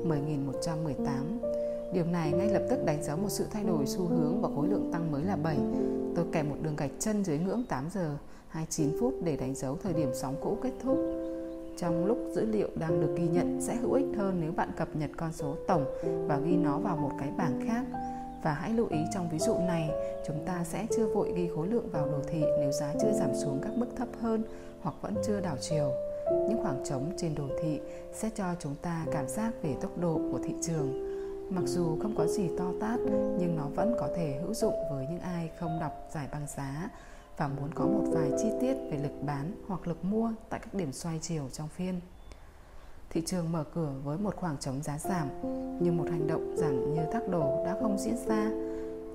10.118. 0.04 1.04
Điều 1.92 2.04
này 2.04 2.32
ngay 2.32 2.48
lập 2.48 2.62
tức 2.70 2.84
đánh 2.84 3.02
dấu 3.02 3.16
một 3.16 3.28
sự 3.28 3.46
thay 3.50 3.64
đổi 3.64 3.86
xu 3.86 4.06
hướng 4.06 4.40
và 4.42 4.48
khối 4.56 4.68
lượng 4.68 4.90
tăng 4.92 5.12
mới 5.12 5.22
là 5.24 5.36
7. 5.36 5.56
Tôi 6.16 6.24
kèm 6.32 6.48
một 6.48 6.56
đường 6.62 6.76
gạch 6.76 6.90
chân 6.98 7.24
dưới 7.24 7.38
ngưỡng 7.38 7.64
8 7.68 7.84
giờ 7.94 8.16
29 8.48 9.00
phút 9.00 9.14
để 9.24 9.36
đánh 9.36 9.54
dấu 9.54 9.78
thời 9.82 9.92
điểm 9.92 10.10
sóng 10.14 10.36
cũ 10.42 10.58
kết 10.62 10.72
thúc. 10.82 10.98
Trong 11.76 12.06
lúc 12.06 12.18
dữ 12.34 12.46
liệu 12.46 12.68
đang 12.74 13.00
được 13.00 13.14
ghi 13.16 13.28
nhận 13.28 13.60
sẽ 13.60 13.76
hữu 13.76 13.92
ích 13.92 14.06
hơn 14.16 14.38
nếu 14.40 14.52
bạn 14.52 14.68
cập 14.76 14.96
nhật 14.96 15.10
con 15.16 15.32
số 15.32 15.54
tổng 15.68 15.84
và 16.26 16.38
ghi 16.38 16.56
nó 16.56 16.78
vào 16.78 16.96
một 16.96 17.10
cái 17.18 17.28
bảng 17.36 17.60
khác. 17.66 17.84
Và 18.44 18.52
hãy 18.52 18.72
lưu 18.72 18.86
ý 18.90 18.98
trong 19.14 19.28
ví 19.28 19.38
dụ 19.38 19.58
này, 19.58 19.90
chúng 20.26 20.44
ta 20.46 20.64
sẽ 20.64 20.86
chưa 20.96 21.06
vội 21.06 21.32
ghi 21.36 21.48
khối 21.56 21.68
lượng 21.68 21.88
vào 21.90 22.06
đồ 22.06 22.18
thị 22.28 22.44
nếu 22.58 22.72
giá 22.72 22.92
chưa 23.02 23.12
giảm 23.12 23.34
xuống 23.34 23.60
các 23.62 23.72
mức 23.76 23.88
thấp 23.96 24.08
hơn 24.20 24.42
hoặc 24.82 24.94
vẫn 25.00 25.14
chưa 25.26 25.40
đảo 25.40 25.56
chiều. 25.60 25.90
Những 26.30 26.62
khoảng 26.62 26.84
trống 26.84 27.12
trên 27.16 27.34
đồ 27.34 27.44
thị 27.62 27.80
sẽ 28.12 28.30
cho 28.34 28.44
chúng 28.58 28.74
ta 28.82 29.06
cảm 29.12 29.28
giác 29.28 29.52
về 29.62 29.74
tốc 29.80 29.98
độ 29.98 30.20
của 30.32 30.38
thị 30.44 30.54
trường 30.62 31.14
Mặc 31.50 31.64
dù 31.66 31.98
không 32.02 32.14
có 32.16 32.26
gì 32.26 32.48
to 32.58 32.72
tát 32.80 33.00
nhưng 33.38 33.56
nó 33.56 33.66
vẫn 33.74 33.96
có 34.00 34.08
thể 34.16 34.38
hữu 34.42 34.54
dụng 34.54 34.74
với 34.90 35.06
những 35.10 35.20
ai 35.20 35.50
không 35.58 35.78
đọc 35.80 35.92
giải 36.14 36.28
băng 36.32 36.46
giá 36.56 36.90
và 37.36 37.48
muốn 37.48 37.74
có 37.74 37.84
một 37.84 38.04
vài 38.06 38.30
chi 38.38 38.48
tiết 38.60 38.74
về 38.90 38.98
lực 39.02 39.22
bán 39.26 39.52
hoặc 39.68 39.86
lực 39.86 40.04
mua 40.04 40.32
tại 40.48 40.60
các 40.60 40.74
điểm 40.74 40.92
xoay 40.92 41.18
chiều 41.22 41.48
trong 41.52 41.68
phiên. 41.68 42.00
Thị 43.14 43.22
trường 43.26 43.52
mở 43.52 43.64
cửa 43.74 43.92
với 44.04 44.18
một 44.18 44.36
khoảng 44.36 44.56
trống 44.58 44.82
giá 44.82 44.98
giảm 44.98 45.28
như 45.80 45.92
một 45.92 46.04
hành 46.10 46.26
động 46.26 46.54
giảm 46.56 46.94
như 46.94 47.00
thác 47.12 47.28
đồ 47.28 47.64
đã 47.64 47.76
không 47.80 47.98
diễn 47.98 48.16
ra. 48.26 48.50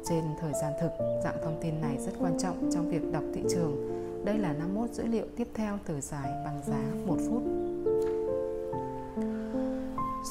Trên 0.10 0.24
thời 0.42 0.54
gian 0.62 0.74
thực, 0.82 0.92
dạng 1.24 1.38
thông 1.44 1.58
tin 1.62 1.82
này 1.82 1.98
rất 1.98 2.12
quan 2.20 2.38
trọng 2.40 2.70
trong 2.74 2.90
việc 2.90 3.12
đọc 3.12 3.24
thị 3.34 3.44
trường. 3.50 3.76
Đây 4.26 4.38
là 4.38 4.54
51 4.54 4.90
dữ 4.90 5.06
liệu 5.06 5.26
tiếp 5.36 5.48
theo 5.54 5.78
từ 5.86 6.02
giải 6.02 6.32
bằng 6.46 6.62
giá 6.68 6.82
1 7.06 7.18
phút. 7.30 7.44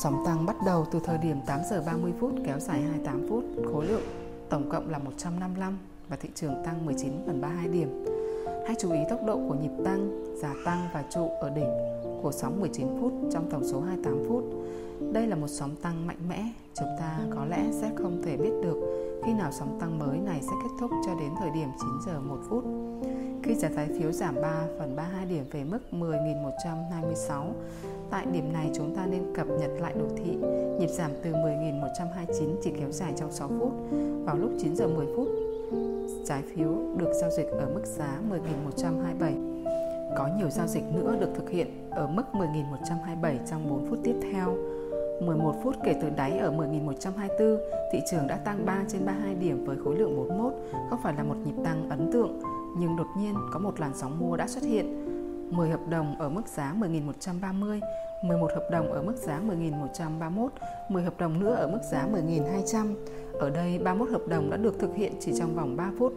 Sóng 0.02 0.22
tăng 0.26 0.46
bắt 0.46 0.56
đầu 0.66 0.86
từ 0.92 1.00
thời 1.04 1.18
điểm 1.18 1.36
8 1.46 1.60
giờ 1.70 1.82
30 1.86 2.12
phút 2.20 2.32
kéo 2.46 2.58
dài 2.58 2.80
28 2.80 3.26
phút, 3.28 3.44
khối 3.72 3.86
lượng 3.86 4.02
tổng 4.48 4.70
cộng 4.70 4.90
là 4.90 4.98
155 4.98 5.78
và 6.08 6.16
thị 6.16 6.28
trường 6.34 6.64
tăng 6.64 6.86
19 6.86 7.12
phần 7.26 7.40
32 7.40 7.68
điểm. 7.68 8.04
Hãy 8.66 8.76
chú 8.78 8.92
ý 8.92 9.00
tốc 9.10 9.20
độ 9.26 9.34
của 9.48 9.54
nhịp 9.54 9.82
tăng, 9.84 10.34
giá 10.36 10.54
tăng 10.64 10.88
và 10.94 11.04
trụ 11.10 11.28
ở 11.40 11.50
đỉnh 11.50 12.07
của 12.22 12.32
sóng 12.32 12.60
19 12.60 12.86
phút 13.00 13.12
trong 13.32 13.50
tổng 13.50 13.64
số 13.64 13.80
28 13.80 14.24
phút. 14.28 14.44
Đây 15.12 15.26
là 15.26 15.36
một 15.36 15.48
sóng 15.48 15.76
tăng 15.82 16.06
mạnh 16.06 16.28
mẽ, 16.28 16.52
chúng 16.74 16.88
ta 16.98 17.18
có 17.34 17.44
lẽ 17.44 17.64
sẽ 17.72 17.90
không 17.96 18.22
thể 18.24 18.36
biết 18.36 18.52
được 18.62 18.76
khi 19.24 19.32
nào 19.32 19.52
sóng 19.52 19.76
tăng 19.80 19.98
mới 19.98 20.18
này 20.18 20.40
sẽ 20.42 20.52
kết 20.62 20.70
thúc 20.80 20.90
cho 21.06 21.14
đến 21.20 21.30
thời 21.38 21.50
điểm 21.50 21.68
9 21.80 21.88
giờ 22.06 22.20
1 22.20 22.36
phút. 22.48 22.64
Khi 23.42 23.54
giá 23.54 23.68
trái 23.76 23.88
phiếu 23.98 24.12
giảm 24.12 24.34
3 24.42 24.66
phần 24.78 24.96
32 24.96 25.26
điểm 25.26 25.44
về 25.50 25.64
mức 25.64 25.78
10.126, 25.92 27.44
tại 28.10 28.26
điểm 28.32 28.52
này 28.52 28.70
chúng 28.74 28.96
ta 28.96 29.06
nên 29.06 29.34
cập 29.34 29.46
nhật 29.46 29.70
lại 29.80 29.94
đồ 29.98 30.06
thị. 30.16 30.36
Nhịp 30.80 30.88
giảm 30.88 31.10
từ 31.22 31.32
10.129 31.32 32.54
chỉ 32.62 32.70
kéo 32.78 32.90
dài 32.90 33.12
trong 33.16 33.32
6 33.32 33.48
phút. 33.48 33.72
Vào 34.24 34.36
lúc 34.38 34.50
9 34.58 34.76
giờ 34.76 34.88
10 34.88 35.06
phút, 35.16 35.28
trái 36.24 36.42
phiếu 36.54 36.68
được 36.96 37.12
giao 37.20 37.30
dịch 37.30 37.46
ở 37.46 37.70
mức 37.74 37.82
giá 37.84 38.20
10.127. 38.76 39.77
Có 40.16 40.28
nhiều 40.38 40.50
giao 40.50 40.66
dịch 40.66 40.84
nữa 40.94 41.16
được 41.20 41.30
thực 41.34 41.50
hiện 41.50 41.90
ở 41.90 42.06
mức 42.06 42.22
10.127 42.32 43.36
trong 43.50 43.68
4 43.70 43.86
phút 43.90 43.98
tiếp 44.04 44.14
theo. 44.32 44.56
11 45.20 45.54
phút 45.62 45.76
kể 45.84 45.94
từ 46.02 46.10
đáy 46.10 46.38
ở 46.38 46.52
10.124, 46.52 47.58
thị 47.92 48.00
trường 48.10 48.26
đã 48.26 48.36
tăng 48.36 48.66
3 48.66 48.84
trên 48.88 49.06
32 49.06 49.34
điểm 49.34 49.64
với 49.64 49.76
khối 49.84 49.96
lượng 49.96 50.16
41, 50.16 50.52
không 50.90 51.00
phải 51.02 51.14
là 51.14 51.22
một 51.22 51.34
nhịp 51.44 51.54
tăng 51.64 51.90
ấn 51.90 52.12
tượng, 52.12 52.40
nhưng 52.78 52.96
đột 52.96 53.06
nhiên 53.18 53.34
có 53.52 53.58
một 53.58 53.80
làn 53.80 53.92
sóng 53.94 54.18
mua 54.18 54.36
đã 54.36 54.46
xuất 54.46 54.64
hiện. 54.64 55.04
10 55.50 55.70
hợp 55.70 55.80
đồng 55.90 56.18
ở 56.18 56.28
mức 56.28 56.48
giá 56.48 56.74
10.130, 56.80 57.80
11 58.22 58.50
hợp 58.54 58.68
đồng 58.70 58.92
ở 58.92 59.02
mức 59.02 59.16
giá 59.16 59.40
10.131, 59.48 60.48
10 60.88 61.02
hợp 61.02 61.18
đồng 61.18 61.40
nữa 61.40 61.54
ở 61.54 61.66
mức 61.66 61.80
giá 61.90 62.08
10.200. 62.12 62.94
Ở 63.38 63.50
đây 63.50 63.78
31 63.78 64.10
hợp 64.10 64.22
đồng 64.28 64.50
đã 64.50 64.56
được 64.56 64.78
thực 64.78 64.94
hiện 64.94 65.12
chỉ 65.20 65.32
trong 65.38 65.54
vòng 65.54 65.76
3 65.76 65.90
phút 65.98 66.12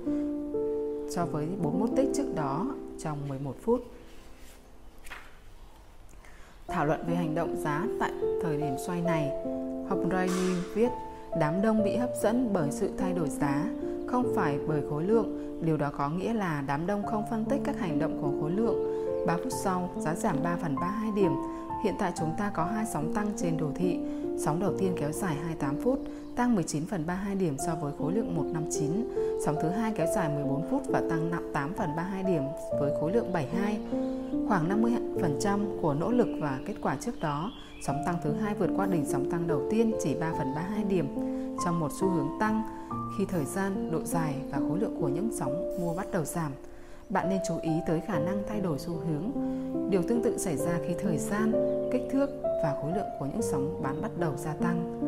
so 1.10 1.26
với 1.26 1.48
41 1.62 1.90
tích 1.96 2.10
trước 2.14 2.36
đó 2.36 2.76
trong 3.04 3.30
11 3.30 3.56
phút. 3.64 3.84
Thảo 6.68 6.86
luận 6.86 7.04
về 7.08 7.16
hành 7.16 7.36
động 7.36 7.56
giá 7.58 7.86
tại 8.00 8.12
thời 8.44 8.58
điểm 8.58 8.76
xoay 8.86 9.02
này, 9.02 9.32
Hopraini 9.90 10.54
viết 10.76 10.90
đám 11.40 11.62
đông 11.62 11.84
bị 11.84 11.96
hấp 11.96 12.10
dẫn 12.22 12.50
bởi 12.54 12.72
sự 12.72 12.92
thay 12.98 13.14
đổi 13.14 13.30
giá, 13.30 13.66
không 14.08 14.34
phải 14.36 14.60
bởi 14.68 14.82
khối 14.90 15.04
lượng. 15.04 15.58
Điều 15.66 15.78
đó 15.78 15.92
có 15.98 16.10
nghĩa 16.10 16.34
là 16.34 16.64
đám 16.68 16.88
đông 16.88 17.06
không 17.06 17.24
phân 17.30 17.46
tích 17.46 17.62
các 17.64 17.80
hành 17.80 18.00
động 18.00 18.22
của 18.22 18.42
khối 18.42 18.52
lượng. 18.52 18.92
3 19.28 19.38
phút 19.38 19.54
sau, 19.64 19.90
giá 19.98 20.16
giảm 20.16 20.44
3 20.44 20.56
phần 20.56 20.76
32 20.76 21.12
điểm. 21.16 21.32
Hiện 21.84 21.96
tại 22.00 22.12
chúng 22.20 22.34
ta 22.38 22.52
có 22.54 22.64
hai 22.64 22.86
sóng 22.94 23.14
tăng 23.14 23.32
trên 23.38 23.58
đồ 23.58 23.68
thị. 23.76 24.00
Sóng 24.38 24.60
đầu 24.60 24.74
tiên 24.80 24.96
kéo 25.00 25.12
dài 25.12 25.36
28 25.36 25.82
phút, 25.82 26.00
tăng 26.42 26.56
19 26.56 26.86
phần 26.86 27.06
32 27.08 27.36
điểm 27.36 27.58
so 27.58 27.76
với 27.76 27.94
khối 28.00 28.14
lượng 28.14 28.36
159. 28.36 28.92
Sóng 29.46 29.56
thứ 29.62 29.70
hai 29.70 29.94
kéo 29.96 30.08
dài 30.16 30.30
14 30.30 30.70
phút 30.70 30.82
và 30.88 31.02
tăng 31.10 31.32
nặng 31.32 31.52
8 31.54 31.74
phần 31.74 31.90
32 31.98 32.24
điểm 32.24 32.44
với 32.80 32.92
khối 33.00 33.14
lượng 33.14 33.34
72. 33.34 33.80
Khoảng 34.48 34.70
50% 34.70 35.82
của 35.82 35.94
nỗ 35.94 36.12
lực 36.12 36.28
và 36.40 36.60
kết 36.68 36.74
quả 36.82 36.96
trước 36.96 37.20
đó, 37.22 37.52
sóng 37.88 38.04
tăng 38.06 38.16
thứ 38.24 38.34
hai 38.34 38.56
vượt 38.56 38.70
qua 38.76 38.86
đỉnh 38.86 39.06
sóng 39.06 39.32
tăng 39.32 39.48
đầu 39.48 39.62
tiên 39.72 39.94
chỉ 40.04 40.16
3 40.16 40.32
phần 40.38 40.56
32 40.56 40.84
điểm 40.84 41.08
trong 41.66 41.80
một 41.80 41.92
xu 42.00 42.10
hướng 42.10 42.30
tăng 42.40 42.64
khi 43.18 43.26
thời 43.26 43.46
gian, 43.46 43.92
độ 43.92 44.00
dài 44.04 44.36
và 44.52 44.58
khối 44.58 44.80
lượng 44.80 44.98
của 45.02 45.08
những 45.08 45.30
sóng 45.40 45.78
mua 45.82 45.94
bắt 45.94 46.08
đầu 46.12 46.26
giảm. 46.26 46.52
Bạn 47.10 47.30
nên 47.30 47.40
chú 47.48 47.54
ý 47.62 47.72
tới 47.88 48.02
khả 48.08 48.20
năng 48.20 48.44
thay 48.48 48.62
đổi 48.62 48.80
xu 48.80 48.94
hướng. 48.94 49.32
Điều 49.90 50.04
tương 50.04 50.24
tự 50.24 50.38
xảy 50.38 50.58
ra 50.58 50.80
khi 50.88 50.94
thời 51.02 51.18
gian, 51.18 51.52
kích 51.92 52.04
thước 52.12 52.30
và 52.44 52.78
khối 52.82 52.92
lượng 52.96 53.10
của 53.20 53.26
những 53.26 53.42
sóng 53.42 53.80
bán 53.84 54.02
bắt 54.02 54.12
đầu 54.18 54.34
gia 54.38 54.54
tăng. 54.54 55.02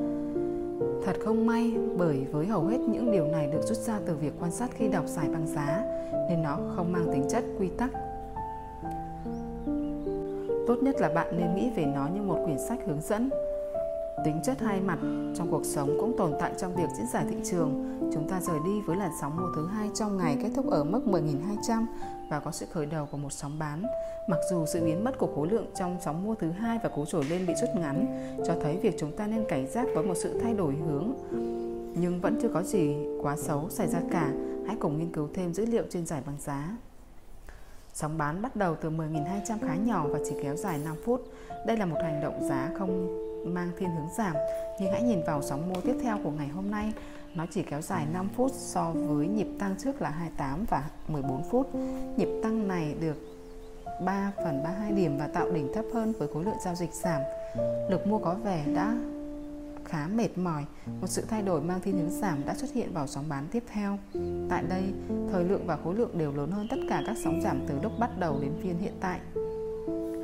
Thật 1.05 1.15
không 1.25 1.47
may, 1.47 1.73
bởi 1.97 2.25
với 2.31 2.45
hầu 2.45 2.65
hết 2.65 2.79
những 2.79 3.11
điều 3.11 3.27
này 3.27 3.47
được 3.47 3.61
rút 3.63 3.77
ra 3.77 3.99
từ 4.05 4.15
việc 4.15 4.33
quan 4.39 4.51
sát 4.51 4.69
khi 4.73 4.87
đọc 4.87 5.07
giải 5.07 5.29
băng 5.29 5.47
giá, 5.47 5.83
nên 6.29 6.41
nó 6.41 6.59
không 6.75 6.91
mang 6.91 7.05
tính 7.13 7.23
chất 7.29 7.43
quy 7.59 7.69
tắc. 7.77 7.91
Tốt 10.67 10.75
nhất 10.81 10.95
là 11.01 11.09
bạn 11.09 11.37
nên 11.37 11.55
nghĩ 11.55 11.69
về 11.75 11.85
nó 11.85 12.07
như 12.15 12.21
một 12.21 12.37
quyển 12.45 12.59
sách 12.59 12.79
hướng 12.85 13.01
dẫn 13.01 13.29
Tính 14.25 14.39
chất 14.43 14.61
hai 14.61 14.79
mặt, 14.79 14.99
trong 15.35 15.47
cuộc 15.51 15.65
sống 15.65 15.97
cũng 15.99 16.17
tồn 16.17 16.33
tại 16.39 16.51
trong 16.57 16.75
việc 16.75 16.89
diễn 16.97 17.07
giải 17.13 17.25
thị 17.29 17.35
trường. 17.43 17.99
Chúng 18.13 18.29
ta 18.29 18.41
rời 18.41 18.59
đi 18.65 18.81
với 18.81 18.97
làn 18.97 19.11
sóng 19.21 19.37
mua 19.37 19.47
thứ 19.55 19.67
hai 19.67 19.89
trong 19.93 20.17
ngày 20.17 20.37
kết 20.43 20.49
thúc 20.55 20.69
ở 20.69 20.83
mức 20.83 21.01
10.200 21.05 21.85
và 22.29 22.39
có 22.39 22.51
sự 22.51 22.65
khởi 22.71 22.85
đầu 22.85 23.07
của 23.11 23.17
một 23.17 23.33
sóng 23.33 23.59
bán. 23.59 23.83
Mặc 24.29 24.39
dù 24.51 24.65
sự 24.65 24.85
biến 24.85 25.03
mất 25.03 25.17
của 25.17 25.29
khối 25.35 25.47
lượng 25.47 25.65
trong 25.75 25.97
sóng 26.05 26.23
mua 26.23 26.35
thứ 26.35 26.51
hai 26.51 26.79
và 26.83 26.89
cú 26.89 27.05
trồi 27.05 27.23
lên 27.25 27.47
bị 27.47 27.53
rút 27.61 27.69
ngắn, 27.75 28.05
cho 28.47 28.53
thấy 28.61 28.77
việc 28.77 28.95
chúng 28.99 29.11
ta 29.11 29.27
nên 29.27 29.45
cảnh 29.49 29.67
giác 29.67 29.87
với 29.95 30.03
một 30.03 30.15
sự 30.17 30.39
thay 30.39 30.53
đổi 30.53 30.75
hướng. 30.75 31.13
Nhưng 31.95 32.21
vẫn 32.21 32.39
chưa 32.41 32.49
có 32.53 32.63
gì 32.63 32.95
quá 33.21 33.35
xấu 33.37 33.69
xảy 33.69 33.87
ra 33.87 33.99
cả. 34.11 34.33
Hãy 34.67 34.75
cùng 34.79 34.99
nghiên 34.99 35.11
cứu 35.11 35.29
thêm 35.33 35.53
dữ 35.53 35.65
liệu 35.65 35.83
trên 35.89 36.05
giải 36.05 36.21
băng 36.25 36.37
giá. 36.39 36.77
Sóng 37.93 38.17
bán 38.17 38.41
bắt 38.41 38.55
đầu 38.55 38.75
từ 38.81 38.89
10.200 38.89 39.57
khá 39.61 39.75
nhỏ 39.75 40.05
và 40.09 40.19
chỉ 40.25 40.35
kéo 40.43 40.55
dài 40.55 40.79
5 40.85 40.95
phút. 41.05 41.21
Đây 41.67 41.77
là 41.77 41.85
một 41.85 41.97
hành 42.03 42.21
động 42.21 42.43
giá 42.49 42.69
không 42.79 43.19
mang 43.45 43.71
thiên 43.77 43.89
hướng 43.89 44.09
giảm. 44.17 44.35
Nhưng 44.79 44.91
hãy 44.91 45.03
nhìn 45.03 45.19
vào 45.27 45.41
sóng 45.41 45.69
mua 45.73 45.81
tiếp 45.81 45.95
theo 46.03 46.19
của 46.23 46.31
ngày 46.31 46.47
hôm 46.47 46.71
nay. 46.71 46.93
Nó 47.35 47.45
chỉ 47.51 47.63
kéo 47.63 47.81
dài 47.81 48.05
5 48.13 48.29
phút 48.35 48.51
so 48.53 48.91
với 48.91 49.27
nhịp 49.27 49.47
tăng 49.59 49.75
trước 49.83 50.01
là 50.01 50.09
28 50.09 50.65
và 50.69 50.89
14 51.07 51.43
phút. 51.51 51.75
Nhịp 52.17 52.29
tăng 52.43 52.67
này 52.67 52.95
được 52.99 53.17
3 54.05 54.31
phần 54.43 54.63
32 54.63 54.91
điểm 54.91 55.17
và 55.17 55.27
tạo 55.27 55.51
đỉnh 55.51 55.73
thấp 55.73 55.85
hơn 55.93 56.13
với 56.19 56.27
khối 56.33 56.43
lượng 56.43 56.57
giao 56.65 56.75
dịch 56.75 56.93
giảm. 56.93 57.21
Lực 57.89 58.07
mua 58.07 58.17
có 58.19 58.35
vẻ 58.43 58.65
đã 58.75 58.95
khá 59.85 60.07
mệt 60.07 60.37
mỏi. 60.37 60.65
Một 61.01 61.07
sự 61.07 61.23
thay 61.29 61.41
đổi 61.41 61.61
mang 61.61 61.81
thiên 61.81 61.97
hướng 61.97 62.09
giảm 62.09 62.45
đã 62.45 62.55
xuất 62.55 62.73
hiện 62.73 62.93
vào 62.93 63.07
sóng 63.07 63.25
bán 63.29 63.47
tiếp 63.51 63.63
theo. 63.73 63.97
Tại 64.49 64.63
đây, 64.69 64.83
thời 65.31 65.43
lượng 65.43 65.67
và 65.67 65.77
khối 65.83 65.95
lượng 65.95 66.17
đều 66.17 66.31
lớn 66.31 66.51
hơn 66.51 66.67
tất 66.69 66.77
cả 66.89 67.03
các 67.07 67.17
sóng 67.23 67.41
giảm 67.41 67.59
từ 67.67 67.75
lúc 67.83 67.91
bắt 67.99 68.09
đầu 68.19 68.39
đến 68.41 68.51
phiên 68.63 68.77
hiện 68.79 68.93
tại. 68.99 69.19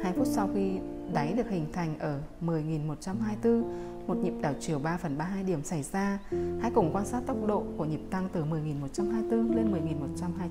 2 0.04 0.14
phút 0.14 0.28
sau 0.28 0.50
khi 0.54 0.72
đáy 1.14 1.34
được 1.34 1.50
hình 1.50 1.66
thành 1.74 2.00
ở 2.00 2.20
10.124, 2.42 3.64
một 4.08 4.18
nhịp 4.18 4.34
đảo 4.42 4.54
chiều 4.60 4.80
3 4.80 4.98
phần 4.98 5.18
32 5.18 5.44
điểm 5.44 5.64
xảy 5.64 5.84
ra. 5.84 6.20
Hãy 6.62 6.72
cùng 6.76 6.90
quan 6.94 7.06
sát 7.06 7.22
tốc 7.28 7.38
độ 7.48 7.64
của 7.78 7.86
nhịp 7.86 8.02
tăng 8.10 8.30
từ 8.34 8.44
10.124 8.44 9.56
lên 9.56 9.72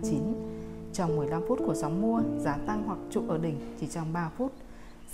10.129. 0.02 0.34
trong 0.92 1.16
15 1.16 1.42
phút 1.48 1.58
của 1.66 1.74
sóng 1.74 2.02
mua, 2.02 2.22
giá 2.38 2.56
tăng 2.66 2.82
hoặc 2.86 2.98
trụ 3.10 3.22
ở 3.28 3.38
đỉnh 3.38 3.74
chỉ 3.80 3.86
trong 3.86 4.12
3 4.12 4.30
phút. 4.36 4.52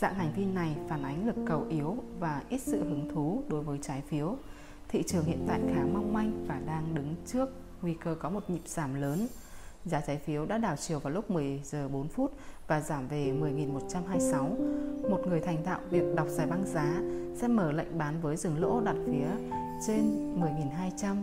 Dạng 0.00 0.14
hành 0.14 0.32
vi 0.36 0.44
này 0.44 0.76
phản 0.88 1.02
ánh 1.02 1.26
lực 1.26 1.36
cầu 1.46 1.66
yếu 1.68 1.96
và 2.18 2.42
ít 2.48 2.58
sự 2.58 2.84
hứng 2.84 3.10
thú 3.14 3.42
đối 3.48 3.62
với 3.62 3.78
trái 3.82 4.02
phiếu. 4.08 4.36
Thị 4.88 5.02
trường 5.06 5.24
hiện 5.24 5.44
tại 5.48 5.60
khá 5.74 5.82
mong 5.92 6.12
manh 6.12 6.46
và 6.48 6.60
đang 6.66 6.94
đứng 6.94 7.14
trước 7.26 7.48
nguy 7.82 7.94
cơ 7.94 8.14
có 8.20 8.30
một 8.30 8.50
nhịp 8.50 8.62
giảm 8.66 8.94
lớn. 8.94 9.26
Giá 9.84 10.00
trái 10.00 10.18
phiếu 10.18 10.46
đã 10.46 10.58
đảo 10.58 10.76
chiều 10.76 10.98
vào 10.98 11.12
lúc 11.12 11.30
10 11.30 11.60
giờ 11.64 11.88
4 11.88 12.08
phút 12.08 12.32
và 12.66 12.80
giảm 12.80 13.08
về 13.08 13.32
10.126. 13.40 14.48
Một 15.10 15.20
người 15.26 15.40
thành 15.40 15.64
thạo 15.64 15.80
việc 15.90 16.14
đọc 16.14 16.26
giải 16.28 16.46
băng 16.46 16.66
giá 16.66 17.02
sẽ 17.34 17.48
mở 17.48 17.72
lệnh 17.72 17.98
bán 17.98 18.20
với 18.20 18.36
dừng 18.36 18.60
lỗ 18.60 18.80
đặt 18.80 18.96
phía 19.06 19.26
trên 19.86 20.34
10.200. 20.40 21.16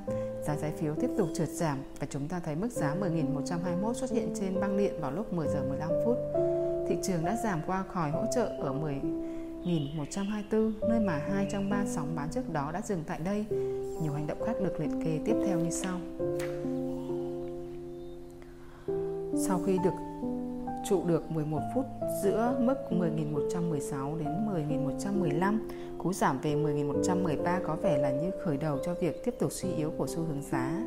Giá 0.47 0.55
trái 0.61 0.71
phiếu 0.71 0.95
tiếp 0.95 1.09
tục 1.17 1.29
trượt 1.35 1.49
giảm 1.49 1.77
và 1.99 2.07
chúng 2.09 2.27
ta 2.27 2.39
thấy 2.39 2.55
mức 2.55 2.71
giá 2.71 2.95
10.121 3.01 3.93
xuất 3.93 4.11
hiện 4.11 4.33
trên 4.35 4.59
băng 4.59 4.77
điện 4.77 4.93
vào 5.01 5.11
lúc 5.11 5.33
10 5.33 5.47
giờ 5.47 5.63
15 5.69 5.89
phút. 6.05 6.17
Thị 6.89 6.97
trường 7.03 7.25
đã 7.25 7.37
giảm 7.43 7.59
qua 7.67 7.83
khỏi 7.83 8.11
hỗ 8.11 8.23
trợ 8.35 8.45
ở 8.45 8.73
10.124, 9.63 10.71
nơi 10.89 10.99
mà 10.99 11.21
hai 11.31 11.47
trong 11.51 11.69
ba 11.69 11.83
sóng 11.85 12.15
bán 12.15 12.29
trước 12.31 12.53
đó 12.53 12.71
đã 12.71 12.81
dừng 12.81 13.03
tại 13.07 13.19
đây. 13.25 13.45
Nhiều 14.01 14.13
hành 14.13 14.27
động 14.27 14.43
khác 14.45 14.53
được 14.59 14.79
liệt 14.79 14.91
kê 15.03 15.19
tiếp 15.25 15.35
theo 15.45 15.59
như 15.59 15.69
sau. 15.69 15.99
Sau 19.47 19.61
khi 19.65 19.77
được 19.83 20.10
trụ 20.89 21.03
được 21.07 21.31
11 21.31 21.59
phút 21.75 21.85
giữa 22.23 22.55
mức 22.59 22.75
10.116 22.89 24.17
đến 24.17 24.27
10.115, 24.69 25.57
cú 25.97 26.13
giảm 26.13 26.39
về 26.41 26.55
10.113 26.55 27.59
có 27.67 27.75
vẻ 27.75 27.97
là 27.97 28.11
như 28.11 28.31
khởi 28.43 28.57
đầu 28.57 28.77
cho 28.85 28.93
việc 28.93 29.25
tiếp 29.25 29.35
tục 29.39 29.51
suy 29.51 29.69
yếu 29.77 29.91
của 29.97 30.07
xu 30.07 30.17
hướng 30.17 30.41
giá. 30.51 30.83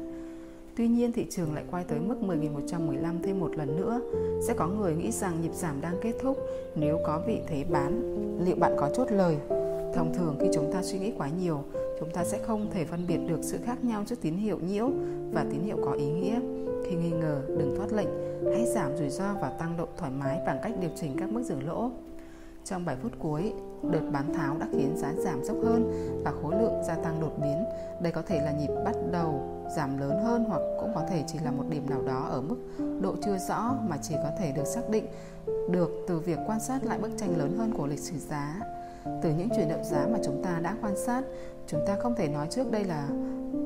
Tuy 0.76 0.88
nhiên 0.88 1.12
thị 1.12 1.26
trường 1.30 1.55
lại 1.55 1.64
quay 1.70 1.84
tới 1.84 1.99
mức 2.01 2.16
10.115 2.20 3.22
thêm 3.22 3.40
một 3.40 3.57
lần 3.57 3.76
nữa. 3.76 4.01
Sẽ 4.47 4.55
có 4.55 4.68
người 4.68 4.95
nghĩ 4.95 5.11
rằng 5.11 5.40
nhịp 5.42 5.53
giảm 5.55 5.80
đang 5.80 5.97
kết 6.03 6.12
thúc 6.22 6.38
nếu 6.74 6.99
có 7.07 7.22
vị 7.26 7.40
thế 7.47 7.64
bán, 7.70 8.03
liệu 8.45 8.57
bạn 8.57 8.72
có 8.78 8.90
chốt 8.97 9.07
lời? 9.11 9.36
Thông 9.95 10.14
thường 10.14 10.36
khi 10.40 10.47
chúng 10.55 10.72
ta 10.72 10.82
suy 10.82 10.99
nghĩ 10.99 11.12
quá 11.18 11.28
nhiều, 11.40 11.64
chúng 12.01 12.11
ta 12.11 12.24
sẽ 12.24 12.38
không 12.42 12.70
thể 12.70 12.84
phân 12.84 13.07
biệt 13.09 13.18
được 13.28 13.38
sự 13.42 13.59
khác 13.64 13.84
nhau 13.84 14.05
giữa 14.07 14.16
tín 14.20 14.36
hiệu 14.36 14.59
nhiễu 14.59 14.90
và 15.32 15.45
tín 15.51 15.61
hiệu 15.62 15.76
có 15.84 15.92
ý 15.92 16.07
nghĩa. 16.07 16.40
Khi 16.85 16.97
nghi 16.97 17.11
ngờ, 17.11 17.43
đừng 17.49 17.76
thoát 17.76 17.93
lệnh, 17.93 18.09
hãy 18.53 18.66
giảm 18.66 18.97
rủi 18.97 19.11
ro 19.11 19.35
và 19.41 19.49
tăng 19.49 19.76
độ 19.76 19.87
thoải 19.97 20.11
mái 20.11 20.41
bằng 20.47 20.59
cách 20.62 20.72
điều 20.80 20.91
chỉnh 20.97 21.16
các 21.18 21.28
mức 21.32 21.43
dừng 21.43 21.68
lỗ. 21.68 21.91
Trong 22.64 22.85
7 22.85 22.97
phút 23.03 23.12
cuối, 23.18 23.53
đợt 23.82 24.11
bán 24.12 24.35
tháo 24.35 24.57
đã 24.59 24.66
khiến 24.72 24.97
giá 24.97 25.12
giảm 25.12 25.45
dốc 25.45 25.57
hơn 25.64 25.93
và 26.24 26.32
khối 26.43 26.55
lượng 26.62 26.82
gia 26.87 26.95
tăng 26.95 27.20
đột 27.20 27.32
biến. 27.43 27.64
Đây 28.03 28.12
có 28.12 28.22
thể 28.22 28.41
là 28.45 28.53
nhịp 28.53 28.70
bắt 28.85 28.97
đầu 29.12 29.43
giảm 29.76 29.99
lớn 29.99 30.22
hơn 30.24 30.45
hoặc 30.49 30.61
cũng 30.80 30.93
có 30.95 31.03
thể 31.11 31.24
chỉ 31.26 31.39
là 31.39 31.51
một 31.51 31.64
điểm 31.68 31.91
nào 31.91 32.03
đó 32.03 32.26
ở 32.30 32.41
mức 32.41 32.57
độ 33.01 33.14
chưa 33.24 33.39
rõ 33.39 33.74
mà 33.89 33.97
chỉ 34.03 34.14
có 34.14 34.30
thể 34.39 34.53
được 34.53 34.66
xác 34.66 34.91
định 34.91 35.07
được 35.70 35.91
từ 36.09 36.18
việc 36.18 36.39
quan 36.47 36.61
sát 36.61 36.85
lại 36.85 36.99
bức 36.99 37.11
tranh 37.16 37.39
lớn 37.39 37.57
hơn 37.59 37.72
của 37.76 37.87
lịch 37.87 38.01
sử 38.01 38.18
giá. 38.18 38.61
Từ 39.22 39.30
những 39.39 39.49
chuyển 39.57 39.68
động 39.68 39.85
giá 39.85 40.07
mà 40.12 40.18
chúng 40.24 40.43
ta 40.43 40.61
đã 40.62 40.76
quan 40.82 40.97
sát, 40.97 41.22
chúng 41.67 41.81
ta 41.87 41.97
không 41.97 42.15
thể 42.15 42.29
nói 42.29 42.47
trước 42.51 42.71
đây 42.71 42.85
là 42.85 43.09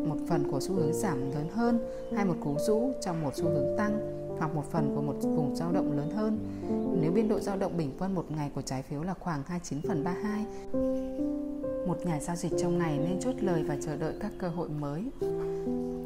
một 0.09 0.17
phần 0.29 0.51
của 0.51 0.61
xu 0.61 0.75
hướng 0.75 0.93
giảm 0.93 1.31
lớn 1.31 1.49
hơn 1.49 1.79
hay 2.17 2.25
một 2.25 2.37
cú 2.41 2.57
rũ 2.59 2.93
trong 3.01 3.23
một 3.23 3.31
xu 3.35 3.45
hướng 3.45 3.79
tăng 3.79 4.19
hoặc 4.39 4.55
một 4.55 4.65
phần 4.71 4.93
của 4.95 5.03
một 5.03 5.15
vùng 5.23 5.57
dao 5.57 5.73
động 5.73 5.97
lớn 5.97 6.11
hơn. 6.11 6.39
Nếu 7.01 7.13
biên 7.13 7.29
độ 7.29 7.41
dao 7.41 7.57
động 7.57 7.77
bình 7.77 7.93
quân 7.99 8.15
một 8.15 8.31
ngày 8.31 8.51
của 8.55 8.63
trái 8.63 8.83
phiếu 8.83 9.03
là 9.03 9.15
khoảng 9.15 9.43
29 9.47 9.81
phần 9.89 10.05
32, 10.05 10.45
một 11.87 12.07
nhà 12.07 12.21
giao 12.21 12.37
dịch 12.37 12.53
trong 12.59 12.79
ngày 12.79 12.99
nên 12.99 13.21
chốt 13.21 13.35
lời 13.41 13.63
và 13.63 13.77
chờ 13.81 13.97
đợi 13.97 14.15
các 14.21 14.33
cơ 14.39 14.49
hội 14.49 14.69
mới. 14.69 15.05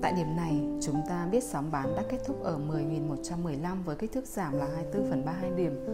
Tại 0.02 0.12
điểm 0.12 0.36
này, 0.36 0.60
chúng 0.80 1.02
ta 1.08 1.28
biết 1.32 1.44
sóng 1.44 1.70
bán 1.72 1.96
đã 1.96 2.02
kết 2.10 2.18
thúc 2.26 2.42
ở 2.42 2.58
10.115 2.68 3.82
với 3.84 3.96
kích 3.96 4.12
thước 4.12 4.26
giảm 4.26 4.58
là 4.58 4.66
24 4.74 5.10
phần 5.10 5.24
32 5.24 5.50
điểm, 5.56 5.86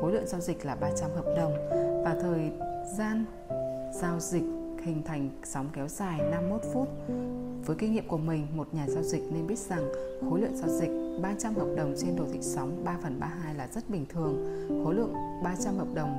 khối 0.00 0.12
lượng 0.12 0.26
giao 0.26 0.40
dịch 0.40 0.64
là 0.64 0.74
300 0.74 1.10
hợp 1.10 1.26
đồng 1.36 1.52
và 2.04 2.16
thời 2.22 2.50
gian 2.98 3.24
giao 3.92 4.20
dịch 4.20 4.44
hình 4.82 5.02
thành 5.02 5.30
sóng 5.44 5.68
kéo 5.72 5.88
dài 5.88 6.20
51 6.30 6.60
phút. 6.72 6.88
Với 7.66 7.76
kinh 7.76 7.92
nghiệm 7.92 8.08
của 8.08 8.18
mình, 8.18 8.46
một 8.54 8.74
nhà 8.74 8.86
giao 8.88 9.02
dịch 9.02 9.22
nên 9.32 9.46
biết 9.46 9.58
rằng 9.58 9.92
khối 10.30 10.40
lượng 10.40 10.56
giao 10.56 10.68
dịch 10.68 10.90
300 11.22 11.54
hợp 11.54 11.68
đồng 11.76 11.94
trên 11.98 12.16
đồ 12.16 12.24
thị 12.32 12.38
sóng 12.42 12.84
3 12.84 12.96
phần 13.02 13.20
32 13.20 13.54
là 13.54 13.68
rất 13.74 13.90
bình 13.90 14.06
thường. 14.08 14.44
Khối 14.84 14.94
lượng 14.94 15.14
300 15.44 15.76
hợp 15.76 15.88
đồng 15.94 16.18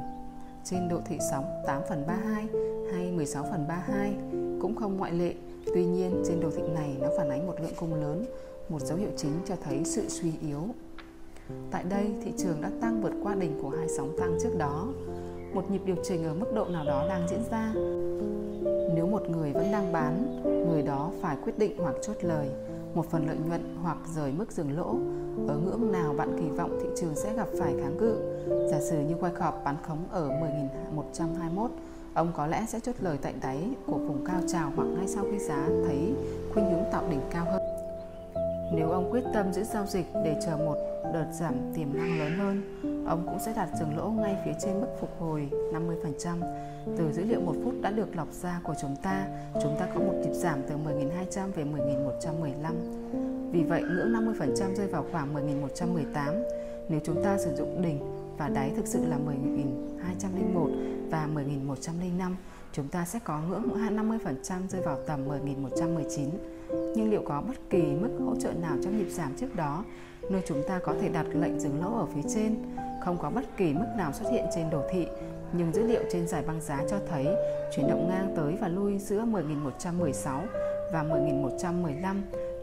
trên 0.64 0.90
độ 0.90 1.00
thị 1.06 1.18
sóng 1.32 1.46
8 1.68 1.82
phần 1.90 2.08
32 2.08 2.48
hay 2.94 3.12
16 3.12 3.44
phần 3.52 3.68
32 3.68 4.14
cũng 4.62 4.76
không 4.76 4.98
ngoại 4.98 5.12
lệ. 5.12 5.34
Tuy 5.66 5.86
nhiên, 5.86 6.24
trên 6.28 6.40
đồ 6.40 6.52
thị 6.52 6.64
này 6.74 6.98
nó 7.02 7.08
phản 7.18 7.30
ánh 7.30 7.48
một 7.48 7.56
lượng 7.62 7.74
cung 7.80 7.94
lớn, 7.94 8.26
một 8.70 8.82
dấu 8.82 8.98
hiệu 8.98 9.10
chính 9.18 9.32
cho 9.46 9.56
thấy 9.64 9.82
sự 9.86 10.10
suy 10.10 10.32
yếu. 10.42 10.68
Tại 11.72 11.84
đây, 11.90 12.12
thị 12.24 12.32
trường 12.38 12.62
đã 12.62 12.72
tăng 12.82 13.02
vượt 13.02 13.14
qua 13.24 13.36
đỉnh 13.36 13.60
của 13.62 13.70
hai 13.70 13.88
sóng 13.98 14.16
tăng 14.20 14.38
trước 14.44 14.58
đó. 14.58 14.88
Một 15.54 15.72
nhịp 15.72 15.82
điều 15.86 15.96
chỉnh 16.04 16.24
ở 16.24 16.34
mức 16.34 16.54
độ 16.54 16.66
nào 16.66 16.86
đó 16.86 17.06
đang 17.10 17.28
diễn 17.30 17.44
ra. 17.52 17.74
Nếu 18.96 19.08
một 19.08 19.30
người 19.30 19.54
vẫn 19.54 19.72
đang 19.72 19.94
bán, 19.94 20.42
người 20.70 20.82
đó 20.82 21.12
phải 21.22 21.38
quyết 21.44 21.60
định 21.60 21.78
hoặc 21.78 21.96
chốt 22.02 22.16
lời, 22.22 22.50
một 22.94 23.06
phần 23.10 23.28
lợi 23.28 23.38
nhuận 23.48 23.78
hoặc 23.82 23.98
rời 24.16 24.32
mức 24.32 24.52
dừng 24.52 24.78
lỗ. 24.78 24.96
Ở 25.48 25.58
ngưỡng 25.58 25.92
nào 25.92 26.14
bạn 26.18 26.38
kỳ 26.40 26.50
vọng 26.50 26.80
thị 26.82 26.90
trường 26.96 27.16
sẽ 27.16 27.36
gặp 27.36 27.48
phải 27.60 27.74
kháng 27.82 27.98
cự. 28.00 28.16
Giả 28.72 28.80
sử 28.80 29.00
như 29.00 29.16
Wyckoff 29.16 29.64
bán 29.64 29.76
khống 29.88 30.06
ở 30.12 30.30
10.121, 30.96 31.68
ông 32.14 32.32
có 32.36 32.48
lẽ 32.48 32.66
sẽ 32.68 32.80
chốt 32.80 32.96
lời 33.00 33.18
tại 33.22 33.34
đáy 33.42 33.70
của 33.86 33.98
vùng 33.98 34.26
cao 34.26 34.42
trào 34.48 34.72
hoặc 34.76 34.86
ngay 34.86 35.08
sau 35.08 35.24
khi 35.32 35.40
giá 35.40 35.68
thấy 35.86 36.14
khuynh 36.54 36.66
hướng 36.66 36.84
tạo 36.92 37.04
đỉnh 37.10 37.22
cao 37.32 37.46
hơn. 37.46 37.73
Nếu 38.76 38.90
ông 38.90 39.12
quyết 39.12 39.24
tâm 39.34 39.54
giữ 39.54 39.64
giao 39.64 39.86
dịch 39.86 40.06
để 40.14 40.40
chờ 40.46 40.58
một 40.58 40.76
đợt 41.14 41.28
giảm 41.32 41.54
tiềm 41.76 41.98
năng 41.98 42.20
lớn 42.20 42.38
hơn, 42.38 42.80
ông 43.08 43.26
cũng 43.26 43.40
sẽ 43.40 43.54
đặt 43.56 43.70
dừng 43.80 43.98
lỗ 43.98 44.10
ngay 44.10 44.38
phía 44.46 44.54
trên 44.62 44.82
mức 44.82 44.88
phục 45.00 45.10
hồi 45.20 45.50
50%. 45.74 46.42
Từ 46.98 47.12
dữ 47.12 47.24
liệu 47.24 47.42
một 47.42 47.56
phút 47.64 47.74
đã 47.82 47.92
được 47.92 48.16
lọc 48.16 48.28
ra 48.32 48.60
của 48.64 48.74
chúng 48.82 48.96
ta, 49.04 49.28
chúng 49.64 49.76
ta 49.80 49.88
có 49.94 50.00
một 50.00 50.14
nhịp 50.24 50.34
giảm 50.34 50.60
từ 50.70 50.76
10.200 50.76 51.52
về 51.52 51.64
10.115. 51.64 53.52
Vì 53.52 53.64
vậy, 53.64 53.82
ngưỡng 53.82 54.14
50% 54.14 54.76
rơi 54.76 54.88
vào 54.88 55.06
khoảng 55.12 55.36
10.118. 55.36 56.44
Nếu 56.90 57.00
chúng 57.04 57.24
ta 57.24 57.38
sử 57.38 57.56
dụng 57.56 57.82
đỉnh 57.82 58.00
và 58.38 58.50
đáy 58.50 58.72
thực 58.76 58.88
sự 58.88 59.06
là 59.06 59.18
10.201 59.18 61.10
và 61.10 61.30
10.105, 61.34 62.36
chúng 62.72 62.88
ta 62.88 63.06
sẽ 63.06 63.20
có 63.24 63.42
ngưỡng 63.50 63.70
50% 63.98 64.68
rơi 64.70 64.82
vào 64.82 64.98
tầm 65.08 65.28
10.119 65.28 66.30
nhưng 66.96 67.12
liệu 67.12 67.22
có 67.26 67.42
bất 67.48 67.70
kỳ 67.70 67.82
mức 67.82 68.10
hỗ 68.26 68.36
trợ 68.36 68.52
nào 68.52 68.78
trong 68.84 68.98
nhịp 68.98 69.10
giảm 69.10 69.32
trước 69.38 69.56
đó, 69.56 69.86
nơi 70.30 70.42
chúng 70.48 70.64
ta 70.68 70.80
có 70.84 70.96
thể 71.02 71.10
đặt 71.10 71.26
lệnh 71.34 71.60
dừng 71.60 71.82
lỗ 71.82 71.98
ở 71.98 72.06
phía 72.06 72.30
trên? 72.36 72.56
Không 73.06 73.18
có 73.18 73.30
bất 73.30 73.58
kỳ 73.58 73.74
mức 73.74 73.88
nào 73.98 74.14
xuất 74.14 74.32
hiện 74.32 74.46
trên 74.56 74.70
đồ 74.70 74.82
thị, 74.92 75.08
nhưng 75.54 75.74
dữ 75.74 75.84
liệu 75.84 76.02
trên 76.12 76.28
giải 76.28 76.44
băng 76.48 76.62
giá 76.62 76.80
cho 76.90 76.98
thấy 77.10 77.28
chuyển 77.76 77.88
động 77.88 78.10
ngang 78.10 78.34
tới 78.36 78.58
và 78.62 78.68
lui 78.68 79.00
giữa 79.00 79.26
10.116 79.26 80.40
và 80.94 81.04
10.115 81.04 82.16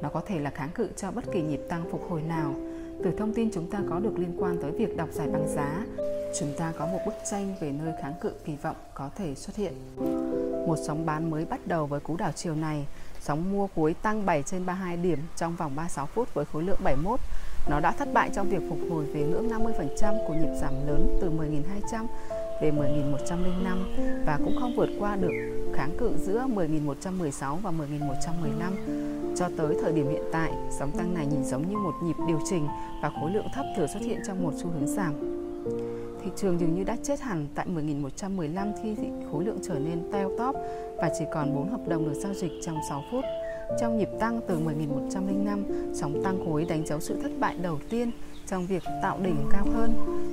nó 0.03 0.09
có 0.09 0.21
thể 0.27 0.41
là 0.41 0.51
kháng 0.51 0.71
cự 0.75 0.89
cho 0.97 1.11
bất 1.11 1.25
kỳ 1.33 1.43
nhịp 1.43 1.61
tăng 1.69 1.85
phục 1.91 2.11
hồi 2.11 2.23
nào. 2.23 2.55
Từ 3.05 3.11
thông 3.19 3.35
tin 3.35 3.51
chúng 3.53 3.71
ta 3.71 3.79
có 3.91 3.99
được 3.99 4.19
liên 4.19 4.37
quan 4.39 4.57
tới 4.63 4.71
việc 4.71 4.97
đọc 4.97 5.09
giải 5.13 5.29
băng 5.29 5.49
giá, 5.49 5.87
chúng 6.39 6.53
ta 6.59 6.73
có 6.79 6.87
một 6.87 6.99
bức 7.07 7.15
tranh 7.31 7.55
về 7.61 7.73
nơi 7.73 7.93
kháng 8.03 8.15
cự 8.21 8.33
kỳ 8.45 8.57
vọng 8.57 8.77
có 8.95 9.11
thể 9.17 9.35
xuất 9.35 9.57
hiện. 9.57 9.73
Một 10.67 10.77
sóng 10.87 11.07
bán 11.07 11.31
mới 11.31 11.45
bắt 11.45 11.67
đầu 11.67 11.87
với 11.87 12.01
cú 12.01 12.17
đảo 12.17 12.33
chiều 12.33 12.55
này. 12.55 12.87
Sóng 13.21 13.53
mua 13.53 13.67
cuối 13.67 13.95
tăng 13.95 14.27
7 14.27 14.43
trên 14.43 14.67
32 14.67 14.97
điểm 14.97 15.19
trong 15.37 15.57
vòng 15.57 15.77
36 15.77 16.07
phút 16.07 16.35
với 16.35 16.45
khối 16.45 16.63
lượng 16.63 16.79
71. 16.85 17.21
Nó 17.69 17.81
đã 17.81 17.93
thất 17.93 18.13
bại 18.13 18.31
trong 18.35 18.49
việc 18.49 18.63
phục 18.69 18.79
hồi 18.91 19.05
về 19.05 19.21
ngưỡng 19.21 19.49
50% 19.49 20.27
của 20.27 20.35
nhịp 20.35 20.55
giảm 20.61 20.87
lớn 20.87 21.19
từ 21.21 21.31
10.200 21.31 22.07
về 22.63 22.71
10.105 22.71 24.25
và 24.27 24.39
cũng 24.45 24.57
không 24.61 24.77
vượt 24.77 24.89
qua 24.99 25.17
được 25.17 25.33
kháng 25.75 25.97
cự 25.99 26.13
giữa 26.19 26.47
10.116 26.55 27.57
và 27.57 27.71
10.115. 27.71 29.37
Cho 29.37 29.49
tới 29.57 29.77
thời 29.83 29.93
điểm 29.93 30.09
hiện 30.09 30.25
tại, 30.33 30.53
sóng 30.79 30.91
tăng 30.99 31.15
này 31.15 31.27
nhìn 31.27 31.45
giống 31.45 31.69
như 31.69 31.77
một 31.77 31.95
nhịp 32.03 32.17
điều 32.29 32.41
chỉnh 32.51 32.69
và 33.03 33.11
khối 33.21 33.31
lượng 33.31 33.47
thấp 33.55 33.67
thừa 33.77 33.87
xuất 33.87 34.03
hiện 34.03 34.21
trong 34.27 34.43
một 34.43 34.53
xu 34.57 34.71
hướng 34.71 34.87
giảm. 34.87 35.40
Thị 36.25 36.31
trường 36.37 36.61
dường 36.61 36.75
như 36.75 36.85
đã 36.85 36.97
chết 37.03 37.21
hẳn 37.21 37.47
tại 37.55 37.67
10.115 37.75 38.73
khi 38.83 38.97
khối 39.33 39.45
lượng 39.45 39.59
trở 39.63 39.79
nên 39.79 40.13
teo 40.13 40.31
tóp 40.39 40.55
và 40.97 41.11
chỉ 41.19 41.25
còn 41.33 41.55
4 41.55 41.69
hợp 41.69 41.89
đồng 41.89 42.05
được 42.05 42.15
giao 42.15 42.35
dịch 42.35 42.53
trong 42.63 42.77
6 42.89 43.03
phút. 43.13 43.25
Trong 43.81 43.99
nhịp 43.99 44.09
tăng 44.21 44.41
từ 44.49 44.59
10.105, 44.59 45.95
sóng 45.95 46.23
tăng 46.25 46.45
khối 46.47 46.65
đánh 46.65 46.87
dấu 46.87 47.01
sự 47.01 47.17
thất 47.23 47.31
bại 47.41 47.55
đầu 47.63 47.79
tiên 47.91 48.11
trong 48.47 48.67
việc 48.67 48.83
tạo 49.03 49.19
đỉnh 49.23 49.37
cao 49.51 49.67
hơn. 49.75 49.93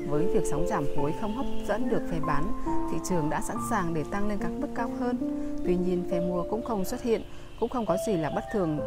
Với 0.09 0.25
việc 0.25 0.43
sóng 0.51 0.67
giảm 0.67 0.85
khối 0.97 1.13
không 1.21 1.35
hấp 1.35 1.45
dẫn 1.67 1.89
được 1.89 2.01
phe 2.11 2.19
bán, 2.19 2.43
thị 2.91 2.97
trường 3.09 3.29
đã 3.29 3.41
sẵn 3.41 3.57
sàng 3.69 3.93
để 3.93 4.03
tăng 4.11 4.27
lên 4.27 4.37
các 4.41 4.51
mức 4.59 4.67
cao 4.75 4.91
hơn. 4.99 5.17
Tuy 5.65 5.75
nhiên, 5.75 6.03
phe 6.11 6.19
mua 6.19 6.43
cũng 6.49 6.63
không 6.63 6.85
xuất 6.85 7.01
hiện, 7.01 7.21
cũng 7.59 7.69
không 7.69 7.85
có 7.85 7.97
gì 8.07 8.13
là 8.13 8.29
bất 8.35 8.43
thường 8.53 8.79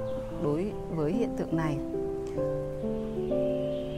đối 0.42 0.72
với 0.90 1.12
hiện 1.12 1.30
tượng 1.36 1.56
này. 1.56 1.76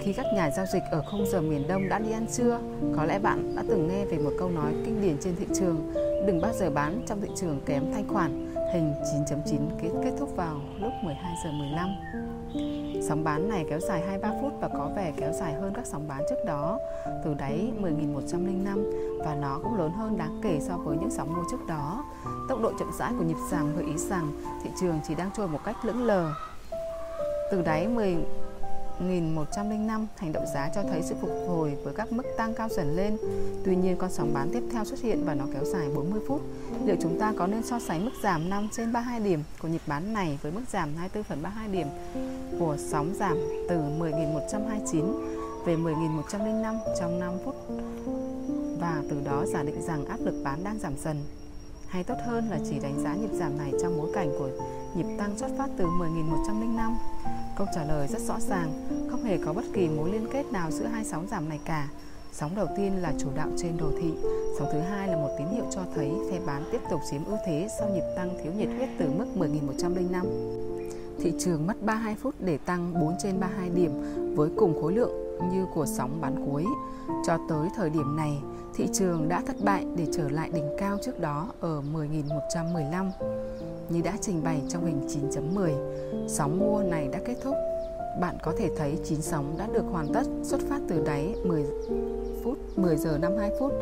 Khi 0.02 0.12
các 0.12 0.26
nhà 0.34 0.50
giao 0.50 0.66
dịch 0.66 0.82
ở 0.90 1.02
khung 1.10 1.26
giờ 1.26 1.40
miền 1.40 1.68
Đông 1.68 1.88
đã 1.88 1.98
đi 1.98 2.12
ăn 2.12 2.26
trưa, 2.32 2.60
có 2.96 3.04
lẽ 3.04 3.18
bạn 3.18 3.56
đã 3.56 3.64
từng 3.68 3.88
nghe 3.88 4.04
về 4.04 4.18
một 4.18 4.30
câu 4.38 4.50
nói 4.50 4.74
kinh 4.84 5.02
điển 5.02 5.16
trên 5.20 5.36
thị 5.36 5.46
trường 5.54 5.92
Đừng 6.26 6.40
bao 6.40 6.52
giờ 6.52 6.70
bán 6.70 7.02
trong 7.06 7.20
thị 7.20 7.28
trường 7.36 7.60
kém 7.66 7.92
thanh 7.94 8.08
khoản 8.08 8.54
Hình 8.72 8.94
9.9 9.26 9.58
kết, 9.82 9.88
kết 10.04 10.12
thúc 10.18 10.36
vào 10.36 10.60
lúc 10.80 10.92
12 11.02 11.34
giờ 11.44 11.50
15 11.50 11.88
Sóng 13.08 13.24
bán 13.24 13.48
này 13.48 13.64
kéo 13.70 13.80
dài 13.80 14.00
23 14.00 14.32
phút 14.40 14.52
và 14.60 14.68
có 14.68 14.90
vẻ 14.96 15.12
kéo 15.16 15.32
dài 15.32 15.52
hơn 15.52 15.72
các 15.74 15.86
sóng 15.86 16.08
bán 16.08 16.22
trước 16.30 16.44
đó 16.46 16.78
từ 17.24 17.34
đáy 17.34 17.72
10.105 17.80 19.18
và 19.24 19.34
nó 19.34 19.60
cũng 19.62 19.78
lớn 19.78 19.92
hơn 19.92 20.18
đáng 20.18 20.40
kể 20.42 20.58
so 20.60 20.76
với 20.76 20.96
những 20.96 21.10
sóng 21.10 21.34
mua 21.36 21.42
trước 21.50 21.66
đó. 21.68 22.04
Tốc 22.48 22.60
độ 22.62 22.72
chậm 22.78 22.90
rãi 22.98 23.12
của 23.18 23.24
nhịp 23.24 23.36
giảm 23.50 23.76
gợi 23.76 23.84
ý 23.84 23.96
rằng 23.96 24.32
thị 24.64 24.70
trường 24.80 25.00
chỉ 25.08 25.14
đang 25.14 25.30
trôi 25.36 25.48
một 25.48 25.60
cách 25.64 25.76
lững 25.84 26.02
lờ. 26.02 26.32
Từ 27.50 27.62
đáy 27.62 27.88
10 27.88 28.16
1105, 29.00 30.06
hành 30.16 30.32
động 30.32 30.44
giá 30.54 30.70
cho 30.74 30.82
thấy 30.82 31.02
sự 31.02 31.14
phục 31.20 31.30
hồi 31.48 31.76
với 31.84 31.94
các 31.94 32.12
mức 32.12 32.22
tăng 32.36 32.54
cao 32.54 32.68
dần 32.68 32.96
lên. 32.96 33.16
Tuy 33.64 33.76
nhiên, 33.76 33.96
con 33.96 34.10
sóng 34.10 34.34
bán 34.34 34.50
tiếp 34.52 34.62
theo 34.72 34.84
xuất 34.84 35.00
hiện 35.00 35.24
và 35.24 35.34
nó 35.34 35.44
kéo 35.54 35.64
dài 35.64 35.88
40 35.94 36.20
phút. 36.28 36.40
Liệu 36.84 36.96
chúng 37.02 37.18
ta 37.18 37.32
có 37.38 37.46
nên 37.46 37.62
so 37.62 37.78
sánh 37.78 38.04
mức 38.04 38.10
giảm 38.22 38.50
5 38.50 38.68
trên 38.72 38.92
32 38.92 39.20
điểm 39.20 39.42
của 39.62 39.68
nhịp 39.68 39.82
bán 39.86 40.12
này 40.12 40.38
với 40.42 40.52
mức 40.52 40.62
giảm 40.72 40.94
24 40.96 41.24
phần 41.24 41.42
32 41.42 41.68
điểm 41.68 41.86
của 42.58 42.76
sóng 42.78 43.14
giảm 43.14 43.36
từ 43.68 43.76
10.129 43.76 45.32
về 45.64 45.76
10.105 45.76 46.78
trong 47.00 47.20
5 47.20 47.32
phút 47.44 47.54
và 48.80 49.02
từ 49.10 49.20
đó 49.24 49.44
giả 49.46 49.62
định 49.62 49.82
rằng 49.82 50.04
áp 50.04 50.18
lực 50.20 50.42
bán 50.44 50.64
đang 50.64 50.78
giảm 50.78 50.92
dần 50.96 51.16
hay 51.88 52.04
tốt 52.04 52.14
hơn 52.26 52.50
là 52.50 52.58
chỉ 52.70 52.78
đánh 52.78 53.02
giá 53.02 53.14
nhịp 53.14 53.30
giảm 53.32 53.58
này 53.58 53.72
trong 53.82 53.98
bối 53.98 54.10
cảnh 54.14 54.30
của 54.38 54.50
nhịp 54.94 55.06
tăng 55.18 55.38
xuất 55.38 55.50
phát 55.58 55.68
từ 55.76 55.84
10.105 55.84 56.94
Câu 57.56 57.66
trả 57.74 57.84
lời 57.84 58.08
rất 58.08 58.20
rõ 58.20 58.40
ràng, 58.40 58.72
không 59.10 59.24
hề 59.24 59.38
có 59.38 59.52
bất 59.52 59.64
kỳ 59.72 59.88
mối 59.88 60.12
liên 60.12 60.26
kết 60.32 60.52
nào 60.52 60.70
giữa 60.70 60.86
hai 60.86 61.04
sóng 61.04 61.26
giảm 61.30 61.48
này 61.48 61.60
cả. 61.64 61.88
Sóng 62.32 62.54
đầu 62.56 62.66
tiên 62.76 63.02
là 63.02 63.12
chủ 63.18 63.28
đạo 63.36 63.48
trên 63.56 63.76
đồ 63.76 63.90
thị, 64.00 64.12
sóng 64.58 64.68
thứ 64.72 64.80
hai 64.80 65.08
là 65.08 65.16
một 65.16 65.28
tín 65.38 65.46
hiệu 65.48 65.64
cho 65.70 65.80
thấy 65.94 66.12
phe 66.30 66.40
bán 66.46 66.64
tiếp 66.72 66.80
tục 66.90 67.00
chiếm 67.10 67.24
ưu 67.24 67.36
thế 67.46 67.68
sau 67.78 67.88
nhịp 67.88 68.04
tăng 68.16 68.38
thiếu 68.42 68.52
nhiệt 68.52 68.68
huyết 68.76 68.88
từ 68.98 69.10
mức 69.18 69.26
10.105. 69.36 70.24
Thị 71.20 71.32
trường 71.38 71.66
mất 71.66 71.82
32 71.82 72.14
phút 72.14 72.34
để 72.38 72.58
tăng 72.58 73.00
4 73.00 73.14
trên 73.22 73.40
32 73.40 73.70
điểm 73.70 73.92
với 74.36 74.50
cùng 74.56 74.82
khối 74.82 74.92
lượng 74.92 75.38
như 75.52 75.66
của 75.74 75.86
sóng 75.86 76.20
bán 76.20 76.46
cuối. 76.46 76.64
Cho 77.26 77.38
tới 77.48 77.68
thời 77.76 77.90
điểm 77.90 78.16
này, 78.16 78.42
thị 78.74 78.88
trường 78.92 79.28
đã 79.28 79.42
thất 79.46 79.56
bại 79.64 79.86
để 79.96 80.06
trở 80.12 80.28
lại 80.28 80.50
đỉnh 80.54 80.68
cao 80.78 80.98
trước 81.04 81.20
đó 81.20 81.48
ở 81.60 81.82
10.115. 81.94 83.10
Như 83.88 84.00
đã 84.02 84.16
trình 84.20 84.44
bày 84.44 84.62
trong 84.68 84.86
hình 84.86 85.00
9.10, 85.30 86.28
sóng 86.28 86.58
mua 86.58 86.82
này 86.82 87.08
đã 87.12 87.18
kết 87.24 87.36
thúc. 87.42 87.54
Bạn 88.20 88.36
có 88.42 88.52
thể 88.58 88.70
thấy 88.76 88.98
9 89.04 89.22
sóng 89.22 89.54
đã 89.58 89.66
được 89.72 89.84
hoàn 89.90 90.12
tất 90.12 90.22
xuất 90.42 90.60
phát 90.68 90.80
từ 90.88 91.04
đáy 91.06 91.34
10 91.44 91.64
phút 92.44 92.58
10 92.76 92.96
giờ 92.96 93.18
52 93.18 93.50
phút 93.60 93.72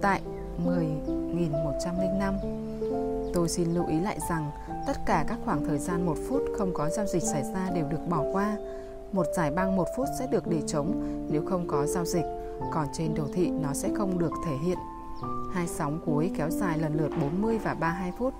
tại 0.00 0.20
10.105. 0.66 2.34
Tôi 3.34 3.48
xin 3.48 3.74
lưu 3.74 3.86
ý 3.86 4.00
lại 4.00 4.18
rằng 4.30 4.50
tất 4.86 4.96
cả 5.06 5.24
các 5.28 5.38
khoảng 5.44 5.64
thời 5.64 5.78
gian 5.78 6.06
1 6.06 6.14
phút 6.28 6.42
không 6.58 6.74
có 6.74 6.88
giao 6.88 7.06
dịch 7.06 7.22
xảy 7.22 7.42
ra 7.54 7.70
đều 7.74 7.86
được 7.88 8.08
bỏ 8.08 8.24
qua. 8.32 8.56
Một 9.12 9.26
giải 9.36 9.50
băng 9.50 9.76
1 9.76 9.88
phút 9.96 10.06
sẽ 10.18 10.26
được 10.26 10.46
để 10.46 10.62
trống 10.66 11.02
nếu 11.30 11.42
không 11.46 11.68
có 11.68 11.86
giao 11.86 12.04
dịch, 12.04 12.24
còn 12.72 12.86
trên 12.92 13.14
đồ 13.14 13.24
thị 13.34 13.50
nó 13.50 13.72
sẽ 13.74 13.90
không 13.94 14.18
được 14.18 14.32
thể 14.46 14.56
hiện. 14.64 14.78
Hai 15.52 15.66
sóng 15.66 16.00
cuối 16.06 16.30
kéo 16.36 16.50
dài 16.50 16.78
lần 16.78 16.94
lượt 16.94 17.10
40 17.20 17.58
và 17.58 17.74
32 17.74 18.12
phút. 18.18 18.34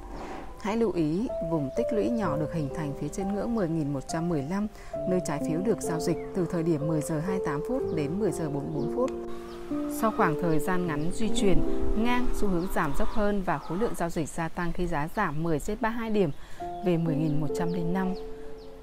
Hãy 0.62 0.76
lưu 0.76 0.92
ý 0.92 1.28
vùng 1.50 1.70
tích 1.76 1.86
lũy 1.92 2.10
nhỏ 2.10 2.36
được 2.36 2.52
hình 2.54 2.68
thành 2.74 2.92
phía 3.00 3.08
trên 3.08 3.34
ngưỡng 3.34 3.56
10.115, 3.56 4.66
nơi 5.08 5.20
trái 5.26 5.40
phiếu 5.48 5.60
được 5.60 5.80
giao 5.80 6.00
dịch 6.00 6.16
từ 6.34 6.46
thời 6.50 6.62
điểm 6.62 6.86
10 6.86 7.00
giờ 7.00 7.20
28 7.20 7.60
phút 7.68 7.82
đến 7.94 8.18
10 8.18 8.32
giờ 8.32 8.50
44 8.50 8.96
phút. 8.96 9.10
Sau 10.00 10.12
khoảng 10.16 10.42
thời 10.42 10.58
gian 10.58 10.86
ngắn 10.86 11.10
duy 11.14 11.28
truyền 11.36 11.58
ngang 12.04 12.26
xu 12.34 12.48
hướng 12.48 12.66
giảm 12.74 12.92
dốc 12.98 13.08
hơn 13.08 13.42
và 13.42 13.58
khối 13.58 13.78
lượng 13.78 13.94
giao 13.94 14.10
dịch 14.10 14.28
gia 14.28 14.48
tăng 14.48 14.72
khi 14.72 14.86
giá 14.86 15.08
giảm 15.16 15.42
10 15.42 15.60
trên 15.60 15.78
32 15.80 16.10
điểm 16.10 16.30
về 16.84 16.96
10.105. 16.96 18.14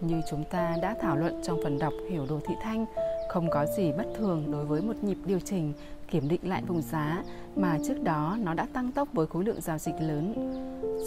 Như 0.01 0.21
chúng 0.29 0.43
ta 0.51 0.75
đã 0.81 0.95
thảo 1.01 1.17
luận 1.17 1.41
trong 1.43 1.59
phần 1.63 1.79
đọc 1.79 1.93
Hiểu 2.09 2.25
đồ 2.29 2.39
thị 2.47 2.55
thanh, 2.63 2.85
không 3.29 3.49
có 3.49 3.65
gì 3.77 3.91
bất 3.97 4.05
thường 4.17 4.51
đối 4.51 4.65
với 4.65 4.81
một 4.81 5.03
nhịp 5.03 5.17
điều 5.25 5.39
chỉnh 5.39 5.73
kiểm 6.09 6.27
định 6.27 6.41
lại 6.43 6.63
vùng 6.67 6.81
giá 6.81 7.23
mà 7.55 7.77
trước 7.87 8.03
đó 8.03 8.37
nó 8.39 8.53
đã 8.53 8.67
tăng 8.73 8.91
tốc 8.91 9.07
với 9.13 9.27
khối 9.27 9.43
lượng 9.43 9.61
giao 9.61 9.77
dịch 9.77 9.95
lớn. 9.99 10.33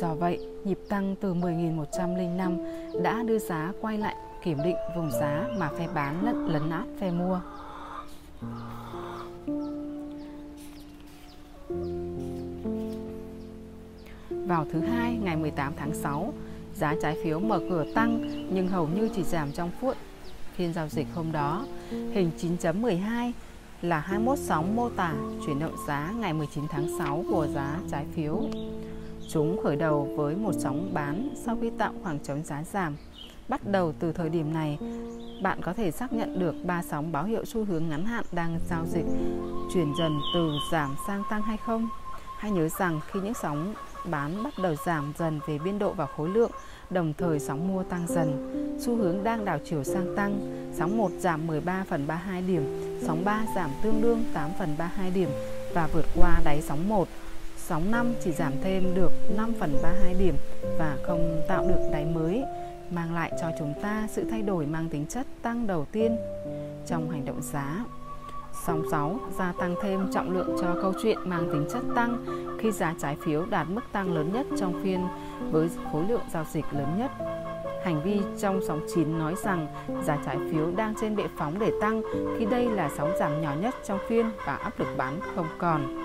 Do 0.01 0.15
vậy, 0.15 0.47
nhịp 0.65 0.79
tăng 0.89 1.15
từ 1.21 1.35
10.105 1.35 3.03
đã 3.03 3.23
đưa 3.23 3.39
giá 3.39 3.73
quay 3.81 3.99
lại 3.99 4.15
kiểm 4.45 4.59
định 4.65 4.77
vùng 4.97 5.11
giá 5.11 5.49
mà 5.59 5.71
phe 5.79 5.89
bán 5.95 6.25
lẫn 6.25 6.47
lấn 6.47 6.71
át 6.71 6.87
phe 7.01 7.11
mua. 7.11 7.41
Vào 14.31 14.67
thứ 14.73 14.81
hai 14.81 15.19
ngày 15.23 15.37
18 15.37 15.73
tháng 15.77 15.95
6, 15.95 16.33
giá 16.75 16.95
trái 17.03 17.17
phiếu 17.25 17.41
mở 17.41 17.61
cửa 17.71 17.85
tăng 17.95 18.21
nhưng 18.55 18.69
hầu 18.69 18.89
như 18.89 19.09
chỉ 19.15 19.23
giảm 19.23 19.53
trong 19.53 19.71
phút 19.81 19.97
phiên 20.55 20.73
giao 20.73 20.89
dịch 20.89 21.07
hôm 21.15 21.33
đó. 21.33 21.67
Hình 21.91 22.31
9.12 22.39 23.33
là 23.83 24.01
21 24.01 24.39
sóng 24.39 24.77
mô 24.77 24.89
tả 24.89 25.15
chuyển 25.47 25.59
động 25.59 25.77
giá 25.87 26.13
ngày 26.17 26.33
19 26.33 26.65
tháng 26.69 26.99
6 26.99 27.25
của 27.31 27.47
giá 27.47 27.79
trái 27.91 28.07
phiếu. 28.15 28.43
Chúng 29.29 29.61
khởi 29.63 29.77
đầu 29.77 30.09
với 30.17 30.37
một 30.37 30.53
sóng 30.59 30.91
bán 30.95 31.29
sau 31.47 31.59
khi 31.61 31.71
tạo 31.79 31.93
khoảng 32.03 32.19
trống 32.19 32.43
giá 32.45 32.63
giảm. 32.63 32.97
Bắt 33.49 33.61
đầu 33.67 33.93
từ 33.99 34.13
thời 34.13 34.29
điểm 34.29 34.55
này, 34.55 34.79
bạn 35.43 35.61
có 35.63 35.73
thể 35.73 35.91
xác 35.91 36.13
nhận 36.13 36.39
được 36.39 36.55
ba 36.65 36.83
sóng 36.83 37.13
báo 37.13 37.25
hiệu 37.25 37.45
xu 37.45 37.65
hướng 37.65 37.89
ngắn 37.89 38.05
hạn 38.05 38.25
đang 38.33 38.59
giao 38.71 38.87
dịch 38.87 39.07
chuyển 39.75 39.93
dần 39.99 40.19
từ 40.35 40.51
giảm 40.73 40.97
sang 41.07 41.23
tăng 41.31 41.43
hay 41.43 41.57
không. 41.57 41.89
Hãy 42.39 42.51
nhớ 42.51 42.69
rằng 42.69 43.01
khi 43.07 43.21
những 43.21 43.35
sóng 43.35 43.75
bán 44.05 44.43
bắt 44.43 44.55
đầu 44.63 44.75
giảm 44.87 45.13
dần 45.19 45.41
về 45.47 45.59
biên 45.59 45.79
độ 45.79 45.93
và 45.93 46.07
khối 46.07 46.29
lượng, 46.29 46.51
đồng 46.93 47.13
thời 47.19 47.41
sóng 47.41 47.69
mua 47.69 47.83
tăng 47.83 48.07
dần. 48.09 48.49
Xu 48.81 48.97
hướng 48.97 49.25
đang 49.25 49.45
đảo 49.45 49.59
chiều 49.65 49.85
sang 49.85 50.17
tăng, 50.17 50.41
sóng 50.73 50.99
1 50.99 51.11
giảm 51.19 51.47
13 51.47 51.85
phần 51.89 52.07
32 52.07 52.43
điểm, 52.43 52.63
sóng 53.03 53.25
3 53.25 53.45
giảm 53.57 53.71
tương 53.83 54.03
đương 54.03 54.25
8 54.35 54.51
phần 54.59 54.75
32 54.79 55.11
điểm 55.11 55.29
và 55.75 55.89
vượt 55.93 56.07
qua 56.17 56.41
đáy 56.45 56.63
sóng 56.63 56.89
1. 56.89 57.09
Sóng 57.57 57.91
5 57.91 58.15
chỉ 58.25 58.33
giảm 58.33 58.53
thêm 58.63 58.95
được 58.95 59.13
5 59.37 59.53
phần 59.61 59.77
32 59.83 60.15
điểm 60.15 60.35
và 60.79 60.97
không 61.03 61.43
tạo 61.49 61.69
được 61.69 61.89
đáy 61.93 62.05
mới, 62.05 62.43
mang 62.91 63.15
lại 63.15 63.33
cho 63.41 63.51
chúng 63.59 63.75
ta 63.83 64.09
sự 64.11 64.25
thay 64.31 64.43
đổi 64.43 64.67
mang 64.67 64.89
tính 64.89 65.07
chất 65.07 65.27
tăng 65.43 65.67
đầu 65.67 65.87
tiên 65.93 66.17
trong 66.87 67.11
hành 67.11 67.25
động 67.25 67.43
giá. 67.43 67.85
Sóng 68.67 68.83
6 68.91 69.21
gia 69.39 69.53
tăng 69.53 69.75
thêm 69.83 70.11
trọng 70.13 70.31
lượng 70.31 70.57
cho 70.61 70.77
câu 70.83 70.93
chuyện 71.03 71.19
mang 71.25 71.49
tính 71.53 71.67
chất 71.73 71.83
tăng 71.95 72.25
khi 72.59 72.73
giá 72.73 72.95
trái 72.99 73.17
phiếu 73.21 73.45
đạt 73.51 73.67
mức 73.71 73.81
tăng 73.93 74.15
lớn 74.15 74.33
nhất 74.33 74.47
trong 74.59 74.83
phiên 74.83 75.01
với 75.51 75.71
khối 75.93 76.05
lượng 76.09 76.23
giao 76.33 76.45
dịch 76.53 76.65
lớn 76.73 76.99
nhất. 76.99 77.11
Hành 77.85 78.03
vi 78.05 78.21
trong 78.39 78.61
sóng 78.69 78.81
9 78.95 79.19
nói 79.19 79.35
rằng 79.45 79.67
giá 80.05 80.19
trái 80.27 80.39
phiếu 80.51 80.71
đang 80.77 80.95
trên 81.01 81.17
bệ 81.17 81.25
phóng 81.37 81.59
để 81.59 81.73
tăng 81.81 82.03
khi 82.39 82.47
đây 82.47 82.71
là 82.71 82.91
sóng 82.97 83.11
giảm 83.19 83.43
nhỏ 83.43 83.55
nhất 83.61 83.75
trong 83.85 83.99
phiên 84.09 84.31
và 84.47 84.55
áp 84.57 84.81
lực 84.81 84.89
bán 84.97 85.21
không 85.35 85.47
còn. 85.59 86.03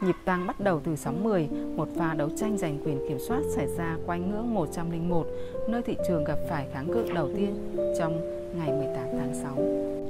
Nhịp 0.00 0.16
tăng 0.24 0.46
bắt 0.46 0.60
đầu 0.60 0.80
từ 0.84 0.96
sóng 0.96 1.24
10, 1.24 1.48
một 1.76 1.88
pha 1.98 2.14
đấu 2.14 2.28
tranh 2.36 2.58
giành 2.58 2.78
quyền 2.84 3.08
kiểm 3.08 3.18
soát 3.18 3.40
xảy 3.48 3.66
ra 3.66 3.96
quanh 4.06 4.30
ngưỡng 4.30 4.54
101, 4.54 5.26
nơi 5.68 5.82
thị 5.82 5.96
trường 6.08 6.24
gặp 6.24 6.38
phải 6.48 6.66
kháng 6.72 6.86
cự 6.92 7.12
đầu 7.14 7.28
tiên 7.36 7.76
trong 7.98 8.20
ngày 8.58 8.72
18 8.72 9.04
tháng 9.18 9.34
6. 9.34 10.03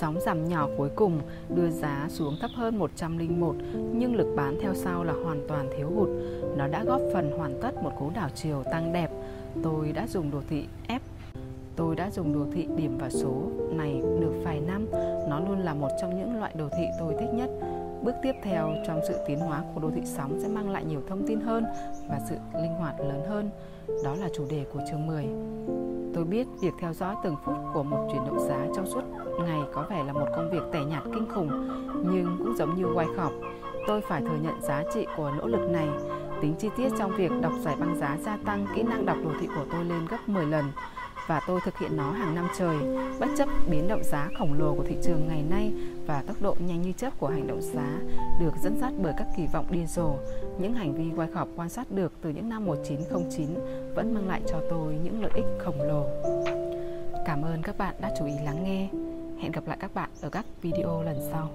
Sóng 0.00 0.20
giảm 0.20 0.48
nhỏ 0.48 0.68
cuối 0.76 0.88
cùng, 0.96 1.20
đưa 1.54 1.70
giá 1.70 2.06
xuống 2.08 2.36
thấp 2.40 2.50
hơn 2.54 2.78
101 2.78 3.56
nhưng 3.92 4.16
lực 4.16 4.34
bán 4.36 4.58
theo 4.62 4.74
sau 4.74 5.04
là 5.04 5.12
hoàn 5.12 5.44
toàn 5.48 5.68
thiếu 5.76 5.90
hụt. 5.96 6.08
Nó 6.56 6.68
đã 6.68 6.84
góp 6.84 7.00
phần 7.12 7.30
hoàn 7.38 7.60
tất 7.62 7.82
một 7.82 7.90
cú 7.98 8.10
đảo 8.14 8.28
chiều 8.34 8.62
tăng 8.72 8.92
đẹp. 8.92 9.10
Tôi 9.62 9.92
đã 9.92 10.06
dùng 10.06 10.30
đồ 10.30 10.40
thị 10.50 10.64
F, 10.88 10.98
Tôi 11.76 11.96
đã 11.96 12.10
dùng 12.10 12.34
đồ 12.34 12.46
thị 12.52 12.68
điểm 12.76 12.98
và 12.98 13.10
số 13.10 13.42
này 13.70 14.00
được 14.20 14.32
vài 14.44 14.60
năm. 14.60 14.86
Nó 15.28 15.40
luôn 15.48 15.58
là 15.58 15.74
một 15.74 15.90
trong 16.00 16.18
những 16.18 16.38
loại 16.38 16.52
đồ 16.58 16.68
thị 16.68 16.84
tôi 16.98 17.14
thích 17.20 17.30
nhất. 17.32 17.50
Bước 18.02 18.14
tiếp 18.22 18.32
theo 18.42 18.74
trong 18.86 19.00
sự 19.08 19.14
tiến 19.26 19.38
hóa 19.38 19.62
của 19.74 19.80
đồ 19.80 19.90
thị 19.94 20.02
sóng 20.04 20.38
sẽ 20.42 20.48
mang 20.48 20.70
lại 20.70 20.84
nhiều 20.84 21.02
thông 21.08 21.26
tin 21.26 21.40
hơn 21.40 21.64
và 22.08 22.20
sự 22.28 22.36
linh 22.62 22.74
hoạt 22.74 23.00
lớn 23.00 23.22
hơn. 23.28 23.50
Đó 24.04 24.14
là 24.14 24.28
chủ 24.36 24.46
đề 24.50 24.64
của 24.72 24.80
chương 24.90 25.06
10. 25.06 25.24
Tôi 26.18 26.24
biết 26.24 26.46
việc 26.60 26.74
theo 26.78 26.92
dõi 26.92 27.16
từng 27.24 27.36
phút 27.44 27.54
của 27.74 27.82
một 27.82 28.08
chuyển 28.12 28.24
động 28.26 28.38
giá 28.48 28.66
trong 28.74 28.86
suốt 28.86 29.02
ngày 29.44 29.60
có 29.72 29.86
vẻ 29.90 30.04
là 30.04 30.12
một 30.12 30.26
công 30.36 30.50
việc 30.50 30.62
tẻ 30.72 30.84
nhạt 30.84 31.02
kinh 31.04 31.26
khủng, 31.34 31.48
nhưng 32.12 32.36
cũng 32.38 32.56
giống 32.56 32.76
như 32.76 32.86
quay 32.94 33.06
khọp, 33.16 33.32
tôi 33.86 34.00
phải 34.00 34.22
thừa 34.22 34.38
nhận 34.42 34.62
giá 34.62 34.84
trị 34.94 35.06
của 35.16 35.32
nỗ 35.38 35.46
lực 35.46 35.70
này. 35.70 35.88
Tính 36.40 36.54
chi 36.58 36.68
tiết 36.76 36.88
trong 36.98 37.16
việc 37.16 37.32
đọc 37.40 37.52
giải 37.60 37.76
băng 37.76 37.96
giá 37.96 38.16
gia 38.24 38.36
tăng 38.44 38.66
kỹ 38.74 38.82
năng 38.82 39.06
đọc 39.06 39.16
đồ 39.24 39.30
thị 39.40 39.46
của 39.46 39.64
tôi 39.72 39.84
lên 39.84 40.06
gấp 40.10 40.28
10 40.28 40.46
lần 40.46 40.64
và 41.28 41.40
tôi 41.46 41.60
thực 41.64 41.78
hiện 41.78 41.96
nó 41.96 42.12
hàng 42.12 42.34
năm 42.34 42.48
trời, 42.58 42.76
bất 43.20 43.26
chấp 43.38 43.48
biến 43.70 43.88
động 43.88 44.04
giá 44.04 44.28
khổng 44.38 44.58
lồ 44.58 44.74
của 44.74 44.84
thị 44.88 44.96
trường 45.02 45.28
ngày 45.28 45.42
nay 45.50 45.72
và 46.06 46.22
tốc 46.26 46.36
độ 46.40 46.56
nhanh 46.66 46.82
như 46.82 46.92
chớp 46.92 47.10
của 47.18 47.28
hành 47.28 47.46
động 47.46 47.62
giá 47.62 47.98
được 48.40 48.52
dẫn 48.62 48.78
dắt 48.80 48.92
bởi 49.02 49.12
các 49.18 49.26
kỳ 49.36 49.46
vọng 49.52 49.66
điên 49.70 49.86
rồ. 49.86 50.14
Những 50.58 50.74
hành 50.74 50.94
vi 50.94 51.16
quay 51.16 51.28
khọp 51.34 51.48
quan 51.56 51.68
sát 51.68 51.90
được 51.90 52.12
từ 52.22 52.30
những 52.30 52.48
năm 52.48 52.64
1909 52.64 53.46
vẫn 53.94 54.14
mang 54.14 54.28
lại 54.28 54.42
cho 54.46 54.60
tôi 54.70 54.94
những 55.04 55.22
lợi 55.22 55.32
ích 55.34 55.46
khổng 55.58 55.82
lồ. 55.82 56.06
Cảm 57.26 57.42
ơn 57.42 57.62
các 57.62 57.78
bạn 57.78 57.94
đã 58.00 58.14
chú 58.18 58.26
ý 58.26 58.32
lắng 58.44 58.64
nghe. 58.64 58.88
Hẹn 59.42 59.52
gặp 59.52 59.66
lại 59.66 59.76
các 59.80 59.94
bạn 59.94 60.10
ở 60.20 60.30
các 60.30 60.44
video 60.62 61.02
lần 61.02 61.28
sau. 61.32 61.50